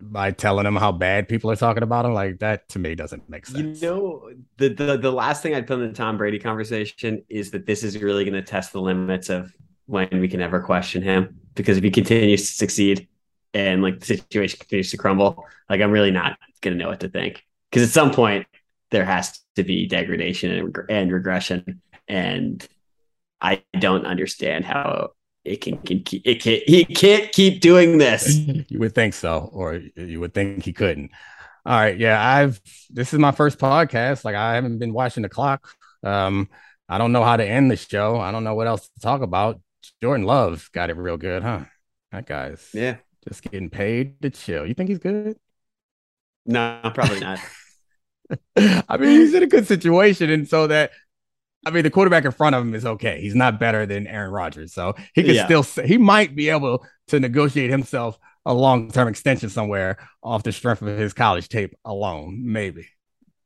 by 0.00 0.30
telling 0.30 0.64
them 0.64 0.76
how 0.76 0.92
bad 0.92 1.28
people 1.28 1.50
are 1.50 1.56
talking 1.56 1.82
about 1.82 2.04
him. 2.04 2.12
Like 2.12 2.40
that 2.40 2.68
to 2.70 2.78
me 2.78 2.94
doesn't 2.94 3.28
make 3.28 3.46
sense. 3.46 3.80
You 3.80 3.88
know, 3.88 4.30
the 4.58 4.68
the, 4.68 4.98
the 4.98 5.10
last 5.10 5.42
thing 5.42 5.54
I'd 5.54 5.66
put 5.66 5.80
in 5.80 5.88
the 5.88 5.94
Tom 5.94 6.18
Brady 6.18 6.38
conversation 6.38 7.24
is 7.28 7.50
that 7.52 7.66
this 7.66 7.82
is 7.82 8.00
really 8.02 8.24
going 8.24 8.34
to 8.34 8.42
test 8.42 8.72
the 8.72 8.80
limits 8.80 9.30
of 9.30 9.52
when 9.86 10.08
we 10.12 10.28
can 10.28 10.40
ever 10.40 10.60
question 10.60 11.02
him. 11.02 11.40
Because 11.54 11.78
if 11.78 11.84
he 11.84 11.90
continues 11.90 12.42
to 12.42 12.56
succeed 12.56 13.08
and 13.52 13.82
like 13.82 14.00
the 14.00 14.06
situation 14.06 14.58
continues 14.58 14.90
to 14.90 14.96
crumble, 14.96 15.44
like 15.70 15.80
I'm 15.80 15.92
really 15.92 16.10
not 16.10 16.38
going 16.60 16.76
to 16.76 16.82
know 16.82 16.90
what 16.90 17.00
to 17.00 17.08
think. 17.08 17.44
Because 17.74 17.88
at 17.88 17.92
some 17.92 18.12
point 18.12 18.46
there 18.92 19.04
has 19.04 19.40
to 19.56 19.64
be 19.64 19.88
degradation 19.88 20.52
and, 20.52 20.76
and 20.88 21.12
regression, 21.12 21.82
and 22.06 22.64
I 23.40 23.64
don't 23.76 24.06
understand 24.06 24.64
how 24.64 25.10
it 25.44 25.60
can, 25.60 25.78
can 25.78 26.04
keep 26.04 26.22
it 26.24 26.40
can 26.40 26.60
he 26.68 26.84
can't 26.84 27.32
keep 27.32 27.60
doing 27.60 27.98
this. 27.98 28.36
you 28.68 28.78
would 28.78 28.94
think 28.94 29.12
so, 29.12 29.50
or 29.52 29.80
you 29.96 30.20
would 30.20 30.34
think 30.34 30.64
he 30.64 30.72
couldn't. 30.72 31.10
All 31.66 31.76
right, 31.76 31.98
yeah, 31.98 32.24
I've 32.24 32.60
this 32.90 33.12
is 33.12 33.18
my 33.18 33.32
first 33.32 33.58
podcast. 33.58 34.24
Like 34.24 34.36
I 34.36 34.54
haven't 34.54 34.78
been 34.78 34.92
watching 34.92 35.24
the 35.24 35.28
clock. 35.28 35.68
Um, 36.04 36.48
I 36.88 36.98
don't 36.98 37.10
know 37.10 37.24
how 37.24 37.36
to 37.36 37.44
end 37.44 37.72
the 37.72 37.76
show. 37.76 38.20
I 38.20 38.30
don't 38.30 38.44
know 38.44 38.54
what 38.54 38.68
else 38.68 38.88
to 38.88 39.00
talk 39.00 39.22
about. 39.22 39.60
Jordan 40.00 40.26
Love's 40.26 40.68
got 40.68 40.90
it 40.90 40.96
real 40.96 41.16
good, 41.16 41.42
huh? 41.42 41.64
That 42.12 42.26
guy's 42.26 42.70
yeah, 42.72 42.98
just 43.28 43.42
getting 43.42 43.68
paid 43.68 44.22
to 44.22 44.30
chill. 44.30 44.64
You 44.64 44.74
think 44.74 44.90
he's 44.90 45.00
good? 45.00 45.36
No, 46.46 46.78
probably 46.94 47.18
not. 47.18 47.40
I 48.56 48.96
mean, 48.96 49.20
he's 49.20 49.34
in 49.34 49.42
a 49.42 49.46
good 49.46 49.66
situation, 49.66 50.30
and 50.30 50.48
so 50.48 50.66
that 50.66 50.92
I 51.66 51.70
mean, 51.70 51.82
the 51.82 51.90
quarterback 51.90 52.24
in 52.24 52.32
front 52.32 52.54
of 52.54 52.62
him 52.62 52.74
is 52.74 52.84
okay. 52.84 53.20
He's 53.20 53.34
not 53.34 53.58
better 53.58 53.86
than 53.86 54.06
Aaron 54.06 54.30
Rodgers, 54.30 54.72
so 54.72 54.94
he 55.14 55.22
could 55.22 55.34
yeah. 55.34 55.46
still 55.46 55.62
he 55.84 55.98
might 55.98 56.34
be 56.34 56.50
able 56.50 56.84
to 57.08 57.20
negotiate 57.20 57.70
himself 57.70 58.18
a 58.44 58.52
long 58.52 58.90
term 58.90 59.08
extension 59.08 59.48
somewhere 59.48 59.98
off 60.22 60.42
the 60.42 60.52
strength 60.52 60.82
of 60.82 60.98
his 60.98 61.14
college 61.14 61.48
tape 61.48 61.74
alone. 61.84 62.42
Maybe, 62.44 62.88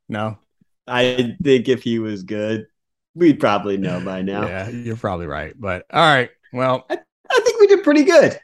no. 0.08 0.38
I 0.86 1.36
think 1.42 1.68
if 1.68 1.82
he 1.82 1.98
was 1.98 2.22
good, 2.22 2.66
we'd 3.14 3.38
probably 3.38 3.76
know 3.76 4.00
by 4.00 4.22
now. 4.22 4.46
yeah, 4.46 4.68
you're 4.68 4.96
probably 4.96 5.26
right. 5.26 5.54
But 5.56 5.84
all 5.92 6.00
right, 6.00 6.30
well, 6.52 6.86
I, 6.90 6.98
I 7.30 7.40
think 7.44 7.60
we 7.60 7.66
did 7.66 7.84
pretty 7.84 8.04
good. 8.04 8.38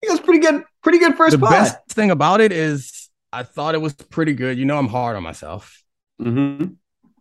It 0.00 0.10
was 0.10 0.20
pretty 0.20 0.40
good. 0.40 0.62
Pretty 0.82 0.98
good 0.98 1.16
first. 1.16 1.32
The 1.32 1.38
pod. 1.38 1.50
best 1.50 1.88
thing 1.88 2.10
about 2.12 2.40
it 2.40 2.52
is 2.52 2.97
I 3.32 3.42
thought 3.42 3.74
it 3.74 3.80
was 3.80 3.94
pretty 3.94 4.34
good. 4.34 4.58
You 4.58 4.64
know, 4.64 4.78
I'm 4.78 4.88
hard 4.88 5.16
on 5.16 5.22
myself, 5.22 5.82
mm-hmm. 6.20 6.72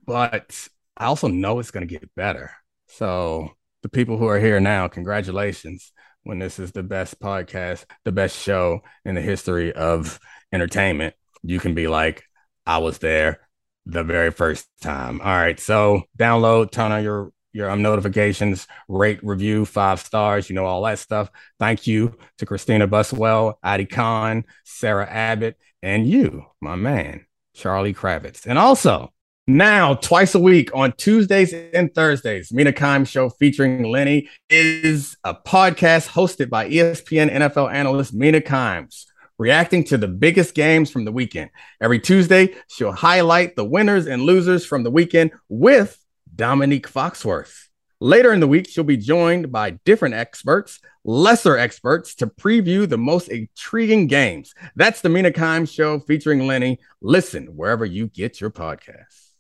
but 0.05 0.67
I 0.95 1.05
also 1.05 1.27
know 1.27 1.59
it's 1.59 1.71
going 1.71 1.87
to 1.87 1.93
get 1.93 2.15
better. 2.15 2.51
So 2.87 3.51
the 3.83 3.89
people 3.89 4.17
who 4.17 4.27
are 4.27 4.39
here 4.39 4.59
now, 4.59 4.87
congratulations. 4.87 5.91
When 6.23 6.39
this 6.39 6.59
is 6.59 6.73
the 6.73 6.83
best 6.83 7.21
podcast, 7.21 7.85
the 8.03 8.11
best 8.11 8.37
show 8.37 8.81
in 9.05 9.15
the 9.15 9.21
history 9.21 9.71
of 9.71 10.19
entertainment, 10.51 11.15
you 11.41 11.57
can 11.57 11.73
be 11.73 11.87
like, 11.87 12.23
I 12.65 12.79
was 12.79 12.97
there 12.97 13.47
the 13.85 14.03
very 14.03 14.31
first 14.31 14.67
time. 14.81 15.21
All 15.21 15.27
right. 15.27 15.57
So 15.57 16.03
download, 16.17 16.71
turn 16.71 16.91
on 16.91 17.03
your 17.03 17.31
your 17.53 17.69
um, 17.69 17.81
notifications, 17.81 18.67
rate, 18.87 19.19
review, 19.23 19.65
five 19.65 19.99
stars, 19.99 20.49
you 20.49 20.55
know, 20.55 20.65
all 20.65 20.83
that 20.83 20.99
stuff. 20.99 21.31
Thank 21.59 21.87
you 21.87 22.17
to 22.37 22.45
Christina 22.45 22.87
Buswell, 22.87 23.57
Adi 23.63 23.85
Khan, 23.85 24.43
Sarah 24.63 25.09
Abbott, 25.09 25.57
and 25.81 26.07
you, 26.07 26.45
my 26.61 26.75
man, 26.75 27.25
Charlie 27.53 27.93
Kravitz. 27.93 28.45
And 28.45 28.57
also, 28.57 29.11
now, 29.49 29.93
twice 29.93 30.35
a 30.35 30.39
week 30.39 30.75
on 30.75 30.91
Tuesdays 30.97 31.53
and 31.53 31.93
Thursdays, 31.95 32.51
Mina 32.51 32.73
Kimes 32.73 33.07
Show 33.07 33.29
featuring 33.29 33.83
Lenny 33.83 34.27
is 34.49 35.15
a 35.23 35.33
podcast 35.33 36.09
hosted 36.09 36.49
by 36.49 36.69
ESPN 36.69 37.31
NFL 37.31 37.71
analyst 37.71 38.13
Mina 38.13 38.41
Kimes, 38.41 39.05
reacting 39.37 39.85
to 39.85 39.97
the 39.97 40.09
biggest 40.09 40.53
games 40.53 40.91
from 40.91 41.05
the 41.05 41.13
weekend. 41.13 41.49
Every 41.79 41.99
Tuesday, 41.99 42.55
she'll 42.67 42.91
highlight 42.91 43.55
the 43.55 43.63
winners 43.63 44.05
and 44.05 44.23
losers 44.23 44.65
from 44.65 44.83
the 44.83 44.91
weekend 44.91 45.31
with 45.47 45.97
Domonique 46.35 46.87
Foxworth. 46.87 47.66
Later 47.99 48.31
in 48.31 48.39
the 48.39 48.47
week, 48.47 48.69
she'll 48.69 48.83
be 48.83 48.97
joined 48.97 49.51
by 49.51 49.71
different 49.83 50.13
experts, 50.13 50.79
lesser 51.03 51.57
experts, 51.57 52.13
to 52.15 52.27
preview 52.27 52.87
the 52.87 52.97
most 52.97 53.27
intriguing 53.27 54.05
games. 54.05 54.53
That's 54.75 55.01
the 55.01 55.09
Mina 55.09 55.31
Kimes 55.31 55.73
Show 55.73 55.99
featuring 56.01 56.45
Lenny. 56.45 56.79
Listen 57.01 57.47
wherever 57.55 57.85
you 57.85 58.07
get 58.07 58.39
your 58.39 58.51
podcasts. 58.51 59.31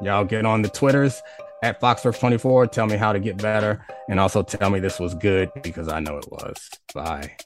Y'all 0.00 0.24
get 0.24 0.46
on 0.46 0.62
the 0.62 0.70
Twitters 0.70 1.20
at 1.62 1.80
Foxworth24. 1.82 2.72
Tell 2.72 2.86
me 2.86 2.96
how 2.96 3.12
to 3.12 3.20
get 3.20 3.36
better. 3.36 3.84
And 4.08 4.18
also 4.18 4.42
tell 4.42 4.70
me 4.70 4.80
this 4.80 4.98
was 4.98 5.14
good 5.14 5.50
because 5.62 5.88
I 5.88 6.00
know 6.00 6.16
it 6.16 6.30
was. 6.30 6.70
Bye. 6.94 7.36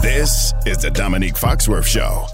This 0.00 0.52
is 0.64 0.78
the 0.78 0.90
Domonique 0.90 1.38
Foxworth 1.38 1.86
Show. 1.86 2.26